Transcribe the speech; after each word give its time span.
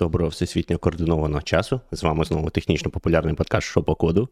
Доброго 0.00 0.28
всесвітньо 0.28 0.78
координованого 0.78 1.42
часу. 1.42 1.80
З 1.92 2.02
вами 2.02 2.24
знову 2.24 2.50
технічно 2.50 2.90
популярний 2.90 3.34
подкаст 3.34 3.66
«Що 3.66 3.82
по 3.82 3.94
коду. 3.94 4.28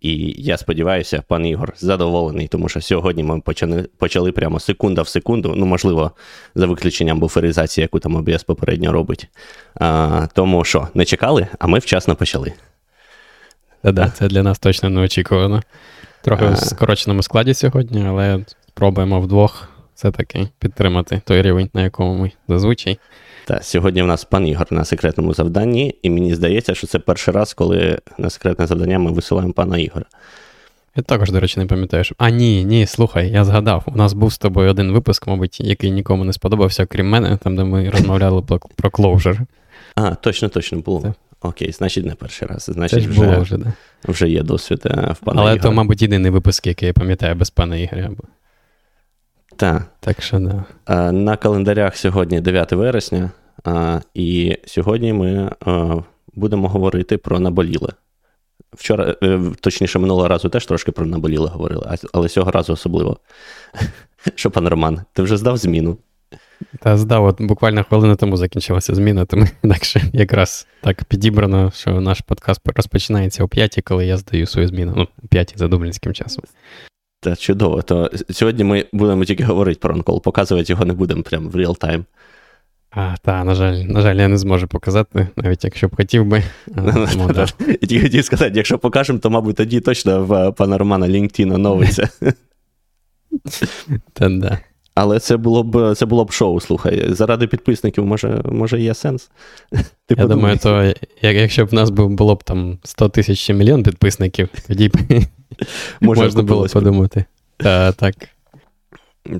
І 0.00 0.34
я 0.42 0.56
сподіваюся, 0.56 1.22
пан 1.28 1.46
Ігор 1.46 1.72
задоволений, 1.76 2.48
тому 2.48 2.68
що 2.68 2.80
сьогодні 2.80 3.22
ми 3.22 3.40
почали 3.40 3.82
почали 3.98 4.32
прямо 4.32 4.60
секунда 4.60 5.02
в 5.02 5.08
секунду. 5.08 5.54
Ну, 5.56 5.66
можливо, 5.66 6.10
за 6.54 6.66
виключенням 6.66 7.20
буферизації, 7.20 7.82
яку 7.82 7.98
там 7.98 8.16
OBS 8.16 8.46
попередньо 8.46 8.92
робить. 8.92 9.28
А, 9.74 10.26
Тому 10.34 10.64
що 10.64 10.88
не 10.94 11.04
чекали, 11.04 11.46
а 11.58 11.66
ми 11.66 11.78
вчасно 11.78 12.16
почали. 12.16 12.52
Так, 13.82 14.16
це 14.16 14.28
для 14.28 14.42
нас 14.42 14.58
точно 14.58 14.90
неочікувано. 14.90 15.62
Трохи 16.22 16.46
в 16.46 16.58
скороченому 16.58 17.22
складі 17.22 17.54
сьогодні, 17.54 18.06
але 18.06 18.44
спробуємо 18.68 19.20
вдвох 19.20 19.68
все-таки 19.94 20.48
підтримати 20.58 21.22
той 21.24 21.42
рівень, 21.42 21.70
на 21.74 21.82
якому 21.82 22.14
ми 22.14 22.32
зазвичай. 22.48 22.98
Так, 23.46 23.64
сьогодні 23.64 24.02
в 24.02 24.06
нас 24.06 24.24
пан 24.24 24.46
Ігор 24.46 24.66
на 24.70 24.84
секретному 24.84 25.34
завданні, 25.34 25.94
і 26.02 26.10
мені 26.10 26.34
здається, 26.34 26.74
що 26.74 26.86
це 26.86 26.98
перший 26.98 27.34
раз, 27.34 27.54
коли 27.54 27.98
на 28.18 28.30
секретне 28.30 28.66
завдання 28.66 28.98
ми 28.98 29.12
висилаємо 29.12 29.52
пана 29.52 29.78
Ігора. 29.78 30.06
Я 30.96 31.02
також, 31.02 31.30
до 31.30 31.40
речі, 31.40 31.60
не 31.60 31.66
пам'ятаю. 31.66 32.04
що... 32.04 32.14
А, 32.18 32.30
ні, 32.30 32.64
ні, 32.64 32.86
слухай, 32.86 33.30
я 33.30 33.44
згадав. 33.44 33.84
У 33.86 33.96
нас 33.96 34.12
був 34.12 34.32
з 34.32 34.38
тобою 34.38 34.70
один 34.70 34.92
випуск, 34.92 35.26
мабуть, 35.26 35.60
який 35.60 35.90
нікому 35.90 36.24
не 36.24 36.32
сподобався, 36.32 36.86
крім 36.86 37.08
мене, 37.08 37.38
там, 37.42 37.56
де 37.56 37.64
ми 37.64 37.90
розмовляли 37.94 38.42
про 38.76 38.90
Clojure. 38.90 39.38
А, 39.94 40.14
точно, 40.14 40.48
точно 40.48 40.78
було. 40.78 41.00
Це. 41.00 41.14
Окей, 41.40 41.72
значить, 41.72 42.06
не 42.06 42.14
перший 42.14 42.48
раз. 42.48 42.70
Значить, 42.72 43.04
Це 43.04 43.12
ж 43.12 43.20
було 43.20 43.40
вже, 43.40 43.56
да. 43.56 43.72
вже 44.04 44.28
є 44.28 44.42
досвід 44.42 44.82
е, 44.86 45.14
в 45.20 45.24
пана 45.24 45.42
Але 45.42 45.50
Ігора. 45.50 45.62
то, 45.62 45.72
мабуть, 45.72 46.02
єдиний 46.02 46.30
випуск, 46.30 46.66
який 46.66 46.86
я 46.86 46.92
пам'ятаю 46.92 47.34
без 47.34 47.50
пана 47.50 47.76
Ігоря. 47.76 48.10
Так. 49.56 49.82
Так 50.00 50.22
що, 50.22 50.38
да. 50.38 51.12
На 51.12 51.36
календарях 51.36 51.96
сьогодні 51.96 52.40
9 52.40 52.72
вересня. 52.72 53.30
І 54.14 54.58
сьогодні 54.66 55.12
ми 55.12 55.50
будемо 56.34 56.68
говорити 56.68 57.18
про 57.18 57.40
наболіле. 57.40 57.88
Вчора, 58.72 59.16
е, 59.22 59.40
точніше, 59.60 59.98
минулого 59.98 60.28
разу 60.28 60.48
теж 60.48 60.66
трошки 60.66 60.92
про 60.92 61.06
наболіле 61.06 61.48
говорили, 61.48 61.96
але 62.12 62.28
цього 62.28 62.50
разу 62.50 62.72
особливо. 62.72 63.16
Що, 64.34 64.50
пан 64.50 64.68
Роман, 64.68 65.00
ти 65.12 65.22
вже 65.22 65.36
здав 65.36 65.56
зміну? 65.56 65.98
Та 66.80 66.96
здав, 66.96 67.24
от 67.24 67.42
буквально 67.42 67.84
хвилину 67.84 68.16
тому 68.16 68.36
закінчилася 68.36 68.94
зміна, 68.94 69.24
тому 69.24 69.46
інакше 69.64 70.02
якраз 70.12 70.66
так 70.80 71.04
підібрано, 71.04 71.72
що 71.74 72.00
наш 72.00 72.20
подкаст 72.20 72.60
розпочинається 72.76 73.44
о 73.44 73.48
п'ятій, 73.48 73.82
коли 73.82 74.06
я 74.06 74.16
здаю 74.16 74.46
свою 74.46 74.68
зміну. 74.68 74.92
Ну, 74.96 75.08
п'ятій 75.28 75.54
за 75.56 75.68
дублінським 75.68 76.14
часом. 76.14 76.44
Та 77.24 77.36
чудово. 77.36 77.82
То 77.82 78.10
сьогодні 78.30 78.64
ми 78.64 78.84
будемо 78.92 79.24
тільки 79.24 79.44
говорити 79.44 79.78
про 79.80 79.94
онкол, 79.94 80.22
показувати 80.22 80.72
його 80.72 80.84
не 80.84 80.92
будемо 80.92 81.22
прямо 81.22 81.48
в 81.48 81.56
реал-тайм. 81.56 82.04
А, 82.90 83.14
так, 83.22 83.44
на 83.44 83.54
жаль, 83.54 83.74
на 83.74 84.00
жаль, 84.00 84.16
я 84.16 84.28
не 84.28 84.38
зможу 84.38 84.66
показати, 84.66 85.28
навіть 85.36 85.64
якщо 85.64 85.88
б 85.88 85.96
хотів 85.96 86.24
би. 86.24 86.42
Тому. 86.74 87.30
І 87.80 87.86
тільки 87.86 88.02
хотів 88.02 88.24
сказати, 88.24 88.52
якщо 88.56 88.78
покажемо, 88.78 89.18
то, 89.18 89.30
мабуть, 89.30 89.56
тоді 89.56 89.80
точно 89.80 90.24
в 90.24 90.52
пана 90.52 90.78
Романа 90.78 91.08
LinkedIn 91.08 91.54
оновиться. 91.54 92.08
Та 94.12 94.28
да. 94.28 94.58
Але 94.94 95.20
це 95.20 95.36
було 95.36 95.62
б 95.62 95.94
це 95.94 96.06
було 96.06 96.24
б 96.24 96.32
шоу, 96.32 96.60
слухай. 96.60 97.04
Заради 97.08 97.46
підписників, 97.46 98.06
може, 98.06 98.42
може 98.44 98.80
є 98.80 98.94
сенс. 98.94 99.30
Ти 100.06 100.14
Я 100.18 100.26
думаю, 100.26 100.58
то 100.58 100.94
якщо 101.22 101.64
б 101.64 101.68
в 101.68 101.74
нас 101.74 101.90
було 101.90 102.34
б 102.34 102.42
там 102.42 102.78
100 102.84 103.08
тисяч 103.08 103.40
чи 103.40 103.54
мільйон 103.54 103.82
підписників, 103.82 104.48
тоді 104.68 104.88
б 104.88 104.96
може, 106.00 106.22
можна 106.22 106.42
було 106.42 106.66
подумати. 106.66 107.24
Та, 107.56 107.92
так. 107.92 108.14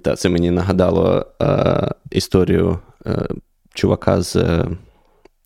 Та, 0.02 0.16
це 0.16 0.28
мені 0.28 0.50
нагадало 0.50 1.26
е, 1.42 1.90
історію 2.10 2.78
е, 3.06 3.26
чувака 3.74 4.22
з. 4.22 4.36
Е, 4.36 4.66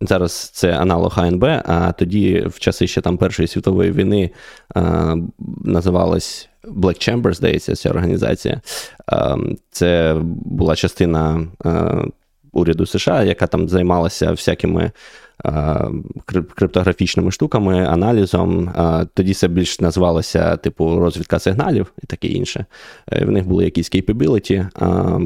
зараз 0.01 0.33
це 0.33 0.73
аналог 0.73 1.21
АНБ, 1.21 1.45
а 1.45 1.93
тоді, 1.99 2.45
в 2.47 2.59
часи 2.59 2.87
ще 2.87 3.01
там 3.01 3.17
Першої 3.17 3.49
світової 3.49 3.91
війни, 3.93 4.31
е, 4.77 5.15
називалась 5.65 6.49
Black 6.65 7.11
Chamber, 7.11 7.35
здається, 7.35 7.75
ця 7.75 7.91
організація. 7.91 8.61
Е, 9.13 9.37
це 9.71 10.21
була 10.45 10.77
частина 10.77 11.47
е, 11.67 11.95
уряду 12.53 12.87
США, 12.87 13.23
яка 13.23 13.47
там 13.47 13.69
займалася 13.69 14.31
всякими. 14.31 14.91
Криптографічними 16.55 17.31
штуками, 17.31 17.85
аналізом. 17.85 18.71
Тоді 19.15 19.35
це 19.35 19.49
більш 19.49 19.81
називалося 19.81 20.57
типу 20.57 21.01
розвідка 21.01 21.39
сигналів 21.39 21.93
і 22.03 22.07
таке 22.07 22.29
інше. 22.29 22.67
В 23.07 23.31
них 23.31 23.47
були 23.47 23.65
якісь 23.65 23.89
кейпабіліті 23.89 24.67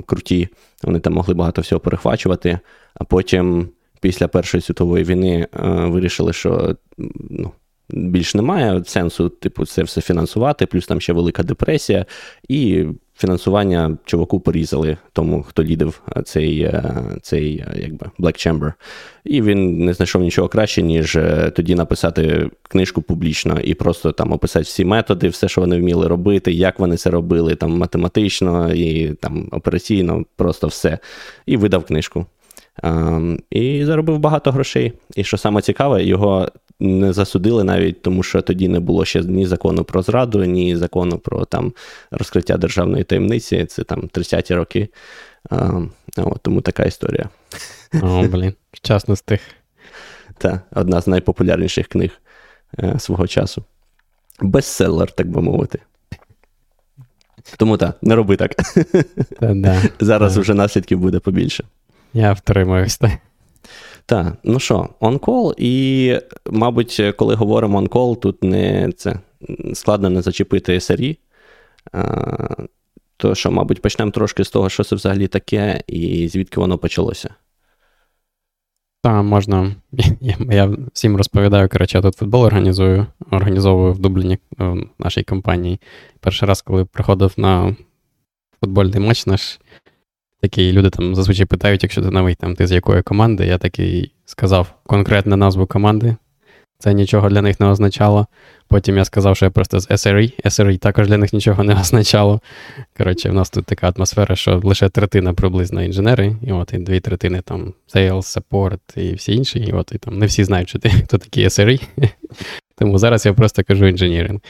круті, 0.07 0.49
вони 0.83 1.01
там 1.01 1.13
могли 1.13 1.35
багато 1.35 1.63
всього 1.63 1.81
перехвачувати, 1.81 2.59
а 2.95 3.05
потім, 3.05 3.69
після 4.01 4.29
Першої 4.29 4.63
світової 4.63 5.05
війни, 5.05 5.47
вирішили, 5.89 6.33
що 6.33 6.77
ну, 7.31 7.53
більш 7.91 8.35
немає 8.35 8.83
сенсу, 8.87 9.29
типу, 9.29 9.67
це 9.67 9.83
все 9.83 10.01
фінансувати, 10.01 10.67
плюс 10.67 10.87
там 10.87 11.01
ще 11.01 11.13
велика 11.13 11.43
депресія, 11.43 12.07
і 12.49 12.87
фінансування 13.17 13.99
чуваку 14.05 14.41
порізали 14.41 14.97
тому, 15.13 15.43
хто 15.43 15.65
лідив 15.65 16.03
цей 16.25 16.61
е, 16.61 16.95
цей 17.23 17.57
е, 17.57 17.81
якби, 17.83 18.07
Black 18.19 18.47
Chamber. 18.49 18.73
І 19.25 19.43
він 19.43 19.85
не 19.85 19.95
знайшов 19.95 20.23
нічого 20.23 20.49
краще, 20.49 20.83
ніж 20.83 21.17
е, 21.17 21.53
тоді 21.57 21.75
написати 21.75 22.51
книжку 22.63 23.03
публічно 23.03 23.61
і 23.61 23.75
просто 23.75 24.13
там 24.13 24.33
описати 24.33 24.65
всі 24.65 24.85
методи, 24.85 25.29
все, 25.29 25.49
що 25.49 25.61
вони 25.61 25.79
вміли 25.79 26.09
робити, 26.09 26.53
як 26.53 26.79
вони 26.79 26.97
це 26.97 27.11
робили, 27.11 27.55
там 27.55 27.79
математично 27.79 28.73
і 28.73 29.15
там 29.15 29.49
операційно, 29.53 30.25
просто 30.37 30.67
все. 30.67 30.99
І 31.47 31.57
видав 31.57 31.85
книжку. 31.85 32.27
Um, 32.83 33.39
і 33.51 33.85
заробив 33.85 34.19
багато 34.19 34.53
грошей. 34.53 34.93
І 35.17 35.25
що 35.25 35.37
саме 35.37 35.63
цікаве, 35.63 36.05
його 36.05 36.49
не 36.81 37.13
засудили 37.13 37.65
навіть, 37.65 38.03
тому 38.03 38.23
що 38.23 38.43
тоді 38.43 38.69
не 38.69 38.81
було 38.81 39.05
ще 39.05 39.21
ні 39.21 39.47
закону 39.47 39.85
про 39.85 40.03
зраду, 40.03 40.45
ні 40.45 40.77
закону 40.77 41.19
про 41.19 41.45
там 41.45 41.73
розкриття 42.11 42.57
державної 42.57 43.05
таємниці. 43.05 43.65
Це 43.65 43.85
там 43.85 44.01
30-ті 44.01 44.55
роки. 44.55 44.89
А, 45.51 45.81
от, 46.17 46.39
Тому 46.43 46.61
така 46.61 46.85
історія. 46.85 47.29
О, 48.03 48.23
блін, 48.23 48.55
вчасно 48.73 49.17
з 49.17 49.23
тих. 49.23 49.41
Так, 50.39 50.61
одна 50.75 51.01
з 51.01 51.07
найпопулярніших 51.07 51.89
книг 51.89 52.11
е, 52.79 52.99
свого 52.99 53.27
часу. 53.27 53.65
Бестселер, 54.41 55.11
так 55.11 55.29
би 55.29 55.43
мовити. 55.43 55.79
Тому 57.57 57.77
так, 57.77 57.99
не 58.03 58.15
роби 58.15 58.37
так. 58.37 58.55
Та, 59.41 59.55
да, 59.55 59.83
Зараз 60.01 60.37
вже 60.37 60.55
наслідків 60.55 60.99
буде 60.99 61.19
побільше. 61.19 61.65
Я 62.15 62.33
втримаюсь. 62.33 63.01
Так. 64.07 64.37
Ну 64.45 64.59
що, 64.59 64.89
онкол, 65.01 65.55
і, 65.59 66.19
мабуть, 66.51 67.03
коли 67.17 67.35
говоримо 67.35 67.79
онкол, 67.79 68.21
тут 68.21 68.45
не 68.45 68.93
це 68.97 69.19
складно 69.75 70.11
не 70.11 70.23
зачепити 70.23 70.73
SRE. 70.75 71.17
То 73.17 73.35
що, 73.35 73.51
мабуть, 73.51 73.83
почнемо 73.83 74.11
трошки 74.11 74.45
з 74.45 74.51
того, 74.51 74.69
що 74.69 74.85
це 74.85 74.97
взагалі 74.97 75.29
таке, 75.29 75.83
і 75.87 76.29
звідки 76.29 76.61
воно 76.61 76.79
почалося. 76.79 77.35
Так, 79.03 79.25
можна. 79.25 79.77
Я, 80.21 80.37
я 80.51 80.77
всім 80.93 81.17
розповідаю, 81.17 81.69
коротше, 81.69 81.99
я 81.99 82.03
тут 82.03 82.17
футбол 82.17 82.43
організую, 82.43 83.07
організовую 83.31 83.93
в 83.93 83.99
Дубліні 83.99 84.39
в 84.59 84.77
нашій 84.99 85.23
компанії. 85.23 85.81
Перший 86.21 86.49
раз, 86.49 86.63
коли 86.63 86.85
приходив 86.85 87.33
на 87.37 87.77
футбольний 88.61 89.01
матч 89.01 89.27
наш, 89.27 89.61
Такі 90.43 90.73
люди 90.73 90.91
там 90.91 91.15
зазвичай 91.15 91.47
питають, 91.47 91.83
якщо 91.83 92.03
ти 92.03 92.11
новий, 92.11 92.35
там 92.35 92.55
ти 92.55 92.67
з 92.67 92.73
якої 92.73 93.03
команди, 93.03 93.47
я 93.47 93.59
такий 93.59 94.13
сказав 94.25 94.75
конкретну 94.87 95.37
назву 95.37 95.67
команди. 95.67 96.17
Це 96.79 96.95
нічого 96.95 97.29
для 97.29 97.43
них 97.43 97.61
не 97.61 97.67
означало. 97.67 98.27
Потім 98.69 98.97
я 98.97 99.05
сказав, 99.05 99.37
що 99.37 99.45
я 99.45 99.51
просто 99.51 99.81
з 99.81 99.91
SRE. 99.91 100.45
SRE 100.45 100.79
також 100.79 101.09
для 101.09 101.19
них 101.19 101.33
нічого 101.33 101.65
не 101.65 101.81
означало. 101.81 102.41
Коротше, 102.99 103.31
в 103.31 103.35
нас 103.35 103.51
тут 103.51 103.65
така 103.65 103.93
атмосфера, 103.97 104.37
що 104.37 104.61
лише 104.65 104.89
третина 104.89 105.35
приблизно 105.35 105.83
інженери, 105.83 106.37
і 106.43 106.53
от 106.53 106.73
і 106.73 106.79
дві 106.79 107.01
третини 107.01 107.41
там 107.41 107.75
sales, 107.95 108.41
support 108.41 108.99
і 108.99 109.15
всі 109.15 109.35
інші. 109.35 109.59
І 109.59 109.73
от 109.73 109.93
і 109.93 109.99
там 109.99 110.19
не 110.19 110.27
всі 110.27 110.45
знають, 110.45 110.69
що 110.69 110.79
ти, 110.79 110.89
хто 110.89 111.19
такі 111.19 111.45
SRE. 111.45 111.83
Тому 112.79 112.99
зараз 112.99 113.27
я 113.27 113.33
просто 113.33 113.65
кажу 113.65 113.87
інженіринг. 113.87 114.41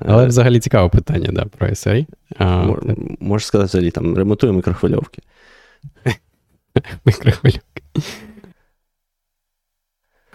Але 0.00 0.26
взагалі 0.26 0.60
цікаве 0.60 0.88
питання, 0.88 1.30
да, 1.32 1.44
про 1.44 1.68
SRE. 1.68 2.06
Можеш 3.20 3.46
сказати, 3.46 3.68
взагалі, 3.68 3.90
там 3.90 4.16
ремонтує 4.16 4.52
мікрохвильовки. 4.52 5.22
Мікрохвильовки. 7.04 7.82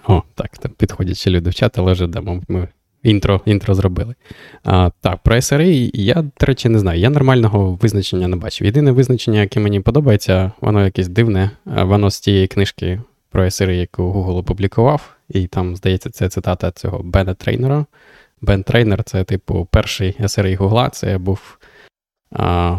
О, 0.08 0.24
так, 0.36 0.58
там 0.58 0.72
підходять 0.72 1.18
ще 1.18 1.30
люди 1.30 1.50
в 1.50 1.54
чат, 1.54 1.78
але 1.78 1.92
вже 1.92 2.08
да, 2.08 2.22
ми 2.48 2.68
інтро 3.04 3.42
інтро 3.46 3.74
зробили. 3.76 4.16
А, 4.64 4.90
Так, 5.02 5.18
про 5.24 5.36
SRE 5.36 5.92
я, 5.94 6.14
до 6.14 6.46
речі, 6.46 6.70
не 6.70 6.80
знаю. 6.80 7.00
Я 7.00 7.10
нормального 7.10 7.72
визначення 7.82 8.28
не 8.28 8.36
бачив. 8.36 8.66
Єдине 8.66 8.92
визначення, 8.92 9.40
яке 9.40 9.60
мені 9.60 9.80
подобається, 9.80 10.52
воно 10.62 10.86
якесь 10.86 11.08
дивне. 11.08 11.52
Воно 11.66 12.10
з 12.10 12.20
тієї 12.20 12.48
книжки 12.48 13.02
про 13.30 13.44
SRE, 13.44 13.72
яку 13.72 14.04
Google 14.04 14.38
опублікував, 14.38 15.16
і 15.30 15.48
там, 15.48 15.76
здається, 15.76 16.10
це 16.10 16.30
цитата 16.30 16.72
цього 16.72 17.04
Бена 17.04 17.34
Трейнера. 17.34 17.86
Бен 18.42 18.64
Трейнер 18.64 19.04
це, 19.04 19.24
типу, 19.24 19.68
перший 19.72 20.16
SRE 20.20 20.56
Гугла. 20.56 20.90
Це 20.90 21.18
був 21.18 21.58
а, 22.32 22.78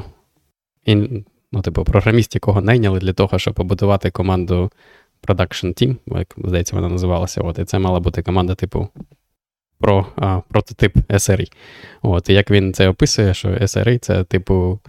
ін, 0.84 1.24
ну, 1.52 1.62
типу, 1.62 1.84
програміст, 1.84 2.34
якого 2.34 2.60
найняли 2.60 2.98
для 2.98 3.12
того, 3.12 3.38
щоб 3.38 3.54
побудувати 3.54 4.10
команду 4.10 4.70
Production 5.26 5.82
Team, 5.82 5.96
як 6.18 6.34
здається, 6.38 6.76
вона 6.76 6.88
називалася. 6.88 7.40
От, 7.40 7.58
І 7.58 7.64
це 7.64 7.78
мала 7.78 8.00
бути 8.00 8.22
команда, 8.22 8.54
типу, 8.54 8.88
про 9.78 10.06
а, 10.16 10.40
прототип 10.48 10.96
SRE. 10.96 11.52
От, 12.02 12.28
І 12.28 12.34
як 12.34 12.50
він 12.50 12.72
це 12.72 12.88
описує, 12.88 13.34
що 13.34 13.48
SRE 13.48 13.98
це, 13.98 14.24
типу, 14.24 14.80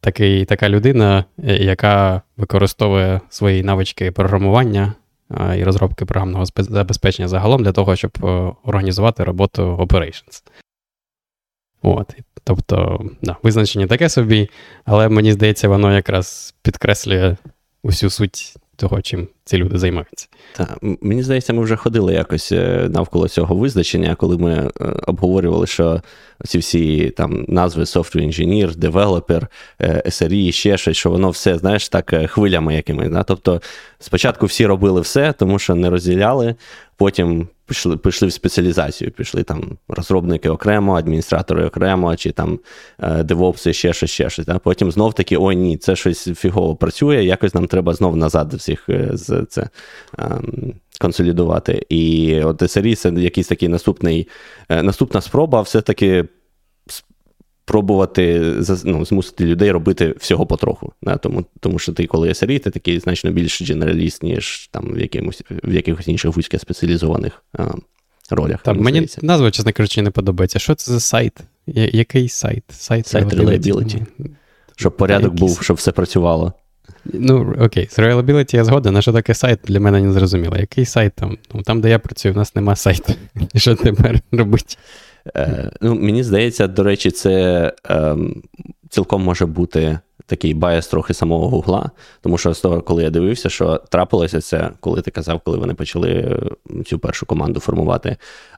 такий, 0.00 0.44
така 0.44 0.68
людина, 0.68 1.24
яка 1.42 2.22
використовує 2.36 3.20
свої 3.28 3.62
навички 3.62 4.12
програмування 4.12 4.92
і 5.56 5.64
розробки 5.64 6.04
програмного 6.04 6.44
забезпечення 6.56 7.28
загалом 7.28 7.62
для 7.62 7.72
того, 7.72 7.96
щоб 7.96 8.18
організувати 8.64 9.24
роботу 9.24 9.62
operations. 9.62 10.42
От, 11.82 12.14
Тобто, 12.44 13.04
да, 13.22 13.36
визначення 13.42 13.86
таке 13.86 14.08
собі, 14.08 14.50
але 14.84 15.08
мені 15.08 15.32
здається, 15.32 15.68
воно 15.68 15.94
якраз 15.94 16.54
підкреслює 16.62 17.36
усю 17.82 18.10
суть 18.10 18.54
того, 18.78 19.02
чим 19.02 19.28
ці 19.44 19.56
люди 19.56 19.78
займаються. 19.78 20.28
Та 20.56 20.76
мені 20.82 21.22
здається, 21.22 21.52
ми 21.52 21.62
вже 21.62 21.76
ходили 21.76 22.14
якось 22.14 22.52
е, 22.52 22.88
навколо 22.90 23.28
цього 23.28 23.54
визначення, 23.54 24.14
коли 24.14 24.38
ми 24.38 24.52
е, 24.52 24.70
обговорювали, 25.06 25.66
що 25.66 26.02
ці 26.44 26.58
всі 26.58 27.10
там 27.10 27.44
назви 27.48 27.82
software 27.82 28.26
engineer, 28.26 28.76
developer, 28.76 29.46
SRE, 30.06 30.52
ще 30.52 30.78
щось, 30.78 30.96
що 30.96 31.10
воно 31.10 31.30
все, 31.30 31.58
знаєш, 31.58 31.88
так 31.88 32.12
е, 32.12 32.26
хвилями 32.26 32.74
якими. 32.74 33.08
Да? 33.08 33.22
Тобто 33.22 33.62
спочатку 33.98 34.46
всі 34.46 34.66
робили 34.66 35.00
все, 35.00 35.32
тому 35.32 35.58
що 35.58 35.74
не 35.74 35.90
розділяли, 35.90 36.54
потім 36.96 37.48
пішли 37.68 37.96
пішли 37.96 38.28
в 38.28 38.32
спеціалізацію, 38.32 39.10
пішли 39.10 39.42
там 39.42 39.78
розробники 39.88 40.48
окремо, 40.48 40.94
адміністратори 40.94 41.66
окремо, 41.66 42.16
чи 42.16 42.32
там 42.32 42.58
девопси, 43.24 43.72
ще 43.72 43.92
щось, 43.92 44.10
ще 44.10 44.30
щось. 44.30 44.46
Да? 44.46 44.58
Потім 44.58 44.92
знов 44.92 45.14
таки, 45.14 45.36
ой, 45.38 45.56
ні, 45.56 45.76
це 45.76 45.96
щось 45.96 46.30
фігово 46.36 46.76
працює, 46.76 47.24
якось 47.24 47.54
нам 47.54 47.66
треба 47.66 47.94
знов 47.94 48.16
назад 48.16 48.54
всіх 48.54 48.84
з 49.12 49.46
це. 49.48 49.68
Ем, 50.18 50.74
консолідувати. 51.00 51.86
І 51.88 52.34
от 52.42 52.62
SRE 52.62 52.94
це 52.94 53.10
якийсь 53.10 53.48
такий 53.48 53.68
наступний, 53.68 54.28
е, 54.68 54.82
наступна 54.82 55.20
спроба 55.20 55.60
все-таки 55.60 56.24
спробувати 57.68 58.54
ну, 58.84 59.04
змусити 59.04 59.44
людей 59.44 59.70
робити 59.70 60.14
всього 60.18 60.46
потроху. 60.46 60.92
Да? 61.02 61.16
Тому 61.16 61.44
тому 61.60 61.78
що 61.78 61.92
ти, 61.92 62.06
коли 62.06 62.28
SRE, 62.28 62.58
ти 62.58 62.70
такий 62.70 63.00
значно 63.00 63.30
більш 63.30 63.62
дженераліст, 63.62 64.22
ніж 64.22 64.68
там 64.72 64.94
в 64.94 64.98
якимось, 64.98 65.42
в 65.64 65.74
якихось 65.74 66.08
інших 66.08 66.36
вузьких 66.36 66.60
спеціалізованих 66.60 67.42
а, 67.52 67.68
ролях. 68.30 68.62
Там, 68.62 68.80
мені 68.80 68.96
здається. 68.96 69.20
назва, 69.22 69.50
чесно 69.50 69.72
кажучи, 69.72 70.02
не 70.02 70.10
подобається. 70.10 70.58
Що 70.58 70.74
це 70.74 70.92
за 70.92 71.00
сайт? 71.00 71.32
Я, 71.66 71.90
який 71.92 72.28
сайт? 72.28 72.64
Сайт 72.70 73.14
Reliability. 73.14 74.06
Щоб 74.76 74.96
порядок 74.96 75.34
був, 75.34 75.62
щоб 75.62 75.76
все 75.76 75.92
працювало. 75.92 76.52
Ну, 77.04 77.56
окей, 77.60 77.88
з 77.90 77.98
reliability 77.98 78.56
я 78.56 78.64
згоден, 78.64 78.96
а 78.96 79.02
що 79.02 79.12
таке 79.12 79.34
сайт, 79.34 79.58
для 79.64 79.80
мене 79.80 80.00
не 80.00 80.12
зрозуміло. 80.12 80.56
Який 80.56 80.84
сайт 80.84 81.12
там? 81.14 81.38
Ну, 81.54 81.62
Там, 81.62 81.80
де 81.80 81.90
я 81.90 81.98
працюю, 81.98 82.34
у 82.34 82.36
нас 82.36 82.54
нема 82.54 82.76
сайту. 82.76 83.12
Що 83.54 83.74
тепер 83.74 84.20
робити? 84.32 84.76
Е, 85.36 85.70
ну, 85.80 85.94
Мені 85.94 86.22
здається, 86.22 86.66
до 86.66 86.82
речі, 86.82 87.10
це 87.10 87.32
е, 87.90 88.16
цілком 88.88 89.24
може 89.24 89.46
бути 89.46 89.98
такий 90.26 90.54
баяс 90.54 90.86
трохи 90.86 91.14
самого 91.14 91.48
Гугла, 91.48 91.90
тому 92.20 92.38
що 92.38 92.54
з 92.54 92.60
того, 92.60 92.80
коли 92.80 93.02
я 93.02 93.10
дивився, 93.10 93.48
що 93.48 93.76
трапилося 93.76 94.40
це, 94.40 94.70
коли 94.80 95.02
ти 95.02 95.10
казав, 95.10 95.40
коли 95.44 95.58
вони 95.58 95.74
почали 95.74 96.10
е, 96.10 96.82
цю 96.84 96.98
першу 96.98 97.26
команду 97.26 97.60
формувати, 97.60 98.16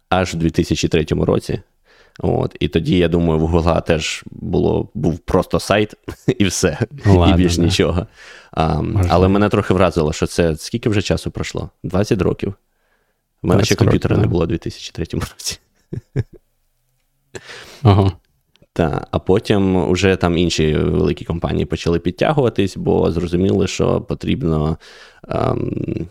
аж 0.08 0.34
у 0.34 0.38
2003 0.38 1.06
році. 1.10 1.60
От, 2.18 2.56
І 2.60 2.68
тоді, 2.68 2.98
я 2.98 3.08
думаю, 3.08 3.40
в 3.40 3.46
Гугла 3.46 3.80
теж 3.80 4.24
було, 4.30 4.88
був 4.94 5.18
просто 5.18 5.60
сайт 5.60 5.94
і 6.38 6.44
все, 6.44 6.78
Ладно, 7.06 7.34
і 7.34 7.36
більш 7.36 7.56
да. 7.56 7.62
нічого. 7.62 8.06
А, 8.52 8.82
Але 9.08 9.28
мене 9.28 9.48
трохи 9.48 9.74
вразило, 9.74 10.12
що 10.12 10.26
це 10.26 10.56
скільки 10.56 10.88
вже 10.88 11.02
часу 11.02 11.30
пройшло? 11.30 11.70
20 11.82 12.22
років. 12.22 12.54
У 13.42 13.46
мене 13.46 13.64
ще 13.64 13.74
комп'ютера 13.74 14.16
не 14.16 14.26
було 14.26 14.44
у 14.44 14.46
2003 14.46 15.06
році. 15.12 15.58
Ага. 17.82 18.12
Та, 18.72 19.06
а 19.10 19.18
потім 19.18 19.92
вже 19.92 20.16
там 20.16 20.38
інші 20.38 20.74
великі 20.74 21.24
компанії 21.24 21.64
почали 21.64 21.98
підтягуватись, 21.98 22.76
бо 22.76 23.12
зрозуміли, 23.12 23.66
що 23.66 24.00
потрібно. 24.00 24.76
Ем, 25.28 26.08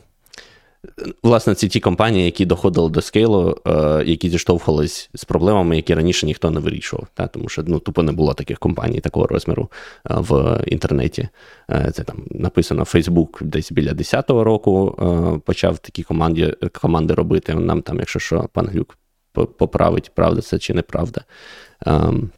Власне, 1.24 1.56
це 1.56 1.68
ті 1.68 1.80
компанії, 1.80 2.26
які 2.26 2.46
доходили 2.46 2.90
до 2.90 3.02
скейлу, 3.02 3.58
е, 3.68 4.04
які 4.06 4.30
зіштовхувались 4.30 5.10
з 5.14 5.26
проблемами, 5.26 5.76
які 5.76 5.94
раніше 5.94 6.26
ніхто 6.26 6.52
не 6.52 6.60
вирішував. 6.60 7.08
Та? 7.14 7.28
Тому 7.28 7.50
що 7.50 7.64
ну, 7.68 7.80
тупо 7.80 8.04
не 8.04 8.12
було 8.12 8.34
таких 8.34 8.60
компаній 8.60 9.00
такого 9.00 9.28
розміру 9.28 9.72
е, 10.10 10.14
в 10.18 10.60
інтернеті. 10.68 11.30
Е, 11.72 11.92
це 11.94 12.04
там 12.04 12.24
написано 12.32 12.84
Facebook 12.84 13.44
десь 13.44 13.72
біля 13.72 13.92
10-го 13.92 14.44
року 14.44 14.96
почав 15.46 15.78
такі 15.78 16.04
команди 16.04 16.56
команди 16.82 17.14
робити. 17.14 17.56
Нам 17.56 17.82
там, 17.82 18.00
якщо 18.00 18.20
що, 18.20 18.50
пан 18.54 18.68
Глюк 18.68 18.98
поправить, 19.34 20.12
правда 20.16 20.42
це 20.42 20.60
чи 20.60 20.74
неправда. 20.74 21.22
Ем, 21.86 22.30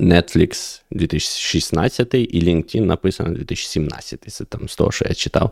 Netflix 0.00 0.82
2016 0.90 2.14
і 2.14 2.44
LinkedIn 2.44 2.80
написано 2.80 3.30
2017. 3.30 4.24
Це 4.28 4.44
там 4.44 4.68
з 4.68 4.76
того, 4.76 4.92
що 4.92 5.04
я 5.08 5.14
читав. 5.14 5.50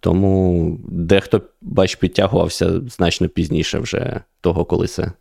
Тому 0.00 0.78
дехто, 0.88 1.42
бач, 1.60 1.94
підтягувався 1.94 2.80
значно 2.88 3.28
пізніше 3.28 3.78
вже 3.78 4.20
того, 4.40 4.64
коли 4.64 4.86
це 4.86 5.12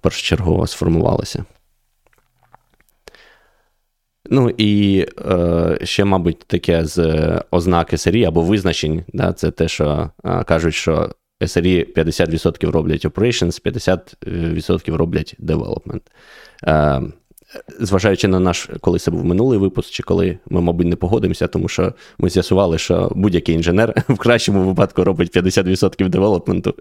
першочергово 0.00 0.66
сформувалося. 0.66 1.44
Ну 4.30 4.50
і 4.50 5.06
е, 5.26 5.78
ще, 5.82 6.04
мабуть, 6.04 6.38
таке 6.38 6.84
з 6.84 7.42
ознаки 7.50 7.98
серії 7.98 8.24
або 8.24 8.42
визначень. 8.42 9.04
Да, 9.12 9.32
Це 9.32 9.50
те, 9.50 9.68
що 9.68 10.10
е, 10.24 10.44
кажуть, 10.44 10.74
що 10.74 11.10
SRE 11.40 11.92
50% 11.94 12.70
роблять 12.70 13.04
operations, 13.04 13.62
50% 13.62 14.96
роблять 14.96 15.34
development. 15.38 16.02
Зважаючи 17.80 18.28
на 18.28 18.40
наш, 18.40 18.70
коли 18.80 18.98
це 18.98 19.10
був 19.10 19.24
минулий 19.24 19.58
випуск, 19.58 19.90
чи 19.90 20.02
коли 20.02 20.38
ми, 20.50 20.60
мабуть, 20.60 20.86
не 20.86 20.96
погодимося, 20.96 21.46
тому 21.46 21.68
що 21.68 21.94
ми 22.18 22.30
з'ясували, 22.30 22.78
що 22.78 23.12
будь-який 23.14 23.54
інженер 23.54 24.04
в 24.08 24.16
кращому 24.16 24.62
випадку 24.64 25.04
робить 25.04 25.36
50% 25.36 26.08
девелопменту. 26.08 26.74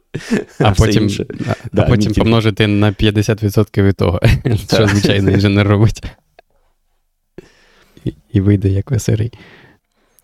А, 0.59 0.63
а 0.63 0.71
потім 0.71 1.04
інше. 1.04 1.25
а, 1.30 1.54
да, 1.74 1.81
а 1.81 1.89
потім 1.89 2.13
помножити 2.13 2.68
на 2.68 2.92
50% 2.92 3.83
від 3.83 3.95
того, 3.95 4.21
що 4.74 4.88
звичайний 4.88 5.33
інженер 5.33 5.68
робить. 5.68 6.04
І, 8.06 8.13
і 8.33 8.42
вийде 8.42 8.69
як 8.69 8.92
в 8.92 9.00
СРІ. 9.00 9.31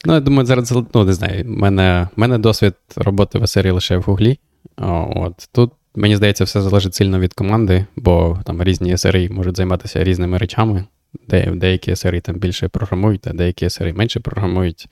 Ну, 0.06 0.14
я 0.14 0.20
думаю, 0.20 0.46
зараз 0.46 0.74
ну, 0.94 1.04
не 1.04 1.14
знаю, 1.14 1.44
в 1.44 1.48
мене 1.48 2.08
мене 2.16 2.38
досвід 2.38 2.74
роботи 2.96 3.40
в 3.40 3.48
СРІ 3.48 3.72
лише 3.72 3.98
в 3.98 4.02
Гуглі. 4.02 4.40
От 4.78 5.50
Тут 5.52 5.72
Мені 5.96 6.16
здається, 6.16 6.44
все 6.44 6.62
залежить 6.62 6.96
сильно 6.96 7.20
від 7.20 7.34
команди, 7.34 7.86
бо 7.96 8.40
там 8.46 8.64
різні 8.64 8.96
SRE 8.96 9.32
можуть 9.32 9.58
займатися 9.58 10.04
різними 10.04 10.38
речами. 10.38 10.86
Де, 11.28 11.52
Деякі 11.52 11.92
SRE 11.92 12.22
там 12.22 12.36
більше 12.36 12.68
програмують, 12.68 13.28
а 13.28 13.34
деякі 13.34 13.66
SRE 13.66 13.98
менше 13.98 14.20
програмують. 14.20 14.88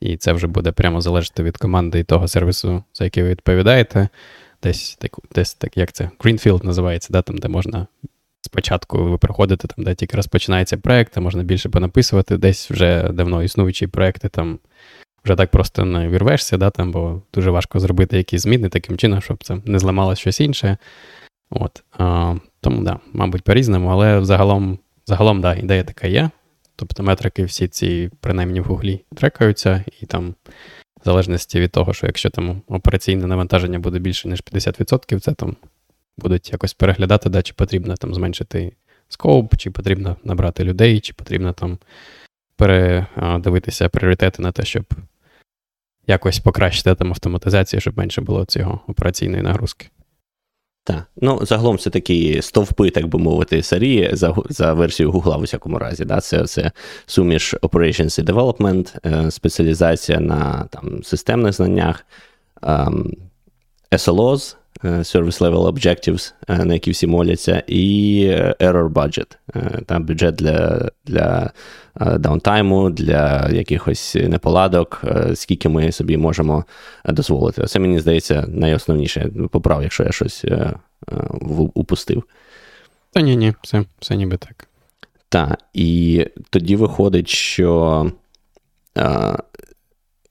І 0.00 0.16
це 0.16 0.32
вже 0.32 0.46
буде 0.46 0.72
прямо 0.72 1.00
залежати 1.00 1.42
від 1.42 1.56
команди 1.56 1.98
і 1.98 2.04
того 2.04 2.28
сервісу, 2.28 2.84
за 2.94 3.04
який 3.04 3.22
ви 3.22 3.28
відповідаєте. 3.28 4.08
Десь 4.62 4.96
так, 4.96 5.18
десь 5.34 5.54
так, 5.54 5.76
як 5.76 5.92
це, 5.92 6.10
Greenfield 6.18 6.64
називається, 6.64 7.08
да, 7.12 7.22
там, 7.22 7.38
де 7.38 7.48
можна 7.48 7.86
спочатку 8.42 9.04
ви 9.04 9.18
приходите, 9.18 9.68
там, 9.68 9.84
де 9.84 9.94
тільки 9.94 10.16
розпочинається 10.16 10.76
проєкт, 10.76 11.16
можна 11.16 11.42
більше 11.42 11.68
понаписувати, 11.68 12.36
десь 12.36 12.70
вже 12.70 13.08
давно 13.12 13.42
існуючі 13.42 13.86
проєкти 13.86 14.28
там 14.28 14.58
вже 15.24 15.36
так 15.36 15.50
просто 15.50 15.84
не 15.84 16.08
вірвешся, 16.08 16.56
да, 16.56 16.70
там, 16.70 16.92
бо 16.92 17.22
дуже 17.34 17.50
важко 17.50 17.80
зробити 17.80 18.16
якісь 18.16 18.42
зміни 18.42 18.68
таким 18.68 18.98
чином, 18.98 19.20
щоб 19.20 19.44
це 19.44 19.58
не 19.64 19.78
зламалося 19.78 20.20
щось 20.20 20.40
інше. 20.40 20.76
От, 21.50 21.82
а, 21.98 22.34
Тому, 22.60 22.82
да, 22.82 22.98
мабуть, 23.12 23.42
по-різному, 23.42 23.88
але 23.88 24.24
загалом, 24.24 24.78
загалом, 25.06 25.40
да, 25.40 25.54
ідея 25.54 25.84
така 25.84 26.06
є. 26.06 26.30
Тобто 26.76 27.02
метрики 27.02 27.44
всі 27.44 27.68
ці, 27.68 28.10
принаймні 28.20 28.60
в 28.60 28.64
гуглі, 28.64 29.00
трекаються, 29.16 29.84
і 30.00 30.06
там, 30.06 30.34
в 31.00 31.04
залежності 31.04 31.60
від 31.60 31.70
того, 31.70 31.94
що 31.94 32.06
якщо 32.06 32.30
там 32.30 32.62
операційне 32.68 33.26
навантаження 33.26 33.78
буде 33.78 33.98
більше, 33.98 34.28
ніж 34.28 34.42
50%, 34.42 35.20
це 35.20 35.32
там 35.32 35.56
будуть 36.18 36.52
якось 36.52 36.74
переглядати, 36.74 37.28
да, 37.28 37.42
чи 37.42 37.54
потрібно 37.54 37.94
там 37.94 38.14
зменшити 38.14 38.72
скоп, 39.08 39.56
чи 39.56 39.70
потрібно 39.70 40.16
набрати 40.24 40.64
людей, 40.64 41.00
чи 41.00 41.12
потрібно 41.12 41.52
там 41.52 41.78
передивитися 42.56 43.88
пріоритети 43.88 44.42
на 44.42 44.52
те, 44.52 44.64
щоб 44.64 44.84
якось 46.06 46.38
покращити 46.38 46.94
там 46.94 47.08
автоматизацію, 47.08 47.80
щоб 47.80 47.98
менше 47.98 48.20
було 48.20 48.44
цього 48.44 48.80
операційної 48.86 49.42
нагрузки. 49.42 49.88
Так, 50.84 51.04
ну 51.16 51.46
загалом 51.46 51.78
це 51.78 51.90
такі 51.90 52.42
стовпи, 52.42 52.90
так 52.90 53.06
би 53.06 53.18
мовити, 53.18 53.62
сарії 53.62 54.10
за 54.12 54.34
за 54.48 54.72
версією 54.72 55.12
Google 55.12 55.38
в 55.38 55.42
усякому 55.42 55.78
разі. 55.78 56.04
Да? 56.04 56.20
Це 56.20 56.46
це 56.46 56.72
суміш 57.06 57.54
Operations 57.54 58.20
і 58.20 58.24
Development, 58.24 58.96
е, 59.06 59.30
спеціалізація 59.30 60.20
на 60.20 60.64
там, 60.70 61.02
системних 61.02 61.52
знаннях, 61.52 62.06
ем, 62.62 63.12
SLOs, 63.92 64.56
Service 64.84 65.38
Level 65.40 65.72
Objectives, 65.72 66.32
на 66.64 66.74
які 66.74 66.90
всі 66.90 67.06
моляться, 67.06 67.62
і 67.66 68.26
Error 68.60 68.88
Budget. 68.88 69.36
Там 69.86 70.04
бюджет 70.04 70.34
для 70.34 70.90
для 71.04 71.50
даунтайму, 72.18 72.90
для 72.90 73.48
якихось 73.48 74.14
неполадок, 74.14 75.04
скільки 75.34 75.68
ми 75.68 75.92
собі 75.92 76.16
можемо 76.16 76.64
дозволити. 77.04 77.66
Це 77.66 77.78
мені 77.78 78.00
здається 78.00 78.44
найосновніше. 78.48 79.30
Поправ, 79.50 79.82
якщо 79.82 80.02
я 80.04 80.12
щось 80.12 80.44
упустив. 81.74 82.24
Та 83.12 83.20
ні, 83.20 83.36
ні, 83.36 83.54
все, 83.62 83.84
все 84.00 84.16
ніби 84.16 84.36
так. 84.36 84.68
Так, 85.28 85.58
і 85.72 86.26
тоді 86.50 86.76
виходить, 86.76 87.28
що. 87.28 88.10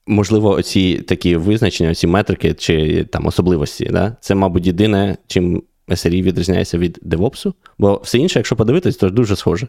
Можливо, 0.06 0.50
оці 0.50 0.98
такі 0.98 1.36
визначення, 1.36 1.90
оці 1.90 2.06
метрики 2.06 2.54
чи 2.54 3.04
там 3.04 3.26
особливості, 3.26 3.84
да? 3.84 4.16
це, 4.20 4.34
мабуть, 4.34 4.66
єдине, 4.66 5.16
чим 5.26 5.62
SRE 5.88 6.22
відрізняється 6.22 6.78
від 6.78 7.00
DevOps, 7.06 7.52
бо 7.78 8.00
все 8.04 8.18
інше, 8.18 8.38
якщо 8.38 8.56
подивитись, 8.56 8.96
то 8.96 9.10
дуже 9.10 9.36
схоже. 9.36 9.68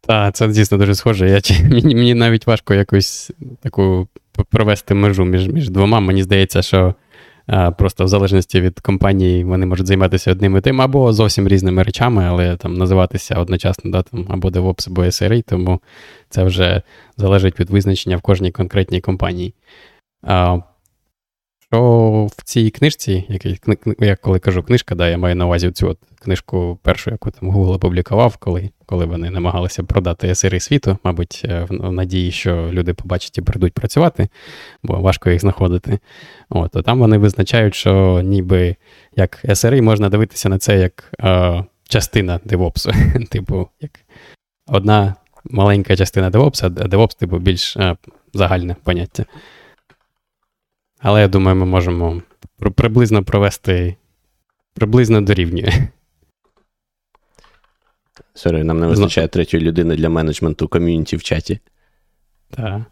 Так, 0.00 0.34
це 0.34 0.48
дійсно 0.48 0.78
дуже 0.78 0.94
схоже. 0.94 1.30
Я, 1.30 1.40
Мені 1.70 1.94
мені 1.94 2.14
навіть 2.14 2.46
важко 2.46 2.74
якусь 2.74 3.30
таку 3.62 4.08
провести 4.50 4.94
межу 4.94 5.24
між 5.24 5.48
між 5.48 5.70
двома. 5.70 6.00
Мені 6.00 6.22
здається, 6.22 6.62
що 6.62 6.94
Просто 7.78 8.04
в 8.04 8.08
залежності 8.08 8.60
від 8.60 8.80
компанії 8.80 9.44
вони 9.44 9.66
можуть 9.66 9.86
займатися 9.86 10.32
одним 10.32 10.56
і 10.56 10.60
тим, 10.60 10.80
або 10.80 11.12
зовсім 11.12 11.48
різними 11.48 11.82
речами, 11.82 12.24
але 12.24 12.56
там 12.56 12.74
називатися 12.74 13.34
одночасно 13.34 13.90
да, 13.90 14.02
там, 14.02 14.26
або 14.28 14.48
DevOps, 14.48 14.88
або 14.90 15.02
SRE, 15.02 15.42
тому 15.42 15.80
це 16.28 16.44
вже 16.44 16.82
залежить 17.16 17.60
від 17.60 17.70
визначення 17.70 18.16
в 18.16 18.20
кожній 18.20 18.50
конкретній 18.50 19.00
компанії. 19.00 19.54
Що 21.74 22.28
в 22.36 22.42
цій 22.42 22.70
книжці, 22.70 23.24
який, 23.28 23.60
я 24.00 24.16
коли 24.16 24.38
кажу 24.38 24.62
книжка, 24.62 24.94
да, 24.94 25.08
я 25.08 25.18
маю 25.18 25.36
на 25.36 25.46
увазі 25.46 25.70
цю 25.70 25.88
от 25.88 25.98
книжку 26.22 26.78
першу, 26.82 27.10
яку 27.10 27.30
там 27.30 27.50
Google 27.50 27.72
опублікував, 27.72 28.36
коли 28.36 28.70
коли 28.86 29.04
вони 29.04 29.30
намагалися 29.30 29.82
продати 29.82 30.28
SRE 30.28 30.60
світу, 30.60 30.98
мабуть, 31.04 31.42
е, 31.44 31.66
в 31.70 31.92
надії, 31.92 32.30
що 32.30 32.68
люди 32.72 32.94
побачать 32.94 33.38
і 33.38 33.42
прийдуть 33.42 33.72
працювати, 33.72 34.28
бо 34.82 35.00
важко 35.00 35.30
їх 35.30 35.40
знаходити. 35.40 35.98
От, 36.48 36.70
то 36.70 36.82
там 36.82 36.98
вони 36.98 37.18
визначають, 37.18 37.74
що 37.74 38.20
ніби 38.24 38.76
як 39.16 39.44
SRE 39.44 39.82
можна 39.82 40.08
дивитися 40.08 40.48
на 40.48 40.58
це 40.58 40.78
як 40.78 41.12
е, 41.20 41.64
частина 41.88 42.40
DevOps. 42.46 42.94
Типу, 43.28 43.68
як 43.80 43.90
одна 44.66 45.14
маленька 45.44 45.96
частина 45.96 46.30
DevOps, 46.30 46.66
а 46.66 46.68
DevOps, 46.68 47.18
типу, 47.18 47.38
більш 47.38 47.76
е, 47.76 47.96
загальне 48.34 48.76
поняття. 48.84 49.24
Але 51.04 51.20
я 51.20 51.28
думаю, 51.28 51.56
ми 51.56 51.66
можемо 51.66 52.22
приблизно 52.58 53.24
провести 53.24 53.96
приблизно 54.74 55.20
дорівнює. 55.20 55.88
Sorry, 58.34 58.64
нам 58.64 58.80
не 58.80 58.86
вистачає 58.86 59.28
третьої 59.28 59.62
людини 59.62 59.96
для 59.96 60.08
менеджменту 60.08 60.68
community 60.68 61.16
в 61.16 61.22
чаті. 61.22 61.60
Так. 62.50 62.82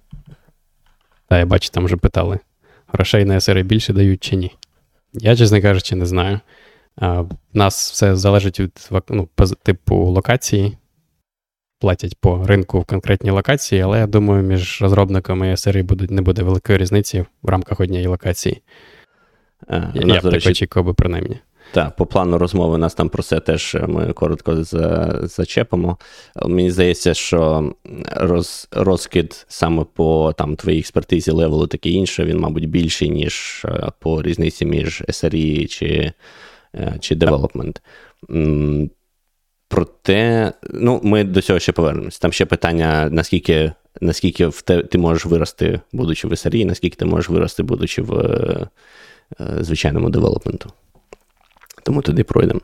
Так, 1.28 1.38
я 1.38 1.46
бачу, 1.46 1.70
там 1.70 1.84
вже 1.84 1.96
питали. 1.96 2.38
Грошей 2.86 3.24
на 3.24 3.34
SRE 3.34 3.62
більше 3.62 3.92
дають 3.92 4.22
чи 4.22 4.36
ні? 4.36 4.56
Я, 5.12 5.36
чесно 5.36 5.62
кажучи, 5.62 5.96
не 5.96 6.06
знаю. 6.06 6.40
У 7.02 7.26
нас 7.52 7.92
все 7.92 8.16
залежить 8.16 8.60
від 8.60 8.88
ну, 9.08 9.28
типу 9.62 9.96
локації. 9.96 10.76
Платять 11.82 12.16
по 12.20 12.46
ринку 12.46 12.80
в 12.80 12.84
конкретній 12.84 13.30
локації, 13.30 13.80
але 13.80 13.98
я 13.98 14.06
думаю, 14.06 14.42
між 14.42 14.82
розробниками 14.82 15.50
SRE 15.50 15.82
буде, 15.82 16.06
не 16.10 16.22
буде 16.22 16.42
великої 16.42 16.78
різниці 16.78 17.24
в 17.42 17.48
рамках 17.48 17.80
однієї 17.80 18.06
локації. 18.06 18.62
А, 19.66 19.76
я, 19.94 20.14
я 20.14 20.20
б 20.20 20.22
так 20.22 20.46
очікував 20.46 20.86
би, 20.86 20.94
принаймні. 20.94 21.38
Так, 21.72 21.96
по 21.96 22.06
плану 22.06 22.38
розмови 22.38 22.78
нас 22.78 22.94
там 22.94 23.08
про 23.08 23.22
це 23.22 23.40
теж 23.40 23.76
ми 23.88 24.12
коротко 24.12 24.64
зачепимо. 25.22 25.98
Мені 26.46 26.70
здається, 26.70 27.14
що 27.14 27.72
роз, 28.16 28.68
розкид 28.72 29.44
саме 29.48 29.84
по 29.94 30.34
там, 30.38 30.56
твоїй 30.56 30.78
експертизі 30.78 31.30
левелу 31.30 31.66
таке 31.66 31.90
інше, 31.90 32.24
він, 32.24 32.38
мабуть, 32.38 32.68
більший, 32.68 33.10
ніж 33.10 33.62
е, 33.64 33.90
по 33.98 34.22
різниці 34.22 34.66
між 34.66 35.02
SRE 35.08 35.66
чи 35.66 36.12
е, 36.74 36.96
чи 37.00 37.14
development. 37.14 37.76
Проте, 39.72 40.52
ну, 40.70 41.00
ми 41.04 41.24
до 41.24 41.42
цього 41.42 41.58
ще 41.58 41.72
повернемось. 41.72 42.18
Там 42.18 42.32
ще 42.32 42.46
питання, 42.46 43.08
наскільки 43.12 43.72
наскільки 44.00 44.46
в 44.46 44.62
те, 44.62 44.82
ти 44.82 44.98
можеш 44.98 45.26
вирости, 45.26 45.80
будучи 45.92 46.28
в 46.28 46.30
SRE, 46.30 46.64
наскільки 46.64 46.96
ти 46.96 47.04
можеш 47.04 47.28
вирости, 47.30 47.62
будучи 47.62 48.02
в 48.02 48.12
е, 48.12 48.68
звичайному 49.60 50.10
девелопменту 50.10 50.72
тому 51.82 52.02
туди 52.02 52.24
пройдемо. 52.24 52.60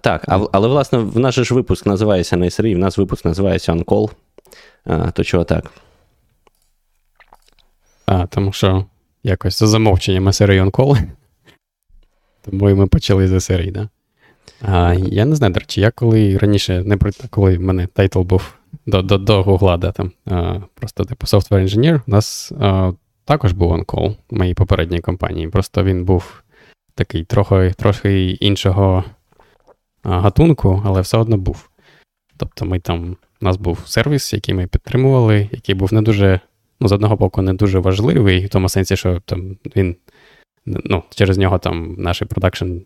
Так, 0.00 0.24
а, 0.28 0.46
але 0.52 0.68
власне 0.68 0.98
в 0.98 1.18
наш 1.18 1.34
ж 1.34 1.54
випуск 1.54 1.86
називається 1.86 2.36
не 2.36 2.46
SRE, 2.46 2.74
в 2.74 2.78
нас 2.78 2.98
випуск 2.98 3.24
називається 3.24 3.72
OnCall. 3.72 4.10
А, 4.84 5.10
То 5.10 5.24
чого 5.24 5.44
так? 5.44 5.70
А, 8.06 8.26
Тому 8.26 8.52
що 8.52 8.86
якось 9.22 9.58
за 9.58 9.66
замовченням 9.66 10.28
SRE 10.28 10.64
OnCall. 10.64 11.02
Тому 12.42 12.70
і 12.70 12.74
ми 12.74 12.86
почали 12.86 13.28
з 13.28 13.32
SRE, 13.32 13.72
да? 13.72 13.88
А, 14.62 14.94
Я 14.94 15.24
не 15.24 15.36
знаю, 15.36 15.52
до 15.52 15.60
речі, 15.60 15.80
я 15.80 15.90
коли 15.90 16.38
раніше, 16.38 16.82
не 16.84 16.98
коли 17.30 17.56
в 17.56 17.60
мене 17.60 17.86
title 17.86 18.20
був 18.20 18.54
до 18.86 19.02
до, 19.02 19.18
до 19.18 19.42
Google, 19.42 19.78
да, 19.78 19.92
там, 19.92 20.12
а, 20.26 20.60
просто 20.74 21.04
типу 21.04 21.26
Software 21.26 21.62
Engineer, 21.62 22.00
у 22.06 22.10
нас 22.10 22.52
а, 22.60 22.92
також 23.24 23.52
був 23.52 23.72
OnCall 23.72 24.16
в 24.30 24.38
моїй 24.38 24.54
попередній 24.54 25.00
компанії. 25.00 25.48
Просто 25.48 25.84
він 25.84 26.04
був 26.04 26.42
такий 26.94 27.24
трохи 27.24 27.72
трохи 27.76 28.30
іншого 28.30 29.04
гатунку, 30.02 30.82
але 30.84 31.00
все 31.00 31.18
одно 31.18 31.36
був. 31.36 31.70
Тобто 32.36 32.64
ми 32.64 32.80
там, 32.80 33.16
у 33.40 33.44
нас 33.44 33.56
був 33.56 33.78
сервіс, 33.86 34.32
який 34.32 34.54
ми 34.54 34.66
підтримували, 34.66 35.48
який 35.52 35.74
був 35.74 35.92
не 35.92 36.02
дуже, 36.02 36.40
ну, 36.80 36.88
з 36.88 36.92
одного 36.92 37.16
боку, 37.16 37.42
не 37.42 37.54
дуже 37.54 37.78
важливий, 37.78 38.46
в 38.46 38.48
тому 38.48 38.68
сенсі, 38.68 38.96
що 38.96 39.20
там 39.20 39.56
він, 39.76 39.96
ну, 40.66 41.02
через 41.10 41.38
нього 41.38 41.58
там 41.58 41.94
наші 41.98 42.24
продакшн 42.24 42.76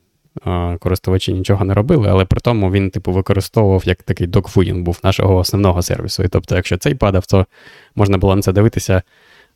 користувачі 0.78 1.32
нічого 1.32 1.64
не 1.64 1.74
робили, 1.74 2.08
але 2.10 2.24
при 2.24 2.40
тому 2.40 2.70
він, 2.70 2.90
типу, 2.90 3.12
використовував 3.12 3.82
як 3.84 4.02
такий 4.02 4.26
докфудінг 4.26 4.82
був 4.82 5.00
нашого 5.04 5.36
основного 5.36 5.82
сервісу. 5.82 6.22
І 6.22 6.28
тобто, 6.28 6.56
якщо 6.56 6.76
цей 6.76 6.94
падав, 6.94 7.26
то 7.26 7.46
можна 7.94 8.18
було 8.18 8.36
на 8.36 8.42
це 8.42 8.52
дивитися 8.52 9.02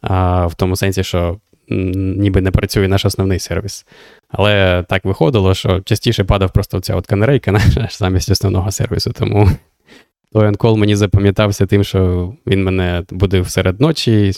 а, 0.00 0.47
в 0.47 0.54
тому 0.54 0.76
сенсі, 0.76 1.04
що 1.04 1.38
ніби 1.68 2.40
не 2.40 2.50
працює 2.50 2.88
наш 2.88 3.04
основний 3.04 3.38
сервіс. 3.38 3.87
Але 4.28 4.85
так 4.88 5.04
виходило, 5.04 5.54
що 5.54 5.80
частіше 5.80 6.25
падав 6.25 6.50
просто 6.50 6.80
ця 6.80 6.97
от 6.97 7.06
канарейка 7.06 7.52
наша 7.52 7.88
замість 7.90 8.30
основного 8.30 8.70
сервісу. 8.70 9.12
Тому 9.12 9.50
той 10.32 10.47
онкол 10.47 10.76
мені 10.76 10.97
запам'ятався 10.97 11.66
тим, 11.66 11.85
що 11.85 12.32
він 12.47 12.64
мене 12.64 13.02
будив 13.11 13.50
серед 13.50 13.80
ночі, 13.80 14.32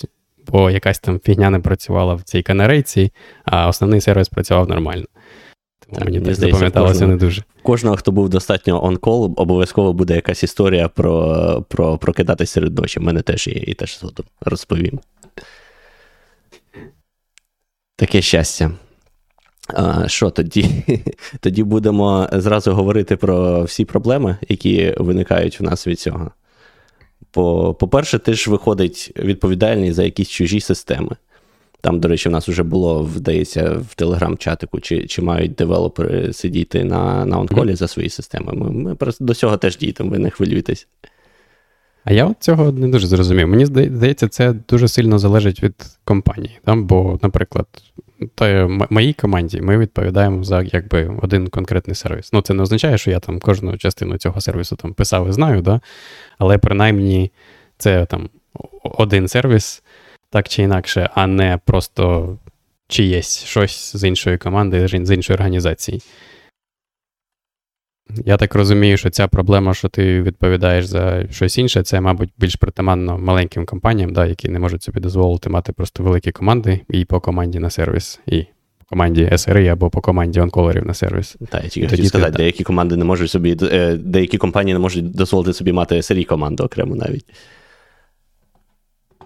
бо 0.47 0.71
якась 0.71 0.99
там 0.99 1.21
фігня 1.25 1.51
не 1.51 1.61
працювала 1.61 2.15
в 2.15 2.23
цій 2.23 2.43
канарейці, 2.43 3.13
а 3.45 3.69
основний 3.69 4.01
сервіс 4.01 4.29
працював 4.29 4.69
нормально. 4.69 5.05
Так, 5.95 6.05
мені 6.05 6.21
так 6.21 6.35
запам'яталося 6.35 6.93
кожного, 6.93 7.13
не 7.13 7.19
дуже. 7.19 7.43
Кожного, 7.63 7.97
хто 7.97 8.13
був 8.13 8.29
достатньо 8.29 8.85
онкол, 8.85 9.35
обов'язково 9.37 9.93
буде 9.93 10.15
якась 10.15 10.43
історія 10.43 10.89
про 10.89 11.65
про 11.69 11.99
прокидатися 11.99 12.53
серед 12.53 12.79
ночі. 12.79 13.01
У 13.01 13.03
мене 13.03 13.23
теж 13.23 13.47
є 13.47 13.55
і 13.55 13.75
теж 13.75 13.99
згодом 13.99 14.27
розповім. 14.41 15.01
Таке 17.97 18.23
щастя. 18.23 18.71
А, 19.75 20.09
Що 20.09 20.31
тоді? 20.31 20.85
Тоді 21.41 21.63
будемо 21.63 22.29
зразу 22.33 22.73
говорити 22.73 23.17
про 23.17 23.63
всі 23.63 23.85
проблеми, 23.85 24.37
які 24.49 24.95
виникають 24.99 25.61
в 25.61 25.63
нас 25.63 25.87
від 25.87 26.01
цього. 26.01 26.31
По, 27.31 27.75
По-перше, 27.75 28.19
ти 28.19 28.35
ж 28.35 28.51
виходить 28.51 29.13
відповідальний 29.17 29.93
за 29.93 30.05
якісь 30.05 30.29
чужі 30.29 30.61
системи. 30.61 31.17
Там, 31.81 32.01
до 32.01 32.09
речі, 32.09 32.29
в 32.29 32.33
нас 32.33 32.49
вже 32.49 32.63
було, 32.63 33.03
вдається, 33.03 33.71
в 33.91 33.95
телеграм-чатику, 33.95 34.81
чи 34.81 35.07
чи 35.07 35.23
мають 35.23 35.55
девелопери 35.55 36.33
сидіти 36.33 36.85
на 36.85 37.25
на 37.25 37.41
онколі 37.41 37.71
mm-hmm. 37.71 37.77
за 37.77 37.89
свої 37.89 38.09
системи. 38.09 38.53
Ми, 38.53 38.71
ми 38.71 38.95
просто 38.95 39.25
до 39.25 39.35
цього 39.35 39.57
теж 39.57 39.79
дійдемо, 39.79 40.11
ви 40.11 40.19
не 40.19 40.31
хвилюйтесь. 40.31 40.87
А 42.05 42.13
я 42.13 42.27
от 42.27 42.37
цього 42.41 42.73
не 42.73 42.89
дуже 42.89 43.07
зрозумів. 43.07 43.49
Мені 43.49 43.67
здається, 43.67 44.29
це 44.29 44.53
дуже 44.69 44.89
сильно 44.89 45.19
залежить 45.19 45.63
від 45.63 45.75
компанії. 46.05 46.59
Там, 46.65 46.85
Бо, 46.85 47.19
наприклад, 47.23 47.67
то 48.35 48.69
моїй 48.91 49.13
команді 49.13 49.61
ми 49.61 49.79
відповідаємо 49.79 50.45
за 50.45 50.63
якби 50.63 51.19
один 51.23 51.49
конкретний 51.49 51.95
сервіс. 51.95 52.33
Ну, 52.33 52.43
це 52.43 52.55
не 52.55 52.63
означає, 52.63 52.99
що 52.99 53.11
я 53.11 53.21
там 53.21 53.39
кожну 53.39 53.79
частину 53.79 54.19
цього 54.19 54.41
сервісу 54.41 54.77
там 54.77 54.95
писав 54.95 55.29
і 55.29 55.33
знаю, 55.33 55.63
да? 55.63 55.81
але 56.39 56.59
принаймні 56.59 57.33
це 57.79 58.07
там 58.07 58.29
один 58.83 59.29
сервіс, 59.29 59.83
так 60.31 60.49
чи 60.49 60.63
інакше, 60.63 61.11
а 61.15 61.27
не 61.27 61.59
просто 61.65 62.37
чиєсь 62.89 63.45
щось 63.45 63.97
з 63.97 64.09
іншої 64.09 64.39
команди, 64.39 64.89
з 64.89 65.15
іншої 65.15 65.35
організації. 65.35 66.03
Я 68.25 68.37
так 68.37 68.55
розумію, 68.55 68.97
що 68.97 69.11
ця 69.11 69.29
проблема, 69.29 69.75
що 69.75 69.89
ти 69.89 70.23
відповідаєш 70.23 70.87
за 70.87 71.27
щось 71.31 71.59
інше, 71.59 71.83
це, 71.83 72.01
мабуть, 72.01 72.31
більш 72.39 72.57
притаманно 72.57 73.19
маленьким 73.19 73.67
компаніям, 73.67 74.13
да, 74.13 74.27
які 74.27 74.49
не 74.49 74.59
можуть 74.59 74.83
собі 74.83 75.01
дозволити 75.01 75.51
мати 75.51 75.73
просто 75.73 76.03
великі 76.03 76.33
команди 76.33 76.81
і 76.89 77.05
по 77.05 77.21
команді 77.21 77.59
на 77.59 77.71
сервіс, 77.71 78.21
і 78.27 78.43
по 78.79 78.85
команді 78.89 79.25
SRE 79.33 79.67
або 79.67 79.91
по 79.91 80.01
команді 80.01 80.41
онколерів 80.41 80.87
на 80.87 80.95
сервіс. 80.95 81.37
Так, 81.51 81.65
я 81.65 81.71
тільки 81.71 81.89
хотів 81.89 82.07
сказати, 82.07 82.33
ти, 82.33 82.37
деякі 82.37 82.65
команди 82.65 82.97
не 82.97 83.05
можуть 83.05 83.31
собі, 83.31 83.57
е, 83.63 83.97
деякі 83.97 84.39
компанії 84.39 84.75
не 84.75 84.81
можуть 84.81 85.11
дозволити 85.11 85.53
собі 85.53 85.73
мати 85.73 85.95
SRE 85.95 86.25
команду 86.25 86.65
окремо 86.65 86.95
навіть. 86.95 87.27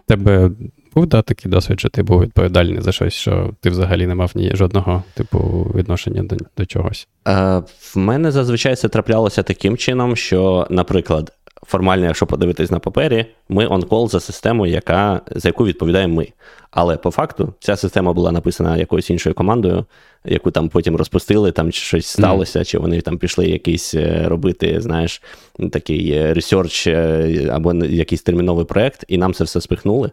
Тебе 0.06 0.50
був 0.94 1.06
да, 1.06 1.22
такий 1.22 1.50
досвід, 1.50 1.80
що 1.80 1.88
ти 1.88 2.02
був 2.02 2.22
відповідальний 2.22 2.80
за 2.80 2.92
щось, 2.92 3.14
що 3.14 3.50
ти 3.60 3.70
взагалі 3.70 4.06
не 4.06 4.14
мав 4.14 4.32
ні 4.34 4.50
жодного 4.54 5.02
типу 5.14 5.72
відношення 5.74 6.22
до 6.22 6.36
до 6.56 6.66
чогось? 6.66 7.08
Е, 7.28 7.62
В 7.94 7.98
мене 7.98 8.30
зазвичай 8.30 8.76
це 8.76 8.88
траплялося 8.88 9.42
таким 9.42 9.76
чином, 9.76 10.16
що, 10.16 10.66
наприклад, 10.70 11.32
формально, 11.66 12.06
якщо 12.06 12.26
подивитись 12.26 12.70
на 12.70 12.78
папері, 12.78 13.26
ми 13.48 13.66
on-call 13.66 14.08
за 14.08 14.20
систему, 14.20 14.66
яка, 14.66 15.20
за 15.30 15.48
яку 15.48 15.64
відповідаємо 15.64 16.14
ми. 16.14 16.28
Але 16.70 16.96
по 16.96 17.10
факту 17.10 17.54
ця 17.60 17.76
система 17.76 18.12
була 18.12 18.32
написана 18.32 18.76
якоюсь 18.76 19.10
іншою 19.10 19.34
командою, 19.34 19.84
яку 20.24 20.50
там 20.50 20.68
потім 20.68 20.96
розпустили, 20.96 21.52
там 21.52 21.72
щось 21.72 22.06
сталося, 22.06 22.58
mm. 22.58 22.64
чи 22.64 22.78
вони 22.78 23.00
там 23.00 23.18
пішли 23.18 23.46
якийсь 23.46 23.94
е, 23.94 24.24
робити, 24.28 24.80
знаєш, 24.80 25.22
такий 25.72 26.32
research 26.32 26.86
або 27.50 27.74
якийсь 27.74 28.22
терміновий 28.22 28.64
проект, 28.64 29.04
і 29.08 29.18
нам 29.18 29.34
це 29.34 29.44
все 29.44 29.60
спихнули. 29.60 30.10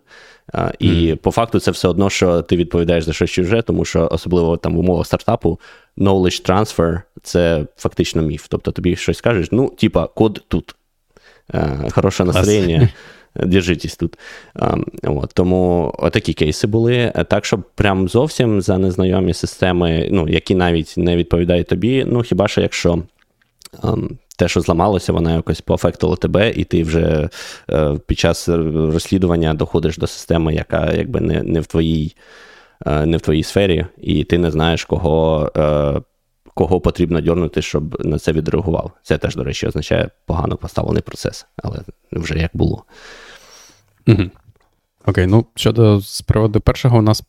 І 0.80 0.90
mm. 0.90 1.16
по 1.16 1.32
факту 1.32 1.60
це 1.60 1.72
все 1.72 1.88
одно, 1.88 2.10
що 2.10 2.42
ти 2.42 2.56
відповідаєш 2.56 3.04
за 3.04 3.14
щось 3.14 3.30
чуже, 3.30 3.62
тому 3.62 3.86
що 3.86 4.10
особливо 4.12 4.58
там 4.58 4.76
в 4.76 4.80
умовах 4.80 5.06
стартапу 5.06 5.60
knowledge 5.98 6.50
transfer– 6.50 7.02
це 7.24 7.66
фактично 7.78 8.22
міф. 8.22 8.46
Тобто 8.50 8.72
тобі 8.72 8.96
щось 8.96 9.22
кажеш, 9.22 9.48
ну, 9.52 9.70
типа, 9.70 10.08
код 10.08 10.44
тут. 10.48 10.76
Е, 11.54 11.88
хороше 11.92 12.26
настроєніє. 12.26 12.90
Держитесь 13.36 13.96
тут. 13.96 14.18
От, 15.04 15.32
Тому 15.34 15.94
отакі 15.98 16.34
кейси 16.34 16.68
були. 16.68 17.14
Так, 17.30 17.46
щоб 17.46 17.64
прям 17.76 18.08
зовсім 18.08 18.62
за 18.62 18.78
незнайомі 18.78 19.34
системи, 19.34 20.10
ну, 20.12 20.28
які 20.28 20.56
навіть 20.56 20.94
не 20.98 21.16
відповідають 21.16 21.68
тобі, 21.68 22.06
ну 22.08 22.22
хіба 22.22 22.48
що 22.48 22.62
якщо 22.62 23.04
те, 24.38 24.48
що 24.48 24.62
зламалося, 24.62 25.14
воно 25.14 25.36
якось 25.36 25.62
поафектило 25.62 26.16
тебе, 26.16 26.52
і 26.52 26.64
ти 26.64 26.84
вже 26.84 27.30
е, 27.70 27.98
під 28.08 28.20
час 28.20 28.50
розслідування 28.50 29.54
доходиш 29.54 29.98
до 29.98 30.08
системи, 30.08 30.54
яка 30.54 30.94
якби 30.94 31.20
не 31.22 31.44
не, 31.44 31.60
в 31.60 31.66
твоїй 31.68 32.16
е, 32.86 33.06
не 33.06 33.18
в 33.18 33.22
твоїй 33.22 33.44
сфері, 33.44 33.86
і 33.98 34.24
ти 34.24 34.38
не 34.38 34.52
знаєш, 34.52 34.86
кого 34.86 35.52
кого 36.54 36.82
потрібно 36.82 37.22
дьорнути, 37.22 37.62
щоб 37.62 38.06
на 38.06 38.20
це 38.20 38.32
відреагував. 38.32 38.92
Це 39.04 39.18
теж, 39.18 39.36
до 39.36 39.44
речі, 39.44 39.68
означає 39.68 40.10
погано 40.26 40.58
поставлений 40.58 41.02
процес, 41.02 41.46
але 41.58 41.80
вже 42.12 42.40
як 42.40 42.52
було. 42.54 42.84
Угу. 44.08 44.24
Окей, 45.06 45.28
ну 45.28 45.46
щодо 45.56 46.00
з 46.00 46.22
приводу 46.22 46.60
першого, 46.60 46.98
у 46.98 47.02
нас, 47.02 47.24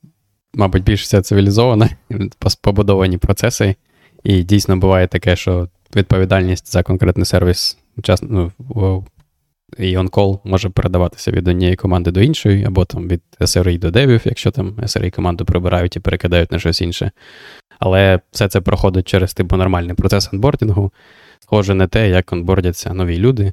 мабуть, 0.55 0.83
більш 0.83 1.02
все 1.02 1.23
цивілізоване, 1.23 1.97
побудовані 2.61 3.19
процеси, 3.19 3.75
і 4.25 4.43
дійсно 4.43 4.76
буває 4.76 5.07
таке, 5.07 5.37
що 5.37 5.69
відповідальність 5.97 6.73
за 6.73 6.83
конкретний 6.83 7.26
сервіс 7.26 7.79
ну, 8.23 8.52
і 9.79 9.99
on-call 9.99 10.38
може 10.45 10.69
передаватися 10.69 11.31
від 11.31 11.49
однієї 11.49 11.76
команди 11.76 12.11
до 12.11 12.21
іншої, 12.21 12.64
або 12.64 12.85
там 12.85 13.09
від 13.09 13.23
SRE 13.41 13.79
до 13.79 13.91
девів, 13.91 14.21
якщо 14.25 14.50
там 14.50 14.71
SRE 14.71 15.11
команду 15.11 15.45
прибирають 15.45 15.97
і 15.97 16.00
перекидають 16.00 16.52
на 16.52 16.59
щось 16.59 16.81
інше. 16.81 17.11
Але 17.79 18.21
все 18.33 18.49
це 18.49 18.61
проходить 18.61 19.09
через 19.09 19.35
типу 19.35 19.57
нормальний 19.57 19.95
процес 19.95 20.33
онбордінгу, 20.33 20.93
схоже 21.41 21.75
на 21.75 21.87
те, 21.87 22.09
як 22.09 22.33
онбордяться 22.33 22.95
нові 22.95 23.19
люди. 23.19 23.52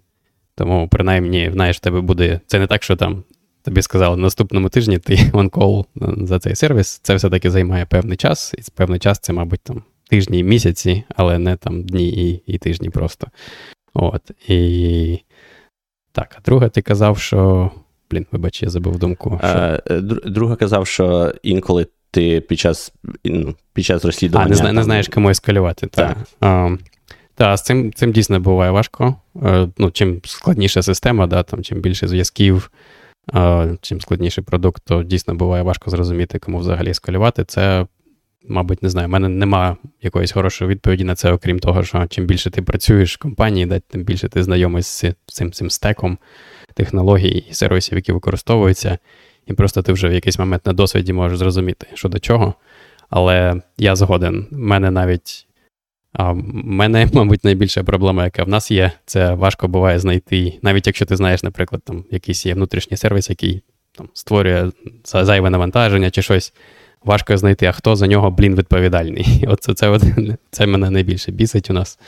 Тому, 0.60 0.88
принаймні, 0.88 1.50
знаєш, 1.54 1.78
в 1.78 1.80
тебе 1.80 2.02
буде. 2.02 2.40
Це 2.48 2.60
не 2.60 2.68
так, 2.68 2.84
що 2.84 2.96
там 2.96 3.24
тобі 3.64 3.82
сказали, 3.82 4.16
на 4.16 4.22
наступному 4.22 4.70
тижні 4.70 4.98
ти 4.98 5.16
on-call 5.34 5.86
за 6.26 6.40
цей 6.40 6.56
сервіс. 6.56 7.00
Це 7.04 7.16
все-таки 7.16 7.52
займає 7.52 7.86
певний 7.86 8.18
час, 8.18 8.54
і 8.58 8.62
певний 8.76 9.00
час 9.00 9.20
це, 9.20 9.34
мабуть, 9.34 9.60
там 9.64 9.84
тижні 10.10 10.40
і 10.40 10.44
місяці, 10.44 11.04
але 11.16 11.38
не 11.38 11.56
там 11.56 11.84
дні 11.84 12.10
і 12.10 12.44
і 12.46 12.58
тижні 12.58 12.90
просто. 12.90 13.28
От. 13.94 14.32
І 14.48 15.20
так, 16.12 16.36
а 16.38 16.42
друге, 16.42 16.70
ти 16.70 16.82
казав, 16.82 17.18
що. 17.18 17.72
Блін, 18.12 18.26
вибач, 18.32 18.64
я 18.64 18.70
забув 18.70 19.00
думку. 19.00 19.40
Що... 19.44 19.48
А, 19.48 19.82
е, 19.90 20.02
Друга 20.26 20.56
казав, 20.56 20.88
що 20.88 21.34
інколи 21.44 21.88
ти 22.12 22.42
під 22.42 22.60
час 22.60 22.94
ну, 23.26 23.56
під 23.74 23.86
час 23.86 24.06
розслідування. 24.06 24.56
А, 24.60 24.60
не, 24.60 24.66
там... 24.66 24.76
не 24.76 24.84
знаєш, 24.84 25.08
кому 25.08 25.30
ескалювати. 25.30 25.88
Так. 25.88 26.18
А, 26.40 26.76
та, 27.40 27.58
з 27.58 27.64
цим 27.64 27.94
цим 27.94 28.12
дійсно 28.12 28.40
буває 28.40 28.72
важко. 28.72 29.16
Е, 29.44 29.68
ну, 29.78 29.92
Чим 29.92 30.22
складніша 30.26 30.82
система, 30.82 31.28
да, 31.28 31.44
там, 31.44 31.64
чим 31.64 31.82
більше 31.82 32.08
зв'язків, 32.08 32.72
а, 33.34 33.68
чим 33.82 34.02
складніший 34.02 34.44
продукт, 34.44 34.84
то 34.86 35.04
дійсно 35.04 35.36
буває 35.36 35.64
важко 35.64 35.92
зрозуміти, 35.92 36.40
кому 36.40 36.58
взагалі 36.58 36.90
ескалювати. 36.90 37.44
Це, 37.44 37.86
мабуть, 38.48 38.84
не 38.84 38.90
знаю. 38.90 39.08
У 39.08 39.12
мене 39.12 39.30
немає 39.30 39.76
якоїсь 40.02 40.32
хорошої 40.32 40.70
відповіді 40.70 41.04
на 41.04 41.16
це, 41.16 41.32
окрім 41.32 41.60
того, 41.60 41.84
що 41.84 42.08
чим 42.08 42.26
більше 42.26 42.50
ти 42.50 42.62
працюєш 42.62 43.16
в 43.16 43.20
компанії, 43.20 43.66
да, 43.66 43.80
тим 43.80 44.04
більше 44.04 44.30
ти 44.30 44.44
знайомий 44.44 44.84
з 44.84 45.06
цим 45.26 45.52
цим 45.52 45.70
стеком 45.70 46.18
технологій 46.74 47.46
і 47.50 47.54
сервісів, 47.54 47.98
які 47.98 48.12
використовуються 48.12 48.98
і 49.48 49.54
просто 49.54 49.82
ти 49.82 49.94
вже 49.94 50.10
в 50.10 50.14
якийсь 50.14 50.40
момент 50.40 50.66
на 50.66 50.74
досвіді 50.74 51.14
можеш 51.14 51.38
зрозуміти, 51.38 51.88
що 51.94 52.10
до 52.10 52.20
чого. 52.20 52.54
Але 53.10 53.62
я 53.78 53.96
згоден. 53.96 54.48
У 54.52 54.58
мене 54.58 54.92
навіть 54.92 55.49
а, 56.14 56.34
мене, 56.54 57.10
мабуть, 57.14 57.44
найбільша 57.44 57.84
проблема, 57.84 58.24
яка 58.24 58.44
в 58.44 58.50
нас 58.50 58.72
є, 58.72 58.92
це 59.06 59.34
важко 59.34 59.68
буває 59.68 60.00
знайти, 60.00 60.60
навіть 60.62 60.88
якщо 60.88 61.06
ти 61.06 61.16
знаєш, 61.16 61.44
наприклад, 61.44 61.82
там 61.86 62.06
якийсь 62.12 62.46
є 62.46 62.54
внутрішній 62.54 62.98
сервіс, 62.98 63.30
який 63.30 63.62
там 63.92 64.10
створює 64.14 64.72
зайве 65.04 65.50
навантаження 65.50 66.12
чи 66.12 66.22
щось. 66.22 66.54
Важко 67.04 67.38
знайти, 67.38 67.66
а 67.66 67.72
хто 67.72 67.96
за 67.96 68.08
нього, 68.08 68.32
блін, 68.32 68.56
відповідальний. 68.56 69.46
Оце 69.48 69.74
це, 69.74 70.00
це, 70.00 70.38
це 70.52 70.68
мене 70.68 70.90
найбільше 70.90 71.32
бісить 71.32 71.70
у 71.70 71.74
нас. 71.74 72.00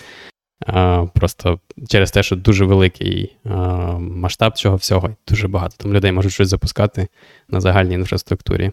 А, 0.68 1.06
Просто 1.14 1.60
через 1.90 2.12
те, 2.12 2.24
що 2.24 2.36
дуже 2.36 2.66
великий 2.66 3.36
а, 3.46 3.56
масштаб 4.00 4.58
цього 4.58 4.76
всього, 4.76 5.16
дуже 5.28 5.48
багато 5.48 5.76
там 5.78 5.94
людей 5.94 6.12
можуть 6.12 6.34
щось 6.34 6.50
запускати 6.50 7.08
на 7.50 7.62
загальній 7.62 7.96
інфраструктурі. 7.96 8.72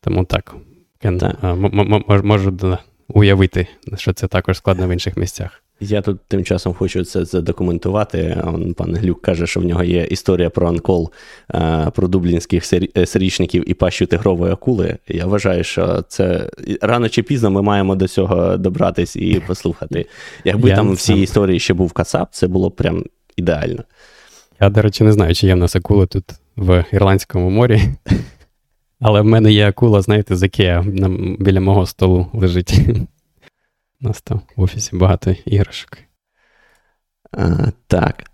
Тому 0.00 0.24
так, 0.24 0.54
кен, 0.98 1.18
так. 1.18 1.36
А, 1.40 1.50
м- 1.50 2.04
м- 2.10 2.26
можу 2.26 2.50
уявити, 3.08 3.66
що 3.96 4.12
це 4.12 4.26
також 4.26 4.56
складно 4.56 4.88
в 4.88 4.90
інших 4.90 5.16
місцях. 5.16 5.62
Я 5.80 6.02
тут 6.02 6.20
тим 6.28 6.44
часом 6.44 6.74
хочу 6.74 7.04
це 7.04 7.24
задокументувати. 7.24 8.42
Пан 8.76 8.96
Глюк 8.96 9.22
каже, 9.22 9.46
що 9.46 9.60
в 9.60 9.64
нього 9.64 9.84
є 9.84 10.04
історія 10.04 10.50
про 10.50 10.68
анкол, 10.68 11.10
е, 11.54 11.90
про 11.94 12.08
дублінських 12.08 12.72
е, 12.72 13.06
серічників 13.06 13.70
і 13.70 13.74
пащу 13.74 14.06
тигрової 14.06 14.52
акули. 14.52 14.98
Я 15.08 15.26
вважаю, 15.26 15.64
що 15.64 16.04
це 16.08 16.50
рано 16.82 17.08
чи 17.08 17.22
пізно 17.22 17.50
ми 17.50 17.62
маємо 17.62 17.94
до 17.94 18.08
цього 18.08 18.56
добратись 18.56 19.16
і 19.16 19.42
послухати. 19.46 20.06
Якби 20.44 20.68
Я 20.68 20.76
там 20.76 20.92
в 20.92 21.00
цій 21.00 21.14
історії 21.14 21.60
ще 21.60 21.74
був 21.74 21.92
Кацап, 21.92 22.28
це 22.32 22.46
було 22.46 22.68
б 22.68 22.76
прям 22.76 23.04
ідеально. 23.36 23.84
Я, 24.60 24.70
до 24.70 24.82
речі, 24.82 25.04
не 25.04 25.12
знаю, 25.12 25.34
чи 25.34 25.46
є 25.46 25.54
в 25.54 25.58
нас 25.58 25.76
акули 25.76 26.06
тут 26.06 26.24
в 26.56 26.84
Ірландському 26.92 27.50
морі. 27.50 27.82
Але 29.00 29.20
в 29.20 29.24
мене 29.24 29.52
є 29.52 29.68
акула, 29.68 30.02
знаєте, 30.02 30.36
з 30.36 30.42
Ікеа 30.42 30.84
біля 31.38 31.60
мого 31.60 31.86
столу 31.86 32.26
лежить. 32.32 32.80
У 34.00 34.04
нас 34.08 34.22
там 34.22 34.40
в 34.56 34.62
офісі 34.62 34.96
багато 34.96 35.34
іграшок. 35.44 35.98
А, 37.32 37.66
Так. 37.86 38.24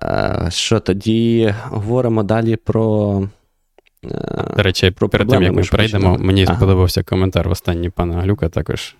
А, 0.00 0.50
Що 0.50 0.80
тоді 0.80 1.54
говоримо 1.64 2.22
далі 2.22 2.56
про. 2.56 3.28
До 4.56 4.62
речі, 4.62 4.90
про 4.90 5.08
перед 5.08 5.28
тим, 5.28 5.42
як 5.42 5.52
ми 5.52 5.62
перейдемо, 5.62 6.18
мені 6.18 6.44
ага. 6.44 6.56
сподобався 6.56 7.02
коментар 7.02 7.48
в 7.48 7.50
останній 7.50 7.90
пана 7.90 8.20
Глюка 8.20 8.48
також. 8.48 8.96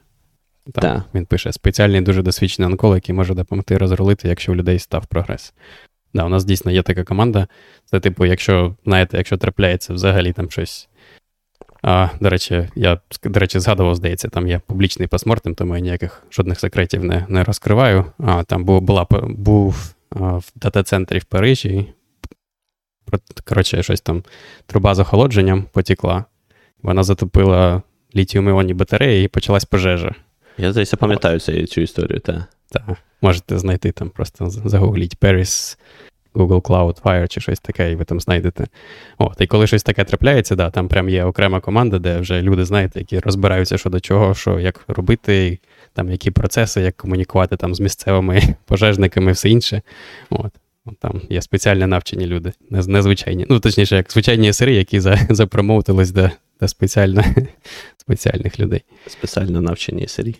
Там, 0.72 0.82
так. 0.82 1.02
Він 1.14 1.26
пише: 1.26 1.52
спеціальний 1.52 2.00
дуже 2.00 2.22
досвідчений 2.22 2.70
онколог, 2.70 2.94
який 2.94 3.14
може 3.14 3.34
допомогти 3.34 3.78
розрулити, 3.78 4.28
якщо 4.28 4.52
у 4.52 4.54
людей 4.54 4.78
став 4.78 5.06
прогрес. 5.06 5.54
Да, 6.14 6.24
у 6.24 6.28
нас 6.28 6.44
дійсно 6.44 6.70
є 6.70 6.82
така 6.82 7.04
команда. 7.04 7.46
Це, 7.84 8.00
типу, 8.00 8.26
якщо, 8.26 8.76
знаєте, 8.84 9.16
якщо 9.16 9.36
трапляється 9.36 9.94
взагалі 9.94 10.32
там 10.32 10.50
щось 10.50 10.88
а, 11.82 12.08
До 12.20 12.30
речі, 12.30 12.68
я 12.74 13.00
до 13.24 13.40
речі, 13.40 13.60
згадував, 13.60 13.94
здається, 13.94 14.28
там 14.28 14.48
є 14.48 14.60
публічний 14.66 15.08
постмортем, 15.08 15.54
тому 15.54 15.74
я 15.74 15.80
ніяких 15.80 16.22
жодних 16.30 16.60
секретів 16.60 17.04
не 17.04 17.26
не 17.28 17.44
розкриваю. 17.44 18.04
А, 18.18 18.42
Там 18.44 18.64
був 18.64 18.80
була, 18.80 19.06
був 19.28 19.94
а, 20.10 20.36
в 20.36 20.52
дата-центрі 20.56 21.18
в 21.18 21.24
Парижі. 21.24 21.92
Коротше, 23.44 23.82
щось 23.82 24.00
там 24.00 24.24
труба 24.66 24.94
з 24.94 24.98
охолодженням 24.98 25.64
потікла. 25.72 26.24
Вона 26.82 27.02
затопила 27.02 27.82
літіум-іонні 28.16 28.74
батареї 28.74 29.24
і 29.24 29.28
почалась 29.28 29.64
пожежа. 29.64 30.14
Я 30.58 30.72
здається, 30.72 30.96
пам'ятаю 30.96 31.40
цю 31.66 31.80
історію, 31.80 32.20
так. 32.20 32.42
Так. 32.74 32.96
Можете 33.22 33.58
знайти 33.58 33.92
там, 33.92 34.10
просто 34.10 34.50
загугліть 34.50 35.16
Paris 35.16 35.78
Google 36.34 36.60
Cloud 36.60 37.02
Fire 37.02 37.28
чи 37.28 37.40
щось 37.40 37.60
таке, 37.60 37.92
і 37.92 37.94
ви 37.94 38.04
там 38.04 38.20
знайдете. 38.20 38.66
От, 39.18 39.40
І 39.40 39.46
коли 39.46 39.66
щось 39.66 39.82
таке 39.82 40.04
трапляється, 40.04 40.56
да, 40.56 40.70
там 40.70 40.88
прям 40.88 41.08
є 41.08 41.24
окрема 41.24 41.60
команда, 41.60 41.98
де 41.98 42.18
вже 42.18 42.42
люди, 42.42 42.64
знаєте, 42.64 42.98
які 42.98 43.18
розбираються 43.18 43.78
що 43.78 43.90
до 43.90 44.00
чого, 44.00 44.34
що 44.34 44.60
як 44.60 44.84
робити, 44.88 45.58
там 45.92 46.10
які 46.10 46.30
процеси, 46.30 46.80
як 46.80 46.96
комунікувати 46.96 47.56
там 47.56 47.74
з 47.74 47.80
місцевими 47.80 48.42
пожежниками 48.64 49.32
все 49.32 49.50
інше. 49.50 49.82
От. 50.30 50.52
Там 51.00 51.20
є 51.28 51.42
спеціально 51.42 51.86
навчені 51.86 52.26
люди, 52.26 52.52
незвичайні. 52.70 53.46
Ну, 53.48 53.60
точніше, 53.60 53.96
як 53.96 54.12
звичайні 54.12 54.52
сири, 54.52 54.74
які 54.74 55.00
запромоутились 55.30 56.10
до 56.10 56.30
до 56.60 56.68
спеціально, 56.68 57.24
спеціальних 57.96 58.60
людей. 58.60 58.82
Спеціально 59.06 59.60
навчені 59.60 60.08
сирі. 60.08 60.36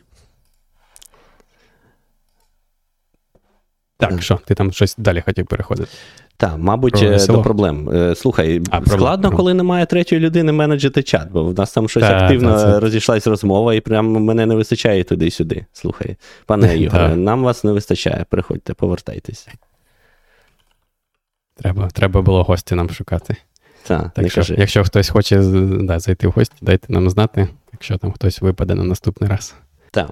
Так, 3.97 4.23
що, 4.23 4.41
ти 4.45 4.55
там 4.55 4.73
щось 4.73 4.95
далі 4.99 5.21
хотів 5.21 5.47
переходити? 5.47 5.89
Так, 6.37 6.59
мабуть, 6.59 7.01
Про 7.01 7.27
до 7.27 7.43
проблем. 7.43 7.91
Е, 7.91 8.15
слухай, 8.15 8.63
а, 8.71 8.87
складно, 8.87 9.23
проблем. 9.23 9.37
коли 9.37 9.55
немає 9.55 9.87
третьої 9.87 10.21
людини 10.21 10.53
менеджити 10.53 11.03
чат, 11.03 11.31
бо 11.33 11.45
в 11.45 11.59
нас 11.59 11.73
там 11.73 11.89
щось 11.89 12.03
та, 12.03 12.19
активно 12.19 12.53
та, 12.53 12.59
це... 12.59 12.81
розійшлась 12.81 13.27
розмова, 13.27 13.75
і 13.75 13.81
прям 13.81 14.13
мене 14.13 14.47
не 14.47 14.55
вистачає 14.55 15.05
туди-сюди. 15.05 15.67
Слухай, 15.73 16.17
пане 16.47 16.77
Ігоре, 16.77 17.17
нам 17.17 17.43
вас 17.43 17.65
не 17.65 17.73
вистачає. 17.73 18.27
Приходьте, 18.31 18.75
повертайтеся. 18.75 19.53
Треба 21.57 21.89
треба 21.89 22.23
було 22.23 22.43
гості 22.43 22.75
нам 22.75 22.91
шукати. 22.91 23.37
Та, 23.87 24.11
так 24.15 24.31
що, 24.31 24.41
кажи. 24.41 24.55
Якщо 24.59 24.85
хтось 24.85 25.09
хоче 25.09 25.39
да, 25.83 25.99
зайти 25.99 26.29
в 26.29 26.31
гості, 26.31 26.57
дайте 26.61 26.93
нам 26.93 27.11
знати, 27.11 27.49
якщо 27.73 27.99
там 27.99 28.13
хтось 28.13 28.41
випаде 28.41 28.75
на 28.75 28.85
наступний 28.85 29.31
раз. 29.31 29.55
Так. 29.95 30.11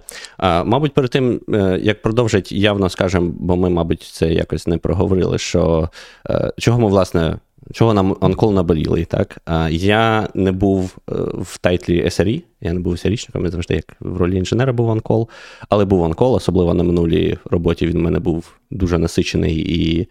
Мабуть, 0.67 0.95
перед 0.95 1.11
тим, 1.11 1.41
е, 1.55 1.81
як 1.83 2.03
продовжить, 2.03 2.53
явно 2.53 2.89
скажемо, 2.89 3.33
бо 3.39 3.57
ми, 3.57 3.71
мабуть, 3.71 4.03
це 4.03 4.33
якось 4.33 4.67
не 4.67 4.79
проговорили, 4.79 5.39
що 5.39 5.89
е, 6.31 6.53
чого 6.59 6.81
ми, 6.81 6.89
власне, 6.89 7.39
чого 7.73 7.95
нам 7.95 8.17
онкол 8.21 8.55
наболіли, 8.55 9.05
так? 9.05 9.39
Я 9.71 10.29
не 10.35 10.53
був 10.53 10.97
е, 11.11 11.15
в 11.39 11.59
тайтлі 11.59 12.05
SRE, 12.05 12.43
я 12.61 12.73
не 12.73 12.81
був 12.81 12.93
SRE-шником, 12.93 13.45
я 13.45 13.51
завжди 13.51 13.75
як 13.75 13.97
в 14.01 14.17
ролі 14.17 14.37
інженера 14.37 14.73
був 14.73 14.89
онкол, 14.89 15.29
але 15.69 15.85
був 15.85 16.03
on-call, 16.03 16.35
особливо 16.35 16.75
на 16.75 16.85
минулій 16.85 17.39
роботі 17.51 17.87
він 17.87 17.99
в 17.99 18.03
мене 18.03 18.19
був 18.19 18.55
дуже 18.71 18.99
насичений 18.99 19.57
і. 19.57 20.09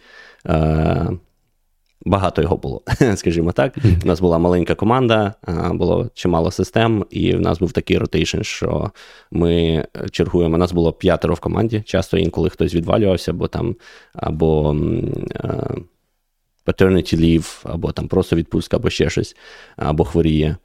Багато 2.06 2.42
його 2.42 2.58
було, 2.58 2.82
скажімо 3.16 3.52
так. 3.52 3.78
У 4.04 4.08
нас 4.08 4.22
була 4.22 4.38
маленька 4.38 4.76
команда, 4.76 5.34
було 5.74 6.10
чимало 6.14 6.52
систем, 6.52 7.06
і 7.10 7.36
в 7.36 7.42
нас 7.42 7.60
був 7.60 7.72
такий 7.72 7.98
rotation, 7.98 8.42
що 8.42 8.92
ми 9.32 9.86
чергуємо. 10.12 10.56
У 10.56 10.58
нас 10.58 10.72
було 10.72 10.94
п'ятеро 10.94 11.34
в 11.34 11.40
команді. 11.40 11.84
Часто 11.86 12.18
інколи 12.18 12.50
хтось 12.50 12.76
відвалювався, 12.76 13.32
або 13.32 13.48
там 13.48 13.76
або 14.14 14.76
paternity 16.66 17.16
leave, 17.16 17.62
або 17.64 17.92
там 17.92 18.08
просто 18.08 18.36
відпустка, 18.36 18.78
або 18.78 18.90
ще 18.90 19.10
щось, 19.10 19.36
або 19.76 20.04
хворіє. 20.04 20.58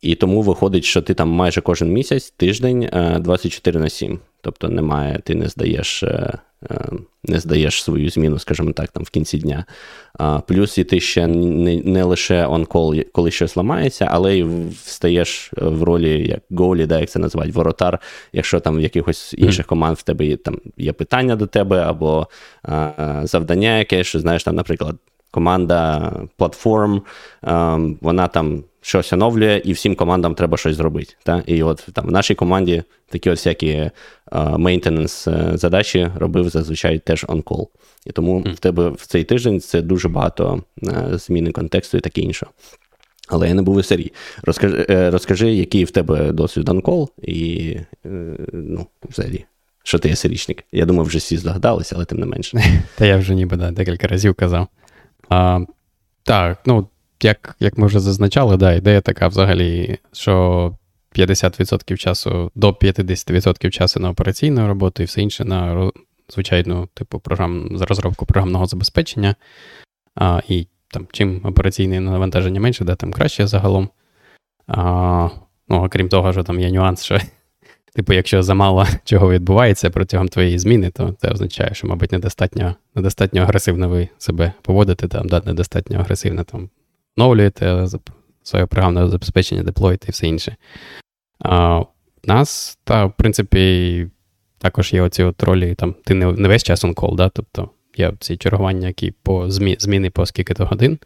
І 0.00 0.14
тому 0.14 0.42
виходить, 0.42 0.84
що 0.84 1.02
ти 1.02 1.14
там 1.14 1.28
майже 1.28 1.60
кожен 1.60 1.92
місяць, 1.92 2.30
тиждень 2.30 2.88
24 3.20 3.80
на 3.80 3.88
7. 3.88 4.18
Тобто 4.40 4.68
немає, 4.68 5.20
ти 5.24 5.34
не 5.34 5.48
здаєш 5.48 6.02
е, 6.02 6.06
е, 6.06 6.38
не 7.24 7.40
здаєш 7.40 7.82
свою 7.82 8.10
зміну, 8.10 8.38
скажімо 8.38 8.72
так, 8.72 8.90
там 8.90 9.04
в 9.04 9.10
кінці 9.10 9.38
дня. 9.38 9.64
Плюс 10.46 10.78
і 10.78 10.84
ти 10.84 11.00
ще 11.00 11.26
не 11.26 11.76
не 11.76 12.04
лише 12.04 12.46
он-кол, 12.46 12.94
коли 13.12 13.30
щось 13.30 13.56
ламається, 13.56 14.08
але 14.10 14.38
й 14.38 14.46
встаєш 14.84 15.50
в 15.56 15.82
ролі 15.82 16.28
як 16.28 16.40
голі, 16.50 16.86
да, 16.86 17.00
як 17.00 17.10
це 17.10 17.18
називають, 17.18 17.54
воротар, 17.54 17.98
якщо 18.32 18.60
там 18.60 18.76
в 18.76 18.80
якихось 18.80 19.34
інших 19.38 19.66
команд 19.66 19.96
в 19.96 20.02
тебе 20.02 20.26
є 20.26 20.36
там 20.36 20.58
є 20.76 20.92
питання 20.92 21.36
до 21.36 21.46
тебе, 21.46 21.82
або 21.82 22.28
а, 22.62 23.20
завдання 23.24 23.78
якесь, 23.78 24.06
що 24.06 24.20
знаєш, 24.20 24.44
там, 24.44 24.54
наприклад, 24.54 24.96
команда 25.34 26.12
платформ, 26.36 27.02
вона 28.00 28.28
там 28.28 28.64
щось 28.80 29.12
оновлює, 29.12 29.62
і 29.64 29.72
всім 29.72 29.94
командам 29.94 30.34
треба 30.34 30.56
щось 30.56 30.76
зробити. 30.76 31.14
Та? 31.22 31.42
І 31.46 31.62
от 31.62 31.86
там 31.92 32.06
в 32.06 32.10
нашій 32.10 32.34
команді 32.34 32.82
такі 33.08 33.30
от 33.30 33.36
всякі 33.36 33.90
мейнтенанс 34.58 35.28
задачі 35.54 36.10
робив 36.16 36.48
зазвичай 36.48 36.98
теж 36.98 37.24
on-call. 37.24 37.66
І 38.06 38.12
тому 38.12 38.40
mm. 38.40 38.54
в 38.54 38.58
тебе 38.58 38.88
в 38.88 39.06
цей 39.06 39.24
тиждень 39.24 39.60
це 39.60 39.82
дуже 39.82 40.08
багато 40.08 40.62
uh, 40.82 41.18
зміни 41.18 41.52
контексту 41.52 41.98
і 41.98 42.00
таке 42.00 42.20
інше. 42.20 42.46
Але 43.28 43.48
я 43.48 43.54
не 43.54 43.62
був 43.62 43.76
у 43.76 43.82
серії. 43.82 44.12
Розкажи, 44.42 44.86
е, 44.90 45.10
розкажи, 45.10 45.54
який 45.54 45.84
в 45.84 45.90
тебе 45.90 46.32
досвід 46.32 46.68
on-call 46.68 47.08
і 47.22 47.70
е, 48.06 48.36
ну, 48.52 48.86
взагалі. 49.10 49.44
Що 49.86 49.98
ти 49.98 50.08
є 50.08 50.16
серічник? 50.16 50.64
Я 50.72 50.86
думаю, 50.86 51.04
вже 51.06 51.18
всі 51.18 51.36
здогадалися, 51.36 51.94
але 51.96 52.04
тим 52.04 52.18
не 52.18 52.26
менше. 52.26 52.62
Та 52.98 53.06
я 53.06 53.16
вже 53.16 53.34
ніби 53.34 53.56
да, 53.56 53.70
декілька 53.70 54.06
разів 54.06 54.34
казав. 54.34 54.66
А, 55.28 55.60
Так, 56.22 56.58
ну 56.66 56.88
як 57.22 57.56
як 57.60 57.78
ми 57.78 57.86
вже 57.86 58.00
зазначали, 58.00 58.56
да, 58.56 58.72
ідея 58.72 59.00
така 59.00 59.28
взагалі, 59.28 59.98
що 60.12 60.74
50% 61.14 61.96
часу 61.96 62.50
до 62.54 62.70
50% 62.70 63.70
часу 63.70 64.00
на 64.00 64.10
операційну 64.10 64.66
роботу 64.66 65.02
і 65.02 65.06
все 65.06 65.22
інше 65.22 65.44
на 65.44 65.90
звичайну, 66.28 66.88
типу, 66.94 67.18
програм, 67.20 67.68
розробку 67.80 68.26
програмного 68.26 68.66
забезпечення. 68.66 69.34
А, 70.14 70.40
І 70.48 70.66
там, 70.88 71.06
чим 71.12 71.40
операційне 71.44 72.00
навантаження 72.00 72.60
менше, 72.60 72.84
да, 72.84 72.94
тим 72.94 73.12
краще 73.12 73.46
загалом. 73.46 73.88
А, 74.66 75.28
Ну, 75.68 75.84
окрім 75.84 76.08
того, 76.08 76.32
що 76.32 76.42
там 76.42 76.60
є 76.60 76.70
нюанс, 76.70 77.04
що, 77.04 77.18
типу, 77.94 78.12
якщо 78.12 78.42
замало 78.42 78.86
чого 79.04 79.30
відбувається 79.30 79.90
протягом 79.90 80.28
твоєї 80.28 80.58
зміни, 80.58 80.90
то 80.90 81.14
це 81.20 81.28
означає, 81.28 81.74
що, 81.74 81.86
мабуть, 81.86 82.12
недостатньо 82.12 82.74
недостатньо 82.94 83.42
агресивно 83.42 83.88
ви 83.88 84.08
себе 84.18 84.52
поводите, 84.62 85.08
там, 85.08 85.28
да, 85.28 85.42
недостатньо 85.46 85.98
агресивно 85.98 86.44
там 86.44 86.70
оновлюєте 87.16 87.86
своє 88.42 88.66
програмне 88.66 89.08
забезпечення, 89.08 89.62
деплоїте 89.62 90.06
і 90.08 90.10
все 90.10 90.26
інше. 90.26 90.56
А 91.38 91.78
У 91.78 91.86
нас, 92.24 92.78
та, 92.84 93.04
в 93.04 93.12
принципі, 93.16 94.06
також 94.58 94.92
є 94.92 95.02
оці 95.02 95.22
от 95.22 95.42
ролі, 95.42 95.74
там, 95.74 95.94
ти 96.04 96.14
не, 96.14 96.32
не 96.32 96.48
весь 96.48 96.62
час 96.62 96.84
on-call, 96.84 97.14
да? 97.14 97.28
тобто 97.28 97.70
є 97.96 98.12
ці 98.20 98.36
чергування, 98.36 98.86
які 98.86 99.10
по 99.10 99.50
змі, 99.50 99.76
зміни 99.78 100.10
по 100.10 100.26
скільки-то 100.26 100.64
годин. 100.64 100.98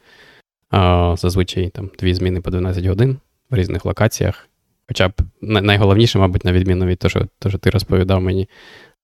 А, 0.70 1.14
Зазвичай 1.18 1.68
там 1.68 1.90
дві 1.98 2.14
зміни 2.14 2.40
по 2.40 2.50
12 2.50 2.84
годин 2.84 3.18
в 3.50 3.54
різних 3.54 3.84
локаціях. 3.84 4.47
Хоча 4.88 5.08
б 5.08 5.12
найголовніше, 5.42 6.18
мабуть, 6.18 6.44
на 6.44 6.52
відміну 6.52 6.86
від 6.86 6.98
того, 6.98 7.10
що, 7.10 7.48
що 7.48 7.58
ти 7.58 7.70
розповідав 7.70 8.22
мені, 8.22 8.48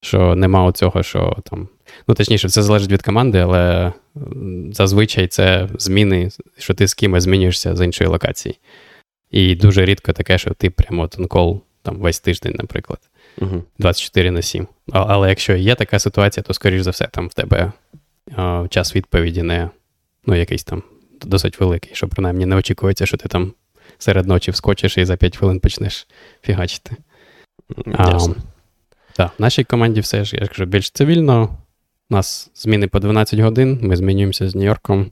що 0.00 0.34
нема 0.34 0.64
оцього, 0.64 1.02
що 1.02 1.36
там. 1.50 1.68
Ну, 2.08 2.14
точніше, 2.14 2.48
це 2.48 2.62
залежить 2.62 2.92
від 2.92 3.02
команди, 3.02 3.38
але 3.38 3.92
зазвичай 4.72 5.26
це 5.26 5.68
зміни, 5.78 6.28
що 6.58 6.74
ти 6.74 6.86
з 6.86 6.94
кимось 6.94 7.22
змінюєшся 7.22 7.76
з 7.76 7.84
іншої 7.84 8.10
локації. 8.10 8.58
І 9.30 9.54
дуже 9.54 9.84
рідко 9.84 10.12
таке, 10.12 10.38
що 10.38 10.50
ти 10.50 10.70
прямо 10.70 11.08
тонкол 11.08 11.62
там 11.82 11.96
весь 11.96 12.20
тиждень, 12.20 12.54
наприклад, 12.58 12.98
uh 13.38 13.62
24 13.78 14.30
на 14.30 14.42
7. 14.42 14.66
Але 14.92 15.28
якщо 15.28 15.56
є 15.56 15.74
така 15.74 15.98
ситуація, 15.98 16.44
то, 16.44 16.54
скоріш 16.54 16.82
за 16.82 16.90
все, 16.90 17.06
там 17.06 17.28
в 17.28 17.34
тебе 17.34 17.72
а, 18.36 18.66
час 18.70 18.96
відповіді 18.96 19.42
не 19.42 19.70
ну, 20.26 20.34
якийсь 20.34 20.64
там 20.64 20.82
досить 21.22 21.60
великий, 21.60 21.94
що 21.94 22.08
принаймні 22.08 22.46
не 22.46 22.56
очікується, 22.56 23.06
що 23.06 23.16
ти 23.16 23.28
там 23.28 23.52
серед 23.98 24.26
ночі 24.26 24.50
вскочиш 24.50 24.98
і 24.98 25.04
за 25.04 25.16
5 25.16 25.36
хвилин 25.36 25.60
почнеш 25.60 26.06
фігачити. 26.42 26.96
Ясно. 27.86 28.34
Так, 29.16 29.30
в 29.38 29.42
нашій 29.42 29.64
команді 29.64 30.00
все 30.00 30.24
ж 30.24 30.36
я 30.36 30.46
кажу, 30.46 30.64
більш 30.64 30.90
цивільно. 30.90 31.58
У 32.10 32.14
нас 32.14 32.50
зміни 32.54 32.88
по 32.88 32.98
12 32.98 33.40
годин, 33.40 33.78
ми 33.82 33.96
змінюємося 33.96 34.48
з 34.48 34.54
Нью-Йорком. 34.54 35.06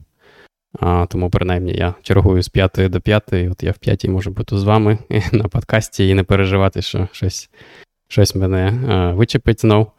А, 0.79 1.05
Тому, 1.05 1.29
принаймні, 1.29 1.73
я 1.73 1.93
чергую 2.01 2.43
з 2.43 2.49
5 2.49 2.71
до 2.77 3.01
5, 3.01 3.23
от 3.33 3.63
я 3.63 3.71
в 3.71 3.77
5 3.77 4.05
можу 4.05 4.31
бути 4.31 4.57
з 4.57 4.63
вами 4.63 4.97
на 5.31 5.43
подкасті 5.43 6.07
і 6.07 6.13
не 6.13 6.23
переживати, 6.23 6.81
що 6.81 7.07
щось 7.11 7.49
щось 8.07 8.35
мене 8.35 8.73
а, 8.89 9.13
вичепить 9.13 9.61
знов. 9.61 9.91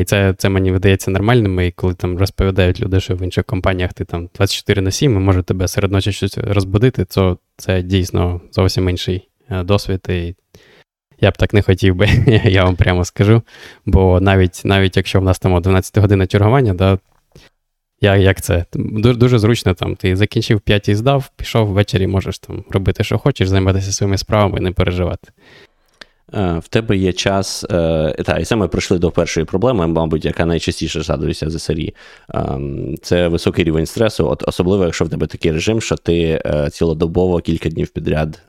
І 0.00 0.04
це 0.04 0.34
це 0.38 0.48
мені 0.48 0.72
видається 0.72 1.10
нормальним. 1.10 1.60
І 1.60 1.70
коли 1.70 1.94
там 1.94 2.18
розповідають 2.18 2.80
люди, 2.80 3.00
що 3.00 3.14
в 3.14 3.22
інших 3.22 3.44
компаніях 3.44 3.92
ти 3.92 4.04
там 4.04 4.28
24 4.34 4.82
на 4.82 4.90
7 4.90 5.16
і 5.16 5.18
може 5.18 5.42
тебе 5.42 5.68
серед 5.68 5.92
ночі 5.92 6.12
щось 6.12 6.38
розбудити, 6.38 7.04
то 7.04 7.38
це 7.56 7.82
дійсно 7.82 8.40
зовсім 8.52 8.88
інший 8.88 9.28
досвід. 9.50 10.06
І 10.08 10.34
я 11.20 11.30
б 11.30 11.36
так 11.36 11.54
не 11.54 11.62
хотів 11.62 11.94
би, 11.94 12.08
я 12.44 12.64
вам 12.64 12.76
прямо 12.76 13.04
скажу. 13.04 13.42
Бо 13.86 14.20
навіть 14.20 14.62
навіть 14.64 14.96
якщо 14.96 15.20
в 15.20 15.24
нас 15.24 15.38
там 15.38 15.62
12 15.62 15.98
година 15.98 16.26
чергування, 16.26 16.74
да, 16.74 16.98
я, 18.00 18.16
як 18.16 18.40
це? 18.40 18.64
Дуже 18.74 19.18
дуже 19.18 19.38
зручно 19.38 19.74
там. 19.74 19.96
Ти 19.96 20.16
закінчив 20.16 20.60
5 20.60 20.88
і 20.88 20.94
здав, 20.94 21.30
пішов 21.36 21.68
ввечері, 21.68 22.06
можеш 22.06 22.38
там 22.38 22.64
робити, 22.70 23.04
що 23.04 23.18
хочеш, 23.18 23.48
займатися 23.48 23.92
своїми 23.92 24.18
справами 24.18 24.58
і 24.58 24.62
не 24.62 24.72
переживати. 24.72 25.28
Е, 26.34 26.58
в 26.58 26.68
тебе 26.68 26.96
є 26.96 27.12
час, 27.12 27.64
е, 27.70 28.14
та, 28.24 28.38
і 28.38 28.44
саме 28.44 28.68
прийшли 28.68 28.98
до 28.98 29.10
першої 29.10 29.46
проблеми, 29.46 29.86
мабуть, 29.86 30.24
яка 30.24 30.46
найчастіше 30.46 31.02
згадується 31.02 31.50
за 31.50 31.58
серії. 31.58 31.94
Ем, 32.34 32.94
це 33.02 33.28
високий 33.28 33.64
рівень 33.64 33.86
стресу, 33.86 34.28
от 34.28 34.44
особливо, 34.46 34.84
якщо 34.84 35.04
в 35.04 35.08
тебе 35.08 35.26
такий 35.26 35.52
режим, 35.52 35.80
що 35.80 35.96
ти 35.96 36.42
е, 36.46 36.70
цілодобово 36.70 37.38
кілька 37.38 37.68
днів 37.68 37.88
підряд 37.88 38.42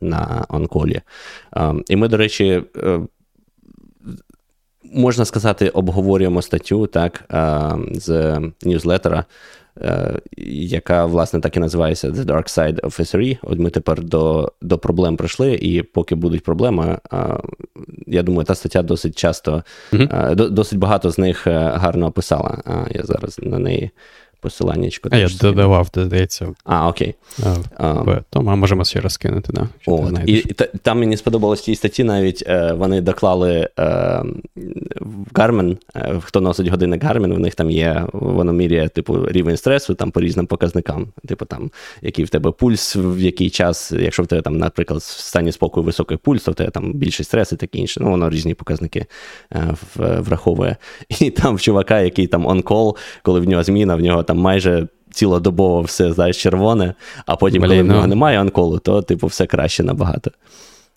на 0.00 0.46
онколі. 0.48 1.00
І 1.88 1.96
ми, 1.96 2.08
до 2.08 2.16
речі, 2.16 2.62
можна 4.84 5.24
сказати, 5.24 5.68
обговорюємо 5.68 6.42
статтю 6.42 6.86
так, 6.86 7.24
з 7.92 8.40
ньюзлетера 8.62 9.24
яка, 10.52 11.06
власне, 11.06 11.40
так 11.40 11.56
і 11.56 11.60
називається 11.60 12.08
The 12.08 12.24
Dark 12.24 12.58
Side 12.58 12.80
of 12.80 13.00
SRE. 13.00 13.38
От 13.42 13.58
ми 13.58 13.70
тепер 13.70 14.04
до 14.04 14.52
до 14.62 14.78
проблем 14.78 15.16
прийшли, 15.16 15.54
і 15.54 15.82
поки 15.82 16.14
будуть 16.14 16.44
проблеми, 16.44 16.98
я 18.06 18.22
думаю, 18.22 18.44
та 18.44 18.54
стаття 18.54 18.82
досить 18.82 19.18
часто, 19.18 19.62
mm-hmm. 19.92 20.50
досить 20.50 20.78
багато 20.78 21.10
з 21.10 21.18
них 21.18 21.46
гарно 21.46 22.06
описала. 22.06 22.86
Я 22.90 23.02
зараз 23.04 23.38
на 23.38 23.58
неї 23.58 23.90
посиланнячко. 24.40 25.08
А 25.12 25.16
я 25.16 25.28
додавав, 25.40 25.88
здається. 25.94 26.54
А, 26.64 26.88
окей. 26.88 27.14
А, 27.78 28.20
то 28.30 28.42
ми 28.42 28.56
можемо 28.56 28.84
ще 28.84 29.00
раз 29.00 29.16
кинути, 29.16 29.52
да, 29.52 29.68
от, 29.86 30.18
і, 30.26 30.32
і 30.32 30.54
Там 30.82 30.98
мені 30.98 31.16
сподобалось 31.16 31.60
в 31.60 31.64
цій 31.64 31.74
статті 31.74 32.04
навіть 32.04 32.44
е, 32.46 32.72
вони 32.72 33.00
доклали 33.00 33.68
е, 33.78 34.22
в 35.00 35.32
Garmin, 35.32 35.76
е, 35.96 36.20
хто 36.20 36.40
носить 36.40 36.68
годинник 36.68 37.04
Garmin, 37.04 37.34
в 37.34 37.38
них 37.38 37.54
там 37.54 37.70
є, 37.70 38.04
воно 38.12 38.52
міряє 38.52 38.88
типу, 38.88 39.26
рівень 39.26 39.56
стресу 39.56 39.94
там 39.94 40.10
по 40.10 40.20
різним 40.20 40.46
показникам. 40.46 41.06
Типу 41.28 41.44
там, 41.44 41.70
який 42.02 42.24
в 42.24 42.28
тебе 42.28 42.50
пульс, 42.50 42.96
в 42.96 43.18
який 43.18 43.50
час, 43.50 43.92
якщо 43.92 44.22
в 44.22 44.26
тебе 44.26 44.42
там, 44.42 44.58
наприклад, 44.58 45.00
в 45.00 45.20
стані 45.20 45.52
спокою 45.52 45.86
високий 45.86 46.16
пульс, 46.16 46.42
то 46.42 46.52
в 46.52 46.54
тебе 46.54 46.70
там 46.70 46.92
більший 46.92 47.24
стрес 47.24 47.52
і 47.52 47.56
таке 47.56 47.78
інше. 47.78 48.00
Ну, 48.00 48.10
воно 48.10 48.30
різні 48.30 48.54
показники 48.54 49.06
е, 49.54 49.74
враховує. 49.96 50.76
І 51.20 51.30
там 51.30 51.56
в 51.56 51.60
чувака, 51.60 52.00
який 52.00 52.26
там 52.26 52.46
on-call, 52.46 52.96
коли 53.22 53.40
в 53.40 53.48
нього 53.48 53.62
зміна, 53.62 53.96
в 53.96 54.00
нього 54.00 54.22
там 54.30 54.38
майже 54.38 54.88
цілодобово 55.10 55.82
все 55.82 56.12
знаєш, 56.12 56.42
червоне, 56.42 56.94
а 57.26 57.36
потім, 57.36 57.62
Блін, 57.62 57.70
коли 57.70 57.82
в 57.82 57.86
нього 57.86 58.00
ну... 58.00 58.06
немає 58.06 58.40
анколу, 58.40 58.78
то 58.78 59.02
типу 59.02 59.26
все 59.26 59.46
краще 59.46 59.82
набагато. 59.82 60.30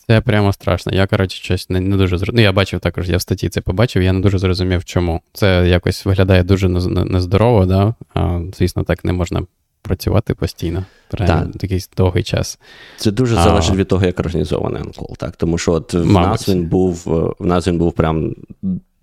Це 0.06 0.20
прямо 0.20 0.52
страшно. 0.52 0.92
Я, 0.94 1.06
коротше, 1.06 1.42
щось 1.42 1.70
не 1.70 1.80
не 1.80 1.96
дуже 1.96 2.18
зрозумів. 2.18 2.36
Ну, 2.36 2.42
я 2.42 2.52
бачив 2.52 2.80
також, 2.80 3.10
я 3.10 3.16
в 3.16 3.20
статті 3.20 3.48
це 3.48 3.60
побачив, 3.60 4.02
я 4.02 4.12
не 4.12 4.20
дуже 4.20 4.38
зрозумів, 4.38 4.84
чому. 4.84 5.20
Це 5.32 5.68
якось 5.68 6.06
виглядає 6.06 6.42
дуже 6.42 6.68
нездорово, 6.68 7.66
да? 7.66 7.94
а, 8.14 8.40
звісно, 8.58 8.82
так 8.84 9.04
не 9.04 9.12
можна 9.12 9.42
працювати 9.82 10.34
постійно. 10.34 10.84
Прямо 11.10 11.46
якийсь 11.62 11.90
довгий 11.96 12.22
час. 12.22 12.58
Це 12.96 13.10
дуже 13.10 13.34
залежить 13.34 13.72
а, 13.72 13.76
від 13.76 13.88
того, 13.88 14.06
як 14.06 14.20
організований 14.20 14.82
анкол. 14.82 15.16
Так? 15.16 15.36
Тому 15.36 15.58
що 15.58 15.72
от 15.72 15.94
в 15.94 16.04
мабуть. 16.04 16.30
нас 16.30 16.48
він 16.48 16.66
був 16.66 17.02
в 17.38 17.46
нас 17.46 17.68
він 17.68 17.78
був 17.78 17.92
прям 17.92 18.34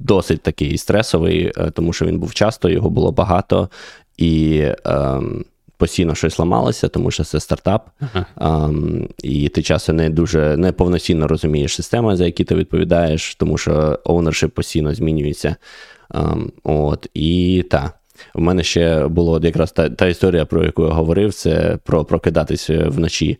досить 0.02 0.42
такий 0.42 0.78
стресовий, 0.78 1.52
е, 1.58 1.72
тому 1.72 1.94
що 1.94 2.06
він 2.06 2.20
був 2.20 2.34
часто, 2.34 2.70
його 2.70 2.90
було 2.90 3.12
багато, 3.12 3.70
і 4.22 4.64
ем, 4.86 5.46
постійно 5.78 6.16
щось 6.16 6.40
ламалося, 6.40 6.88
тому 6.88 7.12
що 7.12 7.24
це 7.24 7.40
стартап, 7.40 7.90
ага. 8.00 8.26
ем, 8.42 9.08
і 9.24 9.50
ти 9.50 9.62
часом 9.62 9.96
не 9.96 10.10
дуже 10.10 10.58
не 10.58 10.72
повноцінно 10.72 11.28
розумієш 11.28 11.76
системи, 11.76 12.16
за 12.16 12.26
які 12.26 12.44
ти 12.44 12.56
відповідаєш, 12.56 13.36
тому 13.36 13.58
що 13.58 14.00
ownership 14.06 14.48
постійно 14.48 14.96
змінюється. 14.96 15.56
Ем, 16.14 16.52
от, 16.64 17.08
І 17.14 17.64
так. 17.70 17.98
У 18.36 18.42
мене 18.42 18.64
ще 18.64 19.08
була 19.08 19.40
якраз 19.44 19.72
та 19.72 19.90
та 19.90 20.08
історія, 20.08 20.46
про 20.46 20.64
яку 20.64 20.84
я 20.84 20.90
говорив, 20.90 21.34
це 21.34 21.78
про 21.84 22.06
прокидатися 22.06 22.90
вночі. 22.90 23.38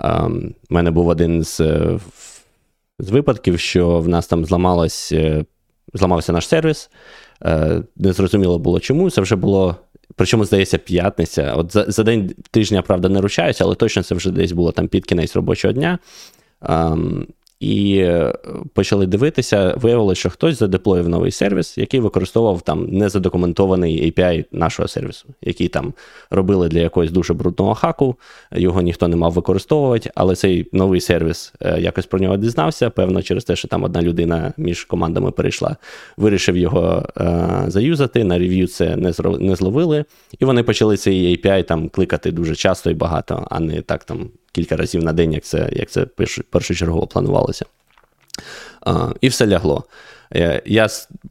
У 0.00 0.04
um, 0.04 0.54
мене 0.70 0.90
був 0.90 1.08
один 1.08 1.42
з 1.42 1.60
з 2.98 3.10
випадків, 3.10 3.60
що 3.60 3.98
в 3.98 4.08
нас 4.08 4.26
там 4.26 4.44
зламалось, 4.44 5.12
е, 5.12 5.44
зламався 5.94 6.32
наш 6.32 6.48
сервіс. 6.48 6.90
Е, 7.44 7.82
незрозуміло 7.96 8.58
було 8.58 8.80
чому. 8.80 9.10
Це 9.10 9.20
вже 9.20 9.36
було 9.36 9.76
Причому, 10.16 10.44
здається, 10.44 10.78
п'ятниця. 10.78 11.54
От 11.54 11.72
за 11.72 11.84
за 11.88 12.02
день 12.02 12.34
тижня, 12.50 12.82
правда, 12.82 13.08
не 13.08 13.20
ручаюся, 13.20 13.64
але 13.64 13.74
точно 13.74 14.02
це 14.02 14.14
вже 14.14 14.30
десь 14.30 14.52
було 14.52 14.72
там 14.72 14.88
під 14.88 15.06
кінець 15.06 15.36
робочого 15.36 15.72
дня. 15.72 15.98
Um, 16.62 17.26
і 17.62 17.96
е, 17.96 18.34
почали 18.74 19.06
дивитися, 19.06 19.74
виявилося, 19.76 20.18
що 20.20 20.30
хтось 20.30 20.58
задеплоїв 20.58 21.08
новий 21.08 21.30
сервіс, 21.30 21.78
який 21.78 22.00
використовував 22.00 22.62
там 22.62 22.86
незадокументований 22.86 24.12
API 24.12 24.44
нашого 24.52 24.88
сервісу, 24.88 25.28
який 25.42 25.68
там 25.68 25.92
робили 26.30 26.68
для 26.68 26.80
якогось 26.80 27.10
дуже 27.10 27.34
брудного 27.34 27.74
хаку, 27.74 28.16
його 28.52 28.82
ніхто 28.82 29.08
не 29.08 29.16
мав 29.16 29.32
використовувати, 29.32 30.10
але 30.14 30.36
цей 30.36 30.68
новий 30.72 31.00
сервіс 31.00 31.52
е, 31.60 31.80
якось 31.80 32.06
про 32.06 32.18
нього 32.18 32.36
дізнався. 32.36 32.90
Певно, 32.90 33.22
через 33.22 33.44
те, 33.44 33.56
що 33.56 33.68
там 33.68 33.84
одна 33.84 34.02
людина 34.02 34.52
між 34.56 34.84
командами 34.84 35.30
перейшла, 35.30 35.76
вирішив 36.16 36.56
його 36.56 37.08
е, 37.20 37.64
заюзати. 37.66 38.24
На 38.24 38.38
рев'ю 38.38 38.66
це 38.66 38.96
не 38.96 39.12
не 39.38 39.56
зловили, 39.56 40.04
і 40.38 40.44
вони 40.44 40.62
почали 40.62 40.96
цей 40.96 41.36
API 41.36 41.64
там 41.64 41.88
кликати 41.88 42.30
дуже 42.30 42.54
часто 42.54 42.90
і 42.90 42.94
багато, 42.94 43.46
а 43.50 43.60
не 43.60 43.82
так 43.82 44.04
там 44.04 44.30
кілька 44.52 44.76
разів 44.76 45.04
на 45.04 45.12
день, 45.12 45.32
як 45.32 45.44
це 45.44 45.70
як 45.72 45.90
це 45.90 46.06
першочергово 46.50 47.06
планувалося. 47.06 47.64
А, 48.80 49.12
І 49.20 49.28
все 49.28 49.46
лягло. 49.46 49.84
Е, 50.34 50.62
я, 50.66 50.88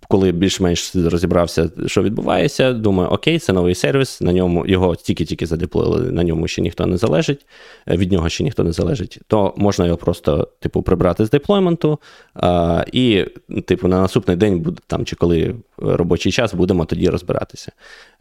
коли 0.08 0.32
більш-менш 0.32 0.96
розібрався, 0.96 1.70
що 1.86 2.04
відбувається, 2.04 2.74
думаю, 2.74 3.10
окей, 3.10 3.40
це 3.40 3.54
новий 3.54 3.76
сервіс, 3.76 4.22
на 4.22 4.34
ньому 4.34 4.66
його 4.68 4.96
тільки-тільки 4.96 5.46
задеплоїли, 5.46 6.12
на 6.12 6.24
ньому 6.24 6.48
ще 6.48 6.62
ніхто 6.62 6.86
не 6.86 6.98
залежить, 6.98 7.46
е, 7.88 7.98
від 7.98 8.12
нього 8.12 8.30
ще 8.30 8.44
ніхто 8.44 8.64
не 8.64 8.72
залежить, 8.72 9.20
то 9.28 9.54
можна 9.58 9.86
його 9.86 9.98
просто, 9.98 10.48
типу, 10.60 10.82
прибрати 10.82 11.26
з 11.26 11.30
деплойменту, 11.30 12.00
а, 12.34 12.86
і, 12.92 13.26
типу, 13.66 13.88
на 13.88 14.02
наступний 14.02 14.38
день 14.38 14.78
там, 14.88 15.06
чи 15.06 15.16
коли 15.16 15.56
робочий 15.78 16.32
час, 16.32 16.54
будемо 16.54 16.86
тоді 16.86 17.10
розбиратися. 17.10 17.72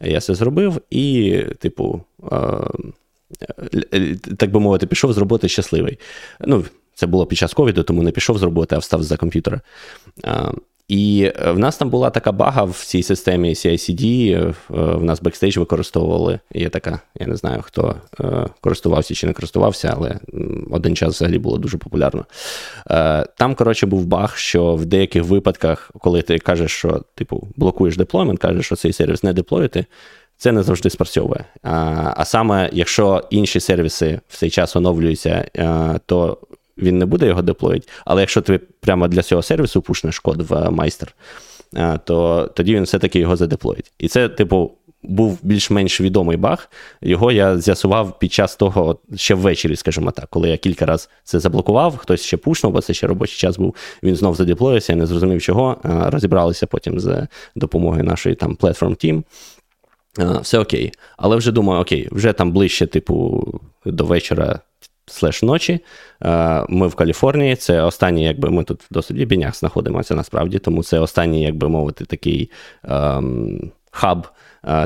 Я 0.01 0.21
це 0.21 0.35
зробив, 0.35 0.81
і, 0.89 1.37
типу. 1.59 2.01
А, 2.31 2.59
так 4.37 4.51
би 4.51 4.59
мовити, 4.59 4.87
пішов 4.87 5.13
з 5.13 5.17
роботи 5.17 5.49
щасливий. 5.49 5.99
Ну, 6.39 6.65
Це 6.95 7.07
було 7.07 7.25
під 7.25 7.37
час 7.37 7.53
ковіду, 7.53 7.83
тому 7.83 8.03
не 8.03 8.11
пішов 8.11 8.37
з 8.37 8.43
роботи, 8.43 8.75
а 8.75 8.77
встав 8.77 9.03
за 9.03 9.17
комп'ютера. 9.17 9.61
І 10.91 11.31
в 11.47 11.59
нас 11.59 11.77
там 11.77 11.89
була 11.89 12.09
така 12.09 12.31
бага 12.31 12.63
в 12.63 12.83
цій 12.85 13.03
системі 13.03 13.49
CICD, 13.49 14.33
е, 14.33 14.53
в 14.69 15.03
нас 15.03 15.21
бекстейдж 15.21 15.57
використовували. 15.57 16.39
Є 16.53 16.69
така, 16.69 16.99
я 17.19 17.27
не 17.27 17.35
знаю, 17.35 17.61
хто 17.61 17.95
е, 18.19 18.47
користувався 18.61 19.13
чи 19.13 19.27
не 19.27 19.33
користувався, 19.33 19.93
але 19.97 20.19
один 20.71 20.95
час 20.95 21.15
взагалі 21.15 21.39
було 21.39 21.57
дуже 21.57 21.77
популярно. 21.77 22.25
Е, 22.89 23.25
там, 23.37 23.55
коротше, 23.55 23.85
був 23.85 24.05
баг, 24.05 24.37
що 24.37 24.75
в 24.75 24.85
деяких 24.85 25.23
випадках, 25.23 25.91
коли 25.99 26.21
ти 26.21 26.39
кажеш, 26.39 26.71
що 26.71 27.01
типу 27.15 27.47
блокуєш 27.55 27.97
deployment, 27.97 28.39
кажеш, 28.39 28.65
що 28.65 28.75
цей 28.75 28.93
сервіс 28.93 29.23
не 29.23 29.33
деплоїти, 29.33 29.85
це 30.41 30.51
не 30.51 30.63
завжди 30.63 30.89
спрацьовує. 30.89 31.45
А 31.63 32.13
а 32.17 32.25
саме, 32.25 32.69
якщо 32.73 33.23
інші 33.29 33.59
сервіси 33.59 34.19
в 34.27 34.37
цей 34.37 34.49
час 34.49 34.75
оновлюються, 34.75 35.45
а, 35.57 35.99
то 36.05 36.37
він 36.77 36.97
не 36.97 37.05
буде 37.05 37.27
його 37.27 37.41
деплоїти. 37.41 37.87
Але 38.05 38.21
якщо 38.21 38.41
ти 38.41 38.57
прямо 38.57 39.07
для 39.07 39.21
цього 39.21 39.41
сервісу 39.41 39.81
пушнеш 39.81 40.19
код 40.19 40.41
в 40.41 40.69
майстер, 40.69 41.15
то 42.03 42.49
тоді 42.55 42.75
він 42.75 42.83
все-таки 42.83 43.19
його 43.19 43.35
задеплоїть. 43.35 43.91
І 43.99 44.07
це, 44.07 44.29
типу, 44.29 44.71
був 45.03 45.39
більш-менш 45.41 46.01
відомий 46.01 46.37
баг. 46.37 46.69
Його 47.01 47.31
я 47.31 47.57
з'ясував 47.57 48.19
під 48.19 48.33
час 48.33 48.55
того, 48.55 48.99
ще 49.15 49.35
ввечері, 49.35 49.75
скажімо 49.75 50.11
так, 50.11 50.25
коли 50.29 50.49
я 50.49 50.57
кілька 50.57 50.85
разів 50.85 51.09
це 51.23 51.39
заблокував, 51.39 51.97
хтось 51.97 52.21
ще 52.21 52.37
пушнув, 52.37 52.73
бо 52.73 52.81
це 52.81 52.93
ще 52.93 53.07
робочий 53.07 53.37
час 53.37 53.57
був. 53.57 53.75
Він 54.03 54.15
знов 54.15 54.35
задеплоївся, 54.35 54.93
я 54.93 54.97
не 54.97 55.05
зрозумів 55.05 55.41
чого. 55.41 55.77
Розібралися 55.83 56.67
потім 56.67 56.99
з 56.99 57.27
допомогою 57.55 58.03
нашої 58.03 58.35
там 58.35 58.55
Platform 58.55 59.05
Team. 59.05 59.23
Все 60.41 60.59
окей. 60.59 60.91
Але 61.17 61.35
вже 61.35 61.51
думаю, 61.51 61.81
окей, 61.81 62.07
вже 62.11 62.33
там 62.33 62.51
ближче, 62.51 62.87
типу, 62.87 63.43
до 63.85 64.05
вечора 64.05 64.59
слеш 65.05 65.43
ночі. 65.43 65.79
Ми 66.69 66.87
в 66.87 66.95
Каліфорнії. 66.95 67.55
Це 67.55 67.81
останній, 67.81 68.23
якби 68.23 68.49
ми 68.49 68.63
тут 68.63 68.83
в 68.83 68.87
досить 68.91 69.27
бінях 69.27 69.55
знаходимося 69.55 70.15
насправді, 70.15 70.59
тому 70.59 70.83
це 70.83 70.99
останній, 70.99 71.43
як 71.43 71.55
би 71.55 71.69
мовити, 71.69 72.05
такий 72.05 72.51
ем, 72.83 73.71
хаб 73.91 74.27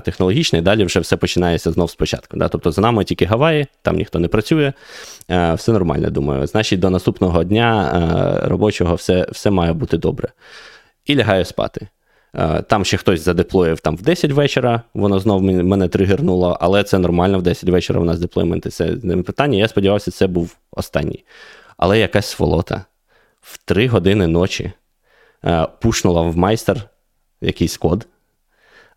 технологічний. 0.04 0.62
Далі 0.62 0.84
вже 0.86 1.00
все 1.00 1.18
починається 1.18 1.72
знов 1.72 1.90
спочатку. 1.90 2.38
Да? 2.38 2.48
Тобто 2.48 2.72
за 2.72 2.82
нами 2.82 3.04
тільки 3.04 3.26
Гаваї, 3.26 3.68
там 3.82 3.96
ніхто 3.96 4.20
не 4.20 4.28
працює, 4.28 4.74
все 5.28 5.72
нормально, 5.72 6.10
думаю. 6.10 6.48
Значить, 6.48 6.80
до 6.80 6.90
наступного 6.90 7.44
дня 7.44 8.40
робочого 8.44 8.96
все, 8.96 9.28
все 9.32 9.52
має 9.52 9.74
бути 9.74 9.98
добре. 9.98 10.30
І 11.06 11.16
лягаю 11.16 11.46
спати. 11.46 11.88
Е, 12.38 12.62
там 12.62 12.86
ще 12.86 12.98
хтось 12.98 13.22
задеплоїв 13.22 13.80
там 13.80 13.96
в 13.96 14.02
10 14.02 14.32
вечора, 14.32 14.82
воно 14.94 15.20
знову 15.20 15.52
мене 15.52 15.88
тригернуло, 15.88 16.58
але 16.62 16.84
це 16.84 17.00
нормально, 17.00 17.40
в 17.40 17.42
10 17.42 17.70
вечора 17.70 18.00
у 18.00 18.04
нас 18.04 18.20
деплойменти. 18.20 18.70
Це 18.70 18.98
не 19.04 19.18
питання. 19.18 19.58
Я 19.58 19.68
сподівався, 19.68 20.12
це 20.12 20.28
був 20.28 20.58
останній. 20.72 21.26
Але 21.78 22.00
якась 22.00 22.26
сволота 22.26 22.86
в 23.42 23.58
3 23.58 23.88
години 23.88 24.28
ночі 24.28 24.72
е, 25.46 25.68
пушнула 25.82 26.22
в 26.22 26.38
майстер 26.38 26.90
якийсь 27.42 27.78
код. 27.78 28.08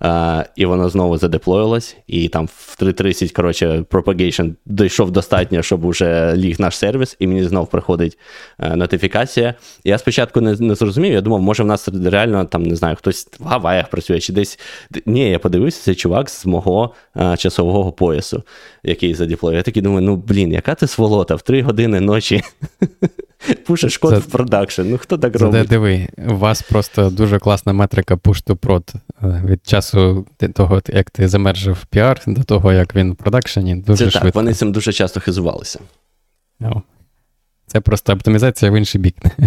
Uh, 0.00 0.44
і 0.56 0.66
воно 0.66 0.88
знову 0.88 1.18
задеплоїлось, 1.18 1.96
і 2.06 2.28
там 2.28 2.46
в 2.46 2.76
3.30, 2.80 3.32
коротше, 3.32 3.84
propagation 3.90 4.54
дійшов 4.66 5.10
достатньо, 5.10 5.62
щоб 5.62 5.84
уже 5.84 6.36
ліг 6.36 6.56
наш 6.58 6.76
сервіс, 6.76 7.16
і 7.18 7.26
мені 7.26 7.44
знов 7.44 7.66
приходить 7.66 8.18
uh, 8.58 8.76
нотифікація. 8.76 9.54
Я 9.84 9.98
спочатку 9.98 10.40
не 10.40 10.56
не 10.60 10.74
зрозумів, 10.74 11.12
я 11.12 11.20
думав, 11.20 11.40
може 11.40 11.62
в 11.62 11.66
нас 11.66 11.88
реально 12.04 12.44
там, 12.44 12.62
не 12.62 12.76
знаю, 12.76 12.96
хтось 12.96 13.28
в 13.38 13.44
Гаваях 13.44 13.88
працює, 13.88 14.20
чи 14.20 14.32
десь. 14.32 14.58
Ні, 15.06 15.30
я 15.30 15.38
подивився, 15.38 15.82
це 15.82 15.94
чувак 15.94 16.30
з 16.30 16.46
мого 16.46 16.94
uh, 17.16 17.36
часового 17.36 17.92
поясу, 17.92 18.42
який 18.82 19.14
задеплоїв. 19.14 19.56
Я 19.56 19.62
такий 19.62 19.82
думаю, 19.82 20.02
ну 20.02 20.16
блін, 20.16 20.52
яка 20.52 20.74
ти 20.74 20.86
сволота, 20.86 21.34
в 21.34 21.42
3 21.42 21.62
години 21.62 22.00
ночі 22.00 22.42
Пушиш 23.66 23.98
код 23.98 24.18
в 24.18 24.30
production. 24.30 24.82
Ну 24.84 24.98
хто 24.98 25.18
так 25.18 25.36
робить? 25.36 25.68
Диви, 25.68 26.08
у 26.28 26.36
вас 26.36 26.62
просто 26.62 27.10
дуже 27.10 27.38
класна 27.38 27.72
метрика 27.72 28.14
push 28.14 28.46
to 28.46 28.56
prod. 28.56 28.94
Е, 29.22 29.42
від 29.46 29.66
часу 29.66 30.26
того, 30.54 30.82
як 30.86 31.10
ти 31.10 31.28
замержив 31.28 31.84
піар, 31.84 32.22
до 32.26 32.44
того, 32.44 32.72
як 32.72 32.94
він 32.94 33.12
в 33.12 33.16
production 33.16 33.62
'і, 33.62 33.76
дуже 33.76 34.04
це 34.04 34.10
швидко. 34.10 34.28
Так, 34.28 34.34
вони 34.34 34.54
цим 34.54 34.72
дуже 34.72 34.92
часто 34.92 35.20
хизувалися. 35.20 35.80
No. 36.60 36.82
Це 37.66 37.80
просто 37.80 38.12
оптимізація 38.12 38.70
в 38.70 38.74
інший 38.74 39.00
бік. 39.00 39.16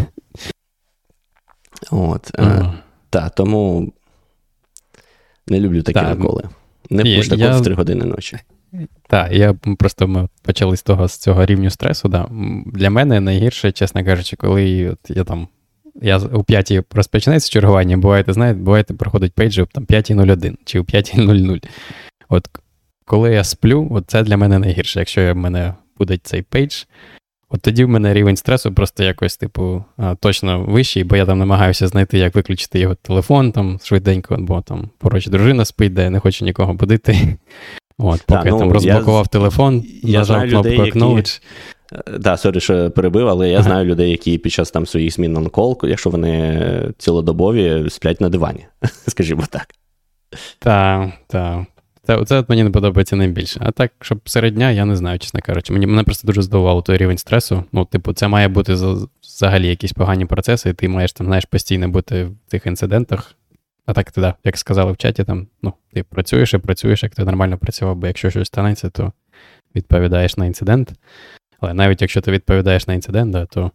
От. 1.92 2.34
Uh-huh. 2.34 2.74
Так, 3.10 3.36
тому 3.36 3.94
не 5.48 5.60
люблю 5.60 5.84
такі 5.84 6.02
ніколи. 6.02 6.50
Не 6.90 7.18
push 7.18 7.28
такого 7.28 7.60
в 7.60 7.64
3 7.64 7.76
години 7.76 8.06
ночі. 8.06 8.40
Так, 9.08 9.32
я 9.32 9.54
просто 9.54 10.08
ми 10.08 10.28
почали 10.42 10.78
з 10.78 10.84
того 10.84 11.08
з 11.08 11.18
цього 11.18 11.46
рівню 11.46 11.70
стресу. 11.70 12.10
Да. 12.10 12.28
Для 12.66 12.90
мене 12.90 13.20
найгірше, 13.20 13.72
чесно 13.72 14.06
кажучи, 14.06 14.36
коли 14.36 14.90
от 14.90 15.00
я 15.10 15.24
там. 15.24 15.48
Я 16.02 16.18
у 16.18 16.44
5 16.44 16.74
розпочинається 16.92 17.50
чергування, 17.50 17.98
буває, 17.98 18.26
знаєте, 18.28 18.60
буває, 18.60 18.84
проходить 18.84 19.34
пейджі 19.34 19.66
там 19.74 19.86
5.01 19.86 20.56
чи 20.66 20.80
у 20.80 20.84
5.00. 20.84 21.64
От 22.30 22.48
коли 23.06 23.34
я 23.34 23.44
сплю, 23.44 23.88
от 23.92 24.04
це 24.08 24.24
для 24.24 24.38
мене 24.38 24.60
найгірше. 24.60 25.00
Якщо 25.00 25.34
в 25.34 25.36
мене 25.36 25.74
буде 25.98 26.18
цей 26.24 26.42
пейдж, 26.42 26.84
от 27.50 27.62
тоді 27.62 27.84
в 27.84 27.90
мене 27.90 28.14
рівень 28.14 28.38
стресу 28.38 28.74
просто 28.74 29.04
якось, 29.04 29.38
типу, 29.38 29.84
точно 30.20 30.64
вищий, 30.64 31.04
бо 31.04 31.16
я 31.16 31.26
там 31.26 31.40
намагаюся 31.40 31.88
знайти, 31.88 32.18
як 32.18 32.36
виключити 32.36 32.80
його 32.80 32.96
телефон 32.96 33.52
там 33.52 33.80
швиденько, 33.84 34.38
бо 34.40 34.62
там 34.62 34.90
поруч 34.98 35.28
дружина 35.28 35.66
спить, 35.66 35.94
де 35.94 36.04
я 36.04 36.10
не 36.10 36.20
хочу 36.20 36.46
нікого 36.46 36.74
будити. 36.74 37.38
От, 37.98 38.22
Поки 38.26 38.46
я 38.46 38.52
ну, 38.52 38.60
там 38.60 38.72
розблокував 38.72 39.26
я, 39.26 39.40
телефон, 39.40 39.84
я 40.04 40.20
нажав 40.20 40.50
кнопку 40.50 40.70
Acknowledge. 40.70 41.42
Так, 42.24 42.40
sorry, 42.40 42.60
що 42.60 42.92
перебив, 42.92 43.28
але 43.28 43.50
я 43.50 43.56
ага. 43.56 43.64
знаю 43.64 43.86
людей, 43.86 44.12
які 44.12 44.38
під 44.38 44.52
час 44.52 44.72
там 44.72 44.86
своїх 44.86 45.14
змін 45.14 45.34
on-call, 45.34 45.80
якщо 45.84 46.10
вони 46.10 46.94
цілодобові, 46.98 47.90
сплять 47.90 48.22
на 48.22 48.30
дивані, 48.30 48.66
скажімо 49.08 49.44
так. 49.50 49.68
Так, 50.60 51.10
так. 51.28 51.66
Це 52.04 52.26
це 52.26 52.44
мені 52.48 52.64
не 52.64 52.70
подобається 52.70 53.16
найбільше. 53.16 53.60
А 53.64 53.72
так, 53.72 53.92
щоб 54.02 54.30
серед 54.30 54.54
дня, 54.54 54.72
я 54.72 54.86
не 54.86 54.96
знаю, 54.96 55.20
чесно 55.20 55.40
кажучи. 55.44 55.74
Мені 55.74 55.88
мене 55.88 56.04
просто 56.04 56.28
дуже 56.28 56.42
здивувало 56.42 56.82
той 56.82 56.98
рівень 56.98 57.18
стресу. 57.18 57.64
Ну, 57.72 57.86
типу, 57.86 58.14
це 58.14 58.28
має 58.28 58.48
бути 58.48 58.74
взагалі 59.24 59.68
якісь 59.68 59.94
погані 59.94 60.26
процеси, 60.26 60.70
і 60.70 60.74
ти 60.74 60.90
маєш 60.90 61.14
там, 61.14 61.28
знаєш, 61.28 61.46
постійно 61.46 61.90
бути 61.90 62.24
в 62.24 62.52
тих 62.52 62.66
інцидентах. 62.66 63.36
А 63.86 63.94
так 63.94 64.12
ти, 64.12 64.22
да, 64.22 64.36
як 64.44 64.58
сказали 64.58 64.92
в 64.92 64.98
чаті, 64.98 65.24
там, 65.24 65.48
ну, 65.62 65.74
ти 65.94 66.04
працюєш 66.04 66.54
і 66.54 66.58
працюєш, 66.58 67.04
як 67.04 67.16
ти 67.16 67.26
нормально 67.26 67.58
працював, 67.58 67.96
бо 67.96 68.08
якщо 68.08 68.30
щось 68.30 68.48
станеться, 68.48 68.90
то 68.90 69.14
відповідаєш 69.76 70.38
на 70.38 70.46
інцидент. 70.46 70.94
Але 71.60 71.74
навіть 71.74 72.02
якщо 72.02 72.22
ти 72.22 72.32
відповідаєш 72.32 72.88
на 72.88 72.94
інцидент, 72.94 73.32
да, 73.32 73.46
то 73.46 73.72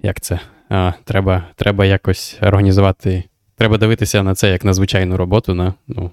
як 0.00 0.20
це? 0.20 0.40
А, 0.68 0.92
Треба 1.04 1.44
треба 1.56 1.84
якось 1.84 2.38
організувати. 2.42 3.24
Треба 3.56 3.78
дивитися 3.78 4.22
на 4.22 4.34
це 4.34 4.50
як 4.50 4.64
на 4.64 4.72
звичайну 4.72 5.16
роботу, 5.16 5.54
на, 5.54 5.74
ну, 5.86 6.10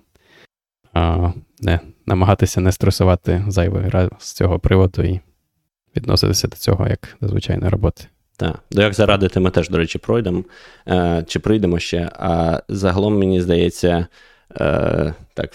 а, 0.94 1.32
не, 1.60 1.80
намагатися 2.06 2.62
не 2.62 2.72
стресувати 2.72 3.44
зайвий 3.48 3.90
раз 3.90 4.10
з 4.20 4.34
цього 4.34 4.60
приводу 4.60 5.04
і 5.04 5.20
відноситися 5.96 6.48
до 6.48 6.56
цього 6.56 6.88
як 6.88 7.18
до 7.22 7.28
звичайної 7.28 7.72
роботи. 7.72 8.06
Так, 8.38 8.60
до 8.72 8.82
як 8.82 8.94
зарадити, 8.94 9.40
ми 9.40 9.52
теж, 9.52 9.70
до 9.70 9.78
речі, 9.78 9.98
пройдемо 9.98 10.44
е, 10.88 11.24
чи 11.28 11.40
прийдемо 11.40 11.80
ще. 11.80 12.12
А 12.14 12.62
загалом, 12.68 13.20
мені 13.20 13.42
здається, 13.42 14.08
е, 14.60 15.14
так, 15.34 15.52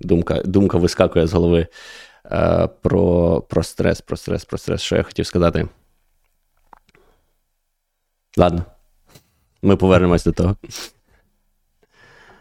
думка 0.00 0.42
думка 0.44 0.78
вискакує 0.78 1.26
з 1.26 1.32
голови 1.32 1.66
е, 2.32 2.68
про 2.82 3.40
про 3.40 3.62
стрес, 3.62 4.00
про 4.00 4.16
стрес, 4.16 4.44
про 4.44 4.58
стрес. 4.58 4.80
Що 4.80 4.96
я 4.96 5.02
хотів 5.02 5.26
сказати? 5.26 5.68
Ладно, 8.36 8.64
ми 9.62 9.76
повернемось 9.76 10.24
до 10.24 10.32
того. 10.32 10.56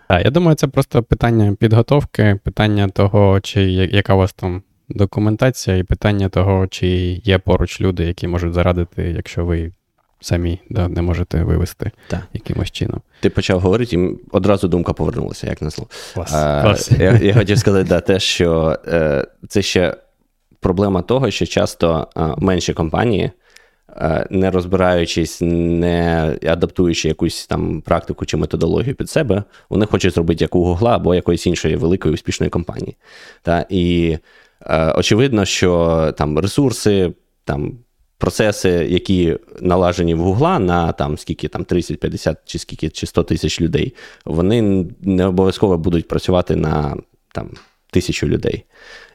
Так, 0.07 0.25
я 0.25 0.31
думаю, 0.31 0.55
це 0.55 0.67
просто 0.67 1.03
питання 1.03 1.55
підготовки, 1.55 2.39
питання 2.43 2.89
того, 2.89 3.39
чи 3.39 3.61
яка 3.71 4.13
у 4.13 4.17
вас 4.17 4.33
там 4.33 4.63
документація 4.89 5.77
і 5.77 5.83
питання 5.83 6.29
того, 6.29 6.67
чи 6.67 6.87
є 7.23 7.39
поруч 7.39 7.81
люди, 7.81 8.05
які 8.05 8.27
можуть 8.27 8.53
зарадити, 8.53 9.03
якщо 9.03 9.45
ви 9.45 9.71
самі 10.21 10.59
да, 10.69 10.87
не 10.87 11.01
можете 11.01 11.43
вивести 11.43 11.91
так. 12.07 12.19
якимось 12.33 12.71
чином. 12.71 13.01
Ти 13.19 13.29
почав 13.29 13.59
говорити, 13.59 13.95
і 13.95 14.09
одразу 14.31 14.67
думка 14.67 14.93
повернулася, 14.93 15.47
як 15.47 15.61
на 15.61 15.71
слово. 15.71 15.89
Клас, 16.13 16.33
а, 16.33 16.61
клас. 16.61 16.91
Я 16.99 17.11
я 17.11 17.33
хотів 17.33 17.57
сказати, 17.57 17.89
да, 17.89 17.99
те, 17.99 18.19
що 18.19 18.79
е, 18.87 19.27
це 19.47 19.61
ще 19.61 19.97
проблема 20.59 21.01
того, 21.01 21.31
що 21.31 21.45
часто 21.45 22.07
е, 22.17 22.21
менші 22.37 22.73
компанії. 22.73 23.31
Не 24.29 24.51
розбираючись, 24.51 25.41
не 25.41 26.37
адаптуючи 26.47 27.07
якусь 27.07 27.47
там 27.47 27.81
практику 27.81 28.25
чи 28.25 28.37
методологію 28.37 28.95
під 28.95 29.09
себе, 29.09 29.43
вони 29.69 29.85
хочуть 29.85 30.13
зробити 30.13 30.43
як 30.43 30.55
у 30.55 30.63
Гугла 30.63 30.95
або 30.95 31.15
якоїсь 31.15 31.47
іншої 31.47 31.75
великої 31.75 32.13
успішної 32.13 32.49
компанії. 32.49 32.97
Та, 33.41 33.65
І 33.69 34.17
очевидно, 34.95 35.45
що 35.45 36.13
там 36.17 36.39
ресурси, 36.39 37.13
там 37.45 37.77
процеси, 38.17 38.69
які 38.69 39.37
налажені 39.61 40.15
в 40.15 40.19
Гугла 40.19 40.59
на 40.59 40.91
там 40.91 41.17
скільки 41.17 41.47
там 41.47 41.65
30, 41.65 41.99
50 41.99 42.37
чи 42.45 42.59
скільки 42.59 42.89
чи 42.89 43.05
100 43.05 43.23
тисяч 43.23 43.61
людей, 43.61 43.95
вони 44.25 44.85
не 45.01 45.25
обов'язково 45.25 45.77
будуть 45.77 46.07
працювати 46.07 46.55
на 46.55 46.97
там 47.33 47.49
тисячу 47.91 48.27
людей. 48.27 48.65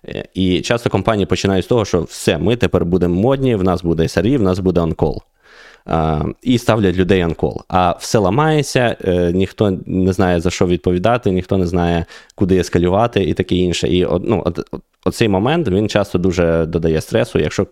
Е, 0.09 0.24
і 0.35 0.61
часто 0.61 0.90
компанії 0.90 1.26
починають 1.26 1.64
з 1.64 1.68
того, 1.68 1.85
що 1.85 2.02
все, 2.02 2.38
ми 2.38 2.57
тепер 2.57 2.85
будемо 2.85 3.20
модні, 3.20 3.54
в 3.54 3.62
нас 3.62 3.83
буде 3.83 4.02
SRE, 4.02 4.38
в 4.38 4.42
нас 4.42 4.59
буде 4.59 4.80
онкол. 4.80 5.22
І 6.42 6.59
ставлять 6.59 6.97
людей 6.97 7.20
анкол. 7.20 7.62
А 7.68 7.90
все 7.90 8.18
ламається, 8.18 8.97
е, 9.05 9.33
ніхто 9.33 9.79
не 9.87 10.12
знає 10.12 10.40
за 10.40 10.51
що 10.51 10.66
відповідати, 10.66 11.31
ніхто 11.31 11.57
не 11.57 11.66
знає, 11.66 12.05
куди 12.35 12.59
ескалювати 12.59 13.25
і 13.25 13.35
таке 13.35 13.55
інше. 13.55 13.88
І 13.88 14.07
ну, 14.20 14.55
оцей 15.05 15.29
момент 15.29 15.68
він 15.68 15.88
часто 15.88 16.18
дуже 16.18 16.66
додає 16.66 17.01
стресу. 17.01 17.38
Якщо 17.38 17.66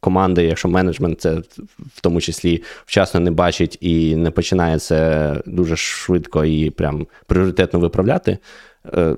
команди, 0.00 0.44
якщо 0.44 0.68
менеджмент 0.68 1.20
це 1.20 1.34
в 1.78 2.00
тому 2.00 2.20
числі 2.20 2.62
вчасно 2.86 3.20
не 3.20 3.30
бачить 3.30 3.78
і 3.80 4.16
не 4.16 4.30
починає 4.30 4.78
це 4.78 5.34
дуже 5.46 5.76
швидко 5.76 6.44
і 6.44 6.70
прям 6.70 7.06
пріоритетно 7.26 7.80
виправляти, 7.80 8.38
е, 8.94 9.16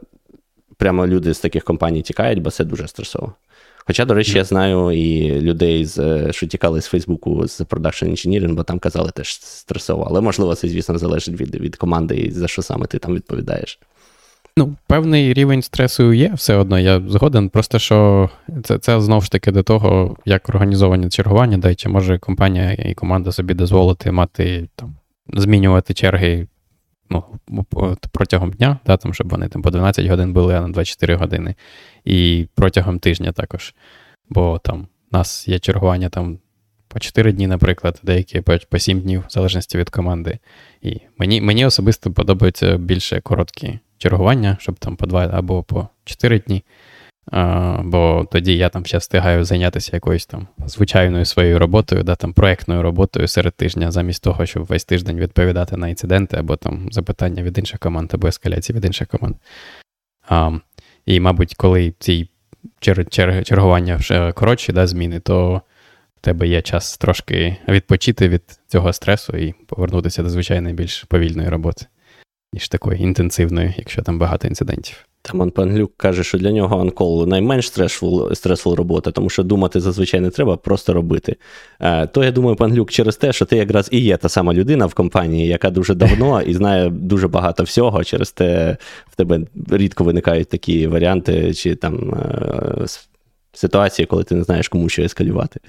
прямо 0.76 1.06
люди 1.06 1.34
з 1.34 1.40
таких 1.40 1.64
компаній 1.64 2.02
тікають, 2.02 2.42
бо 2.42 2.50
це 2.50 2.64
дуже 2.64 2.88
стресово. 2.88 3.32
Хоча, 3.86 4.04
до 4.04 4.14
речі, 4.14 4.38
я 4.38 4.44
знаю 4.44 4.92
і 4.92 5.40
людей, 5.40 5.84
з, 5.84 6.26
що 6.30 6.46
тікали 6.46 6.80
з 6.80 6.86
Фейсбуку 6.86 7.48
з 7.48 7.60
Production 7.60 8.10
Engineering, 8.10 8.54
бо 8.54 8.62
там 8.62 8.78
казали 8.78 9.10
теж 9.10 9.40
стресово. 9.40 10.06
Але 10.10 10.20
можливо, 10.20 10.54
це, 10.54 10.68
звісно, 10.68 10.98
залежить 10.98 11.40
від 11.40 11.54
від 11.54 11.76
команди 11.76 12.16
і 12.16 12.30
за 12.30 12.48
що 12.48 12.62
саме 12.62 12.86
ти 12.86 12.98
там 12.98 13.14
відповідаєш. 13.14 13.78
Ну, 14.56 14.74
певний 14.86 15.34
рівень 15.34 15.62
стресу 15.62 16.12
є 16.12 16.32
все 16.34 16.54
одно, 16.54 16.78
я 16.78 17.02
згоден. 17.08 17.48
Просто 17.48 17.78
що 17.78 18.30
це 18.64 18.78
це 18.78 19.00
знову 19.00 19.20
ж 19.20 19.30
таки 19.30 19.52
до 19.52 19.62
того, 19.62 20.16
як 20.24 20.48
організовані 20.48 21.08
чергування, 21.08 21.58
да, 21.58 21.74
чи 21.74 21.88
може 21.88 22.18
компанія 22.18 22.72
і 22.72 22.94
команда 22.94 23.32
собі 23.32 23.54
дозволити 23.54 24.12
мати 24.12 24.68
там, 24.76 24.96
змінювати 25.34 25.94
черги 25.94 26.46
ну, 27.10 27.24
протягом 28.12 28.50
дня, 28.50 28.78
да, 28.86 28.96
там, 28.96 29.14
щоб 29.14 29.28
вони 29.28 29.48
там 29.48 29.62
по 29.62 29.70
12 29.70 30.06
годин 30.06 30.32
були, 30.32 30.54
а 30.54 30.60
на 30.60 30.68
24 30.68 31.14
години. 31.14 31.54
І 32.04 32.46
протягом 32.54 32.98
тижня 32.98 33.32
також. 33.32 33.74
Бо 34.28 34.58
там 34.58 34.80
у 35.12 35.16
нас 35.16 35.48
є 35.48 35.58
чергування 35.58 36.08
там 36.08 36.38
по 36.88 36.98
4 36.98 37.32
дні, 37.32 37.46
наприклад, 37.46 38.00
деякі 38.02 38.40
по 38.70 38.78
7 38.78 39.00
днів, 39.00 39.24
в 39.28 39.32
залежності 39.32 39.78
від 39.78 39.90
команди. 39.90 40.38
І 40.82 41.00
мені 41.18 41.40
мені 41.40 41.66
особисто 41.66 42.12
подобаються 42.12 42.76
більше 42.76 43.20
короткі 43.20 43.78
чергування, 43.98 44.56
щоб 44.60 44.78
там 44.78 44.96
по 44.96 45.06
2 45.06 45.30
або 45.32 45.62
по 45.62 45.88
4 46.04 46.38
дні. 46.38 46.64
Бо 47.84 48.26
тоді 48.32 48.56
я 48.56 48.68
там 48.68 48.86
ще 48.86 48.98
встигаю 48.98 49.44
зайнятися 49.44 49.90
якоюсь 49.96 50.26
там 50.26 50.48
звичайною 50.66 51.24
своєю 51.24 51.58
роботою, 51.58 52.02
да, 52.02 52.14
там 52.16 52.32
проєктною 52.32 52.82
роботою 52.82 53.28
серед 53.28 53.54
тижня, 53.54 53.90
замість 53.90 54.22
того, 54.22 54.46
щоб 54.46 54.64
весь 54.64 54.84
тиждень 54.84 55.16
відповідати 55.18 55.76
на 55.76 55.88
інциденти 55.88 56.36
або 56.36 56.56
там 56.56 56.88
запитання 56.92 57.42
від 57.42 57.58
інших 57.58 57.80
команд, 57.80 58.10
або 58.14 58.26
ескаляції 58.28 58.76
від 58.76 58.84
інших 58.84 59.08
команд. 59.08 59.36
А, 60.28 60.50
І, 61.06 61.20
мабуть, 61.20 61.54
коли 61.54 61.94
ці 61.98 62.28
чер- 62.80 63.08
чер- 63.18 63.44
чергування 63.44 63.96
вже 63.96 64.32
коротші 64.32 64.72
да, 64.72 64.86
зміни, 64.86 65.20
то 65.20 65.62
в 66.16 66.20
тебе 66.20 66.48
є 66.48 66.62
час 66.62 66.98
трошки 66.98 67.56
відпочити 67.68 68.28
від 68.28 68.42
цього 68.68 68.92
стресу 68.92 69.36
і 69.36 69.54
повернутися 69.66 70.22
до 70.22 70.30
звичайної 70.30 70.74
більш 70.74 71.04
повільної 71.04 71.48
роботи, 71.48 71.86
ніж 72.52 72.68
такої 72.68 73.02
інтенсивної, 73.02 73.74
якщо 73.76 74.02
там 74.02 74.18
багато 74.18 74.48
інцидентів. 74.48 75.06
Там 75.22 75.50
Панглюк 75.50 75.96
каже, 75.96 76.24
що 76.24 76.38
для 76.38 76.52
нього 76.52 76.80
анкол 76.80 77.26
найменш 77.26 77.66
стресфул, 77.66 78.34
стресфул 78.34 78.74
робота, 78.74 79.10
тому 79.10 79.30
що 79.30 79.42
думати 79.42 79.80
зазвичай 79.80 80.20
не 80.20 80.30
треба, 80.30 80.56
просто 80.56 80.92
робити. 80.92 81.36
Е, 81.80 82.06
то 82.06 82.24
я 82.24 82.32
думаю, 82.32 82.56
Панглюк 82.56 82.90
через 82.90 83.16
те, 83.16 83.32
що 83.32 83.44
ти 83.44 83.56
якраз 83.56 83.88
і 83.92 84.00
є 84.00 84.16
та 84.16 84.28
сама 84.28 84.54
людина 84.54 84.86
в 84.86 84.94
компанії, 84.94 85.46
яка 85.48 85.70
дуже 85.70 85.94
давно 85.94 86.42
і 86.46 86.54
знає 86.54 86.90
дуже 86.90 87.28
багато 87.28 87.62
всього. 87.62 88.04
Через 88.04 88.32
те 88.32 88.76
в 89.06 89.16
тебе 89.16 89.40
рідко 89.70 90.04
виникають 90.04 90.48
такі 90.48 90.86
варіанти 90.86 91.54
чи 91.54 91.74
там 91.74 92.14
е, 92.14 92.86
ситуації, 93.52 94.06
коли 94.06 94.24
ти 94.24 94.34
не 94.34 94.42
знаєш, 94.42 94.68
кому 94.68 94.88
що 94.88 95.02
ескалювати. 95.02 95.60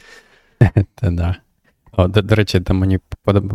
Та 0.96 1.12
да. 1.12 1.36
О, 1.92 2.08
До, 2.08 2.22
до 2.22 2.36
речі, 2.36 2.60
там 2.60 2.78
мені 2.78 3.00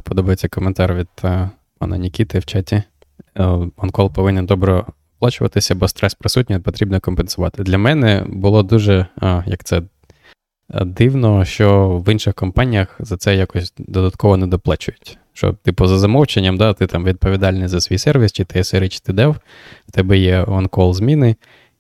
подобається 0.05 0.49
коментар 0.49 0.95
від 0.95 1.09
uh, 1.23 1.51
пана 1.79 1.97
Нікіти 1.97 2.39
в 2.39 2.45
чаті. 2.45 2.83
Онкол 3.77 4.13
повинен 4.13 4.47
добре 4.47 4.85
оплачуватися, 5.17 5.75
бо 5.75 5.89
стрес 5.89 6.15
присутній, 6.15 6.59
потрібно 6.59 7.01
компенсувати. 7.01 7.63
Для 7.63 7.79
мене 7.79 8.25
було 8.29 8.63
дуже, 8.63 9.07
uh, 9.17 9.43
як 9.47 9.65
це 9.65 9.83
дивно, 10.85 11.45
що 11.45 11.89
в 12.07 12.13
інших 12.13 12.35
компаніях 12.35 12.97
за 12.99 13.17
це 13.17 13.37
якось 13.37 13.73
додатково 13.79 14.37
не 14.37 14.47
доплачують. 14.47 15.19
Що, 15.33 15.53
типу, 15.53 15.87
за 15.87 15.99
замовченням, 15.99 16.57
да, 16.57 16.73
ти 16.73 16.87
там 16.87 17.05
відповідальний 17.05 17.69
за 17.69 17.81
свій 17.81 17.99
сервіс, 17.99 18.33
чи 18.33 18.45
ти 18.45 18.59
SRE, 18.59 18.89
чи 18.89 19.01
ти 19.01 19.27
в 19.27 19.37
тебе 19.93 20.19
є 20.19 20.43
on-call 20.43 20.95
зміни, 20.95 21.37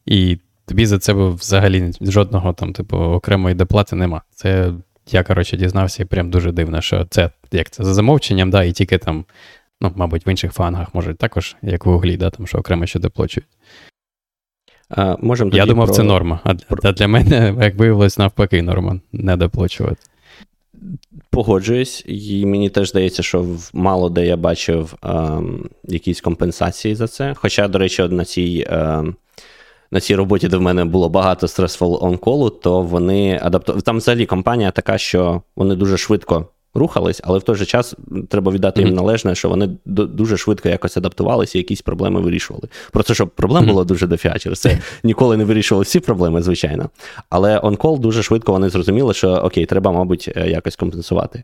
і 0.07 0.39
тобі 0.66 0.87
за 0.87 0.99
це 0.99 1.12
взагалі 1.12 1.93
жодного 2.01 2.53
там, 2.53 2.72
типу, 2.72 2.97
окремої 2.97 3.55
доплати 3.55 3.97
нема. 3.97 4.22
Це 4.34 4.72
я, 5.11 5.22
коротше, 5.22 5.57
дізнався 5.57 6.03
і 6.03 6.07
прям 6.07 6.30
дуже 6.30 6.53
дивно, 6.53 6.80
що 6.80 7.07
це 7.11 7.30
як 7.53 7.70
це 7.70 7.84
за 7.84 7.95
замовченням, 7.95 8.51
да, 8.51 8.64
і 8.64 8.72
тільки 8.72 8.99
там, 8.99 9.24
ну, 9.81 9.93
мабуть, 9.97 10.27
в 10.27 10.29
інших 10.29 10.53
фангах 10.53 10.95
може 10.95 11.14
також, 11.14 11.57
як 11.62 11.87
в 11.87 11.89
углі, 11.89 12.16
да, 12.16 12.31
там, 12.31 12.47
що 12.47 12.59
окремо 12.59 12.87
ще 12.87 12.99
доплачують. 12.99 13.49
А, 14.89 15.16
можем 15.20 15.51
Я 15.53 15.66
думав, 15.66 15.87
про... 15.87 15.95
це 15.95 16.03
норма. 16.03 16.41
А 16.45 16.55
про... 16.55 16.93
для 16.93 17.09
мене, 17.09 17.55
як 17.61 17.74
виявилось, 17.74 18.18
навпаки, 18.18 18.62
норма 18.62 19.01
не 19.12 19.37
доплачувати. 19.37 19.97
Погоджуюсь, 21.31 22.05
і 22.07 22.47
мені 22.47 22.70
теж 22.70 22.89
здається, 22.89 23.22
що 23.22 23.47
мало 23.72 24.11
де 24.11 24.27
я 24.27 24.37
бачив 24.37 24.95
ем, 25.03 25.68
якісь 25.85 26.20
компенсації 26.20 26.95
за 26.95 27.09
це. 27.09 27.35
Хоча, 27.35 27.68
до 27.68 27.79
речі, 27.79 28.03
на 28.03 28.24
цій 28.24 28.66
ем, 28.68 29.16
на 29.91 30.01
цій 30.01 30.14
роботі, 30.14 30.49
де 30.49 30.57
в 30.57 30.62
мене 30.62 30.85
було 30.85 31.09
багато 31.09 31.47
stressful 31.47 31.99
on-call, 31.99 32.61
то 32.61 32.83
вони 32.83 33.41
адаптували. 33.43 33.83
Там 33.83 33.97
взагалі 33.97 34.27
компанія 34.27 34.70
така, 34.70 34.99
що 34.99 35.43
вони 35.57 35.74
дуже 35.74 35.97
швидко 35.97 36.47
рухались, 36.77 37.20
але 37.24 37.39
в 37.39 37.43
той 37.43 37.57
же 37.57 37.66
час 37.66 37.95
треба 38.29 38.53
віддати 38.53 38.83
їм 38.83 38.95
належне, 38.95 39.35
що 39.35 39.49
вони 39.49 39.68
дуже 39.87 40.37
швидко 40.37 40.68
якось 40.68 40.97
адаптувалися 40.97 41.59
і 41.59 41.61
якісь 41.61 41.83
проблеми 41.83 42.20
вирішували. 42.20 42.68
Просто 42.93 43.14
щоб 43.14 43.31
проблем 43.31 43.66
було 43.66 43.85
дуже 43.85 44.07
дофіга 44.07 44.39
через 44.39 44.61
це 44.61 44.79
ніколи 45.05 45.37
не 45.37 45.45
вирішували 45.45 45.83
всі 45.83 46.01
проблеми, 46.01 46.43
звичайно. 46.43 46.91
Але 47.31 47.59
on-call 47.59 47.99
дуже 47.99 48.22
швидко 48.22 48.53
вони 48.53 48.68
зрозуміли, 48.68 49.14
що 49.14 49.31
окей, 49.31 49.66
треба, 49.66 49.93
мабуть, 49.93 50.33
е, 50.37 50.51
якось 50.51 50.77
компенсувати. 50.77 51.43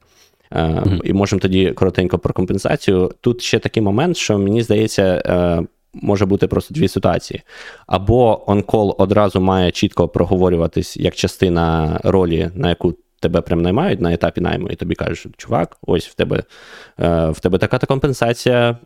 Uh, 0.53 1.01
І 1.05 1.13
можемо 1.13 1.41
тоді 1.41 1.71
коротенько 1.71 2.19
про 2.19 2.35
компенсацію. 2.35 3.11
Тут 3.21 3.43
ще 3.43 3.59
такий 3.59 3.83
момент, 3.83 4.17
що 4.17 4.39
мені 4.39 4.63
здається, 4.63 5.23
е, 5.27 5.63
може 5.95 6.27
бути 6.27 6.47
просто 6.47 6.75
дві 6.75 6.89
ситуації. 6.89 7.43
Або 7.87 8.45
on-call 8.47 8.95
одразу 8.99 9.41
має 9.41 9.71
чітко 9.71 10.09
проговорюватись 10.09 10.97
як 10.97 11.15
частина 11.15 12.01
ролі, 12.05 12.51
на 12.55 12.69
яку 12.69 12.95
тебе 13.23 13.41
прям 13.41 13.63
наймають 13.63 14.01
на 14.01 14.13
етапі 14.13 14.41
найму, 14.41 14.69
і 14.69 14.75
тобі 14.75 14.95
кажуть, 14.95 15.35
чувак, 15.37 15.77
ось 15.87 16.09
в 16.09 16.15
тебе 16.15 16.43
е, 17.01 17.31
в 17.31 17.41
тебе 17.41 17.59
така-та 17.59 17.87
компенсація, 17.87 18.77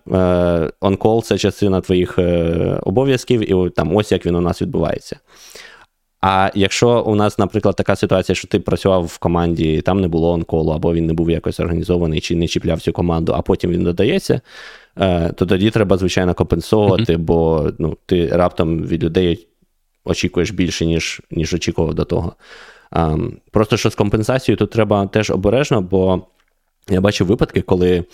on-call 0.80 1.22
це 1.22 1.38
частина 1.38 1.80
твоїх 1.80 2.18
е, 2.18 2.80
обов'язків, 2.82 3.66
і 3.66 3.70
там 3.70 3.96
ось 3.96 4.12
як 4.12 4.26
він 4.26 4.34
у 4.34 4.40
нас 4.40 4.62
відбувається. 4.62 5.16
А 6.20 6.50
якщо 6.54 7.02
у 7.02 7.14
нас, 7.14 7.38
наприклад, 7.38 7.76
така 7.76 7.96
ситуація, 7.96 8.36
що 8.36 8.48
ти 8.48 8.60
працював 8.60 9.04
в 9.04 9.18
команді, 9.18 9.74
і 9.74 9.80
там 9.80 10.00
не 10.00 10.08
було 10.08 10.32
онколу, 10.32 10.72
або 10.72 10.94
він 10.94 11.06
не 11.06 11.12
був 11.12 11.30
якось 11.30 11.60
організований, 11.60 12.20
чи 12.20 12.36
не 12.36 12.48
чіпляв 12.48 12.80
цю 12.80 12.92
команду, 12.92 13.32
а 13.36 13.42
потім 13.42 13.70
він 13.70 13.84
додається, 13.84 14.40
е, 14.98 15.32
то 15.32 15.46
тоді 15.46 15.70
треба, 15.70 15.96
звичайно, 15.96 16.34
компенсувати, 16.34 17.16
mm-hmm. 17.16 17.18
бо 17.18 17.70
ну, 17.78 17.96
ти 18.06 18.26
раптом 18.26 18.82
від 18.82 19.04
людей 19.04 19.48
очікуєш 20.04 20.50
більше, 20.50 20.86
ніж 20.86 21.20
ніж 21.30 21.54
очікував 21.54 21.94
до 21.94 22.04
того. 22.04 22.32
Просто 23.50 23.76
що 23.76 23.90
з 23.90 23.94
компенсацією 23.94 24.58
тут 24.58 24.70
треба 24.70 25.06
теж 25.06 25.30
обережно, 25.30 25.80
бо 25.80 26.26
я 26.88 27.00
бачив 27.00 27.26
випадки, 27.26 27.62
коли 27.62 28.04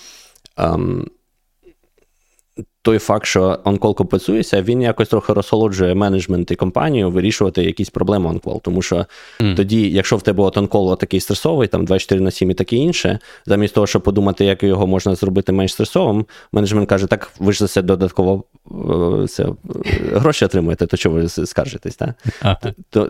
той 2.83 2.99
факт, 2.99 3.27
що 3.27 3.59
онкол 3.65 3.95
компенсується, 3.95 4.63
він 4.63 4.83
якось 4.83 5.09
трохи 5.09 5.33
розхолоджує 5.33 5.95
менеджмент 5.95 6.51
і 6.51 6.57
компанію 6.57 7.11
вирішувати 7.11 7.65
якісь 7.65 7.91
проблеми 7.91 8.31
онкол. 8.31 8.63
Тому 8.63 8.83
що 8.83 9.07
mm. 9.41 9.57
тоді, 9.57 9.91
якщо 9.91 10.17
в 10.17 10.23
тебе 10.23 10.45
от 10.45 10.57
онкол 10.57 10.99
такий 10.99 11.21
стресовий, 11.21 11.69
там 11.69 11.85
24 11.85 12.21
на 12.21 12.31
7 12.31 12.51
і 12.51 12.55
таке 12.55 12.77
інше, 12.77 13.19
замість 13.47 13.75
того, 13.75 13.87
щоб 13.87 14.03
подумати, 14.03 14.45
як 14.45 14.63
його 14.63 14.87
можна 14.87 15.15
зробити 15.15 15.53
менш 15.53 15.73
стресовим, 15.73 16.27
менеджмент 16.53 16.89
каже, 16.89 17.07
так 17.07 17.33
ви 17.39 17.53
ж 17.53 17.59
за 17.59 17.69
це 17.69 17.83
додатково 17.83 18.45
е, 19.25 19.29
це, 19.29 19.43
е, 19.45 19.49
гроші 20.13 20.45
отримуєте, 20.45 20.87
то 20.87 20.97
чого 20.97 21.15
ви 21.15 21.29
скаржитесь? 21.29 21.99
Ага. 22.43 22.59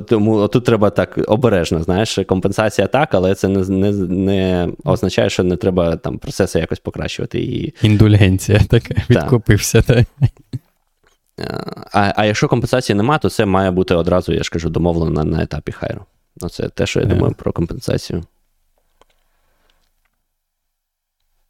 Тому 0.08 0.48
тут 0.48 0.64
треба 0.64 0.90
так 0.90 1.18
обережно, 1.26 1.82
знаєш, 1.82 2.18
компенсація 2.26 2.86
так, 2.86 3.14
але 3.14 3.34
це 3.34 3.48
не 3.48 3.68
не, 3.68 3.92
не 4.06 4.68
означає, 4.84 5.30
що 5.30 5.44
не 5.44 5.56
треба 5.56 5.96
там 5.96 6.18
процеси 6.18 6.58
якось 6.58 6.78
покращувати. 6.78 7.40
І... 7.40 7.74
Індульгенція 7.82 8.60
така 8.68 8.94
відкупив 9.10 9.61
все. 9.62 9.82
Так. 9.82 10.06
А 11.92 12.12
а 12.16 12.24
якщо 12.24 12.48
компенсації 12.48 12.96
нема, 12.96 13.18
то 13.18 13.30
це 13.30 13.46
має 13.46 13.70
бути 13.70 13.94
одразу, 13.94 14.32
я 14.32 14.42
ж 14.42 14.50
кажу, 14.50 14.70
домовлено 14.70 15.24
на 15.24 15.42
етапі 15.42 15.72
хайру. 15.72 16.04
Ну, 16.40 16.48
Це 16.48 16.68
те, 16.68 16.86
що 16.86 17.00
я 17.00 17.06
yeah. 17.06 17.08
думаю 17.08 17.34
про 17.34 17.52
компенсацію. 17.52 18.24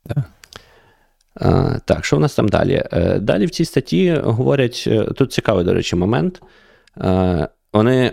Yeah. 0.07 0.23
А, 1.35 1.79
Так, 1.85 2.05
що 2.05 2.17
в 2.17 2.21
нас 2.21 2.35
там 2.35 2.49
далі? 2.49 2.83
Е, 2.93 3.19
далі 3.19 3.47
в 3.47 3.51
цій 3.51 3.65
статті 3.65 4.13
говорять: 4.25 4.85
е, 4.87 5.05
тут 5.05 5.33
цікавий, 5.33 5.65
до 5.65 5.75
речі, 5.75 5.97
момент. 5.97 6.43
А, 6.97 7.49
вони 7.73 8.07
е, 8.07 8.13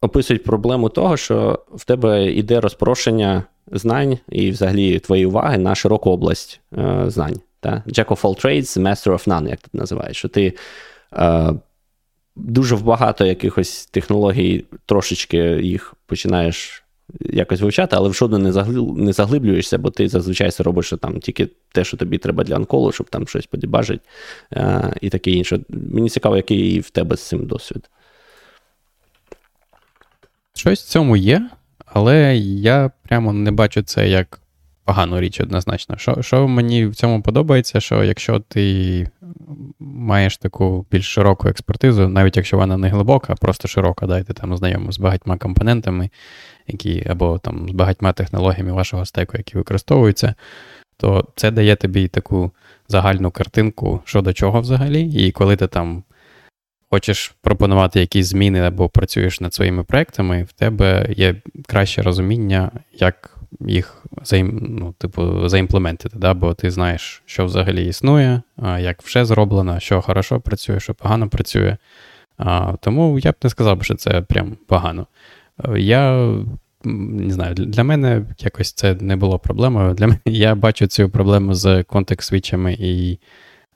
описують 0.00 0.44
проблему 0.44 0.88
того, 0.88 1.16
що 1.16 1.64
в 1.72 1.84
тебе 1.84 2.32
йде 2.32 2.60
розпрошення 2.60 3.44
знань 3.72 4.18
і 4.28 4.50
взагалі 4.50 4.98
твоєї 4.98 5.26
уваги 5.26 5.58
на 5.58 5.74
широку 5.74 6.10
область 6.10 6.60
знань. 7.06 7.40
Та? 7.64 7.82
Jack 7.86 8.06
of 8.06 8.20
all 8.20 8.44
trades, 8.44 8.78
master 8.78 9.12
of 9.12 9.28
none, 9.28 9.48
як 9.48 9.60
тут 9.60 9.74
називаєш, 9.74 10.16
що 10.16 10.28
ти 10.28 10.52
е, 11.12 11.54
дуже 12.36 12.76
багато 12.76 13.26
якихось 13.26 13.86
технологій, 13.86 14.64
трошечки 14.86 15.38
їх 15.62 15.94
починаєш 16.06 16.84
якось 17.20 17.60
вивчати, 17.60 17.96
але 17.96 18.08
в 18.08 18.14
жодну 18.14 18.38
не 18.38 18.52
заглиб, 18.52 18.98
не 18.98 19.12
заглиблюєшся, 19.12 19.78
бо 19.78 19.90
ти 19.90 20.08
зазвичай 20.08 20.50
робиш 20.58 20.86
що 20.86 20.96
там 20.96 21.20
тільки 21.20 21.48
те, 21.72 21.84
що 21.84 21.96
тобі 21.96 22.18
треба 22.18 22.44
для 22.44 22.56
анколу, 22.56 22.92
щоб 22.92 23.10
там 23.10 23.28
щось 23.28 23.46
подібажить 23.46 24.00
е, 24.52 24.94
і 25.00 25.10
таке 25.10 25.30
інше. 25.30 25.60
Мені 25.68 26.08
цікаво, 26.08 26.36
який 26.36 26.80
в 26.80 26.90
тебе 26.90 27.16
з 27.16 27.22
цим 27.22 27.46
досвід. 27.46 27.90
Щось 30.54 30.82
в 30.82 30.88
цьому 30.88 31.16
є, 31.16 31.50
але 31.86 32.36
я 32.36 32.90
прямо 33.08 33.32
не 33.32 33.50
бачу 33.50 33.82
це 33.82 34.08
як 34.08 34.40
погану 34.84 35.20
річ 35.20 35.40
однозначно. 35.40 35.96
Що 35.98 36.22
що 36.22 36.48
мені 36.48 36.86
в 36.86 36.94
цьому 36.94 37.22
подобається, 37.22 37.80
що 37.80 38.04
якщо 38.04 38.38
ти 38.38 39.08
маєш 39.78 40.36
таку 40.36 40.86
більш 40.90 41.06
широку 41.06 41.48
експертизу, 41.48 42.08
навіть 42.08 42.36
якщо 42.36 42.56
вона 42.56 42.76
не 42.76 42.88
глибока, 42.88 43.32
а 43.32 43.36
просто 43.36 43.68
широка, 43.68 44.06
да, 44.06 44.18
і 44.18 44.24
ти 44.24 44.32
там 44.32 44.56
знайомий 44.56 44.92
з 44.92 44.98
багатьма 44.98 45.38
компонентами, 45.38 46.10
які, 46.66 47.06
або 47.10 47.38
там 47.38 47.68
з 47.68 47.72
багатьма 47.72 48.12
технологіями 48.12 48.72
вашого 48.72 49.04
стеку, 49.04 49.36
які 49.36 49.58
використовуються, 49.58 50.34
то 50.96 51.28
це 51.36 51.50
дає 51.50 51.76
тобі 51.76 52.08
таку 52.08 52.50
загальну 52.88 53.30
картинку, 53.30 54.00
що 54.04 54.22
до 54.22 54.32
чого 54.32 54.60
взагалі, 54.60 55.02
і 55.02 55.32
коли 55.32 55.56
ти 55.56 55.66
там. 55.66 56.02
Хочеш 56.90 57.34
пропонувати 57.42 58.00
якісь 58.00 58.26
зміни 58.26 58.60
або 58.60 58.88
працюєш 58.88 59.40
над 59.40 59.54
своїми 59.54 59.84
проектами, 59.84 60.42
в 60.42 60.52
тебе 60.52 61.06
є 61.16 61.34
краще 61.66 62.02
розуміння, 62.02 62.70
як 62.92 63.33
їх 63.60 64.04
ну, 64.52 64.94
типу, 64.98 65.48
заімплементити, 65.48 66.18
да? 66.18 66.34
бо 66.34 66.54
ти 66.54 66.70
знаєш, 66.70 67.22
що 67.26 67.46
взагалі 67.46 67.86
існує, 67.86 68.42
як 68.78 69.02
все 69.02 69.24
зроблено, 69.24 69.80
що 69.80 70.00
хорошо 70.00 70.40
працює, 70.40 70.80
що 70.80 70.94
погано 70.94 71.28
працює. 71.28 71.76
Тому 72.80 73.18
я 73.18 73.32
б 73.32 73.34
не 73.42 73.50
сказав, 73.50 73.84
що 73.84 73.94
це 73.94 74.20
прям 74.20 74.56
погано. 74.66 75.06
Я 75.76 76.34
не 76.84 77.32
знаю, 77.32 77.54
для 77.54 77.84
мене 77.84 78.26
якось 78.38 78.72
це 78.72 78.94
не 78.94 79.16
було 79.16 79.38
проблемою. 79.38 79.94
Для 79.94 80.06
мене 80.06 80.20
я 80.24 80.54
бачу 80.54 80.86
цю 80.86 81.08
проблему 81.08 81.54
з 81.54 81.82
контекст-свічами 81.82 82.76
і 82.78 83.18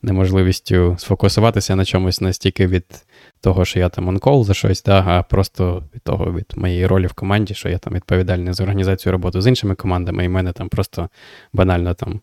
неможливістю 0.01 0.95
сфокусуватися 0.99 1.75
на 1.75 1.85
чомусь 1.85 2.21
настільки 2.21 2.67
від 2.67 2.85
того, 3.41 3.65
що 3.65 3.79
я 3.79 3.89
там 3.89 4.07
онкол 4.07 4.43
за 4.45 4.53
щось, 4.53 4.83
да, 4.83 5.03
а 5.07 5.23
просто 5.23 5.83
від 5.95 6.01
того, 6.01 6.33
від 6.33 6.53
моєї 6.55 6.87
ролі 6.87 7.07
в 7.07 7.13
команді, 7.13 7.53
що 7.53 7.69
я 7.69 7.77
там 7.77 7.93
відповідальний 7.93 8.53
за 8.53 8.63
організацію 8.63 9.11
роботи 9.11 9.41
з 9.41 9.47
іншими 9.47 9.75
командами, 9.75 10.25
і 10.25 10.27
в 10.27 10.31
мене 10.31 10.51
там 10.51 10.69
просто 10.69 11.09
банально 11.53 11.93
там 11.93 12.21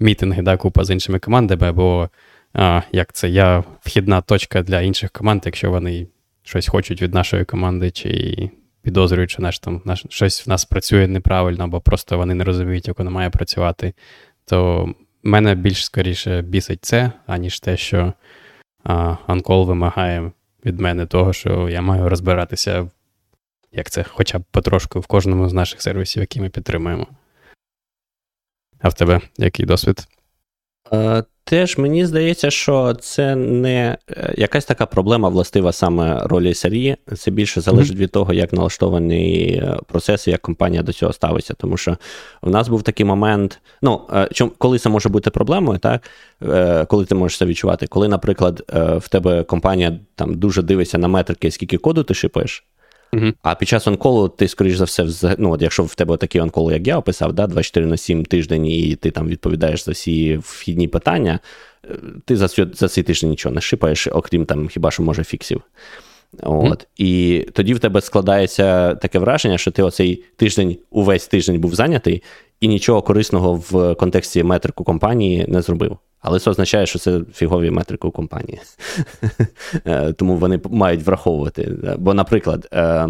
мітинги, 0.00 0.42
да, 0.42 0.56
купа 0.56 0.84
з 0.84 0.90
іншими 0.90 1.18
командами, 1.18 1.68
або 1.68 2.10
а, 2.52 2.82
як 2.92 3.12
це 3.12 3.28
я 3.28 3.64
вхідна 3.80 4.20
точка 4.20 4.62
для 4.62 4.80
інших 4.80 5.10
команд, 5.10 5.42
якщо 5.46 5.70
вони 5.70 6.06
щось 6.42 6.68
хочуть 6.68 7.02
від 7.02 7.14
нашої 7.14 7.44
команди, 7.44 7.90
чи 7.90 8.50
підозрюють, 8.82 9.30
що 9.30 9.42
наш 9.42 9.58
там 9.58 9.82
наш, 9.84 10.04
щось 10.08 10.46
в 10.46 10.50
нас 10.50 10.64
працює 10.64 11.08
неправильно, 11.08 11.64
або 11.64 11.80
просто 11.80 12.16
вони 12.16 12.34
не 12.34 12.44
розуміють, 12.44 12.88
як 12.88 12.98
воно 12.98 13.10
має 13.10 13.30
працювати, 13.30 13.94
то 14.44 14.88
мене 15.22 15.54
більш 15.54 15.84
скоріше 15.84 16.42
бісить 16.42 16.84
це, 16.84 17.12
аніж 17.26 17.60
те, 17.60 17.76
що 17.76 18.12
Анкол 19.26 19.66
вимагає 19.66 20.30
від 20.64 20.80
мене 20.80 21.06
того, 21.06 21.32
що 21.32 21.68
я 21.68 21.82
маю 21.82 22.08
розбиратися, 22.08 22.90
як 23.72 23.90
це 23.90 24.04
хоча 24.04 24.38
б 24.38 24.42
потрошку 24.50 25.00
в 25.00 25.06
кожному 25.06 25.48
з 25.48 25.52
наших 25.52 25.82
сервісів, 25.82 26.20
які 26.20 26.40
ми 26.40 26.48
підтримуємо. 26.48 27.06
А 28.80 28.88
в 28.88 28.94
тебе 28.94 29.20
який 29.38 29.66
досвід? 29.66 30.08
Е, 31.42 31.50
теж 31.50 31.78
мені 31.78 32.06
здається, 32.06 32.50
що 32.50 32.94
це 32.94 33.36
не 33.36 33.98
е, 34.10 34.34
якась 34.36 34.64
така 34.64 34.86
проблема 34.86 35.28
властива 35.28 35.72
саме 35.72 36.20
ролі 36.24 36.48
SRE. 36.48 36.96
Це 37.16 37.30
більше 37.30 37.60
залежить 37.60 37.96
mm-hmm. 37.96 38.00
від 38.00 38.10
того, 38.10 38.32
як 38.32 38.52
налаштований 38.52 39.54
е, 39.54 39.78
процес 39.86 40.28
і 40.28 40.30
як 40.30 40.40
компанія 40.40 40.82
до 40.82 40.92
цього 40.92 41.12
ставиться. 41.12 41.54
Тому 41.54 41.76
що 41.76 41.96
в 42.42 42.50
нас 42.50 42.68
був 42.68 42.82
такий 42.82 43.06
момент, 43.06 43.60
ну, 43.82 44.00
коли 44.58 44.78
це 44.78 44.88
може 44.88 45.08
бути 45.08 45.30
проблемою, 45.30 45.78
так? 45.78 46.10
коли 46.88 47.04
ти 47.04 47.14
можеш 47.14 47.38
це 47.38 47.46
відчувати, 47.46 47.86
коли, 47.86 48.08
наприклад, 48.08 48.62
в 48.96 49.08
тебе 49.08 49.42
компанія 49.42 49.98
там 50.14 50.34
дуже 50.34 50.62
дивиться 50.62 50.98
на 50.98 51.08
метрики, 51.08 51.50
скільки 51.50 51.78
коду 51.78 52.02
ти 52.02 52.14
шипаєш. 52.14 52.64
Uh-huh. 53.12 53.34
А 53.42 53.54
під 53.54 53.68
час 53.68 53.86
онколу 53.86 54.28
ти, 54.28 54.48
скоріш 54.48 54.76
за 54.76 54.84
все, 54.84 55.36
ну, 55.38 55.52
от 55.52 55.62
якщо 55.62 55.84
в 55.84 55.94
тебе 55.94 56.16
такий 56.16 56.40
онкол, 56.40 56.72
як 56.72 56.86
я 56.86 56.98
описав, 56.98 57.32
да, 57.32 57.46
24 57.46 57.86
на 57.86 57.96
7 57.96 58.24
тиждень, 58.24 58.66
і 58.66 58.96
ти 58.96 59.10
там 59.10 59.28
відповідаєш 59.28 59.84
за 59.84 59.92
всі 59.92 60.36
вхідні 60.36 60.88
питання, 60.88 61.38
е, 61.84 61.96
ти 62.24 62.36
за 62.36 62.48
за 62.72 62.88
цей 62.88 63.04
тиждень 63.04 63.30
нічого 63.30 63.54
не 63.54 63.60
шипаєш, 63.60 64.06
окрім 64.06 64.44
там 64.44 64.68
хіба 64.68 64.90
що 64.90 65.02
може 65.02 65.24
фіксів. 65.24 65.62
От. 66.42 66.80
Mm. 66.80 66.86
І 66.96 67.40
тоді 67.52 67.74
в 67.74 67.78
тебе 67.78 68.00
складається 68.00 68.94
таке 68.94 69.18
враження, 69.18 69.58
що 69.58 69.70
ти 69.70 69.82
оцей 69.82 70.24
тиждень, 70.36 70.76
увесь 70.90 71.26
тиждень 71.26 71.60
був 71.60 71.74
зайнятий, 71.74 72.22
і 72.60 72.68
нічого 72.68 73.02
корисного 73.02 73.54
в 73.70 73.94
контексті 73.94 74.42
метрику 74.42 74.84
компанії 74.84 75.44
не 75.48 75.62
зробив. 75.62 75.98
Але 76.22 76.38
це 76.38 76.50
означає, 76.50 76.86
що 76.86 76.98
це 76.98 77.20
фігові 77.34 77.70
метрики 77.70 78.08
у 78.08 78.10
компанії. 78.10 78.60
Е, 79.86 80.12
тому 80.12 80.36
вони 80.36 80.60
мають 80.70 81.02
враховувати. 81.02 81.76
Бо, 81.98 82.14
наприклад, 82.14 82.68
е, 82.72 83.08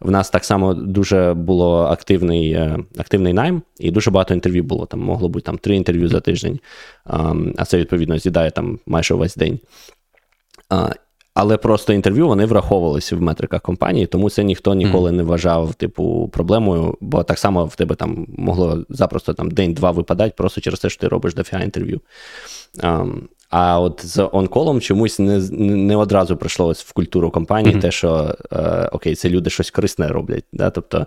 в 0.00 0.10
нас 0.10 0.30
так 0.30 0.44
само 0.44 0.74
дуже 0.74 1.34
було 1.34 1.84
активний 1.84 2.52
е, 2.52 2.78
активний 2.98 3.32
найм, 3.32 3.62
і 3.78 3.90
дуже 3.90 4.10
багато 4.10 4.34
інтерв'ю 4.34 4.64
було. 4.64 4.86
Там 4.86 5.00
могло 5.00 5.28
бути 5.28 5.46
там 5.46 5.58
три 5.58 5.76
інтерв'ю 5.76 6.08
за 6.08 6.20
тиждень, 6.20 6.60
а 7.56 7.64
це 7.64 7.78
відповідно 7.78 8.18
з'їдає 8.18 8.50
там 8.50 8.78
майже 8.86 9.14
увесь 9.14 9.36
день. 9.36 9.58
Але 11.36 11.56
просто 11.56 11.92
інтерв'ю 11.92 12.28
вони 12.28 12.46
враховувалися 12.46 13.16
в 13.16 13.22
метриках 13.22 13.62
компанії, 13.62 14.06
тому 14.06 14.30
це 14.30 14.44
ніхто 14.44 14.74
ніколи 14.74 15.12
не 15.12 15.22
вважав, 15.22 15.74
типу, 15.74 16.30
проблемою, 16.32 16.96
бо 17.00 17.22
так 17.22 17.38
само 17.38 17.64
в 17.64 17.76
тебе 17.76 17.94
там 17.94 18.26
могло 18.28 18.84
запросто 18.88 19.34
там 19.34 19.50
день-два 19.50 19.90
випадати 19.90 20.34
просто 20.36 20.60
через 20.60 20.80
те, 20.80 20.90
що 20.90 21.00
ти 21.00 21.08
робиш 21.08 21.34
дофіга 21.34 21.62
інтерв'ю. 21.62 22.00
А, 22.82 23.04
а 23.50 23.80
от 23.80 24.06
з 24.06 24.28
онколом 24.32 24.80
чомусь 24.80 25.18
не 25.18 25.38
не 25.50 25.96
одразу 25.96 26.36
прийшло 26.36 26.72
в 26.72 26.92
культуру 26.92 27.30
компанії 27.30 27.76
mm-hmm. 27.76 27.80
те, 27.80 27.90
що 27.90 28.34
е, 28.52 28.88
окей, 28.92 29.14
це 29.14 29.28
люди 29.28 29.50
щось 29.50 29.70
корисне 29.70 30.08
роблять. 30.08 30.44
Да? 30.52 30.70
Тобто, 30.70 31.06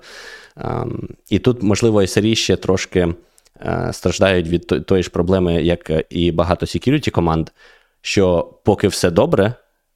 е, 0.58 0.86
І 1.30 1.40
тут, 1.40 1.64
можливо, 1.64 2.02
SRE 2.02 2.36
ще 2.36 2.56
трошки 2.56 3.14
е, 3.62 3.90
страждають 3.94 4.48
від 4.48 4.86
тої 4.86 5.04
ж 5.04 5.10
проблеми, 5.10 5.54
як 5.64 5.92
і 6.10 6.32
багато 6.32 6.66
security 6.66 7.10
команд, 7.10 7.50
що 8.02 8.54
поки 8.64 8.88
все 8.88 9.12
добре 9.12 9.54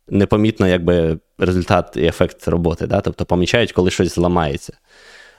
непомітно 0.09 0.67
якби 0.67 1.19
результат 1.37 1.97
і 1.97 2.05
ефект 2.05 2.47
роботи. 2.47 2.87
Да? 2.87 3.01
Тобто 3.01 3.25
помічають, 3.25 3.71
коли 3.71 3.91
щось 3.91 4.15
зламається. 4.15 4.77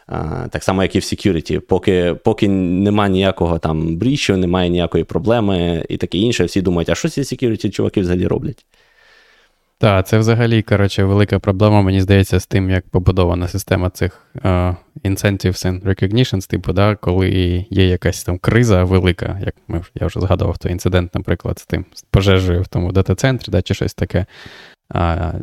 А, 0.07 0.49
Так 0.49 0.65
само, 0.65 0.83
як 0.83 0.97
і 0.97 0.99
в 0.99 1.03
security. 1.03 1.59
Поки 1.59 2.15
поки 2.25 2.49
немає 2.49 3.11
ніякого 3.11 3.59
там 3.59 3.97
брічу, 3.97 4.37
немає 4.37 4.71
ніякої 4.71 5.05
проблеми 5.05 5.87
і 5.89 5.97
таке 5.97 6.19
інше, 6.19 6.45
всі 6.45 6.63
думають, 6.63 6.89
а 6.89 6.95
що 6.95 7.09
ці 7.09 7.21
security 7.21 7.71
чуваки 7.71 8.01
взагалі 8.01 8.27
роблять? 8.27 8.67
Так, 9.85 10.07
це 10.07 10.19
взагалі, 10.19 10.63
коротше, 10.63 11.05
велика 11.05 11.39
проблема, 11.39 11.83
мені 11.83 12.01
здається, 12.01 12.41
з 12.41 12.47
тим, 12.47 12.71
як 12.71 12.89
побудована 12.89 13.49
система 13.49 13.91
цих 13.91 14.27
uh, 14.35 14.77
incentives 15.05 15.67
and 15.67 15.83
recognitions, 15.83 16.51
типу, 16.51 16.73
да, 16.73 16.97
коли 16.97 17.29
є 17.71 17.89
якась 17.89 18.25
там 18.25 18.39
криза 18.39 18.85
велика, 18.85 19.41
як 19.45 19.55
ми, 19.69 19.83
я 19.95 20.07
вже 20.07 20.21
згадував 20.21 20.59
той 20.59 20.73
інцидент, 20.73 21.15
наприклад, 21.15 21.59
з 21.59 21.67
тим 21.67 21.85
з 21.95 22.03
пожежею 22.03 22.63
в 22.63 22.69
тому 22.69 22.93
дата-центрі, 22.93 23.51
да, 23.53 23.63
чи 23.63 23.75
щось 23.75 23.95
таке. 23.95 24.27
Uh, 24.91 25.41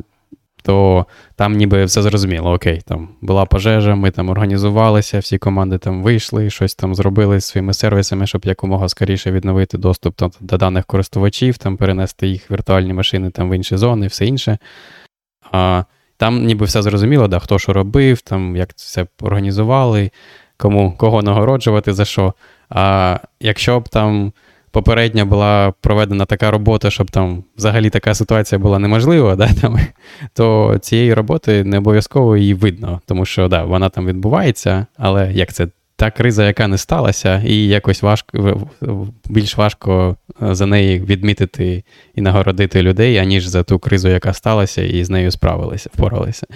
то 0.63 1.05
там 1.35 1.53
ніби 1.53 1.85
все 1.85 2.01
зрозуміло. 2.01 2.53
Окей, 2.53 2.81
там 2.85 3.09
була 3.21 3.45
пожежа, 3.45 3.95
ми 3.95 4.11
там 4.11 4.29
організувалися, 4.29 5.19
всі 5.19 5.37
команди 5.37 5.77
там 5.77 6.03
вийшли, 6.03 6.49
щось 6.49 6.75
там 6.75 6.95
зробили 6.95 7.39
зі 7.39 7.47
своїми 7.47 7.73
сервісами, 7.73 8.27
щоб 8.27 8.45
якомога 8.45 8.89
скоріше 8.89 9.31
відновити 9.31 9.77
доступ 9.77 10.15
там, 10.15 10.31
до 10.39 10.57
даних 10.57 10.85
користувачів, 10.85 11.57
там 11.57 11.77
перенести 11.77 12.27
їх 12.27 12.51
віртуальні 12.51 12.93
машини 12.93 13.29
там 13.29 13.49
в 13.49 13.55
інші 13.55 13.77
зони, 13.77 14.07
все 14.07 14.25
інше. 14.25 14.57
А, 15.51 15.83
Там 16.17 16.45
ніби 16.45 16.65
все 16.65 16.81
зрозуміло, 16.81 17.27
да, 17.27 17.39
хто 17.39 17.59
що 17.59 17.73
робив, 17.73 18.21
там, 18.21 18.55
як 18.55 18.73
це 18.75 19.07
організували, 19.21 20.11
кому 20.57 20.93
кого 20.97 21.21
нагороджувати 21.21 21.93
за 21.93 22.05
що. 22.05 22.33
А 22.69 23.17
якщо 23.39 23.79
б 23.79 23.89
там 23.89 24.33
попередньо 24.71 25.25
була 25.25 25.73
проведена 25.81 26.25
така 26.25 26.51
робота, 26.51 26.89
щоб 26.89 27.11
там 27.11 27.43
взагалі 27.57 27.89
така 27.89 28.13
ситуація 28.13 28.59
була 28.59 28.79
неможлива, 28.79 29.35
да, 29.35 29.53
там, 29.61 29.79
то 30.33 30.77
цієї 30.81 31.13
роботи 31.13 31.63
не 31.63 31.77
обов'язково 31.77 32.37
її 32.37 32.53
видно, 32.53 33.01
тому 33.05 33.25
що 33.25 33.47
да, 33.47 33.63
вона 33.63 33.89
там 33.89 34.07
відбувається, 34.07 34.85
але 34.97 35.33
як 35.33 35.53
це 35.53 35.67
та 35.95 36.11
криза, 36.11 36.45
яка 36.45 36.67
не 36.67 36.77
сталася, 36.77 37.43
і 37.45 37.67
якось 37.67 38.01
важко 38.01 38.67
більш 39.29 39.57
важко 39.57 40.15
е, 40.41 40.55
за 40.55 40.65
неї 40.65 40.99
відмітити 40.99 41.83
і 42.15 42.21
нагородити 42.21 42.81
людей, 42.81 43.17
аніж 43.17 43.47
за 43.47 43.63
ту 43.63 43.79
кризу, 43.79 44.09
яка 44.09 44.33
сталася, 44.33 44.81
і 44.81 45.03
з 45.03 45.09
нею 45.09 45.31
справилися, 45.31 45.89
впоралися. 45.93 46.47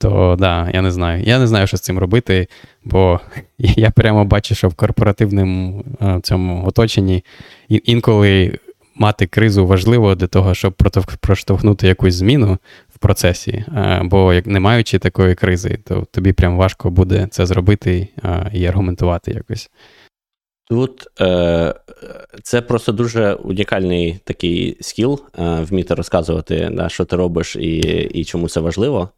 То 0.00 0.36
да, 0.38 0.70
я 0.74 0.82
не 0.82 0.90
знаю. 0.90 1.22
Я 1.22 1.38
не 1.38 1.46
знаю, 1.46 1.66
що 1.66 1.76
з 1.76 1.80
цим 1.80 1.98
робити, 1.98 2.48
бо 2.84 3.20
я 3.58 3.90
прямо 3.90 4.24
бачу, 4.24 4.54
що 4.54 4.68
в 4.68 4.74
корпоративному 4.74 5.84
е, 6.02 6.20
цьому 6.22 6.66
оточенні 6.66 7.24
інколи 7.68 8.58
мати 8.94 9.26
кризу 9.26 9.66
важливо 9.66 10.14
для 10.14 10.26
того, 10.26 10.54
щоб 10.54 10.74
проштовхнути 11.20 11.88
якусь 11.88 12.14
зміну 12.14 12.58
в 12.94 12.98
процесі. 12.98 13.50
Е, 13.50 14.00
бо 14.04 14.32
як 14.32 14.46
не 14.46 14.60
маючи 14.60 14.98
такої 14.98 15.34
кризи, 15.34 15.78
то 15.84 16.06
тобі 16.10 16.32
прям 16.32 16.56
важко 16.56 16.90
буде 16.90 17.28
це 17.30 17.46
зробити 17.46 18.08
е, 18.24 18.50
і 18.54 18.66
аргументувати 18.66 19.30
якось. 19.30 19.70
Тут 20.68 21.06
е, 21.20 21.74
це 22.42 22.62
просто 22.62 22.92
дуже 22.92 23.34
унікальний 23.34 24.20
такий 24.24 24.76
скіл, 24.80 25.20
вміти 25.38 25.94
розказувати, 25.94 26.70
да, 26.72 26.88
що 26.88 27.04
ти 27.04 27.16
робиш 27.16 27.56
і, 27.56 27.78
і 28.14 28.24
чому 28.24 28.48
це 28.48 28.60
важливо. 28.60 29.08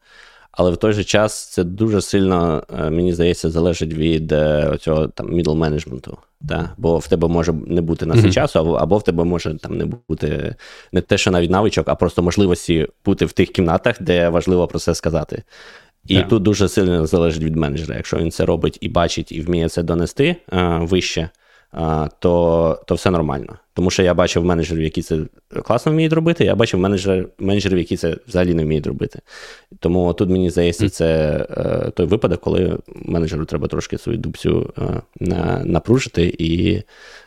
Але 0.53 0.71
в 0.71 0.77
той 0.77 0.93
же 0.93 1.05
час 1.05 1.47
це 1.47 1.65
дуже 1.65 2.01
сильно, 2.01 2.63
е, 2.79 2.91
мені 2.91 3.13
здається, 3.13 3.51
залежить 3.51 3.95
від 3.95 4.33
е, 4.33 4.77
цього 4.81 5.09
там 5.09 5.27
middle 5.27 5.55
менеджменту. 5.55 6.19
Да? 6.41 6.71
Бо 6.79 6.99
в 6.99 7.09
тебе 7.09 7.29
може 7.29 7.53
не 7.67 7.81
бути 7.81 8.07
на 8.07 8.15
цей 8.15 8.25
mm-hmm. 8.25 8.33
час, 8.33 8.57
або 8.57 8.99
в 8.99 9.05
тебе 9.05 9.25
може 9.25 9.59
там 9.59 9.79
не 9.79 9.85
бути 10.09 10.55
не 10.93 11.01
те, 11.01 11.19
що 11.19 11.31
навіть 11.31 11.51
навичок, 11.51 11.89
а 11.89 11.95
просто 11.95 12.23
можливості 12.23 12.89
бути 13.05 13.27
в 13.27 13.33
тих 13.33 13.49
кімнатах, 13.49 14.03
де 14.03 14.29
важливо 14.29 14.67
про 14.67 14.79
це 14.79 14.95
сказати. 14.95 15.43
І 16.07 16.17
yeah. 16.17 16.29
тут 16.29 16.43
дуже 16.43 16.69
сильно 16.69 17.07
залежить 17.07 17.43
від 17.43 17.57
менеджера. 17.57 17.97
Якщо 17.97 18.17
він 18.17 18.31
це 18.31 18.45
робить 18.45 18.79
і 18.81 18.89
бачить, 18.89 19.33
і 19.33 19.41
вміє 19.41 19.69
це 19.69 19.83
донести 19.83 20.37
а, 20.49 20.59
е, 20.59 20.79
вище, 20.79 21.29
то 22.18 22.81
то 22.87 22.95
все 22.95 23.11
нормально. 23.11 23.59
Тому 23.75 23.91
що 23.91 24.03
я 24.03 24.14
бачив 24.14 24.45
менеджерів, 24.45 24.83
які 24.83 25.03
це 25.03 25.18
класно 25.64 25.93
вміють 25.93 26.12
робити, 26.12 26.45
я 26.45 26.55
бачив 26.55 26.81
менеджер, 26.81 27.29
менеджерів, 27.39 27.79
які 27.79 27.97
це 27.97 28.16
взагалі 28.29 28.55
не 28.55 28.64
вміють 28.64 28.87
робити. 28.87 29.18
Тому 29.79 30.12
тут, 30.12 30.31
мені 30.31 30.51
здається, 30.51 30.89
це 30.89 31.07
е, 31.51 31.91
той 31.91 32.07
випадок, 32.07 32.41
коли 32.41 32.79
менеджеру 32.87 33.45
треба 33.45 33.68
трошки 33.68 33.99
свою 33.99 34.18
дубцю 34.18 34.73
е, 34.79 34.83
на, 35.20 35.62
напружити 35.64 36.35
і 36.39 36.83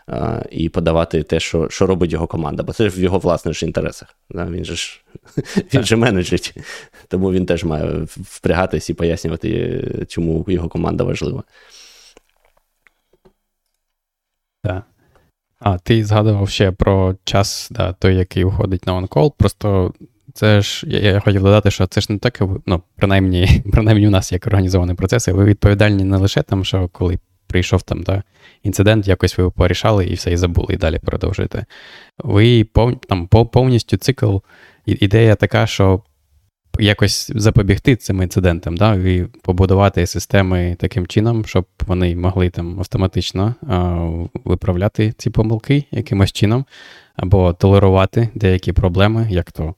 е, 0.09 0.45
і 0.51 0.69
подавати 0.69 1.23
те, 1.23 1.39
що 1.39 1.69
що 1.69 1.85
робить 1.85 2.11
його 2.11 2.27
команда. 2.27 2.63
Бо 2.63 2.73
це 2.73 2.89
ж 2.89 2.99
в 2.99 3.03
його 3.03 3.19
власних 3.19 3.55
ж 3.55 3.65
інтересах. 3.65 4.15
Да? 4.29 4.45
Він 4.45 4.65
же 4.65 4.75
ж 4.75 5.01
він 5.73 5.83
же 5.83 5.95
менеджить, 5.95 6.53
тому 7.07 7.31
він 7.31 7.45
теж 7.45 7.63
має 7.63 8.07
впрягатись 8.17 8.89
і 8.89 8.93
пояснювати, 8.93 9.81
чому 10.07 10.45
його 10.47 10.69
команда 10.69 11.03
важлива. 11.03 11.43
Так. 14.65 14.83
А, 15.59 15.77
ти 15.77 16.05
згадував 16.05 16.49
ще 16.49 16.71
про 16.71 17.15
час, 17.23 17.67
да, 17.71 17.93
той, 17.93 18.15
який 18.15 18.43
уходить 18.43 18.87
на 18.87 18.95
онкол. 18.95 19.33
Просто 19.37 19.93
це 20.33 20.61
ж 20.61 20.87
я, 20.87 20.99
я 20.99 21.19
хотів 21.19 21.43
додати, 21.43 21.71
що 21.71 21.87
це 21.87 22.01
ж 22.01 22.07
не 22.09 22.19
таке, 22.19 22.47
ну, 22.65 22.81
принаймні, 22.95 23.63
принаймні 23.71 24.07
у 24.07 24.11
нас 24.11 24.31
як 24.31 24.47
організований 24.47 24.95
процес, 24.95 25.27
і 25.27 25.31
ви 25.31 25.45
відповідальні 25.45 26.03
не 26.03 26.17
лише 26.17 26.41
там, 26.41 26.65
що 26.65 26.87
коли 26.87 27.19
прийшов 27.47 27.81
там 27.81 28.03
да, 28.03 28.23
інцидент, 28.63 29.07
якось 29.07 29.37
ви 29.37 29.49
порішали 29.49 30.05
і 30.05 30.13
все 30.13 30.31
і 30.31 30.37
забули, 30.37 30.73
і 30.73 30.77
далі 30.77 30.99
продовжуєте. 30.99 31.65
Ви 32.23 32.63
пов, 32.63 32.99
там, 32.99 33.27
повністю 33.27 33.97
цикл, 33.97 34.37
ідея 34.85 35.35
така, 35.35 35.67
що 35.67 36.01
якось 36.79 37.31
запобігти 37.35 37.95
цим 37.95 38.21
інцидентам, 38.21 38.77
да, 38.77 38.95
і 38.95 39.25
побудувати 39.41 40.07
системи 40.07 40.75
таким 40.79 41.07
чином, 41.07 41.45
щоб 41.45 41.65
вони 41.87 42.15
могли 42.15 42.49
там 42.49 42.79
автоматично 42.79 43.55
а, 43.67 44.07
виправляти 44.45 45.13
ці 45.17 45.29
помилки 45.29 45.83
якимось 45.91 46.31
чином, 46.31 46.65
або 47.15 47.53
толерувати 47.53 48.29
деякі 48.35 48.73
проблеми, 48.73 49.27
як 49.29 49.51
то 49.51 49.75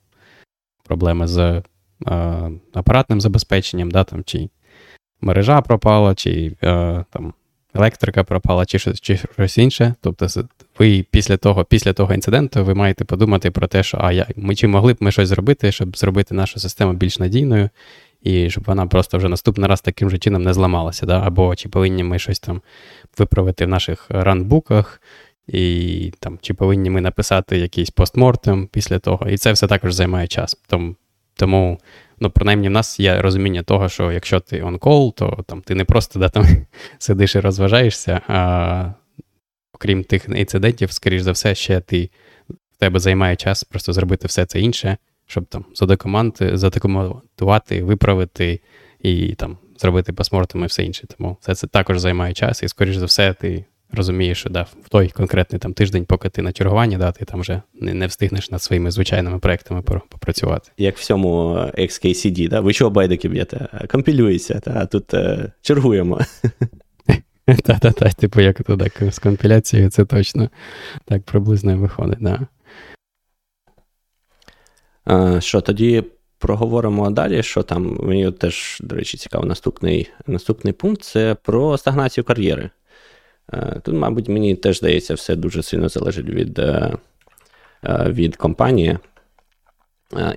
проблеми 0.84 1.28
з 1.28 1.64
а, 2.06 2.50
апаратним 2.74 3.22
забезпеченням, 3.22 3.91
да, 3.91 4.04
там, 4.04 4.24
чи 4.24 4.50
мережа 5.22 5.62
пропала, 5.62 6.16
чи 6.16 6.56
а, 6.62 7.04
там 7.12 7.34
електрика 7.78 8.23
пропала, 8.23 8.65
чи 8.65 8.80
щось 8.80 9.01
чи 9.01 9.17
щось 9.34 9.57
інше. 9.57 9.93
Тобто, 10.01 10.28
ви 10.80 11.05
після 11.11 11.38
того 11.38 11.65
після 11.65 11.93
того 11.93 12.13
інциденту 12.13 12.65
ви 12.65 12.73
маєте 12.73 13.05
подумати 13.05 13.51
про 13.51 13.67
те, 13.67 13.84
що 13.84 13.97
а 14.01 14.11
я, 14.11 14.28
ми 14.36 14.55
чи 14.55 14.67
могли 14.67 14.93
б 14.93 14.97
ми 14.99 15.11
щось 15.11 15.30
зробити, 15.30 15.71
щоб 15.71 15.97
зробити 15.97 16.36
нашу 16.36 16.59
систему 16.59 16.93
більш 16.93 17.19
надійною, 17.19 17.69
і 18.21 18.49
щоб 18.49 18.63
вона 18.67 18.88
просто 18.88 19.17
вже 19.17 19.30
наступний 19.30 19.69
раз 19.69 19.82
таким 19.82 20.09
же 20.09 20.17
чином 20.17 20.43
не 20.43 20.53
зламалася. 20.53 21.05
Да? 21.05 21.21
Або 21.25 21.55
чи 21.55 21.69
повинні 21.69 22.03
ми 22.03 22.19
щось 22.19 22.39
там 22.39 22.61
виправити 23.17 23.65
в 23.65 23.69
наших 23.69 24.05
ранбуках, 24.09 25.01
і 25.47 26.13
там, 26.19 26.39
чи 26.41 26.53
повинні 26.53 26.89
ми 26.89 27.01
написати 27.01 27.57
якийсь 27.57 27.89
постмортем 27.89 28.67
після 28.71 28.99
того. 28.99 29.30
І 29.30 29.38
це 29.38 29.51
все 29.51 29.67
також 29.67 29.93
займає 29.93 30.28
час. 30.28 30.57
Тому, 30.67 30.95
тому 31.38 31.79
ну, 32.19 32.29
принаймні, 32.29 32.67
в 32.67 32.71
нас 32.71 32.99
є 32.99 33.21
розуміння 33.21 33.63
того, 33.63 33.89
що 33.89 34.11
якщо 34.11 34.39
ти 34.39 34.63
on-call, 34.63 35.13
то 35.13 35.43
там 35.47 35.61
ти 35.61 35.75
не 35.75 35.85
просто 35.85 36.19
да, 36.19 36.29
там 36.29 36.45
сидиш 36.97 37.35
і 37.35 37.39
розважаєшся, 37.39 38.21
а 38.27 38.91
окрім 39.73 40.03
тих 40.03 40.29
інцидентів, 40.35 40.91
скоріш 40.91 41.21
за 41.21 41.31
все, 41.31 41.55
ще 41.55 41.79
ти 41.79 42.09
в 42.49 42.79
тебе 42.79 42.99
займає 42.99 43.35
час 43.35 43.63
просто 43.63 43.93
зробити 43.93 44.27
все 44.27 44.45
це 44.45 44.59
інше, 44.59 44.97
щоб 45.25 45.45
там 45.45 45.65
задокументувати, 46.53 47.83
виправити 47.83 48.61
і 49.01 49.35
там 49.35 49.57
зробити 49.77 50.13
постмортом 50.13 50.63
і 50.63 50.67
все 50.67 50.83
інше. 50.83 51.07
Тому 51.17 51.38
все 51.41 51.55
це 51.55 51.67
також 51.67 51.99
займає 51.99 52.33
час, 52.33 52.63
і, 52.63 52.67
скоріш 52.67 52.95
за 52.95 53.05
все, 53.05 53.33
ти 53.33 53.65
розумієш, 53.91 54.39
що 54.39 54.49
да, 54.49 54.61
в 54.61 54.89
той 54.89 55.09
конкретний 55.09 55.59
там 55.59 55.73
тиждень, 55.73 56.05
поки 56.05 56.29
ти 56.29 56.41
на 56.41 56.51
чергуванні, 56.51 56.97
да, 56.97 57.11
ти 57.11 57.25
там 57.25 57.41
вже 57.41 57.61
не, 57.73 57.93
не 57.93 58.07
встигнеш 58.07 58.51
над 58.51 58.61
своїми 58.61 58.91
звичайними 58.91 59.39
проектами 59.39 59.81
попрацювати. 59.81 60.71
Як 60.77 60.97
в 60.97 61.03
цьому 61.03 61.53
XKCD, 61.77 62.49
да? 62.49 62.59
ви 62.59 62.73
чого 62.73 62.91
байдики 62.91 63.29
б'єте? 63.29 63.67
Компілюється, 63.91 64.59
та 64.59 64.85
тут 64.85 65.13
е, 65.13 65.51
чергуємо. 65.61 66.19
Та-та-та, 67.63 68.09
типу, 68.09 68.41
як 68.41 68.63
то 68.63 68.77
так 68.77 69.03
з 69.11 69.19
компіляцією, 69.19 69.89
це 69.89 70.05
точно 70.05 70.49
так 71.05 71.23
приблизно 71.23 71.77
виходить, 71.77 72.19
да. 72.21 72.47
Що, 75.41 75.61
тоді 75.61 76.03
проговоримо 76.38 77.09
далі, 77.09 77.43
що 77.43 77.63
там, 77.63 77.99
мені 78.01 78.31
теж, 78.31 78.77
до 78.81 78.95
речі, 78.95 79.17
цікаво, 79.17 79.45
наступний 79.45 80.09
наступний 80.27 80.73
пункт 80.73 81.03
це 81.03 81.35
про 81.35 81.77
стагнацію 81.77 82.23
кар'єри. 82.23 82.69
Е, 83.54 83.80
тут, 83.84 83.95
мабуть, 83.95 84.30
мені 84.30 84.56
теж 84.56 84.78
здається, 84.78 85.14
все 85.14 85.36
дуже 85.36 85.64
сильно 85.64 85.89
залежить 85.89 86.30
від 86.30 86.60
е, 86.60 86.98
е, 87.84 88.10
від 88.10 88.36
компанії 88.36 88.98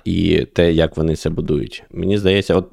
і 0.03 0.45
те, 0.45 0.73
як 0.73 0.97
вони 0.97 1.15
це 1.15 1.29
будують. 1.29 1.83
Мені 1.91 2.17
здається, 2.17 2.55
от 2.55 2.71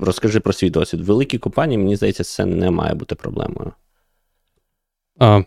розкажи 0.00 0.40
про 0.40 0.52
свій 0.52 0.70
досвід. 0.70 1.00
Великі 1.00 1.38
компанії, 1.38 1.78
мені 1.78 1.96
здається, 1.96 2.24
це 2.24 2.44
не 2.44 2.70
має 2.70 2.94
бути 2.94 3.14
проблемою. 3.14 3.72
А, 5.18 5.42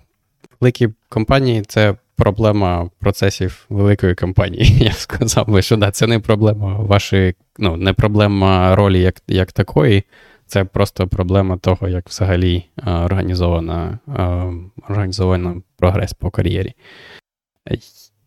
Великі 0.61 0.89
компанії 1.09 1.61
це 1.61 1.95
проблема 2.15 2.89
процесів 2.99 3.65
великої 3.69 4.15
компанії. 4.15 4.77
Я 4.83 4.89
б 4.89 4.93
сказав 4.93 5.47
би, 5.47 5.61
що 5.61 5.77
да, 5.77 5.91
це 5.91 6.07
не 6.07 6.19
проблема 6.19 6.77
вашої, 6.77 7.35
ну, 7.57 7.77
не 7.77 7.93
проблема 7.93 8.75
ролі 8.75 9.01
як, 9.01 9.15
як 9.27 9.51
такої. 9.51 10.03
Це 10.47 10.65
просто 10.65 11.07
проблема 11.07 11.57
того, 11.57 11.87
як 11.87 12.09
взагалі 12.09 12.65
організована 12.85 13.99
організована 14.89 15.61
прогрес 15.77 16.13
по 16.13 16.31
кар'єрі. 16.31 16.73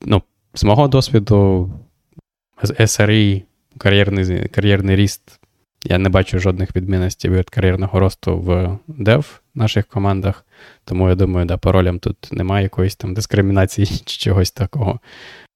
Ну, 0.03 0.23
З 0.55 0.65
мого 0.65 0.89
досвіду, 0.89 1.71
SRE, 2.63 3.43
кар'єрний 3.79 4.49
кар'єрний 4.49 4.97
ріст, 4.97 5.41
я 5.85 5.99
не 5.99 6.09
бачу 6.09 6.39
жодних 6.39 6.77
відмінностей 6.77 7.31
від 7.31 7.51
кар'єрного 7.51 8.01
росту 8.01 8.39
в 8.39 8.79
Dev 8.89 9.21
в 9.21 9.41
наших 9.55 9.87
командах. 9.87 10.47
Тому 10.85 11.09
я 11.09 11.15
думаю, 11.15 11.47
да, 11.47 11.57
по 11.57 11.73
ролям 11.73 11.99
тут 11.99 12.29
немає 12.33 12.63
якоїсь 12.63 12.97
там 12.97 13.15
дискримінації 13.15 13.87
чи 14.05 14.19
чогось 14.19 14.51
такого. 14.51 15.01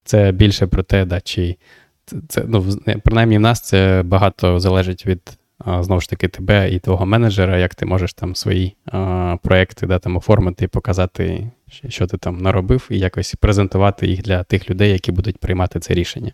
Це 0.03 0.31
більше 0.31 0.67
про 0.67 0.83
те, 0.83 1.05
да, 1.05 1.21
чи 1.21 1.57
це, 2.27 2.43
ну, 2.47 2.65
принаймні 3.03 3.37
в 3.37 3.41
нас 3.41 3.61
це 3.61 4.03
багато 4.05 4.59
залежить 4.59 5.05
від 5.05 5.37
знову 5.65 6.01
ж 6.01 6.09
таки 6.09 6.27
тебе 6.27 6.69
і 6.71 6.79
твого 6.79 7.05
менеджера, 7.05 7.57
як 7.57 7.75
ти 7.75 7.85
можеш 7.85 8.13
там 8.13 8.35
свої 8.35 8.75
проекти 9.43 9.87
да, 9.87 9.99
там, 9.99 10.17
оформити 10.17 10.67
показати, 10.67 11.51
що 11.87 12.07
ти 12.07 12.17
там 12.17 12.37
наробив, 12.37 12.87
і 12.89 12.99
якось 12.99 13.35
презентувати 13.35 14.07
їх 14.07 14.21
для 14.21 14.43
тих 14.43 14.69
людей, 14.69 14.91
які 14.91 15.11
будуть 15.11 15.37
приймати 15.37 15.79
це 15.79 15.93
рішення. 15.93 16.31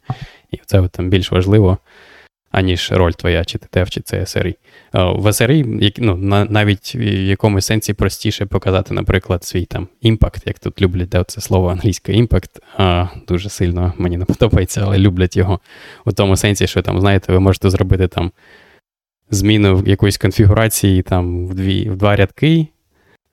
І 0.51 0.57
це 0.65 0.87
там 0.87 1.09
більш 1.09 1.31
важливо, 1.31 1.77
аніж 2.51 2.91
роль 2.91 3.11
твоя, 3.11 3.45
чи 3.45 3.57
ти 3.57 3.67
ТЕФ, 3.71 3.89
чи 3.89 4.01
це 4.01 4.25
СРІ. 4.25 4.55
В 4.93 5.27
SRE 5.27 5.93
ну, 5.97 6.15
навіть 6.49 6.95
в 6.95 7.01
якомусь 7.27 7.65
сенсі 7.65 7.93
простіше 7.93 8.45
показати, 8.45 8.93
наприклад, 8.93 9.43
свій 9.43 9.65
там 9.65 9.87
impact, 10.01 10.41
як 10.45 10.59
тут 10.59 10.81
люблять 10.81 11.09
де 11.09 11.23
це 11.23 11.41
слово 11.41 11.69
англійське 11.69 12.13
impact, 12.13 12.59
дуже 13.27 13.49
сильно 13.49 13.93
мені 13.97 14.17
не 14.17 14.25
подобається, 14.35 14.81
але 14.83 14.97
люблять 14.97 15.37
його 15.37 15.59
у 16.05 16.11
тому 16.11 16.37
сенсі, 16.37 16.67
що 16.67 16.81
там, 16.81 17.01
знаєте, 17.01 17.33
ви 17.33 17.39
можете 17.39 17.69
зробити 17.69 18.07
там 18.07 18.31
зміну 19.29 19.83
якоїсь 19.85 20.17
конфігурації 20.17 21.01
там 21.01 21.47
в 21.47 21.53
дві, 21.53 21.89
в 21.89 21.95
два 21.95 22.15
рядки, 22.15 22.67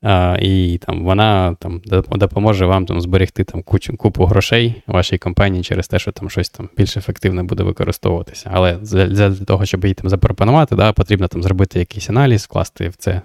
а, 0.01 0.37
і 0.41 0.77
там 0.85 1.03
вона 1.03 1.55
там 1.59 1.81
допоможе 2.11 2.65
вам 2.65 2.85
там 2.85 3.01
зберегти 3.01 3.43
там 3.43 3.63
кучу, 3.63 3.97
купу 3.97 4.25
грошей 4.25 4.81
вашій 4.87 5.17
компанії 5.17 5.63
через 5.63 5.87
те, 5.87 5.99
що 5.99 6.11
там 6.11 6.29
щось 6.29 6.49
там 6.49 6.69
більш 6.77 6.97
ефективно 6.97 7.43
буде 7.43 7.63
використовуватися. 7.63 8.49
Але 8.53 8.73
для, 8.73 9.07
для 9.07 9.31
того, 9.31 9.65
щоб 9.65 9.83
її 9.83 9.93
там 9.93 10.09
запропонувати, 10.09 10.75
да, 10.75 10.93
потрібно 10.93 11.27
там 11.27 11.43
зробити 11.43 11.79
якийсь 11.79 12.09
аналіз, 12.09 12.43
вкласти 12.43 12.89
в 12.89 12.95
це 12.95 13.21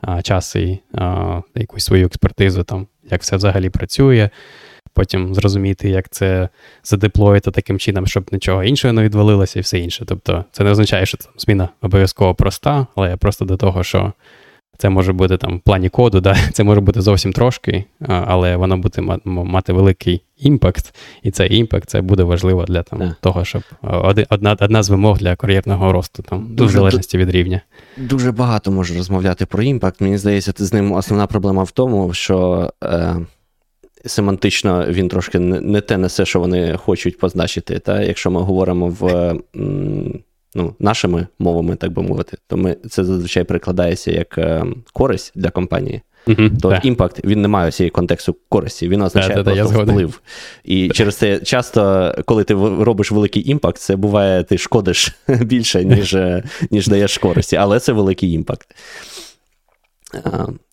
а, 0.00 0.22
час 0.22 0.56
і 0.56 0.78
а, 0.94 1.40
якусь 1.54 1.84
свою 1.84 2.06
експертизу, 2.06 2.62
там, 2.62 2.86
як 3.10 3.22
все 3.22 3.36
взагалі 3.36 3.70
працює 3.70 4.30
потім 4.92 5.34
зрозуміти, 5.34 5.90
як 5.90 6.08
це 6.08 6.48
задеплоїти 6.84 7.50
таким 7.50 7.78
чином, 7.78 8.06
щоб 8.06 8.26
нічого 8.32 8.64
іншого 8.64 8.92
не 8.92 9.02
відвалилося 9.02 9.58
і 9.58 9.62
все 9.62 9.78
інше. 9.78 10.04
Тобто 10.08 10.44
це 10.52 10.64
не 10.64 10.70
означає, 10.70 11.06
що 11.06 11.18
там 11.18 11.32
зміна 11.38 11.68
обов'язково 11.82 12.34
проста, 12.34 12.86
але 12.96 13.16
просто 13.16 13.44
до 13.44 13.56
того, 13.56 13.84
що 13.84 14.12
це 14.78 14.88
може 14.88 15.12
бути 15.12 15.36
там 15.36 15.56
в 15.56 15.60
плані 15.60 15.88
коду, 15.88 16.20
да? 16.20 16.36
це 16.52 16.64
може 16.64 16.80
бути 16.80 17.00
зовсім 17.00 17.32
трошки, 17.32 17.84
але 18.08 18.56
воно 18.56 18.78
буде 18.78 19.18
мати 19.24 19.72
великий 19.72 20.22
impact, 20.38 20.94
і 21.22 21.30
цей 21.30 21.56
impact 21.56 21.88
це 21.88 22.00
буде 22.00 22.22
важливо 22.22 22.64
для 22.64 22.82
там, 22.82 22.98
yeah. 22.98 23.14
того, 23.20 23.44
щоб 23.44 23.62
одна 24.30 24.56
одна 24.60 24.82
з 24.82 24.90
вимог 24.90 25.18
для 25.18 25.36
кар'єрного 25.36 25.92
росту, 25.92 26.22
там, 26.22 26.46
дуже, 26.50 26.68
в 26.68 26.72
залежності 26.72 27.18
від 27.18 27.30
рівня. 27.30 27.60
Дуже 27.96 28.32
багато 28.32 28.70
можу 28.70 28.94
розмовляти 28.94 29.46
про 29.46 29.62
impact. 29.62 30.00
Мені 30.00 30.18
здається, 30.18 30.52
з 30.56 30.72
ним 30.72 30.92
основна 30.92 31.26
проблема 31.26 31.62
в 31.62 31.70
тому, 31.70 32.12
що. 32.14 32.70
Е 32.84 33.16
семантично 34.06 34.86
він 34.88 35.08
трошки 35.08 35.38
не 35.38 35.80
те 35.80 35.96
несе, 35.96 36.24
що 36.24 36.40
вони 36.40 36.76
хочуть 36.76 37.18
позначити. 37.18 37.78
Та 37.78 38.02
Якщо 38.02 38.30
ми 38.30 38.40
говоримо 38.40 38.88
в 38.88 39.34
ну, 40.54 40.74
нашими 40.78 41.26
мовами, 41.38 41.76
так 41.76 41.92
би 41.92 42.02
мовити, 42.02 42.36
то 42.46 42.56
ми 42.56 42.76
це 42.90 43.04
зазвичай 43.04 43.44
прикладається 43.44 44.10
як 44.10 44.38
е, 44.38 44.64
користь 44.92 45.32
для 45.34 45.50
компанії. 45.50 46.00
Uh-huh, 46.26 46.60
то 46.60 46.80
impact 46.82 47.20
він 47.24 47.42
не 47.42 47.48
має 47.48 47.70
всієї 47.70 47.90
контексту 47.90 48.36
користі, 48.48 48.88
він 48.88 49.02
означає 49.02 49.42
да, 49.42 49.54
просто 49.54 49.84
да, 49.84 49.92
вплив. 49.92 50.20
І 50.64 50.88
через 50.88 51.16
це 51.16 51.38
часто, 51.38 52.14
коли 52.24 52.44
ти 52.44 52.54
робиш 52.54 53.12
великий 53.12 53.50
impact, 53.50 53.78
це 53.78 53.96
буває, 53.96 54.42
ти 54.42 54.58
шкодиш 54.58 55.16
більше, 55.28 55.84
ніж 55.84 56.16
ніж 56.70 56.88
даєш 56.88 57.18
користі, 57.18 57.56
але 57.56 57.80
це 57.80 57.92
великий 57.92 58.32
імпакт. 58.32 58.74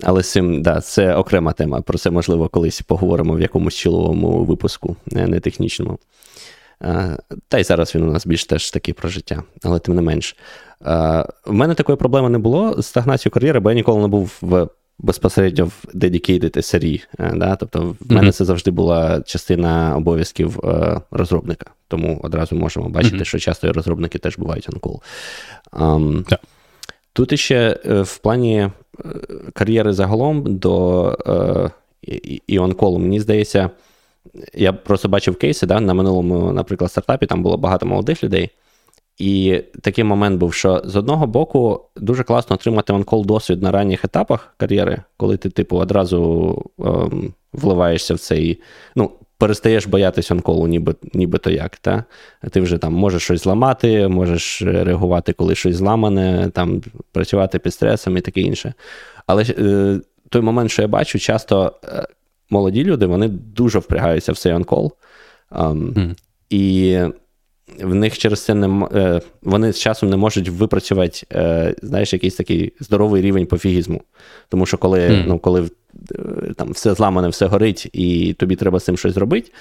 Але 0.04 0.24
з 0.24 0.32
цим, 0.32 0.62
да, 0.62 0.82
це 0.82 1.16
окрема 1.16 1.54
тема. 1.54 1.82
Про 1.82 1.98
це, 1.98 2.12
можливо, 2.12 2.48
колись 2.48 2.82
поговоримо 2.82 3.34
в 3.34 3.42
якомусь 3.42 3.76
чоловому 3.76 4.44
випуску, 4.44 4.96
не 5.06 5.40
технічному. 5.40 6.00
Та 7.48 7.60
й 7.60 7.64
зараз 7.64 7.96
він 7.96 8.04
у 8.04 8.12
нас 8.12 8.28
більш 8.28 8.46
теж 8.46 8.72
такий 8.72 8.94
про 8.94 9.10
життя, 9.10 9.44
але 9.64 9.80
тим 9.80 9.96
не 9.96 10.02
менш. 10.02 10.36
В 10.82 11.26
мене 11.48 11.74
такої 11.74 11.98
проблеми 11.98 12.30
не 12.30 12.38
було 12.38 12.82
з 12.82 12.86
стагнацією 12.86 13.34
кар'єри, 13.34 13.60
бо 13.60 13.70
я 13.70 13.76
ніколи 13.76 14.02
не 14.02 14.08
був 14.08 14.38
в 14.42 14.68
безпосередньо 15.00 15.66
в 15.66 15.86
dedicated 15.94 16.58
SRE. 16.58 17.04
Е, 17.20 17.34
да? 17.36 17.56
Тобто, 17.56 17.96
в 18.00 18.14
мене 18.14 18.28
mm-hmm. 18.28 18.32
це 18.32 18.46
завжди 18.46 18.72
була 18.72 19.22
частина 19.22 19.96
обов'язків 19.98 20.60
е, 20.64 21.02
розробника. 21.12 21.66
Тому 21.88 22.20
одразу 22.24 22.56
можемо 22.56 22.90
бачити, 22.90 23.18
mm-hmm. 23.18 23.24
що 23.24 23.40
часто 23.40 23.68
і 23.68 23.72
розробники 23.72 24.20
теж 24.20 24.38
бувають 24.38 24.70
on-call. 24.70 25.00
Um, 25.72 26.24
yeah. 26.24 26.38
Тут 27.14 27.32
іще 27.34 27.80
е, 27.86 28.02
в 28.02 28.18
плані 28.18 28.70
кар'єри 29.54 29.94
загалом 29.94 30.58
до 30.58 31.18
е, 31.28 31.72
іонколу, 32.48 33.00
мені 33.00 33.20
здається, 33.20 33.70
я 34.54 34.74
просто 34.74 35.10
бачив 35.10 35.36
кейси 35.38 35.66
да, 35.66 35.80
на 35.80 35.94
минулому, 35.94 36.54
наприклад, 36.54 36.92
стартапі, 36.92 37.26
там 37.26 37.44
було 37.44 37.58
багато 37.58 37.86
молодих 37.86 38.24
людей. 38.24 38.50
І 39.18 39.62
такий 39.82 40.04
момент 40.04 40.40
був, 40.40 40.54
що 40.54 40.82
з 40.86 40.96
одного 40.96 41.28
боку 41.28 41.82
дуже 41.96 42.24
класно 42.24 42.54
отримати 42.54 42.94
онкол 42.94 43.26
досвід 43.26 43.62
на 43.62 43.72
ранніх 43.72 44.06
етапах 44.06 44.54
кар'єри, 44.58 45.04
коли 45.18 45.38
ти, 45.38 45.50
типу, 45.50 45.78
одразу 45.78 46.72
ем, 46.80 47.34
вливаєшся 47.54 48.14
в 48.14 48.20
цей. 48.20 48.62
Ну, 48.96 49.12
перестаєш 49.38 49.88
боятися 49.88 50.34
онколу, 50.34 50.68
ніби, 50.68 50.96
нібито 51.14 51.52
як. 51.52 51.78
Та? 51.78 52.04
Ти 52.52 52.62
вже 52.62 52.78
там 52.78 52.94
можеш 52.94 53.24
щось 53.24 53.44
зламати, 53.44 54.08
можеш 54.08 54.62
реагувати, 54.62 55.34
коли 55.34 55.56
щось 55.56 55.76
зламане, 55.76 56.52
там, 56.54 56.82
працювати 57.12 57.60
під 57.60 57.74
стресом 57.74 58.18
і 58.18 58.22
таке 58.22 58.42
інше. 58.42 58.74
Але 59.28 59.44
е, 59.44 60.00
той 60.30 60.42
момент, 60.42 60.72
що 60.72 60.82
я 60.82 60.88
бачу, 60.88 61.20
часто 61.20 61.74
е, 61.84 62.08
молоді 62.50 62.84
люди 62.84 63.06
вони 63.06 63.28
дуже 63.28 63.80
впрягаються 63.80 64.32
в 64.32 64.38
цей 64.38 64.54
онкол. 64.54 64.94
Um, 65.52 65.94
mm. 65.94 66.16
І 66.50 67.00
в 67.80 67.96
них 67.96 68.18
через 68.18 68.46
це 68.46 68.54
не 68.54 68.88
е, 68.94 69.22
вони 69.42 69.74
з 69.74 69.80
часом 69.80 70.10
не 70.10 70.18
можуть 70.18 70.50
випрацювати 70.50 71.28
е, 71.34 71.76
знаєш, 71.82 72.14
якийсь 72.14 72.36
такий 72.36 72.74
здоровий 72.80 73.22
рівень 73.22 73.46
пофігізму. 73.46 74.02
Тому 74.50 74.66
що 74.66 74.78
коли 74.78 75.00
mm. 75.00 75.24
ну, 75.28 75.40
коли 75.40 75.62
е, 75.62 75.68
там 76.56 76.72
все 76.72 76.94
зламане, 76.94 77.28
все 77.28 77.46
горить, 77.46 77.90
і 77.94 78.34
тобі 78.34 78.56
треба 78.56 78.80
з 78.80 78.86
цим 78.86 78.98
щось 78.98 79.14
зробити, 79.14 79.52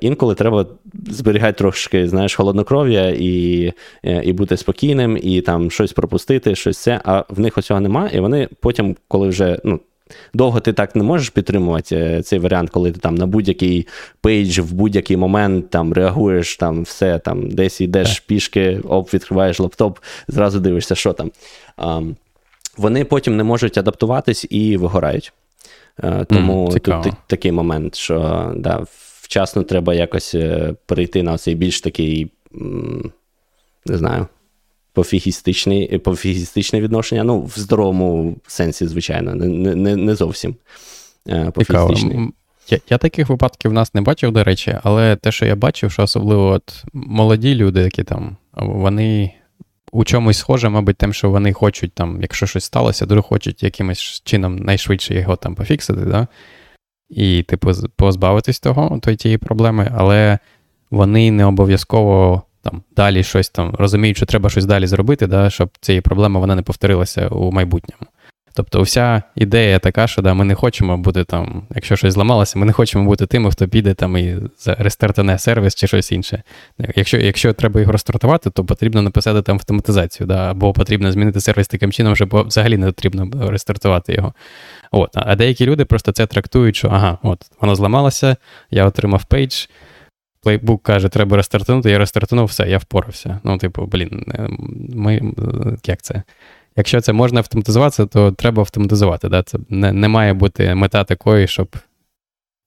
інколи 0.00 0.34
треба 0.34 0.66
зберігати 1.10 1.58
трошки 1.58 2.08
знаєш, 2.08 2.34
холоднокров'я 2.34 3.14
і 3.18 3.72
і 4.02 4.32
бути 4.32 4.56
спокійним, 4.56 5.18
і 5.22 5.40
там 5.40 5.70
щось 5.70 5.92
пропустити, 5.92 6.54
щось 6.54 6.78
це, 6.78 7.00
а 7.04 7.24
в 7.28 7.40
них 7.40 7.58
оцього 7.58 7.80
немає, 7.80 8.16
і 8.16 8.20
вони 8.20 8.48
потім, 8.60 8.96
коли 9.08 9.28
вже 9.28 9.58
ну, 9.64 9.80
Довго 10.34 10.60
ти 10.60 10.72
так 10.72 10.96
не 10.96 11.02
можеш 11.02 11.30
підтримувати 11.30 11.96
е, 11.96 12.22
цей 12.22 12.38
варіант, 12.38 12.70
коли 12.70 12.92
ти 12.92 13.00
там 13.00 13.14
на 13.14 13.26
будь-який 13.26 13.86
пейдж 14.20 14.58
в 14.58 14.72
будь-який 14.72 15.16
момент 15.16 15.70
там 15.70 15.92
реагуєш, 15.92 16.56
там 16.56 16.82
все, 16.82 17.18
там 17.18 17.50
десь 17.50 17.80
йдеш 17.80 18.20
пішки, 18.20 18.80
оп, 18.88 19.14
відкриваєш 19.14 19.60
лаптоп, 19.60 19.98
зразу 20.28 20.60
дивишся, 20.60 20.94
що 20.94 21.12
там. 21.12 21.30
А, 21.76 22.00
Вони 22.76 23.04
потім 23.04 23.36
не 23.36 23.44
можуть 23.44 23.78
адаптуватись 23.78 24.46
і 24.50 24.76
вигорають. 24.76 25.32
Е, 26.02 26.24
тому 26.24 26.66
mm, 26.66 27.00
тут 27.00 27.14
такий 27.26 27.52
момент, 27.52 27.94
що 27.94 28.52
да, 28.56 28.86
вчасно 29.20 29.62
треба 29.62 29.94
якось 29.94 30.34
е, 30.34 30.74
перейти 30.86 31.22
на 31.22 31.38
цей 31.38 31.54
більш 31.54 31.80
такий, 31.80 32.30
не 33.86 33.96
знаю 33.98 34.26
пофігістичне, 34.96 35.98
пофігістичне 35.98 36.80
відношення. 36.80 37.24
Ну, 37.24 37.40
в 37.40 37.52
здоровому 37.56 38.36
сенсі, 38.46 38.86
звичайно, 38.86 39.34
не 39.34 39.74
не, 39.74 39.96
не 39.96 40.14
зовсім 40.14 40.56
е, 41.28 41.50
пофігістичний. 41.50 42.28
Я 42.68 42.78
я 42.90 42.98
таких 42.98 43.28
випадків 43.28 43.70
в 43.70 43.74
нас 43.74 43.94
не 43.94 44.00
бачив, 44.00 44.32
до 44.32 44.44
речі, 44.44 44.78
але 44.82 45.16
те, 45.16 45.32
що 45.32 45.46
я 45.46 45.56
бачив, 45.56 45.92
що 45.92 46.02
особливо 46.02 46.46
от 46.48 46.84
молоді 46.92 47.54
люди, 47.54 47.80
які 47.80 48.04
там, 48.04 48.36
вони 48.52 49.32
у 49.96 50.04
чомусь 50.04 50.38
схоже, 50.38 50.68
мабуть, 50.68 50.96
тим, 50.96 51.12
що 51.12 51.30
вони 51.30 51.52
хочуть, 51.52 51.92
там, 51.92 52.18
якщо 52.22 52.46
щось 52.46 52.64
сталося, 52.64 53.06
дуже 53.06 53.22
хочуть 53.22 53.62
якимось 53.62 54.22
чином 54.24 54.56
найшвидше 54.56 55.14
його 55.14 55.36
там 55.36 55.54
пофіксити, 55.54 56.00
да? 56.00 56.26
і 57.08 57.42
типу 57.42 57.72
позбавитись 57.96 58.60
того, 58.60 59.00
тієї 59.00 59.38
проблеми, 59.38 59.92
але 59.96 60.38
вони 60.90 61.30
не 61.30 61.44
обов'язково 61.44 62.42
там 62.62 62.82
далі 62.96 63.22
щось 63.22 63.48
там 63.48 63.74
розуміють, 63.78 64.16
що 64.16 64.26
треба 64.26 64.50
щось 64.50 64.64
далі 64.64 64.86
зробити, 64.86 65.26
да, 65.26 65.50
щоб 65.50 65.70
цієї 65.80 66.00
проблеми 66.00 66.40
вона 66.40 66.54
не 66.54 66.62
повторилася 66.62 67.28
у 67.28 67.52
майбутньому. 67.52 68.06
Тобто, 68.56 68.82
вся 68.82 69.22
ідея 69.34 69.78
така, 69.78 70.06
що 70.06 70.22
да, 70.22 70.34
ми 70.34 70.44
не 70.44 70.54
хочемо 70.54 70.98
бути 70.98 71.24
там, 71.24 71.62
якщо 71.74 71.96
щось 71.96 72.14
зламалося, 72.14 72.58
ми 72.58 72.66
не 72.66 72.72
хочемо 72.72 73.04
бути 73.04 73.26
тими, 73.26 73.50
хто 73.50 73.68
піде 73.68 73.94
там 73.94 74.16
і 74.16 74.36
рестартане 74.66 75.38
сервіс 75.38 75.74
чи 75.74 75.86
щось 75.86 76.12
інше. 76.12 76.42
Якщо 76.96 77.18
якщо 77.18 77.52
треба 77.52 77.80
його 77.80 77.92
розстартувати, 77.92 78.50
то 78.50 78.64
потрібно 78.64 79.02
написати 79.02 79.42
там 79.42 79.56
автоматизацію, 79.56 80.26
да, 80.26 80.50
або 80.50 80.72
потрібно 80.72 81.12
змінити 81.12 81.40
сервіс 81.40 81.68
таким 81.68 81.92
чином, 81.92 82.16
щоб 82.16 82.46
взагалі 82.46 82.76
не 82.76 82.86
потрібно 82.86 83.50
рестартувати 83.50 84.14
його. 84.14 84.34
От. 84.90 85.10
А 85.14 85.36
деякі 85.36 85.66
люди 85.66 85.84
просто 85.84 86.12
це 86.12 86.26
трактують, 86.26 86.76
що 86.76 86.88
ага, 86.88 87.18
от 87.22 87.38
воно 87.60 87.74
зламалося, 87.74 88.36
я 88.70 88.86
отримав 88.86 89.24
page 89.24 89.66
playbook 90.46 90.82
каже, 90.82 91.08
треба 91.08 91.36
рестартанути, 91.36 91.90
я 91.90 91.98
рестартанув, 91.98 92.46
все, 92.46 92.68
я 92.68 92.78
впорався. 92.78 93.40
Ну, 93.44 93.58
типу, 93.58 93.86
блін, 93.86 94.24
е, 94.34 94.48
ми, 94.94 95.20
як 95.86 96.02
це? 96.02 96.22
Якщо 96.76 97.00
це 97.00 97.12
можна 97.12 97.40
автоматизувати, 97.40 98.06
то 98.06 98.32
треба 98.32 98.62
автоматизувати. 98.62 99.28
Да? 99.28 99.42
Це 99.42 99.58
не, 99.68 99.92
не 99.92 100.08
має 100.08 100.32
бути 100.32 100.74
мета 100.74 101.04
такої, 101.04 101.46
щоб 101.46 101.76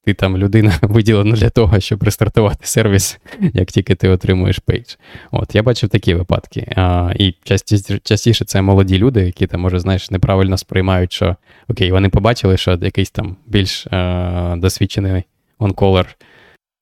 ти 0.06 0.14
там 0.14 0.38
людина 0.38 0.74
виділена 0.82 1.36
для 1.36 1.50
того, 1.50 1.80
щоб 1.80 2.04
рестартувати 2.04 2.60
сервіс, 2.62 3.20
як 3.54 3.72
тільки 3.72 3.96
ти 3.96 4.10
отримуєш 4.10 4.60
пейдж. 4.60 4.96
От, 5.32 5.56
Я 5.56 5.64
бачив 5.64 5.90
такі 5.90 6.14
випадки. 6.14 6.74
А, 6.76 7.14
І 7.16 7.36
частіше, 7.44 8.00
частіше 8.04 8.46
це 8.46 8.62
молоді 8.62 8.98
люди, 8.98 9.22
які 9.22 9.48
там, 9.48 9.62
може, 9.62 9.80
знаєш, 9.80 10.12
неправильно 10.12 10.58
сприймають, 10.58 11.14
що 11.14 11.36
окей, 11.68 11.92
вони 11.92 12.10
побачили, 12.10 12.58
що 12.58 12.72
якийсь 12.82 13.12
там 13.12 13.36
більш 13.48 13.88
а, 13.88 14.56
досвідчений 14.58 15.24
онколер 15.60 16.16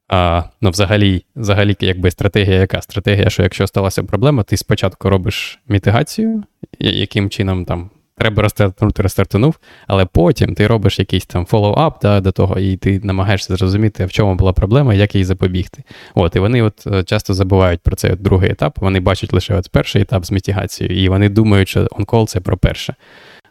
а, 0.08 0.43
Ну, 0.62 0.70
взагалі, 0.70 1.26
взагалі, 1.36 1.76
якби 1.80 2.12
стратегія 2.12 2.60
яка? 2.60 2.82
Стратегія, 2.82 3.30
що 3.30 3.43
якщо 3.43 3.68
сталася 3.68 4.03
проблема, 4.03 4.43
ти 4.43 4.58
спочатку 4.58 5.10
робиш 5.10 5.60
мітигацію, 5.68 6.43
яким 6.80 7.30
чином 7.30 7.66
там 7.66 7.89
треба 8.18 8.43
розстартнути, 8.43 9.03
розстартанув, 9.03 9.60
але 9.88 10.05
потім 10.05 10.53
ти 10.55 10.68
робиш 10.68 10.99
якийсь 10.99 11.26
там 11.26 11.45
фоллоуап 11.45 12.01
да, 12.01 12.22
до 12.22 12.32
того, 12.32 12.60
і 12.60 12.78
ти 12.78 12.99
намагаєшся 13.03 13.55
зрозуміти, 13.55 14.05
в 14.05 14.12
чому 14.12 14.36
була 14.36 14.53
проблема, 14.53 14.93
як 14.93 15.16
їй 15.16 15.24
запобігти. 15.24 15.84
От, 16.16 16.36
І 16.36 16.39
вони 16.39 16.62
от 16.62 16.88
е, 16.88 17.03
часто 17.03 17.34
забувають 17.34 17.82
про 17.82 17.95
цей 17.95 18.12
от 18.12 18.22
другий 18.22 18.51
етап, 18.51 18.78
вони 18.82 18.99
бачать 18.99 19.34
лише 19.34 19.55
от 19.55 19.70
перший 19.70 20.01
етап 20.01 20.26
з 20.26 20.32
мітигацією, 20.32 21.03
і 21.03 21.10
вони 21.10 21.30
думають, 21.30 21.70
що 21.70 21.88
онкол 21.91 22.28
це 22.28 22.39
про 22.39 22.58
перше. 22.58 22.95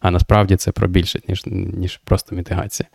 А 0.00 0.10
насправді 0.10 0.56
це 0.56 0.72
про 0.72 0.88
більше, 0.88 1.20
ніж 1.28 1.42
ніж 1.46 2.00
просто 2.04 2.36
мітигація. 2.36 2.88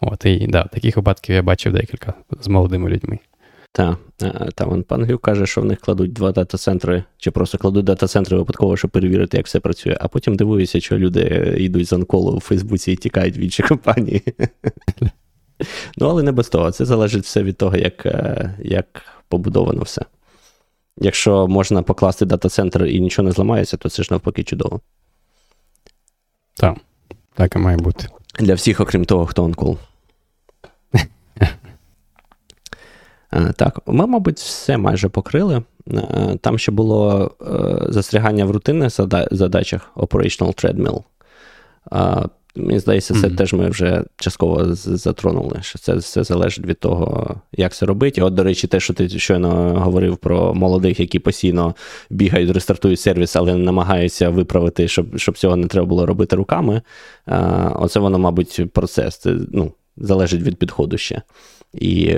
От, 0.00 0.24
і 0.24 0.46
да, 0.46 0.64
таких 0.64 0.96
випадків 0.96 1.34
я 1.34 1.42
бачив 1.42 1.72
декілька 1.72 2.14
з 2.40 2.48
молодими 2.48 2.90
людьми. 2.90 3.18
Так, 3.74 3.98
е, 4.22 4.48
та 4.54 4.64
вон 4.64 4.82
пан 4.82 5.04
Грюк 5.04 5.22
каже, 5.22 5.46
що 5.46 5.60
в 5.60 5.64
них 5.64 5.80
кладуть 5.80 6.12
два 6.12 6.32
дата-центри, 6.32 7.04
чи 7.18 7.30
просто 7.30 7.58
кладуть 7.58 7.84
дата-центри 7.84 8.38
випадково, 8.38 8.76
щоб 8.76 8.90
перевірити, 8.90 9.36
як 9.36 9.46
все 9.46 9.60
працює, 9.60 9.96
а 10.00 10.08
потім 10.08 10.36
дивуюся, 10.36 10.80
що 10.80 10.98
люди 10.98 11.54
йдуть 11.58 11.88
з 11.88 11.92
анколу 11.92 12.32
у 12.32 12.40
Фейсбуці 12.40 12.92
і 12.92 12.96
тікають 12.96 13.38
в 13.38 13.40
інші 13.40 13.62
компанії. 13.68 14.22
Ну, 15.96 16.08
але 16.08 16.22
не 16.22 16.32
без 16.32 16.48
того. 16.48 16.70
Це 16.70 16.84
залежить 16.84 17.24
все 17.24 17.42
від 17.42 17.56
того, 17.56 17.76
як 17.76 18.06
е, 18.06 18.54
як 18.64 19.02
побудовано 19.28 19.82
все. 19.82 20.02
Якщо 20.98 21.48
можна 21.48 21.82
покласти 21.82 22.24
дата-центр 22.24 22.84
і 22.84 23.00
нічого 23.00 23.26
не 23.26 23.32
зламається, 23.32 23.76
то 23.76 23.88
це 23.88 24.02
ж 24.02 24.08
навпаки 24.10 24.44
чудово. 24.44 24.80
Так, 26.54 26.76
так 27.34 27.56
і 27.56 27.58
має 27.58 27.76
бути. 27.76 28.08
Для 28.38 28.54
всіх, 28.54 28.80
окрім 28.80 29.04
того, 29.04 29.26
хто 29.26 29.44
онкол. 29.44 29.78
Так, 33.56 33.80
ми, 33.86 34.06
мабуть, 34.06 34.38
все 34.38 34.78
майже 34.78 35.08
покрили. 35.08 35.62
Там 36.40 36.58
ще 36.58 36.72
було 36.72 37.30
е, 37.40 37.92
застрягання 37.92 38.44
в 38.44 38.50
рутинних 38.50 38.90
задачах 39.30 39.90
Operational 39.96 40.64
Treadmill. 40.64 41.02
Мені 42.56 42.78
здається, 42.78 43.14
це 43.14 43.20
mm-hmm. 43.20 43.36
теж 43.36 43.52
ми 43.52 43.68
вже 43.68 44.04
частково 44.16 44.74
затронули. 44.74 45.58
що 45.60 45.78
Це 45.78 45.94
все 45.94 46.24
залежить 46.24 46.66
від 46.66 46.80
того, 46.80 47.34
як 47.52 47.72
це 47.72 47.86
робити. 47.86 48.20
І 48.20 48.24
от, 48.24 48.34
до 48.34 48.44
речі, 48.44 48.66
те, 48.66 48.80
що 48.80 48.94
ти 48.94 49.08
щойно 49.08 49.80
говорив 49.80 50.16
про 50.16 50.54
молодих, 50.54 51.00
які 51.00 51.18
постійно 51.18 51.74
бігають, 52.10 52.50
рестартують 52.50 53.00
сервіс, 53.00 53.36
але 53.36 53.56
намагаються 53.56 54.28
виправити, 54.28 54.88
щоб 54.88 55.18
щоб 55.18 55.38
цього 55.38 55.56
не 55.56 55.66
треба 55.66 55.86
було 55.86 56.06
робити 56.06 56.36
руками. 56.36 56.82
Оце 57.74 58.00
воно, 58.00 58.18
мабуть, 58.18 58.72
процес. 58.72 59.18
Це 59.18 59.36
ну, 59.52 59.72
залежить 59.96 60.42
від 60.42 60.56
підходу 60.56 60.98
ще. 60.98 61.22
І 61.72 62.16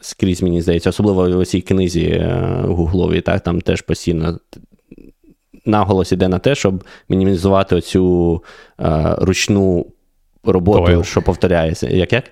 скрізь, 0.00 0.42
мені 0.42 0.62
здається, 0.62 0.90
особливо 0.90 1.40
в 1.40 1.46
цій 1.46 1.60
книзі 1.60 2.04
е, 2.04 2.62
гугловій, 2.64 3.20
так, 3.20 3.40
там 3.40 3.60
теж 3.60 3.82
постійно 3.82 4.38
наголос 5.66 6.12
іде 6.12 6.28
на 6.28 6.38
те, 6.38 6.54
щоб 6.54 6.84
мінімізувати 7.08 7.76
оцю 7.76 8.42
е, 8.80 9.14
ручну 9.18 9.86
роботу, 10.44 10.92
Toil. 10.92 11.04
що 11.04 11.22
повторяється. 11.22 11.88
Як 11.88 12.12
як? 12.12 12.24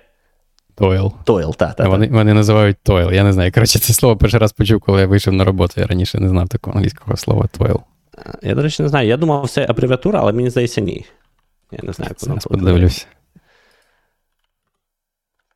Тойл. 0.75 1.13
Тойл, 1.23 1.55
так. 1.55 1.75
Та, 1.75 1.89
вони 1.89 2.07
вони 2.07 2.33
називають 2.33 2.77
тойл. 2.83 3.11
Я 3.11 3.23
не 3.23 3.33
знаю. 3.33 3.51
Коротше, 3.51 3.79
це 3.79 3.93
слово 3.93 4.17
перший 4.17 4.39
раз 4.39 4.53
почув, 4.53 4.79
коли 4.79 5.01
я 5.01 5.07
вийшов 5.07 5.33
на 5.33 5.43
роботу. 5.43 5.73
Я 5.81 5.87
раніше 5.87 6.19
не 6.19 6.29
знав 6.29 6.47
такого 6.47 6.77
англійського 6.77 7.17
слова 7.17 7.47
тойл. 7.47 7.81
Я, 8.41 8.55
до 8.55 8.61
речі, 8.61 8.83
не 8.83 8.89
знаю. 8.89 9.07
Я 9.07 9.17
думав, 9.17 9.49
це 9.49 9.65
абревіатура, 9.69 10.19
але 10.19 10.33
мені 10.33 10.49
здається, 10.49 10.81
ні. 10.81 11.05
Я 11.71 11.79
не 11.83 11.93
знаю, 11.93 12.11
як 12.19 12.29
воно 12.29 12.41
подивлюся. 12.41 13.05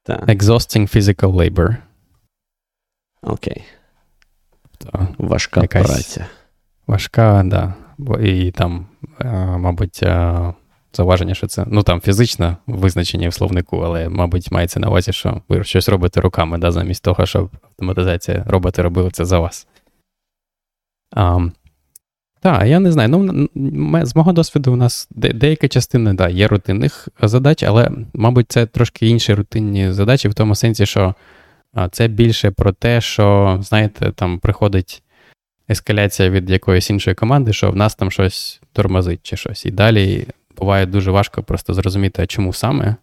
Exhausting 0.08 0.96
physical 0.96 1.34
labor. 1.34 1.76
Окей. 3.22 3.64
То 4.78 5.08
Важка 5.18 5.62
якась... 5.62 5.86
праця. 5.86 6.26
Важка, 6.90 7.44
да. 7.46 7.74
І 8.24 8.52
там, 8.52 8.86
е, 9.22 9.28
мабуть, 9.58 10.00
е, 10.04 10.54
зауваження, 10.94 11.34
що 11.34 11.48
це 11.48 11.66
ну 11.68 11.84
там 11.84 12.02
фізичне 12.02 12.58
визначення 12.68 13.30
в 13.30 13.34
словнику, 13.34 13.78
але, 13.78 14.10
мабуть, 14.10 14.52
мається 14.52 14.80
на 14.80 14.88
увазі, 14.88 15.14
що 15.14 15.42
ви 15.50 15.64
щось 15.64 15.90
робите 15.90 16.22
руками, 16.22 16.58
да, 16.58 16.72
замість 16.72 17.04
того, 17.04 17.26
щоб 17.26 17.50
автоматизація 17.64 18.44
роботи 18.48 18.82
робили 18.82 19.10
це 19.12 19.26
за 19.26 19.40
вас. 19.40 19.68
А, 21.16 21.40
Так, 22.42 22.66
я 22.66 22.80
не 22.80 22.92
знаю. 22.92 23.10
Ну, 23.10 23.50
З 24.06 24.16
мого 24.16 24.34
досвіду, 24.34 24.74
у 24.74 24.76
нас 24.76 25.08
деяка 25.12 25.68
частина 25.68 26.14
да, 26.14 26.30
є 26.30 26.48
рутинних 26.48 27.08
задач, 27.22 27.64
але, 27.64 27.92
мабуть, 28.14 28.52
це 28.52 28.66
трошки 28.66 29.08
інші 29.08 29.34
рутинні 29.34 29.92
задачі 29.92 30.30
в 30.30 30.34
тому 30.34 30.56
сенсі, 30.56 30.86
що 30.86 31.16
це 31.92 32.08
більше 32.08 32.52
про 32.52 32.72
те, 32.72 33.02
що, 33.02 33.58
знаєте, 33.62 34.12
там 34.12 34.40
приходить 34.40 35.04
ескаляція 35.70 36.30
від 36.30 36.50
якоїсь 36.50 36.90
іншої 36.90 37.16
команди, 37.16 37.54
що 37.54 37.72
в 37.72 37.76
нас 37.76 37.96
там 37.96 38.12
щось 38.12 38.62
тормозить 38.74 39.20
чи 39.24 39.38
щось. 39.38 39.66
І 39.66 39.72
далі 39.72 40.28
буває 40.58 40.86
дуже 40.86 41.12
важко 41.12 41.44
просто 41.44 41.74
зрозуміти, 41.74 42.28
чому 42.28 42.54
саме. 42.54 42.96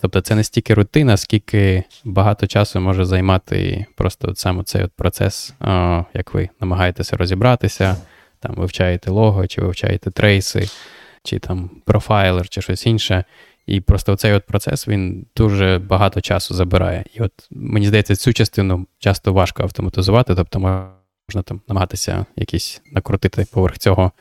Тобто 0.00 0.20
це 0.20 0.34
не 0.34 0.44
стільки 0.44 0.74
рутина, 0.74 1.16
скільки 1.16 1.82
багато 2.04 2.46
часу 2.46 2.80
може 2.80 3.04
займати 3.04 3.86
просто 3.96 4.28
от 4.28 4.38
саме 4.38 4.64
цей 4.64 4.82
от 4.82 4.92
процес, 4.92 5.54
о, 5.60 6.04
як 6.14 6.34
ви 6.34 6.48
намагаєтеся 6.60 7.16
розібратися, 7.16 7.96
там 8.40 8.54
вивчаєте 8.54 9.10
лого, 9.10 9.46
чи 9.46 9.60
вивчаєте 9.60 10.10
трейси, 10.10 10.68
чи 11.22 11.38
там 11.38 11.70
профайлер, 11.84 12.48
чи 12.48 12.62
щось 12.62 12.86
інше. 12.86 13.24
І 13.66 13.80
просто 13.80 14.16
цей 14.16 14.40
процес 14.40 14.88
він 14.88 15.26
дуже 15.36 15.78
багато 15.78 16.20
часу 16.20 16.54
забирає. 16.54 17.04
І 17.14 17.20
от 17.20 17.32
мені 17.50 17.86
здається, 17.86 18.16
цю 18.16 18.32
частину 18.32 18.86
часто 18.98 19.32
важко 19.32 19.62
автоматизувати, 19.62 20.34
тобто 20.34 20.58
можна 21.28 21.42
там 21.42 21.60
намагатися 21.68 22.26
якісь 22.36 22.82
накрутити 22.92 23.46
поверх 23.52 23.78
цього 23.78 24.12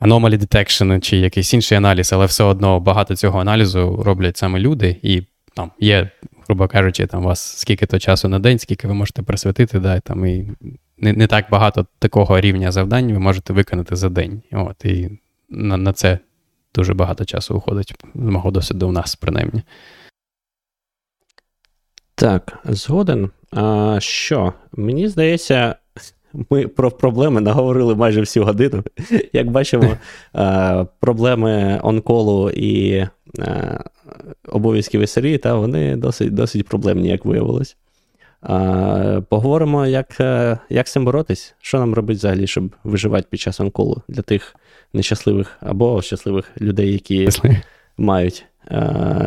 anomaly 0.00 0.38
detection 0.38 1.00
чи 1.00 1.16
якийсь 1.16 1.54
інший 1.54 1.78
аналіз, 1.78 2.12
але 2.12 2.26
все 2.26 2.44
одно 2.44 2.80
багато 2.80 3.16
цього 3.16 3.40
аналізу 3.40 4.02
роблять 4.02 4.36
саме 4.36 4.58
люди, 4.58 4.96
і 5.02 5.22
там 5.54 5.70
є, 5.78 6.10
грубо 6.46 6.68
кажучи, 6.68 7.06
там 7.06 7.22
у 7.22 7.26
вас 7.26 7.58
скільки-то 7.58 7.98
часу 7.98 8.28
на 8.28 8.38
день, 8.38 8.58
скільки 8.58 8.88
ви 8.88 8.94
можете 8.94 9.22
присвятити, 9.22 9.80
да, 9.80 10.00
там 10.00 10.26
і 10.26 10.50
не 10.98 11.12
не 11.12 11.26
так 11.26 11.46
багато 11.50 11.86
такого 11.98 12.40
рівня 12.40 12.72
завдань 12.72 13.12
ви 13.12 13.18
можете 13.18 13.52
виконати 13.52 13.96
за 13.96 14.08
день. 14.08 14.42
От, 14.52 14.84
І 14.84 15.18
на, 15.48 15.76
на 15.76 15.92
це 15.92 16.18
дуже 16.74 16.94
багато 16.94 17.24
часу 17.24 17.56
уходить, 17.56 17.94
з 18.14 18.18
мого 18.18 18.50
досвіду 18.50 18.88
у 18.88 18.92
нас, 18.92 19.16
принаймні. 19.16 19.62
Так, 22.14 22.58
згоден. 22.64 23.30
А, 23.54 23.96
Що? 24.00 24.52
Мені 24.72 25.08
здається, 25.08 25.76
ми 26.50 26.68
про 26.68 26.90
проблеми 26.90 27.40
наговорили 27.40 27.94
майже 27.94 28.20
всю 28.20 28.46
годину. 28.46 28.84
Як 29.32 29.50
бачимо, 29.50 29.96
проблеми 31.00 31.80
онколу 31.82 32.50
і 32.50 33.06
обов'язків 34.48 35.08
СРІ, 35.08 35.38
та 35.38 35.54
вони 35.54 35.96
досить 35.96 36.34
досить 36.34 36.68
проблемні, 36.68 37.08
як 37.08 37.24
виявилось. 37.24 37.76
Поговоримо, 39.28 39.86
як 39.86 40.20
як 40.68 40.88
з 40.88 40.92
цим 40.92 41.04
боротись, 41.04 41.54
що 41.60 41.78
нам 41.78 41.94
робити 41.94 42.16
взагалі, 42.16 42.46
щоб 42.46 42.70
виживати 42.84 43.26
під 43.30 43.40
час 43.40 43.60
онколу 43.60 44.02
для 44.08 44.22
тих 44.22 44.56
нещасливих 44.92 45.56
або 45.60 46.02
щасливих 46.02 46.50
людей, 46.60 46.92
які 46.92 47.28
мають 47.96 48.44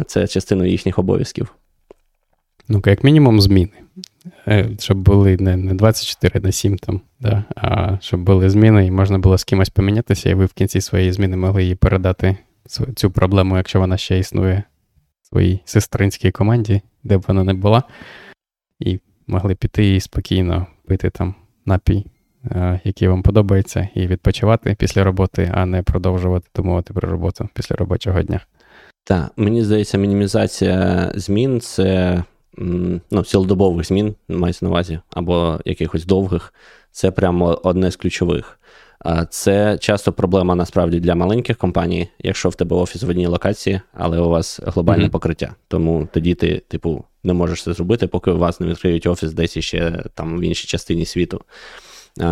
це 0.06 0.28
частиною 0.28 0.72
їхніх 0.72 1.00
обов'язків. 1.00 1.54
Ну, 2.70 2.82
як 2.86 3.04
мінімум, 3.04 3.42
зміни. 3.42 3.72
Е, 4.48 4.70
щоб 4.80 4.98
були 4.98 5.38
не 5.38 5.58
не 5.58 5.74
24 5.74 6.40
на 6.40 6.52
7, 6.52 6.78
там, 6.78 7.02
да, 7.20 7.44
а 7.56 7.98
щоб 8.02 8.24
були 8.24 8.50
зміни, 8.50 8.86
і 8.86 8.92
можна 8.92 9.20
було 9.20 9.38
з 9.38 9.44
кимось 9.44 9.70
помінятися, 9.70 10.30
і 10.30 10.34
ви 10.34 10.46
в 10.46 10.54
кінці 10.54 10.82
своєї 10.82 11.12
зміни 11.12 11.38
могли 11.38 11.64
їй 11.64 11.76
передати 11.76 12.38
цю 12.96 13.12
проблему, 13.12 13.58
якщо 13.58 13.80
вона 13.80 13.98
ще 13.98 14.20
існує 14.20 14.64
своїй 15.22 15.62
сестринській 15.66 16.32
команді, 16.32 16.82
де 17.04 17.18
б 17.18 17.26
вона 17.28 17.44
не 17.44 17.54
була, 17.54 17.84
і 18.80 19.00
могли 19.28 19.56
піти 19.56 19.96
і 19.96 20.00
спокійно 20.00 20.68
пити 20.88 21.10
там 21.10 21.36
напій, 21.66 22.06
е, 22.52 22.80
який 22.84 23.08
вам 23.08 23.24
подобається, 23.24 23.90
і 23.96 24.08
відпочивати 24.08 24.76
після 24.80 25.04
роботи, 25.04 25.52
а 25.54 25.66
не 25.66 25.84
продовжувати 25.84 26.48
думати 26.56 26.94
про 26.94 27.10
роботу 27.10 27.50
після 27.54 27.76
робочого 27.76 28.22
дня. 28.22 28.40
Так, 29.04 29.32
мені 29.38 29.64
здається, 29.64 29.98
мінімізація 29.98 31.12
змін 31.16 31.62
це 31.62 32.24
ну, 33.12 33.24
цілодобових 33.24 33.88
змін, 33.88 34.16
мається 34.28 34.66
на 34.66 34.70
увазі, 34.70 35.00
або 35.10 35.60
якихось 35.66 36.06
довгих, 36.06 36.54
це 36.92 37.12
прямо 37.12 37.60
одне 37.64 37.92
з 37.92 37.96
ключових. 37.96 38.60
Це 39.30 39.78
часто 39.78 40.14
проблема 40.14 40.56
насправді 40.56 41.00
для 41.00 41.16
маленьких 41.16 41.58
компаній, 41.58 42.08
якщо 42.20 42.50
в 42.50 42.56
тебе 42.56 42.76
офіс 42.76 43.04
в 43.04 43.10
одній 43.10 43.28
локації, 43.28 43.82
але 43.94 44.20
у 44.20 44.30
вас 44.30 44.60
глобальне 44.66 45.06
mm-hmm. 45.06 45.10
покриття. 45.10 45.56
Тому 45.68 46.08
тоді 46.14 46.36
ти, 46.36 46.62
типу, 46.68 47.04
не 47.24 47.34
можеш 47.34 47.64
це 47.64 47.74
зробити, 47.74 48.08
поки 48.08 48.32
у 48.32 48.38
вас 48.38 48.60
не 48.60 48.68
відкриють 48.68 49.08
офіс 49.08 49.34
десь 49.34 49.58
іще 49.58 50.04
там 50.14 50.40
в 50.40 50.42
іншій 50.42 50.68
частині 50.68 51.06
світу. 51.06 51.42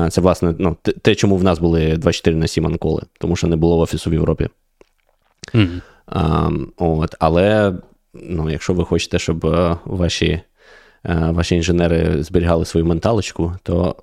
Це, 0.10 0.22
власне, 0.22 0.56
ну, 0.60 0.78
те, 1.02 1.16
чому 1.16 1.38
в 1.38 1.44
нас 1.44 1.60
були 1.60 1.98
24 1.98 2.36
на 2.36 2.48
7 2.48 2.66
анколи, 2.66 3.04
тому 3.20 3.36
що 3.36 3.48
не 3.48 3.56
було 3.56 3.80
офісу 3.80 4.10
в 4.10 4.14
Європі. 4.14 4.50
Mm-hmm. 5.54 5.82
А, 6.06 6.50
от, 6.78 7.16
Але 7.20 7.74
ну, 8.24 8.50
якщо 8.50 8.74
ви 8.74 8.86
хочете, 8.86 9.20
щоб 9.20 9.46
е, 9.46 9.78
ваші 9.86 10.42
е, 11.06 11.32
ваші 11.32 11.56
інженери 11.56 12.24
зберігали 12.24 12.66
свою 12.66 12.86
менталочку, 12.86 13.54
то, 13.64 13.96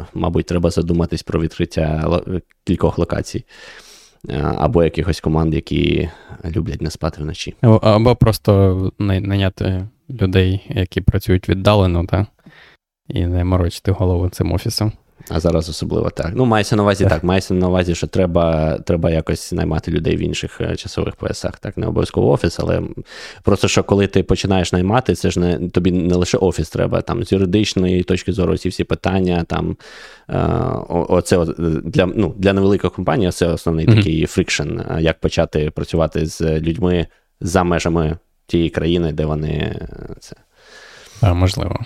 е, 0.00 0.06
мабуть, 0.14 0.46
треба 0.46 0.70
задуматись 0.70 1.22
про 1.22 1.40
відкриття 1.40 2.20
кількох 2.64 2.98
локацій. 2.98 3.44
Або 4.56 4.84
якихось 4.84 5.20
команд, 5.20 5.54
які 5.54 6.08
люблять 6.44 6.82
не 6.82 6.90
спати 6.90 7.22
вночі. 7.22 7.54
Або 7.60 8.16
просто 8.16 8.92
найняти 8.98 9.88
людей, 10.10 10.66
які 10.68 11.00
працюють 11.00 11.48
віддалено, 11.48 12.04
так? 12.04 12.26
і 13.08 13.26
не 13.26 13.44
морочити 13.44 13.92
голову 13.92 14.28
цим 14.28 14.52
офісом. 14.52 14.92
А 15.28 15.40
зараз 15.40 15.68
особливо 15.68 16.10
так. 16.10 16.32
Ну, 16.34 16.44
мається 16.44 16.76
на 16.76 16.82
увазі 16.82 17.04
так. 17.04 17.24
Мається 17.24 17.54
на 17.54 17.68
увазі, 17.68 17.94
що 17.94 18.06
треба 18.06 18.78
треба 18.78 19.10
якось 19.10 19.52
наймати 19.52 19.90
людей 19.90 20.16
в 20.16 20.20
інших 20.20 20.60
е, 20.60 20.76
часових 20.76 21.16
поясах. 21.16 21.58
Так, 21.58 21.76
не 21.76 21.86
обов'язково 21.86 22.30
офіс, 22.30 22.58
але 22.60 22.82
просто 23.42 23.68
що 23.68 23.84
коли 23.84 24.06
ти 24.06 24.22
починаєш 24.22 24.72
наймати, 24.72 25.14
це 25.14 25.30
ж 25.30 25.40
не 25.40 25.68
тобі 25.68 25.92
не 25.92 26.14
лише 26.14 26.38
офіс 26.38 26.70
треба, 26.70 27.00
там 27.00 27.24
з 27.24 27.32
юридичної 27.32 28.02
точки 28.02 28.32
зору 28.32 28.56
ці 28.56 28.68
всі 28.68 28.84
питання. 28.84 29.44
там 29.44 29.76
е, 30.30 30.38
оце 30.88 31.44
Для 31.84 32.06
ну, 32.06 32.34
для 32.36 32.52
невеликої 32.52 32.90
компанії 32.90 33.30
це 33.30 33.46
основний 33.46 33.86
mm-hmm. 33.86 33.96
такий 33.96 34.26
friction, 34.26 34.80
як 34.98 35.20
почати 35.20 35.70
працювати 35.70 36.26
з 36.26 36.40
людьми 36.60 37.06
за 37.40 37.64
межами 37.64 38.18
тієї 38.46 38.70
країни, 38.70 39.12
де 39.12 39.24
вони 39.24 39.48
е, 39.48 39.88
це. 40.20 40.36
А, 41.20 41.34
можливо. 41.34 41.80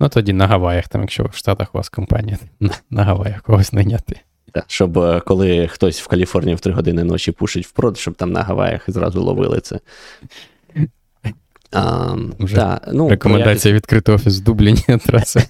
Ну 0.00 0.08
тоді 0.08 0.32
на 0.32 0.46
Гаваях, 0.46 0.88
там, 0.88 1.00
якщо 1.00 1.24
в 1.24 1.34
Штатах 1.34 1.74
у 1.74 1.78
вас 1.78 1.88
компанія, 1.88 2.38
на, 2.60 2.70
на 2.90 3.04
Гаваях 3.04 3.42
когось 3.42 3.72
найняти. 3.72 4.20
Так, 4.52 4.64
щоб 4.66 4.98
е, 4.98 5.20
коли 5.26 5.68
хтось 5.68 6.00
в 6.00 6.06
Каліфорнії 6.06 6.54
в 6.54 6.60
3 6.60 6.72
години 6.72 7.04
ночі 7.04 7.32
пушить 7.32 7.66
в 7.66 7.70
прод, 7.70 7.98
щоб 7.98 8.14
там 8.14 8.32
на 8.32 8.42
Гаваях 8.42 8.90
зразу 8.90 9.22
ловили 9.22 9.60
це. 9.60 9.80
А, 11.72 12.14
Вже 12.38 12.56
та, 12.56 12.80
ну, 12.92 13.08
Рекомендація 13.08 13.74
якось... 13.74 13.82
відкрити 13.82 14.12
офіс 14.12 14.40
в 14.40 14.44
Дубліні 14.44 14.84
одразу 14.88 15.40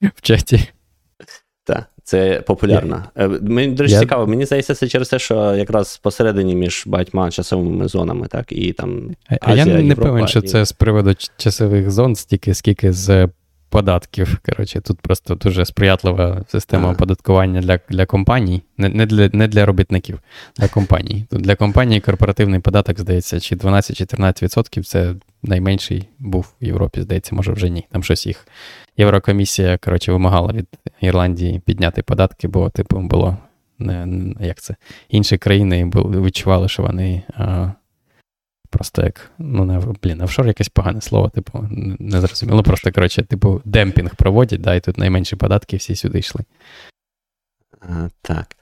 в 0.00 0.20
чаті. 0.20 0.68
Так, 1.64 1.84
це 2.02 2.40
популярно. 2.40 3.04
Мені 3.40 3.72
дуже 3.72 3.94
я... 3.94 4.00
цікаво, 4.00 4.26
мені 4.26 4.46
здається, 4.46 4.74
це 4.74 4.88
через 4.88 5.08
те, 5.08 5.18
що 5.18 5.54
якраз 5.54 5.96
посередині 5.96 6.54
між 6.54 6.82
багатьма 6.86 7.30
часовими 7.30 7.88
зонами, 7.88 8.26
так, 8.26 8.52
і 8.52 8.72
там. 8.72 9.10
Азія, 9.28 9.40
а 9.40 9.54
я 9.54 9.64
не 9.64 9.84
Європа, 9.84 10.02
певен, 10.02 10.28
що 10.28 10.38
і... 10.38 10.42
це 10.42 10.64
з 10.64 10.72
приводу 10.72 11.14
часових 11.36 11.90
зон, 11.90 12.14
стільки, 12.14 12.54
скільки 12.54 12.92
з 12.92 13.28
податків. 13.74 14.38
Коротше, 14.46 14.80
тут 14.80 15.00
просто 15.00 15.34
дуже 15.34 15.64
сприятлива 15.64 16.44
система 16.48 16.92
оподаткування 16.92 17.60
для 17.60 17.80
для 17.88 18.06
компаній, 18.06 18.62
не 18.78 18.88
не, 18.88 19.06
для 19.06 19.30
не 19.32 19.48
для 19.48 19.66
робітників, 19.66 20.20
для 20.56 20.68
компаній. 20.68 21.26
Тут 21.30 21.40
для 21.40 21.56
компаній 21.56 22.00
корпоративний 22.00 22.60
податок, 22.60 23.00
здається, 23.00 23.40
чи 23.40 23.56
12-14% 23.56 24.82
це 24.82 25.14
найменший 25.42 26.08
був 26.18 26.54
в 26.60 26.64
Європі, 26.64 27.02
здається, 27.02 27.34
може 27.34 27.52
вже 27.52 27.70
ні. 27.70 27.86
Там 27.90 28.02
щось 28.02 28.26
їх. 28.26 28.46
Єврокомісія 28.96 29.78
коротше, 29.78 30.12
вимагала 30.12 30.52
від 30.52 30.66
Ірландії 31.00 31.60
підняти 31.66 32.02
податки, 32.02 32.48
бо, 32.48 32.70
типу, 32.70 33.00
було 33.00 33.36
не, 33.78 34.06
не 34.06 34.46
як 34.46 34.60
це. 34.60 34.74
Інші 35.08 35.38
країни 35.38 35.90
відчували, 35.94 36.68
що 36.68 36.82
вони. 36.82 37.22
А, 37.34 37.70
Просто 38.74 39.02
як, 39.02 39.30
ну, 39.38 39.64
не, 39.64 39.78
блін, 40.02 40.20
офшор 40.20 40.46
якесь 40.46 40.68
погане 40.68 41.00
слово, 41.00 41.28
типу, 41.28 41.68
не 41.98 42.20
зрозуміло. 42.20 42.56
Ну, 42.56 42.62
просто, 42.62 42.92
коротше, 42.92 43.22
типу, 43.22 43.62
демпінг 43.64 44.14
проводять, 44.16 44.60
да, 44.60 44.74
і 44.74 44.80
тут 44.80 44.98
найменші 44.98 45.36
податки 45.36 45.76
всі 45.76 45.96
сюди 45.96 46.18
йшли. 46.18 46.44
А, 47.80 48.08
Так. 48.22 48.56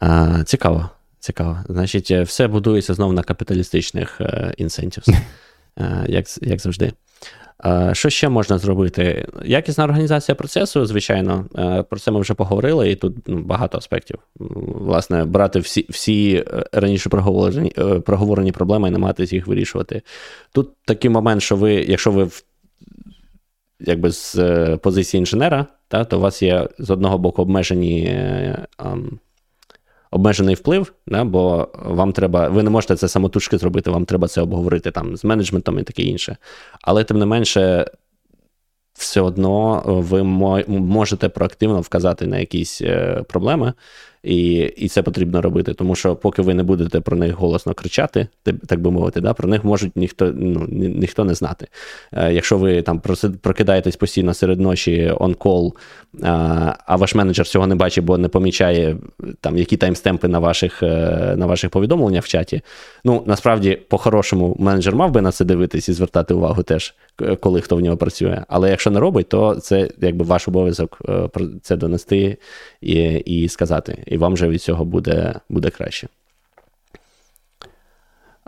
А, 0.00 0.44
Цікаво. 0.44 0.90
Цікаво. 1.18 1.58
Значить, 1.68 2.10
е, 2.10 2.22
все 2.22 2.48
будується 2.48 2.94
знову 2.94 3.12
на 3.12 3.22
капіталістичних 3.22 4.20
е, 4.20 4.54
е, 5.78 6.06
як 6.08 6.42
як 6.42 6.60
завжди. 6.60 6.92
Що 7.92 8.10
ще 8.10 8.28
можна 8.28 8.58
зробити? 8.58 9.28
Якісна 9.44 9.84
організація 9.84 10.34
процесу, 10.34 10.86
звичайно, 10.86 11.44
про 11.90 11.98
це 11.98 12.10
ми 12.10 12.20
вже 12.20 12.34
поговорили, 12.34 12.90
і 12.90 12.94
тут 12.94 13.16
ну, 13.26 13.42
багато 13.42 13.78
аспектів. 13.78 14.18
Власне, 14.64 15.24
брати 15.24 15.58
всі 15.58 15.86
всі 15.88 16.44
раніше 16.72 17.08
проговорені 17.08 17.70
проговорені 18.04 18.52
проблеми 18.52 18.88
і 18.88 18.90
намагатися 18.90 19.36
їх 19.36 19.46
вирішувати. 19.46 20.02
Тут 20.52 20.70
такий 20.84 21.10
момент, 21.10 21.42
що 21.42 21.56
ви, 21.56 21.74
якщо 21.74 22.10
ви 22.10 22.28
якби 23.80 24.10
з 24.10 24.36
позиції 24.82 25.18
інженера, 25.18 25.66
та, 25.88 26.04
то 26.04 26.18
у 26.18 26.20
вас 26.20 26.42
є 26.42 26.68
з 26.78 26.90
одного 26.90 27.18
боку 27.18 27.42
обмежені 27.42 28.16
обмежений 30.10 30.54
вплив, 30.54 30.92
да, 31.06 31.24
бо 31.24 31.68
вам 31.74 32.12
треба, 32.12 32.48
ви 32.48 32.62
не 32.62 32.70
можете 32.70 32.96
це 32.96 33.08
самотужки 33.08 33.58
зробити, 33.58 33.90
вам 33.90 34.04
треба 34.04 34.28
це 34.28 34.40
обговорити 34.40 34.90
там 34.90 35.16
з 35.16 35.24
менеджментом 35.24 35.78
і 35.78 35.82
таке 35.82 36.02
інше. 36.02 36.36
Але 36.82 37.04
тим 37.04 37.18
не 37.18 37.26
менше, 37.26 37.86
все 38.94 39.20
одно 39.20 39.82
ви 39.86 40.22
можете 40.68 41.28
проактивно 41.28 41.80
вказати 41.80 42.26
на 42.26 42.38
якісь 42.38 42.82
е, 42.82 43.22
проблеми, 43.28 43.72
і 44.26 44.54
і 44.76 44.88
це 44.88 45.02
потрібно 45.02 45.42
робити, 45.42 45.74
тому 45.74 45.94
що 45.94 46.16
поки 46.16 46.42
ви 46.42 46.54
не 46.54 46.62
будете 46.62 47.00
про 47.00 47.16
них 47.16 47.34
голосно 47.34 47.74
кричати, 47.74 48.28
так 48.66 48.80
би 48.80 48.90
мовити, 48.90 49.20
да, 49.20 49.34
про 49.34 49.48
них 49.48 49.64
можуть 49.64 49.96
ніхто 49.96 50.32
ну, 50.36 50.66
ніхто 50.70 51.24
не 51.24 51.34
знати. 51.34 51.66
Е, 52.12 52.32
якщо 52.32 52.58
ви 52.58 52.82
там 52.82 53.02
прокидаєтесь 53.42 53.96
постійно 53.96 54.34
серед 54.34 54.60
ночі 54.60 55.12
on-call, 55.16 55.72
а 56.86 56.96
ваш 56.96 57.14
менеджер 57.14 57.46
цього 57.46 57.66
не 57.66 57.74
бачить, 57.74 58.04
бо 58.04 58.18
не 58.18 58.28
помічає, 58.28 58.96
там, 59.40 59.58
які 59.58 59.76
timestamp 59.76 60.23
и 60.23 60.28
на 60.28 60.38
ваших 60.38 60.82
е, 60.82 61.34
на 61.36 61.46
ваших 61.46 61.70
повідомленнях 61.70 62.24
в 62.24 62.28
чаті. 62.28 62.60
Ну, 63.04 63.22
насправді, 63.26 63.78
по-хорошому, 63.88 64.56
менеджер 64.58 64.96
мав 64.96 65.10
би 65.10 65.20
на 65.20 65.32
це 65.32 65.44
дивитись 65.44 65.88
і 65.88 65.92
звертати 65.92 66.34
увагу 66.34 66.62
теж, 66.62 66.94
коли 67.40 67.60
хто 67.60 67.76
в 67.76 67.80
нього 67.80 67.96
працює. 67.96 68.42
Але 68.48 68.70
якщо 68.70 68.90
не 68.90 69.00
робить, 69.00 69.28
то 69.28 69.54
це 69.54 69.90
якби 70.00 70.24
ваш 70.24 70.48
обов'язок 70.48 70.98
е, 71.08 71.28
це 71.62 71.76
донести 71.76 72.36
і 72.86 73.18
і 73.18 73.48
сказати. 73.48 74.02
І 74.06 74.18
вам 74.18 74.36
же 74.36 74.48
від 74.48 74.62
цього 74.62 74.84
буде, 74.84 75.34
буде 75.48 75.70
краще. 75.70 76.08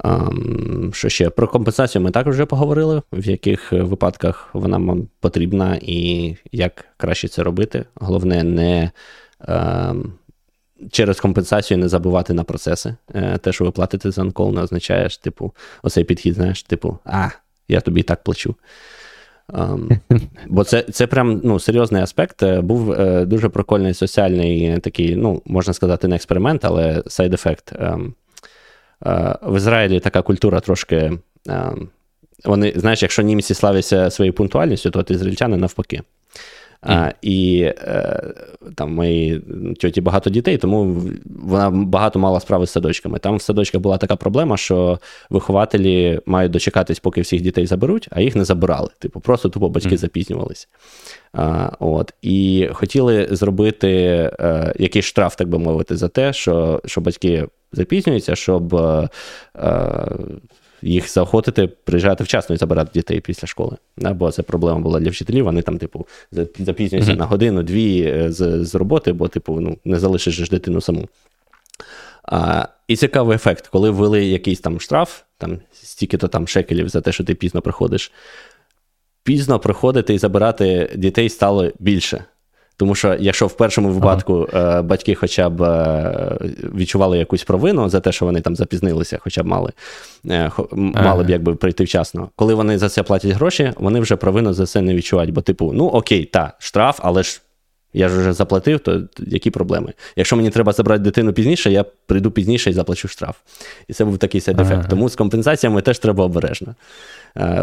Um, 0.05 0.93
що 0.93 1.09
ще? 1.09 1.31
Про 1.31 1.49
компенсацію 1.49 2.03
ми 2.03 2.11
також 2.11 2.35
вже 2.35 2.47
поговорили, 2.47 3.03
в 3.13 3.29
яких 3.29 3.73
випадках 3.73 4.51
вона 4.53 4.97
потрібна 5.21 5.79
і 5.83 6.37
як 6.53 6.85
краще 6.97 7.29
це 7.29 7.43
робити. 7.43 7.85
Головне, 7.95 8.43
не 8.43 8.91
um, 9.41 10.05
через 10.91 11.21
компенсацію 11.21 11.79
не 11.79 11.89
забувати 11.89 12.33
на 12.33 12.45
процеси. 12.45 12.95
Uh, 13.15 13.39
те, 13.39 13.53
що 13.53 13.65
ви 13.65 13.71
платите 13.71 14.11
за 14.11 14.23
анкол, 14.23 14.55
не 14.55 14.63
означає, 14.63 15.09
типу, 15.09 15.53
оцей 15.83 16.05
підхід, 16.05 16.35
знаєш, 16.35 16.63
типу, 16.63 16.99
а, 17.05 17.29
я 17.69 17.81
тобі 17.81 18.01
і 18.01 18.05
так 18.05 18.23
плачу. 18.23 18.55
Um, 19.49 19.99
бо 20.47 20.65
це 20.65 20.83
це 20.83 21.07
прям 21.07 21.41
ну, 21.45 21.61
серйозний 21.61 22.03
аспект. 22.03 22.43
Е, 22.43 22.61
був 22.61 22.93
е, 22.93 23.25
дуже 23.25 23.49
прикольний 23.49 23.95
соціальний 23.95 24.79
такий, 24.79 25.17
ну, 25.17 25.43
можна 25.47 25.73
сказати, 25.73 26.09
не 26.09 26.17
експеримент, 26.17 26.65
але 26.65 27.03
сайд-ефект. 27.07 27.73
Um, 27.73 28.13
в 29.43 29.57
Ізраїлі 29.57 30.01
така 30.01 30.23
культура 30.23 30.61
трошки. 30.61 31.13
Вони, 32.45 32.73
знаєш, 32.77 33.03
якщо 33.03 33.23
німці 33.23 33.55
славляться 33.55 34.11
своєю 34.11 34.33
пунктуальністю, 34.33 34.91
то 34.91 34.99
от 34.99 35.11
ізраїльтяни 35.11 35.57
навпаки. 35.57 36.03
Mm. 36.83 36.93
А, 36.93 37.13
І 37.23 37.61
е, 37.63 38.23
там 38.75 38.95
моїй 38.95 39.41
тьоті 39.81 40.01
багато 40.01 40.31
дітей, 40.31 40.59
тому 40.59 41.03
вона 41.25 41.71
багато 41.71 42.19
мала 42.19 42.41
справи 42.41 42.67
з 42.67 42.71
садочками. 42.71 43.19
Там 43.19 43.37
в 43.37 43.43
садочках 43.43 43.81
була 43.81 43.99
така 43.99 44.17
проблема, 44.17 44.57
що 44.57 44.99
вихователі 45.31 46.21
мають 46.27 46.53
дочекатись, 46.53 46.99
поки 46.99 47.21
всіх 47.21 47.41
дітей 47.41 47.67
заберуть, 47.67 48.09
а 48.11 48.21
їх 48.21 48.37
не 48.37 48.45
забирали. 48.45 48.89
Типу, 48.99 49.21
просто 49.21 49.49
тупо 49.49 49.69
батьки 49.69 49.95
mm. 49.95 49.99
запізнювалися. 49.99 50.67
А, 51.33 51.71
от, 51.79 52.13
І 52.23 52.69
хотіли 52.73 53.29
зробити 53.31 53.91
е, 54.41 54.73
якийсь 54.79 55.05
штраф, 55.05 55.37
так 55.37 55.49
би 55.49 55.59
мовити, 55.59 55.97
за 55.97 56.09
те, 56.09 56.33
що, 56.33 56.81
що 56.85 57.01
батьки 57.01 57.47
запізнюються, 57.73 58.37
щоб. 58.37 58.75
Е, 58.75 59.09
е 59.57 60.09
їх 60.83 61.11
заохотити, 61.11 61.67
приїжджати 61.67 62.25
вчасно 62.25 62.55
і 62.55 62.59
забирати 62.59 62.91
дітей 62.95 63.21
після 63.21 63.49
школи. 63.49 63.77
Бо 63.97 64.31
це 64.31 64.43
проблема 64.43 64.81
була 64.81 65.01
для 65.01 65.11
вчителів. 65.11 65.45
Вони 65.45 65.63
там, 65.63 65.79
типу, 65.79 66.07
запізнюються 66.59 67.13
mm-hmm. 67.13 67.17
на 67.17 67.27
годину-дві 67.27 68.03
е, 68.03 68.33
з 68.33 68.65
з 68.65 68.75
роботи, 68.75 69.13
бо, 69.13 69.29
типу, 69.29 69.61
ну, 69.61 69.77
не 69.85 69.99
залишиш 69.99 70.35
ж 70.35 70.51
дитину 70.51 70.81
саму. 70.81 71.09
А, 72.23 72.69
І 72.89 72.97
цікавий 72.97 73.37
ефект, 73.37 73.67
коли 73.67 73.91
ввели 73.91 74.27
якийсь 74.27 74.61
там 74.61 74.81
штраф, 74.81 75.23
там 75.39 75.59
стільки-то 75.73 76.29
там 76.29 76.49
шекелів 76.49 76.89
за 76.89 77.01
те, 77.01 77.13
що 77.13 77.25
ти 77.25 77.35
пізно 77.35 77.63
приходиш. 77.63 78.13
Пізно 79.23 79.59
приходити 79.59 80.15
і 80.15 80.19
забирати 80.19 80.93
дітей 80.97 81.29
стало 81.29 81.73
більше. 81.79 82.25
Тому 82.79 82.95
що 82.95 83.17
якщо 83.21 83.47
в 83.47 83.57
першому 83.57 83.89
випадку 83.89 84.49
ага. 84.53 84.79
Е, 84.79 84.83
батьки 84.83 85.15
хоча 85.15 85.49
б 85.49 85.63
е, 85.63 86.39
відчували 86.75 87.19
якусь 87.19 87.45
провину 87.45 87.89
за 87.89 88.01
те, 88.01 88.13
що 88.13 88.25
вони 88.25 88.41
там 88.41 88.57
запізнилися, 88.57 89.19
хоча 89.21 89.43
б 89.43 89.47
мали 89.47 89.73
е, 90.31 90.51
мали 90.73 91.25
б 91.25 91.31
якби 91.31 91.55
прийти 91.55 91.85
вчасно. 91.85 92.31
Коли 92.37 92.55
вони 92.55 92.79
за 92.79 92.89
це 92.89 93.03
платять 93.03 93.31
гроші, 93.31 93.73
вони 93.77 94.01
вже 94.01 94.17
провину 94.17 94.53
за 94.53 94.67
це 94.67 94.81
не 94.81 94.95
відчувають. 94.95 95.33
Бо, 95.33 95.41
типу, 95.41 95.73
ну 95.75 95.87
окей, 95.87 96.25
та, 96.25 96.53
штраф, 96.59 97.01
але 97.03 97.23
ж 97.23 97.41
я 97.93 98.09
ж 98.09 98.19
вже 98.19 98.33
заплатив, 98.33 98.81
то 98.81 99.03
які 99.19 99.51
проблеми? 99.51 99.93
Якщо 100.17 100.37
мені 100.37 100.51
треба 100.51 100.73
забрати 100.73 101.03
дитину 101.03 101.33
пізніше, 101.33 101.71
я 101.71 101.85
прийду 102.07 102.31
пізніше 102.31 102.71
і 102.71 102.73
заплачу 102.73 103.09
штраф. 103.09 103.37
І 103.89 103.93
це 103.93 104.05
був 104.05 104.19
такий 104.19 104.41
сайд-ефект. 104.41 104.79
Ага. 104.79 104.89
Тому 104.89 105.09
з 105.09 105.17
компенсаціями 105.17 105.83
теж 105.83 105.99
треба 105.99 106.25
обережно. 106.25 106.75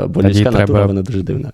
Бо 0.08 0.22
людська 0.22 0.44
треба... 0.44 0.60
натура 0.60 0.86
вона 0.86 1.02
дуже 1.02 1.22
дивна. 1.22 1.52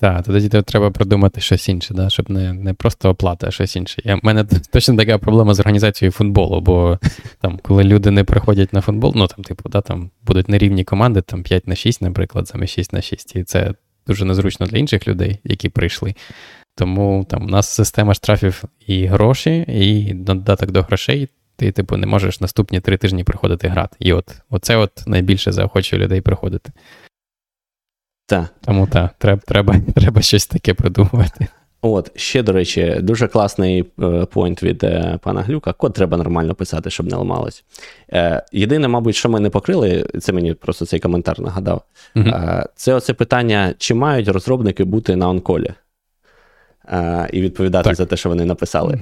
Так, 0.00 0.24
тоді 0.24 0.48
треба 0.48 0.90
придумати 0.90 1.40
щось 1.40 1.68
інше, 1.68 1.94
да? 1.94 2.10
щоб 2.10 2.30
не 2.30 2.52
не 2.52 2.74
просто 2.74 3.10
оплата, 3.10 3.46
а 3.48 3.50
щось 3.50 3.76
інше. 3.76 4.18
У 4.22 4.26
мене 4.26 4.44
точно 4.72 4.96
така 4.96 5.18
проблема 5.18 5.54
з 5.54 5.60
організацією 5.60 6.12
футболу, 6.12 6.60
бо 6.60 6.98
там, 7.40 7.58
коли 7.62 7.84
люди 7.84 8.10
не 8.10 8.24
приходять 8.24 8.72
на 8.72 8.80
футбол, 8.80 9.12
ну 9.16 9.26
там, 9.26 9.44
типу, 9.44 9.68
да, 9.68 9.80
там 9.80 10.10
будуть 10.26 10.48
нерівні 10.48 10.84
команди, 10.84 11.20
там 11.20 11.42
5 11.42 11.66
на 11.66 11.74
6, 11.74 12.02
наприклад, 12.02 12.48
замість 12.48 12.74
6 12.74 12.92
на 12.92 13.00
6. 13.00 13.36
І 13.36 13.44
це 13.44 13.74
дуже 14.06 14.24
незручно 14.24 14.66
для 14.66 14.78
інших 14.78 15.08
людей, 15.08 15.38
які 15.44 15.68
прийшли. 15.68 16.14
Тому 16.76 17.26
там 17.30 17.44
у 17.44 17.48
нас 17.48 17.68
система 17.68 18.14
штрафів 18.14 18.64
і 18.86 19.06
гроші, 19.06 19.64
і 19.68 20.14
додаток 20.14 20.70
до 20.70 20.82
грошей. 20.82 21.28
Ти, 21.56 21.72
типу, 21.72 21.96
не 21.96 22.06
можеш 22.06 22.40
наступні 22.40 22.80
три 22.80 22.96
тижні 22.96 23.24
приходити 23.24 23.68
грати. 23.68 23.96
І 23.98 24.12
от 24.12 24.36
оце 24.50 24.76
от 24.76 25.06
найбільше 25.06 25.52
заохочує 25.52 26.02
людей 26.02 26.20
приходити. 26.20 26.72
Так. 28.30 28.44
Тому 28.60 28.86
так, 28.86 29.14
треба 29.18 29.40
треба, 29.46 29.74
треба 29.94 30.22
щось 30.22 30.46
таке 30.46 30.74
придумувати. 30.74 31.46
От, 31.82 32.18
ще, 32.18 32.42
до 32.42 32.52
речі, 32.52 32.96
дуже 33.00 33.28
класний 33.28 33.84
е, 34.02 34.24
пойнт 34.24 34.62
від 34.62 34.84
е, 34.84 35.18
пана 35.22 35.42
Глюка. 35.42 35.72
Код 35.72 35.92
треба 35.92 36.16
нормально 36.16 36.54
писати, 36.54 36.90
щоб 36.90 37.06
не 37.06 37.16
ламалось. 37.16 37.64
Е, 38.12 38.42
єдине, 38.52 38.88
мабуть, 38.88 39.16
що 39.16 39.28
ми 39.28 39.40
не 39.40 39.50
покрили, 39.50 40.06
це 40.20 40.32
мені 40.32 40.54
просто 40.54 40.86
цей 40.86 41.00
коментар 41.00 41.40
нагадав. 41.40 41.82
uh 42.16 42.64
Це 42.74 42.94
оце 42.94 43.14
питання: 43.14 43.74
чи 43.78 43.94
мають 43.94 44.28
розробники 44.28 44.84
бути 44.84 45.16
на 45.16 45.28
on-call 45.28 45.65
і 45.65 45.70
і 47.32 47.40
відповідати 47.40 47.88
так. 47.88 47.96
за 47.96 48.06
те, 48.06 48.16
що 48.16 48.28
вони 48.28 48.44
написали. 48.44 49.00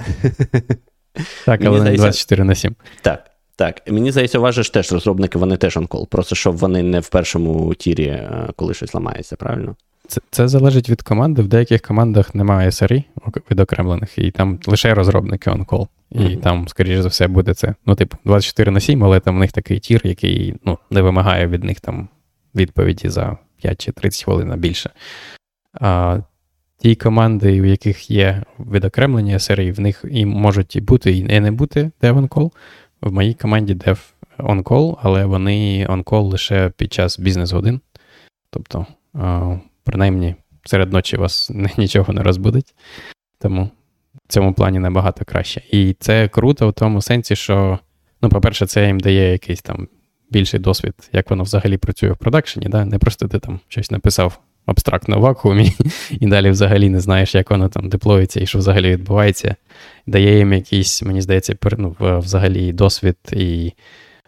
Так, 1.47 1.65
але 1.65 1.83
не 1.83 1.97
24 1.97 2.45
на 2.45 2.55
7. 2.55 2.75
Так. 3.03 3.31
Так, 3.59 3.83
мені 3.91 4.13
здається, 4.13 4.39
вважаєш 4.39 4.71
теж 4.71 4.93
розробники, 4.93 5.39
вони 5.39 5.57
теж 5.57 5.77
on-call. 5.77 6.09
Просто 6.09 6.35
щоб 6.35 6.57
вони 6.57 6.83
не 6.83 7.01
в 7.01 7.09
першому 7.09 7.75
tier 7.75 7.95
і, 7.95 8.05
е, 8.05 8.49
коли 8.57 8.75
щось 8.75 8.95
ламається, 8.95 9.37
правильно? 9.37 9.77
Це 10.09 10.21
це 10.31 10.49
залежить 10.49 10.91
від 10.91 11.03
команди. 11.03 11.43
В 11.43 11.49
деяких 11.49 11.83
командах 11.83 12.35
немає 12.35 12.71
SRE 12.71 13.05
відокремлених, 13.51 14.19
і 14.19 14.31
там 14.31 14.59
лише 14.67 14.95
розробники 14.95 15.51
on-call. 15.51 15.89
І 16.11 16.19
mm-hmm. 16.19 16.41
там, 16.41 16.69
скоріш 16.69 17.01
за 17.01 17.09
все, 17.09 17.29
буде 17.29 17.55
це. 17.55 17.75
Ну, 17.87 17.95
типу, 17.95 18.17
24 18.25 18.71
на 18.71 18.81
7, 18.81 19.05
але 19.05 19.21
там 19.21 19.37
у 19.37 19.39
них 19.39 19.53
такий 19.53 19.79
tier, 19.79 20.01
який 20.05 20.55
ну, 20.65 20.79
не 20.91 21.03
вимагає 21.03 21.47
від 21.47 21.65
них 21.65 21.81
там 21.81 22.09
відповіді 22.55 23.09
за 23.09 23.37
5 23.57 23.81
чи 23.81 23.93
30 23.93 24.25
хвилин 24.25 24.55
більше. 24.57 24.91
А 25.81 26.19
Ті 26.81 26.95
команди, 26.95 27.61
у 27.61 27.65
яких 27.65 28.11
є 28.11 28.43
відокремлення 28.59 29.39
SRE, 29.39 29.73
в 29.73 29.81
них 29.81 30.05
і 30.11 30.27
можуть 30.27 30.77
і 30.77 30.81
бути, 30.81 31.17
і 31.17 31.41
не 31.41 31.53
бути 31.53 31.91
On 32.03 32.29
в 33.01 33.13
моїй 33.13 33.35
команді 33.35 33.75
Dev 33.75 33.99
on-call, 34.39 34.97
але 35.03 35.25
вони 35.25 35.87
on-call 35.87 36.23
лише 36.23 36.71
під 36.71 36.93
час 36.93 37.19
бізнес-годин. 37.19 37.81
Тобто, 38.51 38.87
принаймні, 39.85 40.35
серед 40.65 40.93
ночі 40.93 41.17
вас 41.17 41.51
нічого 41.79 42.13
не 42.13 42.23
розбудить. 42.23 42.75
Тому 43.39 43.71
в 44.29 44.33
цьому 44.33 44.53
плані 44.53 44.79
набагато 44.79 45.25
краще. 45.25 45.63
І 45.71 45.97
це 46.01 46.29
круто 46.29 46.69
в 46.69 46.73
тому 46.73 47.03
сенсі, 47.03 47.37
що, 47.37 47.79
ну, 48.23 48.29
по-перше, 48.29 48.67
це 48.67 48.87
їм 48.87 49.01
дає 49.01 49.33
якийсь 49.33 49.63
там 49.63 49.89
більший 50.31 50.61
досвід, 50.61 50.95
як 51.13 51.31
воно 51.31 51.43
взагалі 51.43 51.77
працює 51.77 52.11
в 52.11 52.17
продакшені. 52.17 52.69
Да? 52.69 52.85
Не 52.85 52.99
просто 52.99 53.29
ти 53.29 53.39
там 53.39 53.61
щось 53.69 53.91
написав 53.91 54.41
абстрактно 54.69 55.19
в 55.19 55.21
вакуумі, 55.21 55.73
і 56.21 56.27
далі 56.27 56.51
взагалі 56.51 56.89
не 56.89 57.01
знаєш, 57.01 57.35
як 57.35 57.51
воно 57.51 57.69
там 57.69 57.89
деплоїться 57.89 58.41
і 58.41 58.47
що 58.47 58.59
взагалі 58.59 58.91
відбувається. 58.91 59.57
Дає 60.07 60.39
їм 60.39 60.53
якийсь, 60.53 61.03
мені 61.03 61.23
здається, 61.23 61.57
ну, 61.79 61.97
взагалі 62.01 62.73
досвід 62.73 63.17
і 63.33 63.73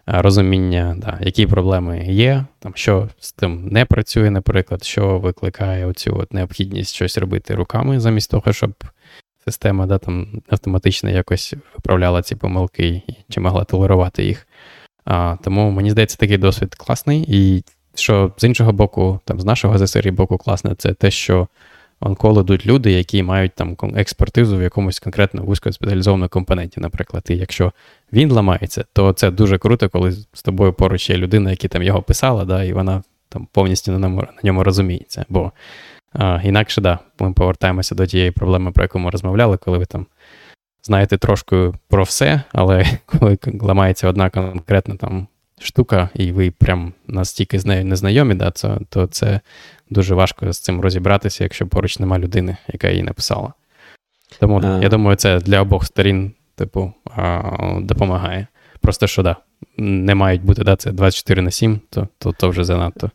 розуміння, 0.05 0.95
да, 0.97 1.19
які 1.21 1.47
проблеми 1.47 2.05
є, 2.07 2.45
там, 2.59 2.71
що 2.75 3.09
з 3.19 3.33
тим 3.33 3.67
не 3.67 3.85
працює, 3.85 4.29
наприклад, 4.29 4.83
що 4.83 5.19
викликає 5.19 5.85
оцю 5.85 6.17
от 6.19 6.33
необхідність 6.33 6.95
щось 6.95 7.17
робити 7.17 7.55
руками, 7.55 7.99
замість 7.99 8.31
того, 8.31 8.53
щоб 8.53 8.73
система 9.45 9.85
да, 9.85 9.97
там, 9.97 10.41
автоматично 10.49 11.09
якось 11.09 11.53
виправляла 11.75 12.21
ці 12.21 12.35
помилки 12.35 13.01
чи 13.29 13.39
могла 13.39 13.63
толерувати 13.63 14.23
їх. 14.23 14.47
А, 15.05 15.37
Тому 15.43 15.71
мені 15.71 15.91
здається, 15.91 16.17
такий 16.17 16.37
досвід 16.37 16.75
класний. 16.75 17.25
І 17.27 17.63
що 17.95 18.31
з 18.37 18.43
іншого 18.43 18.71
боку, 18.71 19.19
там 19.25 19.39
з 19.39 19.45
нашого 19.45 19.77
ЗСРІ 19.77 20.11
боку 20.11 20.37
класне, 20.37 20.75
це 20.75 20.93
те, 20.93 21.11
що 21.11 21.47
онкол 22.01 22.39
ідуть 22.39 22.65
люди, 22.65 22.91
які 22.91 23.23
мають 23.23 23.51
там 23.55 23.77
експертизу 23.95 24.57
в 24.57 24.61
якомусь 24.61 24.99
конкретно 24.99 25.43
вузькоспеціалізованому 25.43 26.29
компоненті, 26.29 26.79
наприклад. 26.79 27.23
І 27.29 27.35
якщо 27.35 27.71
він 28.13 28.31
ламається, 28.31 28.85
то 28.93 29.13
це 29.13 29.31
дуже 29.31 29.57
круто, 29.57 29.89
коли 29.89 30.11
з 30.11 30.43
тобою 30.43 30.73
поруч 30.73 31.09
є 31.09 31.17
людина, 31.17 31.51
яка 31.51 31.67
там 31.67 31.83
його 31.83 32.01
писала, 32.01 32.45
да, 32.45 32.63
і 32.63 32.73
вона 32.73 33.03
там 33.29 33.47
повністю 33.51 33.91
на 33.91 33.99
ньому, 33.99 34.21
на 34.21 34.39
ньому 34.43 34.63
розуміється. 34.63 35.25
Бо 35.29 35.51
а, 36.13 36.39
інакше, 36.43 36.81
да, 36.81 36.99
ми 37.19 37.33
повертаємося 37.33 37.95
до 37.95 38.05
тієї 38.05 38.31
проблеми, 38.31 38.71
про 38.71 38.83
яку 38.83 38.99
ми 38.99 39.09
розмовляли, 39.09 39.57
коли 39.57 39.77
ви 39.77 39.85
там 39.85 40.05
знаєте 40.83 41.17
трошки 41.17 41.73
про 41.89 42.03
все, 42.03 42.41
але 42.51 42.85
коли 43.05 43.37
ламається 43.61 44.07
одна 44.07 44.29
конкретна 44.29 44.95
там 44.95 45.27
штука, 45.61 46.09
і 46.15 46.31
ви 46.31 46.51
прям 46.51 46.93
настільки 47.07 47.59
з 47.59 47.65
нею 47.65 47.85
незнайомі, 47.85 48.35
да, 48.35 48.51
то, 48.51 48.81
то 48.89 49.07
це 49.07 49.39
дуже 49.89 50.15
важко 50.15 50.53
з 50.53 50.59
цим 50.59 50.81
розібратися, 50.81 51.43
якщо 51.43 51.67
поруч 51.67 51.99
нема 51.99 52.19
людини, 52.19 52.57
яка 52.67 52.89
її 52.89 53.03
написала. 53.03 53.53
Тому 54.39 54.61
а... 54.63 54.79
я 54.81 54.89
думаю, 54.89 55.15
це 55.15 55.39
для 55.39 55.61
обох 55.61 55.85
сторін, 55.85 56.31
типу, 56.55 56.93
допомагає. 57.79 58.47
Просто 58.81 59.07
що 59.07 59.23
да, 59.23 59.35
не 59.77 60.15
мають 60.15 60.43
бути 60.43 60.63
да, 60.63 60.75
це 60.75 60.91
24 60.91 61.41
на 61.41 61.51
7, 61.51 61.79
то 61.89 62.07
то, 62.17 62.31
то 62.31 62.49
вже 62.49 62.63
занадто. 62.63 63.11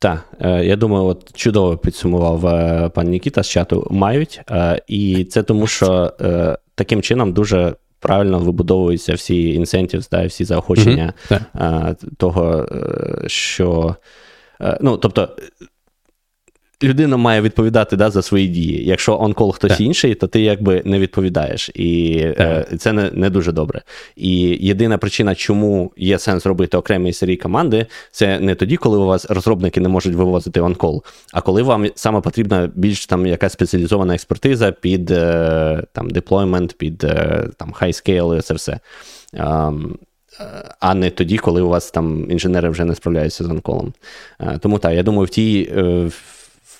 Так, 0.00 0.24
е, 0.40 0.64
я 0.64 0.76
думаю, 0.76 1.04
от 1.04 1.36
чудово 1.36 1.76
підсумував 1.76 2.46
е, 2.46 2.88
пан 2.88 3.06
Нікіта 3.06 3.42
з 3.42 3.48
чату 3.48 3.88
мають. 3.90 4.40
Е, 4.50 4.82
і 4.88 5.24
це 5.24 5.42
тому, 5.42 5.66
що 5.66 6.12
таким 6.74 7.02
чином 7.02 7.32
дуже 7.32 7.74
правильно 8.00 8.38
вибудовуються 8.38 9.14
всі 9.14 9.54
інсентівс, 9.54 10.08
да, 10.08 10.26
всі 10.26 10.44
заохочення 10.44 11.12
mm-hmm. 11.30 11.96
того, 12.16 12.68
що. 13.26 13.96
Ну, 14.80 14.96
тобто, 14.96 15.28
людина 16.82 17.16
має 17.16 17.40
відповідати 17.40 17.96
да, 17.96 18.10
за 18.10 18.22
свої 18.22 18.48
дії. 18.48 18.86
Якщо 18.86 19.20
онкол 19.20 19.52
хтось 19.52 19.70
так. 19.70 19.80
інший, 19.80 20.14
то 20.14 20.26
ти 20.26 20.40
якби 20.40 20.82
не 20.84 20.98
відповідаєш. 20.98 21.70
І 21.74 22.16
е, 22.18 22.66
це 22.78 22.92
не 22.92 23.10
не 23.12 23.30
дуже 23.30 23.52
добре. 23.52 23.82
І 24.16 24.38
єдина 24.66 24.98
причина, 24.98 25.34
чому 25.34 25.92
є 25.96 26.18
сенс 26.18 26.46
робити 26.46 26.76
окремі 26.76 27.12
SRE 27.12 27.36
команди, 27.36 27.86
це 28.10 28.40
не 28.40 28.54
тоді, 28.54 28.76
коли 28.76 28.98
у 28.98 29.06
вас 29.06 29.30
розробники 29.30 29.80
не 29.80 29.88
можуть 29.88 30.14
вивозити 30.14 30.60
on-call, 30.60 31.04
а 31.32 31.40
коли 31.40 31.62
вам 31.62 31.86
саме 31.94 32.20
потрібна 32.20 32.70
більш 32.74 33.06
там 33.06 33.26
якась 33.26 33.52
спеціалізована 33.52 34.14
експертиза 34.14 34.72
під 34.72 35.10
е, 35.10 35.84
там 35.92 36.10
deployment, 36.10 36.72
під 36.78 37.04
е, 37.04 37.48
там 37.56 37.74
high 37.80 37.88
scale 37.88 38.38
і 38.38 38.40
це 38.40 38.54
все. 38.54 38.80
Um, 39.34 39.94
а 40.80 40.94
не 40.94 41.10
тоді, 41.10 41.38
коли 41.38 41.62
у 41.62 41.68
вас 41.68 41.90
там 41.90 42.30
інженери 42.30 42.68
вже 42.68 42.84
не 42.84 42.94
справляються 42.94 43.44
з 43.44 43.50
on-call 43.50 43.79
ом. 43.79 43.92
Е, 44.40 44.58
тому 44.62 44.78
так, 44.78 44.94
я 44.94 45.02
думаю, 45.02 45.24
в 45.24 45.28
тій 45.28 45.70
в 46.06 46.37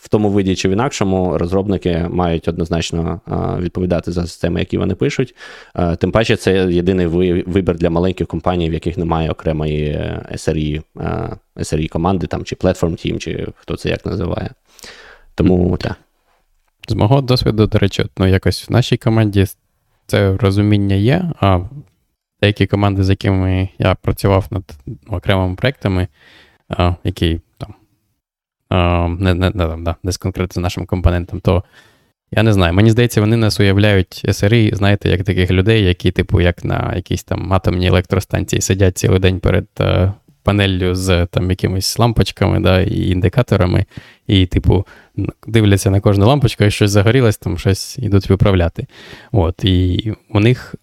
тому 0.08 0.30
виді 0.30 0.56
чи 0.56 0.68
в 0.68 0.72
інакшому 0.72 1.38
розробники 1.38 2.06
мають 2.10 2.48
однозначно 2.48 3.20
відповідати 3.60 4.12
за 4.12 4.22
системи, 4.22 4.60
які 4.60 4.78
вони 4.78 4.94
пишуть. 4.94 5.34
Тим 5.98 6.12
паче, 6.12 6.36
це 6.36 6.72
єдиний 6.72 7.06
вибір 7.06 7.76
для 7.76 7.90
маленьких 7.90 8.26
компаній, 8.26 8.70
в 8.70 8.72
яких 8.72 8.98
немає 8.98 9.30
окремої 9.30 10.10
SRE, 10.32 10.82
SRE 11.56 11.88
команди 11.88 12.26
там, 12.26 12.44
чи 12.44 12.56
Platform 12.56 12.90
Team, 12.90 13.18
чи 13.18 13.46
хто 13.56 13.76
це 13.76 13.88
як 13.88 14.06
називає. 14.06 14.50
Тому 15.34 15.76
так. 15.76 15.94
З 16.88 16.94
мого 16.94 17.20
досвіду, 17.20 17.66
до 17.66 17.78
речі, 17.78 18.06
ну 18.18 18.26
якось 18.26 18.68
в 18.68 18.72
нашій 18.72 18.96
команді 18.96 19.46
це 20.06 20.36
розуміння 20.36 20.96
є. 20.96 21.32
а 21.40 21.60
Деякі 22.42 22.66
команди, 22.66 23.04
з 23.04 23.10
якими 23.10 23.68
я 23.78 23.94
працював 23.94 24.46
над 24.50 24.64
окремими 25.08 25.54
проектами, 25.54 26.08
які 27.04 27.30
не 27.32 27.40
не, 28.70 29.34
не, 29.34 29.50
да, 29.50 29.96
десь 30.02 30.18
конкретно 30.18 30.60
з 30.60 30.62
нашим 30.62 30.86
компонентом, 30.86 31.40
то 31.40 31.64
я 32.30 32.42
не 32.42 32.52
знаю. 32.52 32.74
Мені 32.74 32.90
здається, 32.90 33.20
вони 33.20 33.36
нас 33.36 33.60
уявляють 33.60 34.24
SRE, 34.24 34.74
знаєте, 34.74 35.08
як 35.08 35.24
таких 35.24 35.50
людей, 35.50 35.84
які, 35.84 36.10
типу, 36.10 36.40
як 36.40 36.64
на 36.64 36.92
якійсь 36.96 37.24
там 37.24 37.52
атомній 37.52 37.86
електростанції 37.86 38.62
сидять 38.62 38.98
цілий 38.98 39.18
день 39.18 39.40
перед 39.40 39.66
uh, 39.76 40.12
панеллю 40.42 40.94
з 40.94 41.26
там 41.26 41.50
якимись 41.50 41.98
лампочками 41.98 42.60
да, 42.60 42.80
і 42.80 43.10
індикаторами, 43.10 43.86
і, 44.26 44.46
типу, 44.46 44.86
дивляться 45.46 45.90
на 45.90 46.00
кожну 46.00 46.26
лампочку, 46.26 46.64
і 46.64 46.70
щось 46.70 46.90
загорілось, 46.90 47.38
там 47.38 47.58
щось 47.58 47.98
йдуть 47.98 48.30
виправляти. 48.30 48.86
От, 49.32 49.64
І 49.64 50.14
у 50.30 50.40
них 50.40 50.74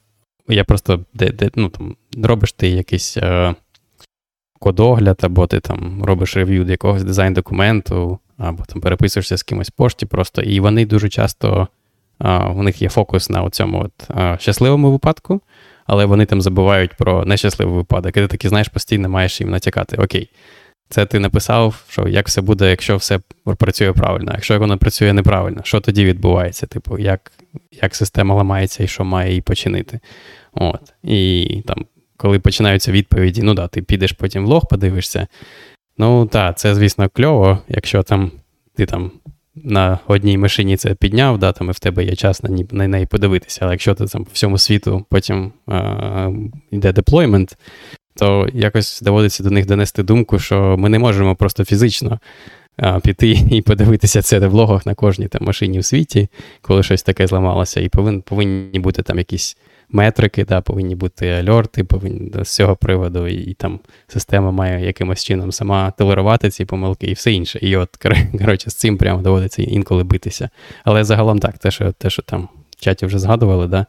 я 0.48 0.64
просто 0.64 1.06
де, 1.14 1.32
де, 1.32 1.50
ну, 1.56 1.70
там, 1.70 1.96
робиш 2.24 2.54
ти 2.54 2.68
якийсь. 2.68 3.18
Uh, 3.18 3.56
кодогляд, 4.60 5.20
або 5.22 5.48
ти 5.48 5.60
там 5.60 6.04
робиш 6.04 6.38
рев'ю 6.38 6.66
якогось 6.66 7.04
дизайн-документу, 7.04 8.20
або 8.38 8.64
там 8.64 8.82
переписуєшся 8.82 9.38
з 9.38 9.44
кимось 9.44 9.70
пошті 9.70 10.06
просто. 10.06 10.42
І 10.42 10.60
вони 10.60 10.86
дуже 10.86 11.10
часто, 11.10 11.68
а, 12.20 12.50
у 12.50 12.64
них 12.64 12.82
є 12.82 12.90
фокус 12.90 13.30
на 13.30 13.50
цьому 13.50 13.90
щасливому 14.38 14.92
випадку, 14.92 15.42
але 15.86 16.06
вони 16.06 16.26
там 16.26 16.42
забувають 16.42 16.94
про 16.98 17.26
нещасливий 17.26 17.76
випадок. 17.76 18.18
І 18.18 18.20
ти 18.20 18.28
таки, 18.28 18.50
знаєш, 18.50 18.68
постійно 18.68 19.10
маєш 19.10 19.42
їм 19.42 19.50
натякати. 19.50 19.98
Окей, 19.98 20.30
це 20.90 21.06
ти 21.06 21.20
написав, 21.20 21.84
що 21.90 22.08
як 22.08 22.28
все 22.28 22.42
буде, 22.42 22.70
якщо 22.70 22.98
все 22.98 23.20
працює 23.58 23.94
правильно, 23.94 24.32
якщо 24.34 24.60
воно 24.60 24.78
працює 24.78 25.14
неправильно, 25.14 25.62
що 25.64 25.80
тоді 25.80 26.06
відбувається? 26.06 26.68
Типу, 26.68 26.98
як 26.98 27.32
як 27.82 27.96
система 27.96 28.36
ламається 28.36 28.84
і 28.84 28.88
що 28.88 29.04
має 29.04 29.30
її 29.30 29.42
починити. 29.42 30.00
От. 30.54 30.94
І 31.04 31.64
там 31.68 31.86
коли 32.18 32.40
починаються 32.40 32.92
відповіді, 32.92 33.42
ну 33.44 33.54
да, 33.54 33.68
ти 33.68 33.82
підеш 33.82 34.12
потім 34.12 34.46
в 34.46 34.48
лог, 34.48 34.68
подивишся. 34.70 35.28
Ну 35.98 36.26
так, 36.26 36.58
це, 36.58 36.76
звісно, 36.76 37.10
кльово, 37.10 37.60
якщо 37.68 38.04
там 38.04 38.32
ти 38.76 38.86
там 38.86 39.12
на 39.56 40.00
одній 40.08 40.38
машині 40.38 40.78
це 40.78 40.94
підняв, 40.94 41.38
да, 41.38 41.52
там 41.52 41.70
і 41.70 41.72
в 41.72 41.80
тебе 41.80 42.04
є 42.04 42.16
час 42.16 42.44
на 42.44 42.50
на 42.72 42.88
неї 42.88 43.06
подивитися. 43.06 43.60
Але 43.64 43.74
якщо 43.74 43.94
ти 43.94 44.06
там 44.06 44.24
по 44.24 44.30
всьому 44.34 44.58
світу 44.58 45.06
потім 45.10 45.52
а, 45.68 46.32
йде 46.72 46.94
deployment, 46.94 47.58
то 48.16 48.50
якось 48.54 49.02
доводиться 49.02 49.44
до 49.44 49.50
них 49.50 49.66
донести 49.66 50.04
думку, 50.04 50.40
що 50.40 50.76
ми 50.80 50.90
не 50.90 51.00
можемо 51.00 51.36
просто 51.36 51.66
фізично 51.66 52.20
а, 52.78 53.00
піти 53.00 53.32
і 53.52 53.62
подивитися 53.62 54.22
це 54.22 54.40
в 54.40 54.54
логах 54.54 54.86
на 54.86 54.96
кожній 54.96 55.28
там 55.28 55.44
машині 55.46 55.80
в 55.80 55.86
світі, 55.86 56.28
коли 56.62 56.84
щось 56.84 57.04
таке 57.04 57.28
зламалося, 57.28 57.82
і 57.82 57.90
повин, 57.90 58.22
повинні 58.22 58.80
бути 58.80 59.04
там 59.04 59.18
якісь 59.18 59.58
метрики, 59.90 60.46
да, 60.46 60.62
повинні 60.62 60.96
бути 60.96 61.30
альорти, 61.30 61.84
повинні 61.84 62.32
з 62.44 62.56
цього 62.56 62.76
приводу, 62.76 63.28
і, 63.28 63.36
і 63.36 63.54
там 63.54 63.80
система 64.08 64.52
має 64.52 64.86
якимось 64.86 65.24
чином 65.24 65.52
сама 65.52 65.92
толерувати 65.92 66.50
ці 66.50 66.66
помилки 66.66 67.08
і 67.08 67.14
все 67.14 67.32
інше. 67.32 67.60
І 67.62 67.78
от, 67.78 67.90
коротше, 68.40 68.70
з 68.70 68.76
цим 68.76 68.98
прямо 68.98 69.22
доводиться 69.22 69.64
інколи 69.64 70.04
битися. 70.04 70.50
Але 70.84 71.04
загалом 71.04 71.40
так, 71.40 71.58
те, 71.58 71.72
що 71.72 71.92
те, 71.92 72.10
що 72.10 72.22
там 72.22 72.50
в 72.78 72.84
чаті 72.84 73.06
вже 73.06 73.20
згадували, 73.20 73.68
да, 73.68 73.86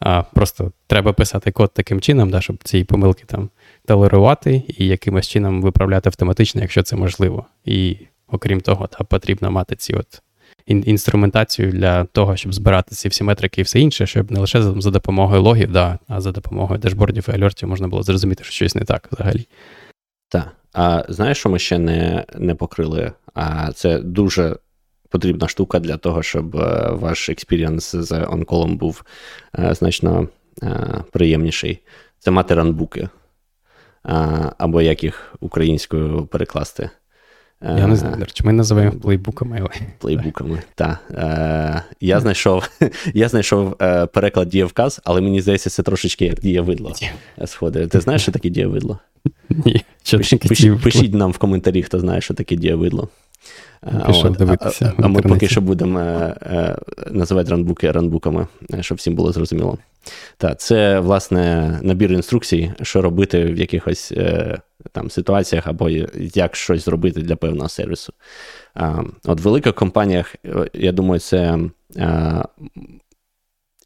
а, 0.00 0.22
просто 0.22 0.72
треба 0.86 1.12
писати 1.12 1.50
код 1.50 1.70
таким 1.74 2.00
чином, 2.00 2.30
да, 2.30 2.40
щоб 2.40 2.56
ці 2.64 2.84
помилки 2.84 3.24
там 3.26 3.50
толерувати 3.86 4.62
і 4.68 4.86
якимось 4.86 5.28
чином 5.28 5.62
виправляти 5.62 6.08
автоматично, 6.08 6.60
якщо 6.60 6.82
це 6.82 6.96
можливо. 6.96 7.46
І 7.64 7.96
окрім 8.28 8.60
того, 8.60 8.86
та, 8.86 9.04
потрібно 9.04 9.50
мати 9.50 9.76
ці 9.76 9.94
от 9.94 10.22
інструментацію 10.66 11.72
для 11.72 12.04
того, 12.04 12.36
щоб 12.36 12.54
збирати 12.54 12.94
ці 12.94 13.08
всі 13.08 13.24
метрики 13.24 13.60
і 13.60 13.64
все 13.64 13.80
інше, 13.80 14.06
щоб 14.06 14.30
не 14.30 14.40
лише 14.40 14.62
за, 14.62 14.80
за 14.80 14.90
допомогою 14.90 15.42
логів, 15.42 15.72
да, 15.72 15.98
а 16.08 16.20
за 16.20 16.32
допомогою 16.32 16.80
dashboard 16.80 17.18
ів 17.18 17.26
і 17.28 17.32
alert 17.32 17.58
ів 17.58 17.68
можна 17.68 17.88
було 17.88 18.02
зрозуміти, 18.02 18.44
що 18.44 18.52
щось 18.52 18.74
не 18.74 18.84
так 18.84 19.08
взагалі. 19.12 19.46
Так. 20.28 20.48
А 20.72 21.04
знаєш, 21.08 21.38
що 21.38 21.48
ми 21.48 21.58
ще 21.58 21.78
не 21.78 22.24
не 22.38 22.54
покрили? 22.54 23.12
А 23.34 23.72
це 23.72 23.98
дуже 23.98 24.56
потрібна 25.08 25.48
штука 25.48 25.78
для 25.78 25.96
того, 25.96 26.22
щоб 26.22 26.56
е, 26.56 26.90
ваш 26.92 27.28
experience 27.28 27.96
з 27.96 28.24
on-call 28.24 28.64
ом 28.64 28.76
був 28.76 29.04
е, 29.58 29.74
значно 29.74 30.28
е, 30.62 31.04
приємніший. 31.12 31.78
Це 32.18 32.30
мати 32.30 32.54
runbook 32.54 32.96
и. 32.96 33.08
Або 34.58 34.82
як 34.82 35.04
їх 35.04 35.34
українською 35.40 36.26
перекласти. 36.26 36.90
Я 37.62 37.86
не 37.86 37.96
знаю, 37.96 38.26
чи 38.32 38.44
ми 38.44 38.52
називаємо 38.52 38.92
плейбуками. 38.92 39.68
Плейбуками, 39.98 40.62
так. 40.74 40.98
Е, 41.10 41.82
я 42.00 42.20
знайшов 42.20 42.68
я 43.14 43.28
знайшов 43.28 43.76
е, 43.82 44.06
переклад 44.06 44.48
дієвказ, 44.48 45.00
але 45.04 45.20
мені 45.20 45.40
здається, 45.40 45.70
це 45.70 45.82
трошечки 45.82 46.24
як 46.24 46.40
дієвидло 46.40 46.92
сходить. 47.46 47.90
Ти 47.90 48.00
знаєш, 48.00 48.22
що 48.22 48.32
таке 48.32 48.48
дієвидло? 48.48 48.98
Ні. 49.48 49.84
Пишіть, 50.48 50.82
пишіть 50.82 51.14
нам 51.14 51.30
в 51.30 51.38
коментарі, 51.38 51.82
хто 51.82 52.00
знає, 52.00 52.20
що 52.20 52.34
таке 52.34 52.56
дієвидло. 52.56 53.08
Пішов 54.06 54.36
дивитися. 54.36 54.92
А, 54.96 55.02
а 55.02 55.08
ми 55.08 55.22
поки 55.22 55.48
що 55.48 55.60
будемо 55.60 56.00
е, 56.00 56.36
е, 56.42 56.78
називати 57.10 57.50
ранбуки 57.50 57.90
ранбуками, 57.90 58.46
е, 58.74 58.82
щоб 58.82 58.98
всім 58.98 59.14
було 59.14 59.32
зрозуміло. 59.32 59.78
Так, 60.36 60.60
це, 60.60 61.00
власне, 61.00 61.78
набір 61.82 62.12
інструкцій, 62.12 62.72
що 62.82 63.02
робити 63.02 63.44
в 63.44 63.58
якихось 63.58 64.12
е, 64.12 64.58
там 64.92 65.10
ситуаціях 65.10 65.66
або 65.66 65.90
як 66.14 66.56
щось 66.56 66.84
зробити 66.84 67.20
для 67.20 67.36
певного 67.36 67.68
сервісу. 67.68 68.12
От 69.24 69.40
в 69.40 69.44
великих 69.44 69.74
компаніях, 69.74 70.36
е, 70.44 70.70
я 70.74 70.92
думаю, 70.92 71.20
це. 71.20 71.58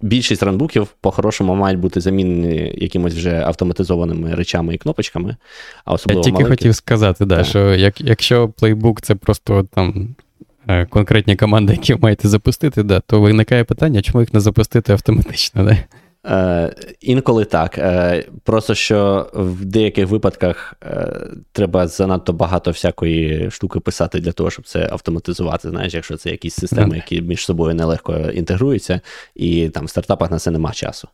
Більшість 0.03 0.43
ранбуків 0.43 0.87
по-хорошому 1.01 1.55
мають 1.55 1.81
бути 1.81 2.01
замінені 2.01 2.75
якимось 2.77 3.15
вже 3.15 3.41
автоматизованими 3.41 4.35
речами 4.35 4.75
і 4.75 4.79
кнопочками. 4.79 5.37
А 5.85 5.93
особливо 5.93 6.21
Я 6.21 6.25
тільки 6.25 6.35
маленькі... 6.35 6.51
хотів 6.57 6.75
сказати, 6.75 7.25
да, 7.25 7.45
що 7.45 7.75
як, 7.75 8.01
якщо 8.01 8.49
плейбук 8.49 9.01
це 9.01 9.15
просто 9.15 9.67
там 9.75 10.15
е, 10.69 10.87
конкретні 10.87 11.37
команди, 11.37 11.73
які 11.73 11.95
ви 11.95 12.01
маєте 12.03 12.29
запустити, 12.29 12.83
да, 12.83 13.01
то 13.01 13.21
виникає 13.21 13.65
питання, 13.65 14.03
чому 14.03 14.21
їх 14.21 14.35
не 14.35 14.41
запустити 14.41 14.93
автоматично. 14.93 15.65
Да? 15.65 15.79
Е, 16.27 16.75
Інколи 17.01 17.45
так. 17.45 17.79
Е, 17.79 18.25
Просто 18.45 18.75
що 18.75 19.31
в 19.35 19.65
деяких 19.65 20.07
випадках 20.07 20.75
е, 20.83 21.13
треба 21.53 21.87
занадто 21.87 22.33
багато 22.33 22.71
всякої 22.71 23.51
штуки 23.51 23.81
писати 23.81 24.21
для 24.21 24.33
того, 24.33 24.51
щоб 24.51 24.67
це 24.67 24.89
автоматизувати. 24.93 25.71
Знаєш, 25.71 25.95
якщо 25.95 26.17
це 26.17 26.31
якісь 26.31 26.55
системи, 26.55 26.97
які 26.97 27.23
між 27.23 27.45
собою 27.45 27.75
нелегко 27.75 28.17
інтегруються, 28.17 29.01
і 29.35 29.69
там 29.69 29.85
в 29.85 29.91
стартапах 29.91 30.31
на 30.31 30.39
це 30.39 30.51
нема 30.51 30.73
часу. 30.73 31.09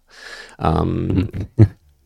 Um, 0.59 1.29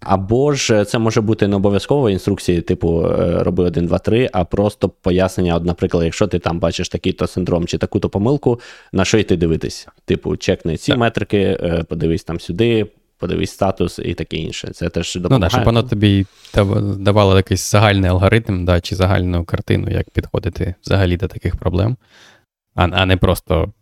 або 0.04 0.52
ж 0.52 0.84
це 0.84 0.98
може 0.98 1.20
бути 1.20 1.48
не 1.48 1.56
обов'язково 1.56 2.10
інструкції, 2.10 2.60
типу 2.60 3.06
е, 3.06 3.42
роби 3.42 3.64
1, 3.64 3.86
2, 3.86 3.98
3, 3.98 4.30
а 4.32 4.44
просто 4.44 4.88
пояснення, 4.88 5.56
от, 5.56 5.64
наприклад, 5.64 6.04
якщо 6.04 6.26
ти 6.26 6.38
там 6.38 6.58
бачиш 6.58 6.88
такий-то 6.88 7.26
синдром 7.26 7.66
чи 7.66 7.78
таку-то 7.78 8.08
помилку, 8.08 8.60
на 8.92 9.04
що 9.04 9.18
йти 9.18 9.36
дивитись? 9.36 9.88
Типу, 10.04 10.36
чекни 10.36 10.76
ці 10.76 10.92
так. 10.92 11.00
метрики, 11.00 11.38
е, 11.38 11.84
подивись 11.88 12.24
там 12.24 12.40
сюди, 12.40 12.86
подивись 13.18 13.50
статус 13.50 13.98
і 13.98 14.14
таке 14.14 14.36
інше. 14.36 14.70
Це 14.72 14.88
теж 14.88 15.14
допомагає. 15.14 15.38
Ну, 15.40 15.46
да, 15.46 15.50
щоб 15.50 15.64
воно 15.64 15.82
тобі 15.82 16.26
давало 16.98 17.36
якийсь 17.36 17.70
загальний 17.70 18.10
алгоритм, 18.10 18.64
да, 18.64 18.80
чи 18.80 18.96
загальну 18.96 19.44
картину, 19.44 19.90
як 19.90 20.10
підходити 20.10 20.74
взагалі 20.84 21.16
до 21.16 21.28
таких 21.28 21.56
проблем, 21.56 21.96
а, 22.74 22.88
а 22.92 23.06
не 23.06 23.16
просто 23.16 23.72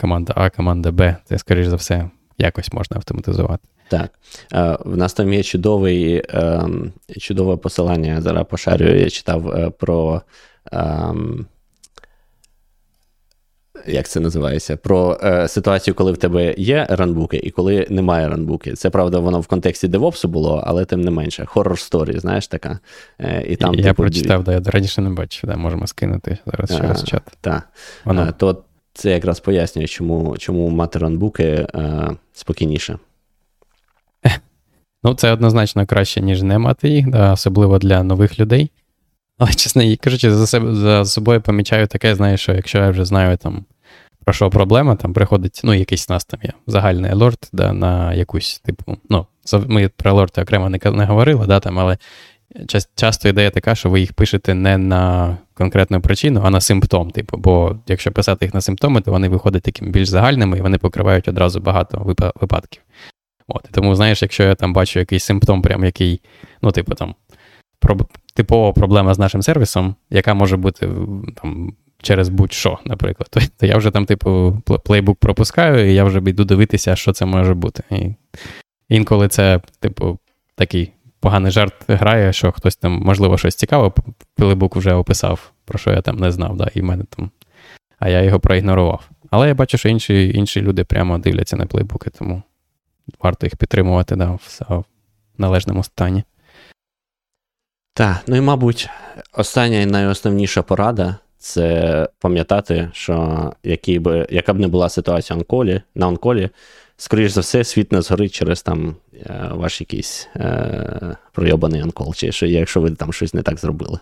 команда 0.00 0.32
А, 0.36 0.50
команда 0.50 0.90
Б. 0.90 1.16
Це, 1.24 1.38
скоріш 1.38 1.66
за 1.66 1.76
все, 1.76 2.10
якось 2.38 2.72
можна 2.72 2.96
автоматизувати. 2.96 3.68
Так. 3.90 4.10
Е, 4.54 4.78
в 4.84 4.96
нас 4.96 5.14
там 5.14 5.32
є 5.32 5.42
чудовий, 5.42 6.22
ем, 6.28 6.92
чудове 7.18 7.56
посилання, 7.56 8.14
я 8.14 8.20
зараз 8.20 8.46
пошарюю, 8.50 9.00
я 9.00 9.10
читав 9.10 9.48
е, 9.48 9.70
про. 9.70 10.22
Ем, 10.72 11.46
як 13.86 14.08
це 14.08 14.20
називається? 14.20 14.76
Про 14.76 15.18
е, 15.22 15.48
ситуацію, 15.48 15.94
коли 15.94 16.12
в 16.12 16.16
тебе 16.16 16.54
є 16.58 16.86
ранбуки 16.90 17.40
і 17.42 17.50
коли 17.50 17.86
немає 17.90 18.28
ранбуки. 18.28 18.72
Це 18.72 18.90
правда, 18.90 19.18
воно 19.18 19.40
в 19.40 19.46
контексті 19.46 19.88
девопсу 19.88 20.28
було, 20.28 20.62
але 20.66 20.84
тим 20.84 21.00
не 21.00 21.10
менше. 21.10 21.44
Хоррор 21.46 21.78
сторі, 21.78 22.18
знаєш 22.18 22.48
така. 22.48 22.78
Е, 23.18 23.44
і 23.48 23.56
там, 23.56 23.74
Я 23.74 23.82
типу, 23.82 24.02
прочитав, 24.02 24.44
да, 24.44 24.52
я 24.52 24.60
раніше 24.64 25.02
не 25.02 25.10
бачив, 25.10 25.50
да, 25.50 25.56
можемо 25.56 25.86
скинути 25.86 26.38
зараз 26.46 26.76
через 26.76 27.04
чат. 27.04 27.22
Так. 27.40 27.68
Воно. 28.04 28.32
То 28.32 28.62
це 28.94 29.10
якраз 29.10 29.40
пояснює, 29.40 29.86
чому 29.86 30.38
чому 30.38 30.68
мати 30.68 30.98
ранбуки 30.98 31.44
е, 31.44 32.10
спокійніше. 32.32 32.98
Ну, 35.02 35.14
це 35.14 35.32
однозначно 35.32 35.86
краще, 35.86 36.20
ніж 36.20 36.42
не 36.42 36.58
мати 36.58 36.88
їх, 36.88 37.10
да, 37.10 37.32
особливо 37.32 37.78
для 37.78 38.02
нових 38.02 38.40
людей. 38.40 38.70
Але, 39.38 39.52
чесно, 39.52 39.82
кажучи, 40.00 40.34
за 40.34 40.46
себе 40.46 40.74
за 40.74 41.04
собою 41.04 41.40
помічаю 41.40 41.86
таке, 41.86 42.14
знаєш, 42.14 42.40
що 42.40 42.52
якщо 42.52 42.78
я 42.78 42.90
вже 42.90 43.04
знаю 43.04 43.36
там 43.36 43.64
про 44.24 44.34
що 44.34 44.50
проблема, 44.50 44.96
там 44.96 45.12
приходить, 45.12 45.60
ну, 45.64 45.74
якийсь 45.74 46.06
у 46.10 46.12
нас 46.12 46.24
там 46.24 46.40
є 46.42 46.52
загальний 46.66 47.10
алорт, 47.10 47.50
да, 47.52 47.72
на 47.72 48.14
якусь, 48.14 48.58
типу, 48.58 48.96
ну, 49.08 49.26
ми 49.66 49.88
про 49.88 50.10
алорти 50.10 50.42
окремо 50.42 50.70
не 50.70 50.78
не 50.84 51.04
говорили, 51.04 51.46
да, 51.46 51.60
там, 51.60 51.78
але 51.78 51.98
часто 52.94 53.28
ідея 53.28 53.50
така, 53.50 53.74
що 53.74 53.90
ви 53.90 54.00
їх 54.00 54.12
пишете 54.12 54.54
не 54.54 54.78
на 54.78 55.36
конкретну 55.54 56.00
причину, 56.00 56.40
а 56.44 56.50
на 56.50 56.60
симптом. 56.60 57.10
Типу, 57.10 57.36
бо 57.36 57.76
якщо 57.86 58.12
писати 58.12 58.44
їх 58.44 58.54
на 58.54 58.60
симптоми, 58.60 59.00
то 59.00 59.10
вони 59.10 59.28
виходять 59.28 59.62
такими 59.62 59.90
більш 59.90 60.08
загальними 60.08 60.58
і 60.58 60.60
вони 60.60 60.78
покривають 60.78 61.28
одразу 61.28 61.60
багато 61.60 62.14
випадків. 62.40 62.82
От, 63.54 63.66
і 63.70 63.72
Тому, 63.72 63.94
знаєш, 63.94 64.22
якщо 64.22 64.42
я 64.42 64.54
там 64.54 64.72
бачу 64.72 64.98
якийсь 64.98 65.24
симптом, 65.24 65.62
прям 65.62 65.84
який, 65.84 66.20
ну, 66.62 66.72
типу, 66.72 66.94
там, 66.94 67.14
типова 68.34 68.72
проблема 68.72 69.14
з 69.14 69.18
нашим 69.18 69.42
сервісом, 69.42 69.94
яка 70.10 70.34
може 70.34 70.56
бути 70.56 70.88
там. 71.42 71.72
Через 72.02 72.28
будь-що, 72.28 72.78
наприклад, 72.84 73.28
то, 73.30 73.40
то 73.58 73.66
я 73.66 73.76
вже 73.76 73.90
там, 73.90 74.06
типу, 74.06 74.58
плейбук 74.84 75.18
пропускаю, 75.18 75.90
і 75.90 75.94
я 75.94 76.04
вже 76.04 76.18
йду 76.18 76.44
дивитися, 76.44 76.96
що 76.96 77.12
це 77.12 77.26
може 77.26 77.54
бути. 77.54 77.82
І 77.90 78.14
Інколи 78.88 79.28
це, 79.28 79.60
типу, 79.80 80.18
такий 80.54 80.92
поганий 81.20 81.52
жарт 81.52 81.74
грає, 81.88 82.32
що 82.32 82.52
хтось 82.52 82.76
там, 82.76 82.92
можливо, 82.92 83.38
щось 83.38 83.54
цікаве, 83.54 83.92
плейбук 84.36 84.76
вже 84.76 84.92
описав, 84.92 85.52
про 85.64 85.78
що 85.78 85.90
я 85.90 86.00
там 86.00 86.16
не 86.16 86.30
знав, 86.30 86.56
да, 86.56 86.70
і 86.74 86.82
мене 86.82 87.04
там, 87.16 87.30
а 87.98 88.08
я 88.08 88.22
його 88.22 88.40
проігнорував. 88.40 89.10
Але 89.30 89.48
я 89.48 89.54
бачу, 89.54 89.78
що 89.78 89.88
інші 89.88 90.32
інші 90.34 90.62
люди 90.62 90.84
прямо 90.84 91.18
дивляться 91.18 91.56
на 91.56 91.66
плейбуки, 91.66 92.10
тому 92.10 92.42
варто 93.22 93.46
їх 93.46 93.56
підтримувати 93.56 94.16
да, 94.16 94.38
в 94.68 94.84
належному 95.38 95.84
стані. 95.84 96.24
Так, 97.94 98.22
ну 98.26 98.36
і, 98.36 98.40
мабуть, 98.40 98.88
остання 99.32 99.80
і 99.80 99.86
найосновніша 99.86 100.62
порада 100.62 101.16
це 101.38 102.08
пам'ятати, 102.18 102.90
що 102.92 103.52
який 103.64 103.98
би, 103.98 104.26
яка 104.30 104.54
б 104.54 104.58
не 104.58 104.68
була 104.68 104.88
ситуація 104.88 105.36
онколі, 105.36 105.82
на 105.94 106.08
онколі, 106.08 106.50
скоріш 106.96 107.32
за 107.32 107.40
все, 107.40 107.64
світ 107.64 107.92
не 107.92 108.02
згорить 108.02 108.32
через 108.32 108.62
там 108.62 108.96
е, 109.14 109.50
ваш 109.52 109.80
якийсь 109.80 110.28
е, 110.36 111.16
пройобаний 111.32 111.82
онкол, 111.82 112.14
чи 112.14 112.32
що, 112.32 112.46
якщо 112.46 112.80
ви 112.80 112.90
там 112.90 113.12
щось 113.12 113.34
не 113.34 113.42
так 113.42 113.58
зробили. 113.58 113.98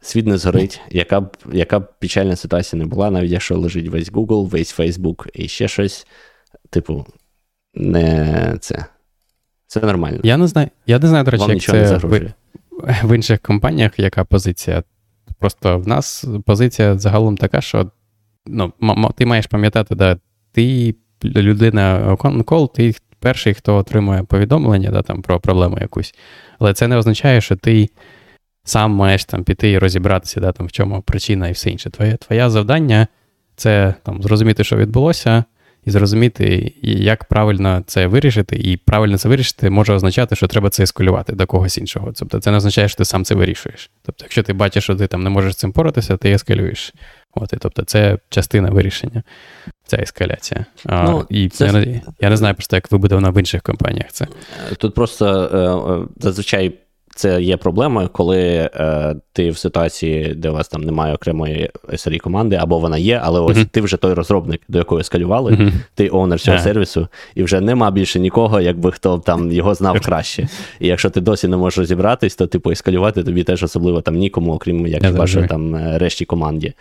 Світ 0.00 0.26
не 0.26 0.38
згорить, 0.38 0.80
яка 0.90 1.20
б 1.20 1.36
яка 1.52 1.80
б 1.80 1.92
печальна 1.98 2.36
ситуація 2.36 2.82
не 2.82 2.86
була, 2.86 3.10
навіть 3.10 3.30
якщо 3.30 3.58
лежить 3.58 3.88
весь 3.88 4.12
Google, 4.12 4.48
весь 4.48 4.78
Facebook 4.78 5.28
і 5.34 5.48
ще 5.48 5.68
щось, 5.68 6.06
типу, 6.70 7.06
не 7.74 8.56
це. 8.60 8.84
Це 9.66 9.80
нормально. 9.80 10.20
Я 10.22 10.36
не 10.36 10.46
знаю, 10.46 10.68
я 10.86 10.98
не 10.98 11.08
знаю, 11.08 11.24
до 11.24 11.30
речі, 11.30 11.44
як 11.48 11.62
це 11.62 11.96
в, 11.96 12.32
в 13.04 13.16
інших 13.16 13.40
компаніях, 13.40 13.98
яка 13.98 14.24
позиція. 14.24 14.82
Просто 15.38 15.78
в 15.78 15.88
нас 15.88 16.24
позиція 16.46 16.98
загалом 16.98 17.36
така, 17.36 17.60
що 17.60 17.90
ну, 18.46 18.72
ти 19.16 19.26
маєш 19.26 19.46
пам'ятати, 19.46 19.94
да, 19.94 20.16
ти 20.52 20.94
людина 21.24 22.16
кол, 22.44 22.72
ти 22.72 22.94
перший, 23.18 23.54
хто 23.54 23.76
отримує 23.76 24.22
повідомлення 24.22 24.90
да, 24.90 25.02
там, 25.02 25.22
про 25.22 25.40
проблему 25.40 25.78
якусь. 25.80 26.14
Але 26.58 26.74
це 26.74 26.88
не 26.88 26.96
означає, 26.96 27.40
що 27.40 27.56
ти 27.56 27.88
сам 28.64 28.92
маєш 28.92 29.24
там 29.24 29.44
піти 29.44 29.70
і 29.70 29.78
розібратися, 29.78 30.40
да, 30.40 30.52
там, 30.52 30.66
в 30.66 30.72
чому 30.72 31.02
причина 31.02 31.48
і 31.48 31.52
все 31.52 31.70
інше. 31.70 31.90
Твоє 31.90 32.16
твоє 32.16 32.50
завдання 32.50 33.06
це 33.56 33.94
там, 34.02 34.22
зрозуміти, 34.22 34.64
що 34.64 34.76
відбулося, 34.76 35.44
і 35.86 35.90
зрозуміти, 35.90 36.72
як 36.82 37.24
правильно 37.24 37.82
це 37.86 38.06
вирішити, 38.06 38.56
і 38.56 38.76
правильно 38.76 39.18
це 39.18 39.28
вирішити 39.28 39.70
може 39.70 39.92
означати, 39.92 40.36
що 40.36 40.46
треба 40.46 40.70
це 40.70 40.82
ескалювати 40.82 41.32
до 41.32 41.46
когось 41.46 41.78
іншого. 41.78 42.12
Тобто 42.12 42.38
це 42.38 42.50
не 42.50 42.56
означає, 42.56 42.88
що 42.88 42.98
ти 42.98 43.04
сам 43.04 43.24
це 43.24 43.34
вирішуєш. 43.34 43.90
Тобто, 44.02 44.24
якщо 44.24 44.42
ти 44.42 44.52
бачиш, 44.52 44.84
що 44.84 44.96
ти 44.96 45.06
там 45.06 45.22
не 45.22 45.30
можеш 45.30 45.52
з 45.52 45.56
цим 45.56 45.72
поратися, 45.72 46.16
ти 46.16 46.30
ескалюєш. 46.30 46.94
От, 47.34 47.52
і, 47.52 47.56
Тобто, 47.56 47.82
це 47.82 48.18
частина 48.28 48.70
вирішення, 48.70 49.22
ця 49.86 49.96
ескаляція. 49.96 50.66
Ну, 50.84 51.26
І 51.30 51.48
це... 51.48 51.64
я, 51.66 52.00
я 52.20 52.30
не 52.30 52.36
знаю 52.36 52.54
просто, 52.54 52.76
як 52.76 52.92
вибудовано 52.92 53.32
в 53.32 53.38
інших 53.38 53.62
компаніях 53.62 54.12
це. 54.12 54.26
Тут 54.78 54.94
просто 54.94 55.26
е, 55.26 55.92
е, 55.92 56.08
зазвичай 56.20 56.74
це 57.14 57.42
є 57.42 57.56
проблемою, 57.56 58.08
коли 58.12 58.40
е, 58.74 59.14
ти 59.32 59.50
в 59.50 59.58
ситуації, 59.58 60.34
де 60.34 60.50
у 60.50 60.52
вас 60.52 60.68
там 60.68 60.82
немає 60.82 61.14
окремої 61.14 61.70
SRE 61.88 62.18
команди, 62.18 62.56
або 62.56 62.78
вона 62.78 62.98
є, 62.98 63.20
але 63.24 63.40
ось 63.40 63.56
uh-huh. 63.56 63.66
ти 63.66 63.80
вже 63.80 63.96
той 63.96 64.12
розробник, 64.12 64.60
до 64.68 64.78
якої 64.78 65.04
скалювали, 65.04 65.52
uh-huh. 65.52 65.72
ти 65.94 66.08
оунер 66.08 66.40
цього 66.40 66.56
yeah. 66.56 66.62
сервісу, 66.62 67.08
і 67.34 67.42
вже 67.42 67.60
нема 67.60 67.90
більше 67.90 68.20
нікого, 68.20 68.60
якби 68.60 68.92
хто 68.92 69.18
там 69.18 69.52
його 69.52 69.74
знав 69.74 70.00
краще. 70.00 70.48
І 70.80 70.86
якщо 70.86 71.10
ти 71.10 71.20
досі 71.20 71.48
не 71.48 71.56
можеш 71.56 71.78
розібратись, 71.78 72.36
то 72.36 72.46
типу 72.46 72.70
ескалювати 72.70 73.24
тобі 73.24 73.44
теж 73.44 73.62
особливо 73.62 74.00
там 74.00 74.16
нікому, 74.16 74.52
окрім 74.52 74.86
як 74.86 75.06
хіба 75.06 75.26
що 75.26 75.46
там 75.46 75.74
е, 75.74 75.98
решті 75.98 76.24
команді. 76.24 76.72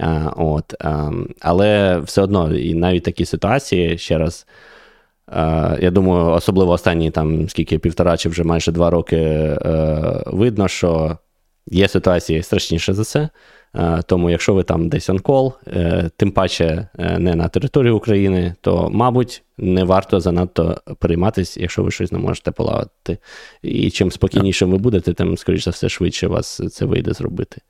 А, 0.00 0.30
от, 0.36 0.74
а, 0.80 1.10
Але 1.40 1.98
все 1.98 2.22
одно, 2.22 2.54
і 2.54 2.74
навіть 2.74 3.02
такі 3.02 3.24
ситуації 3.24 3.98
ще 3.98 4.18
раз. 4.18 4.46
Я 5.80 5.90
думаю, 5.90 6.26
особливо 6.26 6.72
останні 6.72 7.10
там 7.10 7.48
скільки 7.48 7.78
півтора 7.78 8.16
чи 8.16 8.28
вже 8.28 8.44
майже 8.44 8.72
два 8.72 8.90
роки 8.90 9.16
е, 9.16 10.22
видно, 10.26 10.68
що 10.68 11.18
є 11.66 11.88
ситуації 11.88 12.42
страшніше 12.42 12.94
за 12.94 13.04
це. 13.04 13.28
Тому, 14.06 14.30
якщо 14.30 14.54
ви 14.54 14.62
там 14.62 14.88
десь 14.88 15.10
онкол, 15.10 15.52
е, 15.66 16.10
тим 16.16 16.30
паче 16.30 16.88
е, 16.98 17.18
не 17.18 17.34
на 17.34 17.48
території 17.48 17.92
України, 17.92 18.54
то, 18.60 18.90
мабуть, 18.92 19.42
не 19.58 19.84
варто 19.84 20.20
занадто 20.20 20.80
перейматися, 20.98 21.60
якщо 21.60 21.82
ви 21.82 21.90
щось 21.90 22.12
не 22.12 22.18
можете 22.18 22.50
полагодити. 22.50 23.18
І 23.62 23.90
чим 23.90 24.10
спокійнішим 24.10 24.70
ви 24.70 24.78
будете, 24.78 25.12
тим, 25.12 25.36
скоріш 25.36 25.64
за 25.64 25.70
все, 25.70 25.88
швидше 25.88 26.26
вас 26.26 26.60
це 26.72 26.84
вийде 26.84 27.12
зробити. 27.12 27.60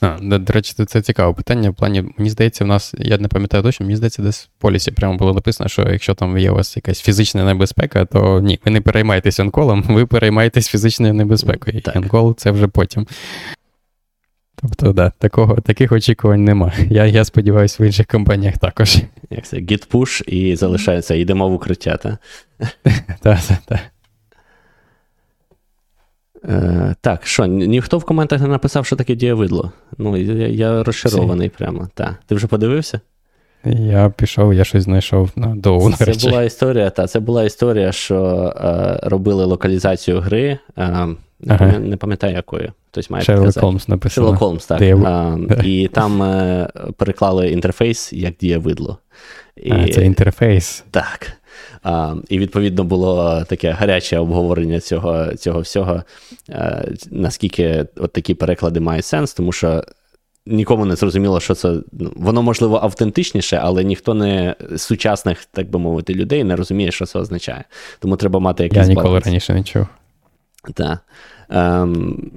А, 0.00 0.16
До, 0.22 0.52
речі, 0.52 0.74
це 0.86 1.02
цікаве 1.02 1.34
питання. 1.34 1.70
В 1.70 1.74
плані, 1.74 2.04
мені 2.18 2.30
здається, 2.30 2.64
в 2.64 2.66
нас, 2.66 2.94
я 2.98 3.18
не 3.18 3.28
пам'ятаю 3.28 3.62
точно, 3.62 3.86
мені 3.86 3.96
здається, 3.96 4.22
десь 4.22 4.44
в 4.58 4.60
полісі 4.60 4.90
прямо 4.90 5.16
було 5.16 5.34
написано, 5.34 5.68
що 5.68 5.82
якщо 5.90 6.14
там 6.14 6.38
є 6.38 6.50
у 6.50 6.54
вас 6.54 6.76
якась 6.76 7.00
фізична 7.00 7.44
небезпека, 7.44 8.04
то 8.04 8.40
ні, 8.40 8.60
ви 8.64 8.70
не 8.70 8.80
переймаєтесь 8.80 9.40
онколом, 9.40 9.82
ви 9.82 10.06
переймаєтесь 10.06 10.68
фізичною 10.68 11.14
небезпекою. 11.14 11.80
Так. 11.80 11.96
Онкол 11.96 12.36
це 12.36 12.50
вже 12.50 12.68
потім. 12.68 13.06
Тобто, 14.62 14.92
да, 14.92 15.12
такого, 15.18 15.60
таких 15.60 15.92
очікувань 15.92 16.44
нема. 16.44 16.72
Я 16.90 17.06
я 17.06 17.24
сподіваюся, 17.24 17.82
в 17.82 17.86
інших 17.86 18.06
компаніях 18.06 18.58
також. 18.58 18.96
Як 19.30 19.46
це, 19.46 19.56
git 19.56 19.88
push 19.88 20.28
і 20.28 20.56
залишається, 20.56 21.14
йдемо 21.14 21.48
в 21.48 21.52
укриття, 21.52 21.96
так? 21.96 22.18
Так, 23.20 23.40
так, 23.48 23.58
так. 23.66 23.80
Е, 26.44 26.94
Так, 27.00 27.26
що, 27.26 27.46
ніхто 27.46 27.98
в 27.98 28.04
коментах 28.04 28.40
не 28.40 28.48
написав, 28.48 28.86
що 28.86 28.96
таке 28.96 29.14
дієвидло. 29.14 29.72
Ну, 29.98 30.16
я 30.16 30.48
я 30.48 30.82
розчарований 30.82 31.48
прямо. 31.48 31.88
Так. 31.94 32.14
Ти 32.26 32.34
вже 32.34 32.46
подивився? 32.46 33.00
Я 33.64 34.12
пішов, 34.16 34.54
я 34.54 34.64
щось 34.64 34.82
знайшов 34.82 35.30
на 35.36 35.46
довгу. 35.46 35.92
Це 35.92 36.04
речі. 36.04 36.28
була 36.28 36.42
історія, 36.42 36.90
та 36.90 37.06
це 37.06 37.20
була 37.20 37.44
історія, 37.44 37.92
що 37.92 38.24
е, 38.56 39.00
робили 39.02 39.44
локалізацію 39.44 40.20
гри. 40.20 40.58
Е, 40.76 41.18
не, 41.40 41.54
ага. 41.54 41.58
пам'ятаю, 41.58 41.80
не 41.80 41.96
пам'ятаю 41.96 42.34
якої. 42.34 42.72
Хтось 42.88 43.10
має 43.10 43.24
Шерлок 43.24 43.58
Холмс 43.58 43.88
написав. 43.88 44.14
Шерлок 44.24 44.38
Холмс, 44.38 44.66
так. 44.66 44.82
А, 44.82 45.38
і 45.64 45.88
там 45.88 46.22
е, 46.22 46.68
переклали 46.96 47.48
інтерфейс 47.48 48.12
як 48.12 48.34
дієвидло. 48.40 48.98
І, 49.56 49.72
а, 49.72 49.88
Це 49.88 50.04
інтерфейс. 50.04 50.84
Так. 50.90 51.32
А, 51.82 52.14
І 52.28 52.38
відповідно 52.38 52.84
було 52.84 53.44
таке 53.48 53.70
гаряче 53.70 54.18
обговорення 54.18 54.80
цього 54.80 55.34
цього 55.34 55.60
всього, 55.60 56.02
а, 56.48 56.82
наскільки 57.10 57.86
от 57.96 58.12
такі 58.12 58.34
переклади 58.34 58.80
мають 58.80 59.04
сенс, 59.04 59.34
тому 59.34 59.52
що 59.52 59.84
нікому 60.46 60.84
не 60.84 60.96
зрозуміло, 60.96 61.40
що 61.40 61.54
це. 61.54 61.74
Ну, 61.92 62.12
воно 62.16 62.42
можливо 62.42 62.80
автентичніше, 62.82 63.60
але 63.62 63.84
ніхто 63.84 64.14
не 64.14 64.54
з 64.70 64.82
сучасних, 64.82 65.44
так 65.44 65.70
би 65.70 65.78
мовити, 65.78 66.14
людей 66.14 66.44
не 66.44 66.56
розуміє, 66.56 66.90
що 66.90 67.06
це 67.06 67.18
означає. 67.18 67.64
Тому 68.00 68.16
треба 68.16 68.40
мати 68.40 68.62
якийсь. 68.62 68.82
Я 68.82 68.88
ніколи 68.88 69.08
баланс. 69.08 69.26
раніше 69.26 69.54
не 69.54 69.64
чув. 69.64 69.86
Так. 70.74 70.98
Ем, 71.50 72.30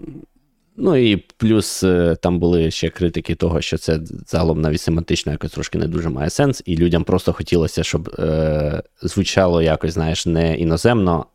Ну 0.83 0.95
і 0.95 1.17
плюс 1.17 1.83
е, 1.83 2.15
там 2.21 2.39
були 2.39 2.71
ще 2.71 2.89
критики 2.89 3.35
того, 3.35 3.61
що 3.61 3.77
це 3.77 3.99
загалом 4.27 4.61
навіть 4.61 4.81
семантично 4.81 5.31
якось 5.31 5.51
трошки 5.51 5.77
не 5.77 5.87
дуже 5.87 6.09
має 6.09 6.29
сенс, 6.29 6.63
і 6.65 6.77
людям 6.77 7.03
просто 7.03 7.33
хотілося, 7.33 7.83
щоб 7.83 8.15
е, 8.19 8.83
звучало 9.01 9.61
якось, 9.61 9.93
знаєш, 9.93 10.25
не 10.25 10.57
іноземно, 10.57 11.25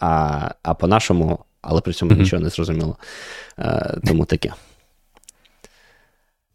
а 0.00 0.50
а 0.62 0.74
по-нашому, 0.74 1.38
але 1.62 1.80
при 1.80 1.92
цьому 1.92 2.12
mm-hmm. 2.12 2.18
нічого 2.18 2.42
не 2.42 2.48
зрозуміло. 2.48 2.96
Е, 3.58 3.98
Тому 4.06 4.24
таке. 4.24 4.52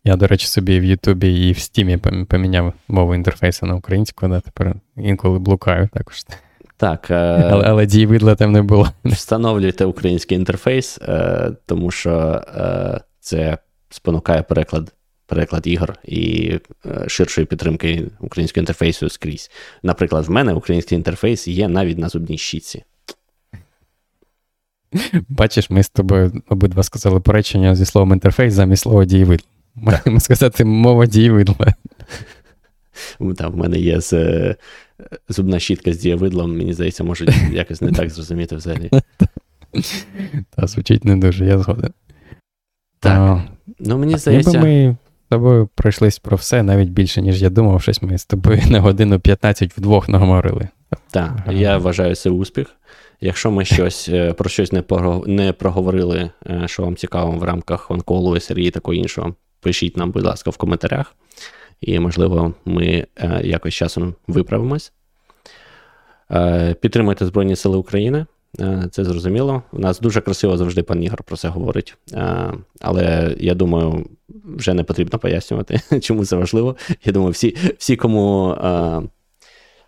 Я, 0.03 0.15
до 0.15 0.27
речі, 0.27 0.47
собі 0.47 0.79
в 0.79 0.83
Ютубі 0.83 1.49
і 1.49 1.51
в 1.51 1.59
Стімі 1.59 1.97
поміняв 2.29 2.73
мову 2.87 3.15
інтерфейсу 3.15 3.65
на 3.65 3.75
українську, 3.75 4.27
да, 4.27 4.39
тепер 4.39 4.75
інколи 4.97 5.39
блукаю 5.39 5.89
також. 5.93 6.15
Так, 6.77 7.11
е, 7.11 7.15
але, 7.51 7.65
але 7.65 7.85
дії 7.85 8.05
видла 8.05 8.35
там 8.35 8.51
не 8.51 8.61
було. 8.61 8.89
Встановлюйте 9.05 9.85
український 9.85 10.37
інтерфейс, 10.37 10.99
е, 11.01 11.51
тому 11.65 11.91
що 11.91 12.43
е, 12.57 13.01
це 13.19 13.57
спонукає 13.89 14.43
переклад 14.43 14.93
переклад 15.27 15.67
ігор 15.67 15.95
і 16.03 16.51
ширшої 17.07 17.47
підтримки 17.47 18.07
українського 18.19 18.61
інтерфейсу 18.61 19.09
скрізь. 19.09 19.51
Наприклад, 19.83 20.25
в 20.25 20.31
мене 20.31 20.53
український 20.53 20.95
інтерфейс 20.95 21.47
є 21.47 21.67
навіть 21.67 21.97
на 21.97 22.09
зубній 22.09 22.37
щітці. 22.37 22.83
Бачиш, 25.29 25.69
ми 25.69 25.83
з 25.83 25.89
тобою 25.89 26.41
обидва 26.49 26.83
сказали 26.83 27.19
поречення 27.19 27.75
зі 27.75 27.85
словом 27.85 28.11
інтерфейс 28.11 28.53
замість 28.53 28.83
слова 28.83 29.05
дієвидла. 29.05 29.47
Можемо 29.75 30.19
сказати, 30.19 30.65
мова 30.65 31.05
дієвидла. 31.05 31.73
Там 33.37 33.51
в 33.51 33.57
мене 33.57 33.79
є 33.79 34.01
з 34.01 34.13
зубна 35.29 35.59
щітка 35.59 35.93
з 35.93 35.97
дієвидлом, 35.97 36.57
мені 36.57 36.73
здається, 36.73 37.03
можуть 37.03 37.33
якось 37.51 37.81
не 37.81 37.91
так 37.91 38.09
зрозуміти 38.09 38.55
взагалі. 38.55 38.89
Та 40.55 40.67
звучить 40.67 41.05
не 41.05 41.15
дуже, 41.15 41.45
я 41.45 41.57
згоден. 41.57 41.93
Так. 42.99 43.17
А, 43.17 43.43
ну, 43.79 43.97
мені 43.97 44.17
здається. 44.17 44.59
Ми 44.59 44.97
з 45.25 45.29
тобою 45.29 45.69
пройшлись 45.75 46.19
про 46.19 46.37
все, 46.37 46.63
навіть 46.63 46.89
більше, 46.89 47.21
ніж 47.21 47.41
я 47.41 47.49
думав, 47.49 47.81
щось 47.81 48.01
ми 48.01 48.17
з 48.17 48.25
тобою 48.25 48.61
на 48.69 48.79
годину 48.79 49.19
15 49.19 49.77
вдвох 49.77 50.09
наговорили. 50.09 50.67
Так, 51.11 51.31
я 51.51 51.77
вважаю 51.77 52.15
це 52.15 52.29
успіх. 52.29 52.67
Якщо 53.21 53.51
ми 53.51 53.65
щось 53.65 54.09
е, 54.09 54.33
про 54.33 54.49
щось 54.49 54.71
не 55.25 55.53
проговорили, 55.53 56.29
е, 56.49 56.63
що 56.65 56.83
вам 56.83 56.95
цікаво 56.95 57.31
в 57.31 57.43
рамках 57.43 57.91
онколу, 57.91 58.39
серії 58.39 58.71
такого 58.71 58.95
іншого, 58.95 59.35
пишіть 59.59 59.97
нам, 59.97 60.11
будь 60.11 60.25
ласка, 60.25 60.49
в 60.49 60.57
коментарях 60.57 61.15
і, 61.87 61.99
можливо, 61.99 62.53
ми 62.65 63.07
е, 63.15 63.41
якось 63.43 63.73
часом 63.73 64.15
виправимось. 64.27 64.91
Е, 66.31 66.73
підтримуйте 66.73 67.25
Збройні 67.25 67.55
Сили 67.55 67.77
України. 67.77 68.25
Е, 68.59 68.87
це 68.91 69.03
зрозуміло. 69.03 69.63
У 69.71 69.79
нас 69.79 69.99
дуже 69.99 70.21
красиво 70.21 70.57
завжди 70.57 70.83
пан 70.83 71.03
Ігор 71.03 71.23
про 71.23 71.37
це 71.37 71.47
говорить. 71.47 71.97
Але 72.81 73.35
я 73.39 73.55
думаю, 73.55 74.05
вже 74.45 74.73
не 74.73 74.83
потрібно 74.83 75.19
пояснювати, 75.19 75.81
чому 76.01 76.25
це 76.25 76.35
важливо. 76.35 76.75
Я 77.03 77.13
думаю, 77.13 77.31
всі, 77.31 77.57
всі 77.77 77.95
кому 77.95 78.55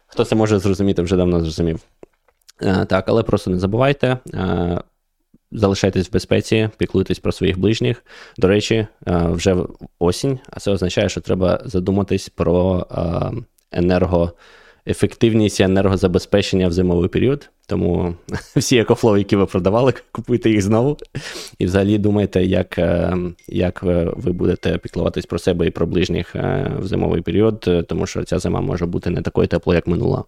хто 0.07 0.25
це 0.25 0.35
може 0.35 0.59
зрозуміти, 0.59 1.01
вже 1.01 1.15
давно 1.15 1.39
зрозумів. 1.39 1.79
Так, 2.87 3.03
але 3.07 3.23
просто 3.23 3.51
не 3.51 3.59
забувайте 3.59 4.17
залишайтесь 5.51 6.09
в 6.09 6.11
безпеці, 6.11 6.69
піклуйтесь 6.77 7.19
про 7.19 7.31
своїх 7.31 7.59
ближніх. 7.59 8.03
До 8.37 8.47
речі, 8.47 8.75
е, 8.75 8.87
вже 9.29 9.55
осінь, 9.99 10.39
а 10.49 10.59
це 10.59 10.71
означає, 10.71 11.09
що 11.09 11.21
треба 11.21 11.61
задуматись 11.65 12.29
про 12.29 12.87
е, 12.91 13.31
енергоефективність 13.71 15.59
і 15.59 15.63
енергозабезпечення 15.63 16.67
в 16.67 16.71
зимовий 16.71 17.09
період. 17.09 17.49
Тому 17.67 18.15
всі 18.55 18.77
EcoFlow, 18.77 19.17
які 19.17 19.35
ви 19.35 19.45
продавали, 19.45 19.93
купуйте 20.11 20.49
їх 20.49 20.61
знову. 20.61 20.97
І 21.59 21.65
взагалі 21.65 21.97
думайте, 21.97 22.45
як 22.45 22.77
е, 22.77 23.17
як 23.47 23.83
ви 23.83 24.31
будете 24.31 24.77
піклуватись 24.77 25.25
про 25.25 25.39
себе 25.39 25.67
і 25.67 25.71
про 25.71 25.87
ближніх 25.87 26.35
в 26.79 26.83
зимовий 26.87 27.21
період, 27.21 27.85
тому 27.87 28.07
що 28.07 28.23
ця 28.23 28.39
зима 28.39 28.61
може 28.61 28.85
бути 28.85 29.09
не 29.09 29.21
такою 29.21 29.47
теплою, 29.47 29.75
як 29.75 29.87
минула. 29.87 30.23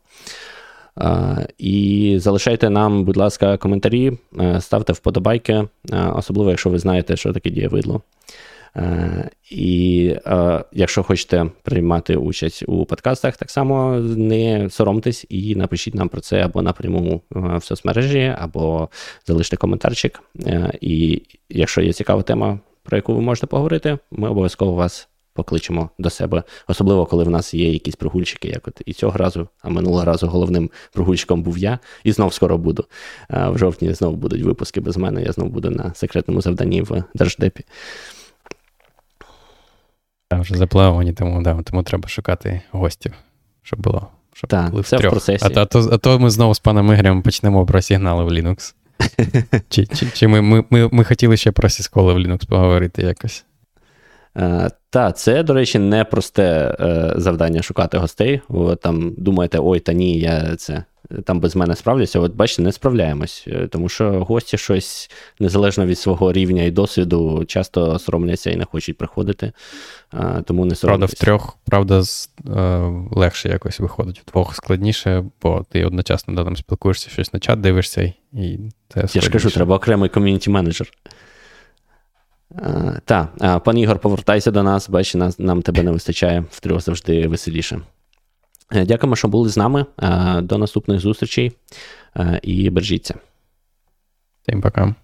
І 1.57 2.15
залишайте 2.19 2.69
нам, 2.69 3.05
будь 3.05 3.17
ласка, 3.17 3.57
коментарі, 3.57 4.17
е, 4.39 4.61
ставте 4.61 4.93
вподобайки, 4.93 5.53
е, 5.53 5.67
особливо, 6.15 6.49
якщо 6.49 6.69
ви 6.69 6.79
знаєте, 6.79 7.15
що 7.17 7.33
таке 7.33 7.49
дієвидло. 7.49 8.01
Е, 8.75 9.29
і 9.51 10.15
якщо 10.71 11.03
хочете 11.03 11.45
приймати 11.63 12.15
участь 12.15 12.63
у 12.67 12.85
подкастах, 12.85 13.37
так 13.37 13.51
само 13.51 13.95
не 13.99 14.69
соромтесь 14.69 15.25
і 15.29 15.55
напишіть 15.55 15.95
нам 15.95 16.09
про 16.09 16.21
це 16.21 16.41
або 16.41 16.61
напряму 16.61 17.21
в 17.31 17.63
соцмережі, 17.63 18.35
або 18.39 18.89
залиште 19.25 19.57
коментарчик. 19.57 20.21
І 20.81 21.21
якщо 21.49 21.81
є 21.81 21.93
цікава 21.93 22.21
тема, 22.21 22.59
про 22.83 22.97
яку 22.97 23.13
ви 23.13 23.21
можете 23.21 23.47
поговорити, 23.47 23.97
ми 24.11 24.29
обов'язково 24.29 24.73
вас 24.73 25.09
покличемо 25.37 25.89
до 25.99 26.09
себе, 26.09 26.43
особливо 26.67 27.05
коли 27.05 27.23
в 27.23 27.29
нас 27.29 27.53
є 27.53 27.71
якісь 27.71 27.95
прогульчики, 27.95 28.47
як 28.47 28.67
от 28.67 28.81
і 28.85 28.93
цього 28.93 29.17
разу, 29.17 29.47
а 29.61 29.69
минулого 29.69 30.05
разу 30.05 30.27
головним 30.27 30.71
прогульчиком 30.93 31.43
був 31.43 31.57
я, 31.57 31.79
і 32.03 32.11
знов 32.11 32.33
скоро 32.33 32.57
буду. 32.57 32.85
В 33.29 33.57
жовтні 33.57 33.93
знову 33.93 34.15
будуть 34.15 34.41
випуски 34.41 34.81
без 34.81 34.97
мене. 34.97 35.23
Я 35.23 35.31
знову 35.31 35.51
буду 35.51 35.69
на 35.69 35.93
секретному 35.93 36.41
завданні 36.41 36.81
в 36.81 37.03
Держдепі. 37.15 37.63
Там 40.29 40.41
вже 40.41 40.57
заплавані, 40.57 41.13
тому 41.13 41.41
да, 41.41 41.61
тому 41.63 41.83
треба 41.83 42.09
шукати 42.09 42.61
гостів, 42.71 43.13
щоб 43.63 43.79
було. 43.79 44.07
Щоб 44.33 44.49
так, 44.49 44.71
були 44.71 44.83
це 44.83 44.97
в 44.97 45.01
процесі. 45.01 45.45
А, 45.55 45.61
а, 45.61 45.65
то, 45.65 45.89
а 45.91 45.97
то 45.97 46.19
ми 46.19 46.29
знову 46.29 46.55
з 46.55 46.59
паном 46.59 46.93
Ігорем 46.93 47.21
почнемо 47.21 47.65
про 47.65 47.81
сигнали 47.81 48.23
в 48.23 48.29
Linux. 48.29 48.73
Чи 49.69 49.85
чи, 49.85 50.05
чи 50.13 50.27
ми 50.27 50.41
ми, 50.41 50.63
ми, 50.69 50.89
ми 50.91 51.03
хотіли 51.03 51.37
ще 51.37 51.51
про 51.51 51.69
сісколи 51.69 52.13
в 52.13 52.17
Linux 52.17 52.47
поговорити 52.47 53.01
якось? 53.01 53.45
Е, 54.37 54.69
та, 54.89 55.11
це, 55.11 55.43
до 55.43 55.53
речі, 55.53 55.79
не 55.79 56.03
просте 56.03 56.75
е, 56.79 57.13
завдання 57.15 57.61
шукати 57.61 57.97
гостей. 57.97 58.41
Ви 58.47 58.75
там 58.75 59.13
думаєте, 59.17 59.59
ой, 59.61 59.79
та 59.79 59.93
ні, 59.93 60.19
я 60.19 60.55
це 60.55 60.83
там 61.23 61.39
без 61.39 61.55
мене 61.55 61.75
справлюся. 61.75 62.19
От 62.19 62.35
бачите, 62.35 62.61
не 62.61 62.71
справляємось, 62.71 63.45
е, 63.47 63.67
тому 63.67 63.89
що 63.89 64.11
гості 64.11 64.57
щось 64.57 65.11
незалежно 65.39 65.85
від 65.85 65.99
свого 65.99 66.33
рівня 66.33 66.63
і 66.63 66.71
досвіду, 66.71 67.45
часто 67.45 67.99
соромляться 67.99 68.51
і 68.51 68.55
не 68.55 68.65
хочуть 68.65 68.97
приходити. 68.97 69.51
Тому 70.45 70.65
не 70.65 70.75
Правда, 70.75 71.05
в 71.05 71.13
трьох, 71.13 71.57
правда, 71.65 72.03
легше 73.11 73.49
якось 73.49 73.79
виходить, 73.79 74.21
вдвох 74.27 74.55
складніше, 74.55 75.23
бо 75.41 75.65
ти 75.69 75.85
одночасно 75.85 76.33
да, 76.33 76.43
там 76.43 76.55
спілкуєшся, 76.55 77.09
щось 77.09 77.33
на 77.33 77.39
чат 77.39 77.61
дивишся, 77.61 78.13
і 78.33 78.59
це 78.89 79.07
Я 79.13 79.21
ж 79.21 79.29
кажу, 79.29 79.49
треба 79.49 79.75
окремий 79.75 80.09
ком'юніті 80.09 80.49
менеджер. 80.49 80.91
Так, 83.05 83.61
пан 83.63 83.77
Ігор, 83.77 83.99
повертайся 83.99 84.51
до 84.51 84.63
нас, 84.63 84.89
бач, 84.89 85.15
нас, 85.15 85.39
нам 85.39 85.61
тебе 85.61 85.83
не 85.83 85.91
вистачає, 85.91 86.45
втрьох 86.51 86.81
завжди 86.81 87.27
веселіше. 87.27 87.81
Е, 88.71 88.85
дякуємо, 88.85 89.15
що 89.15 89.27
були 89.27 89.49
з 89.49 89.57
нами. 89.57 89.85
До 90.41 90.57
наступних 90.57 90.99
зустрічей 90.99 91.51
і 92.41 92.69
бережіться. 92.69 93.15
Всім 94.41 94.61
пока. 94.61 94.95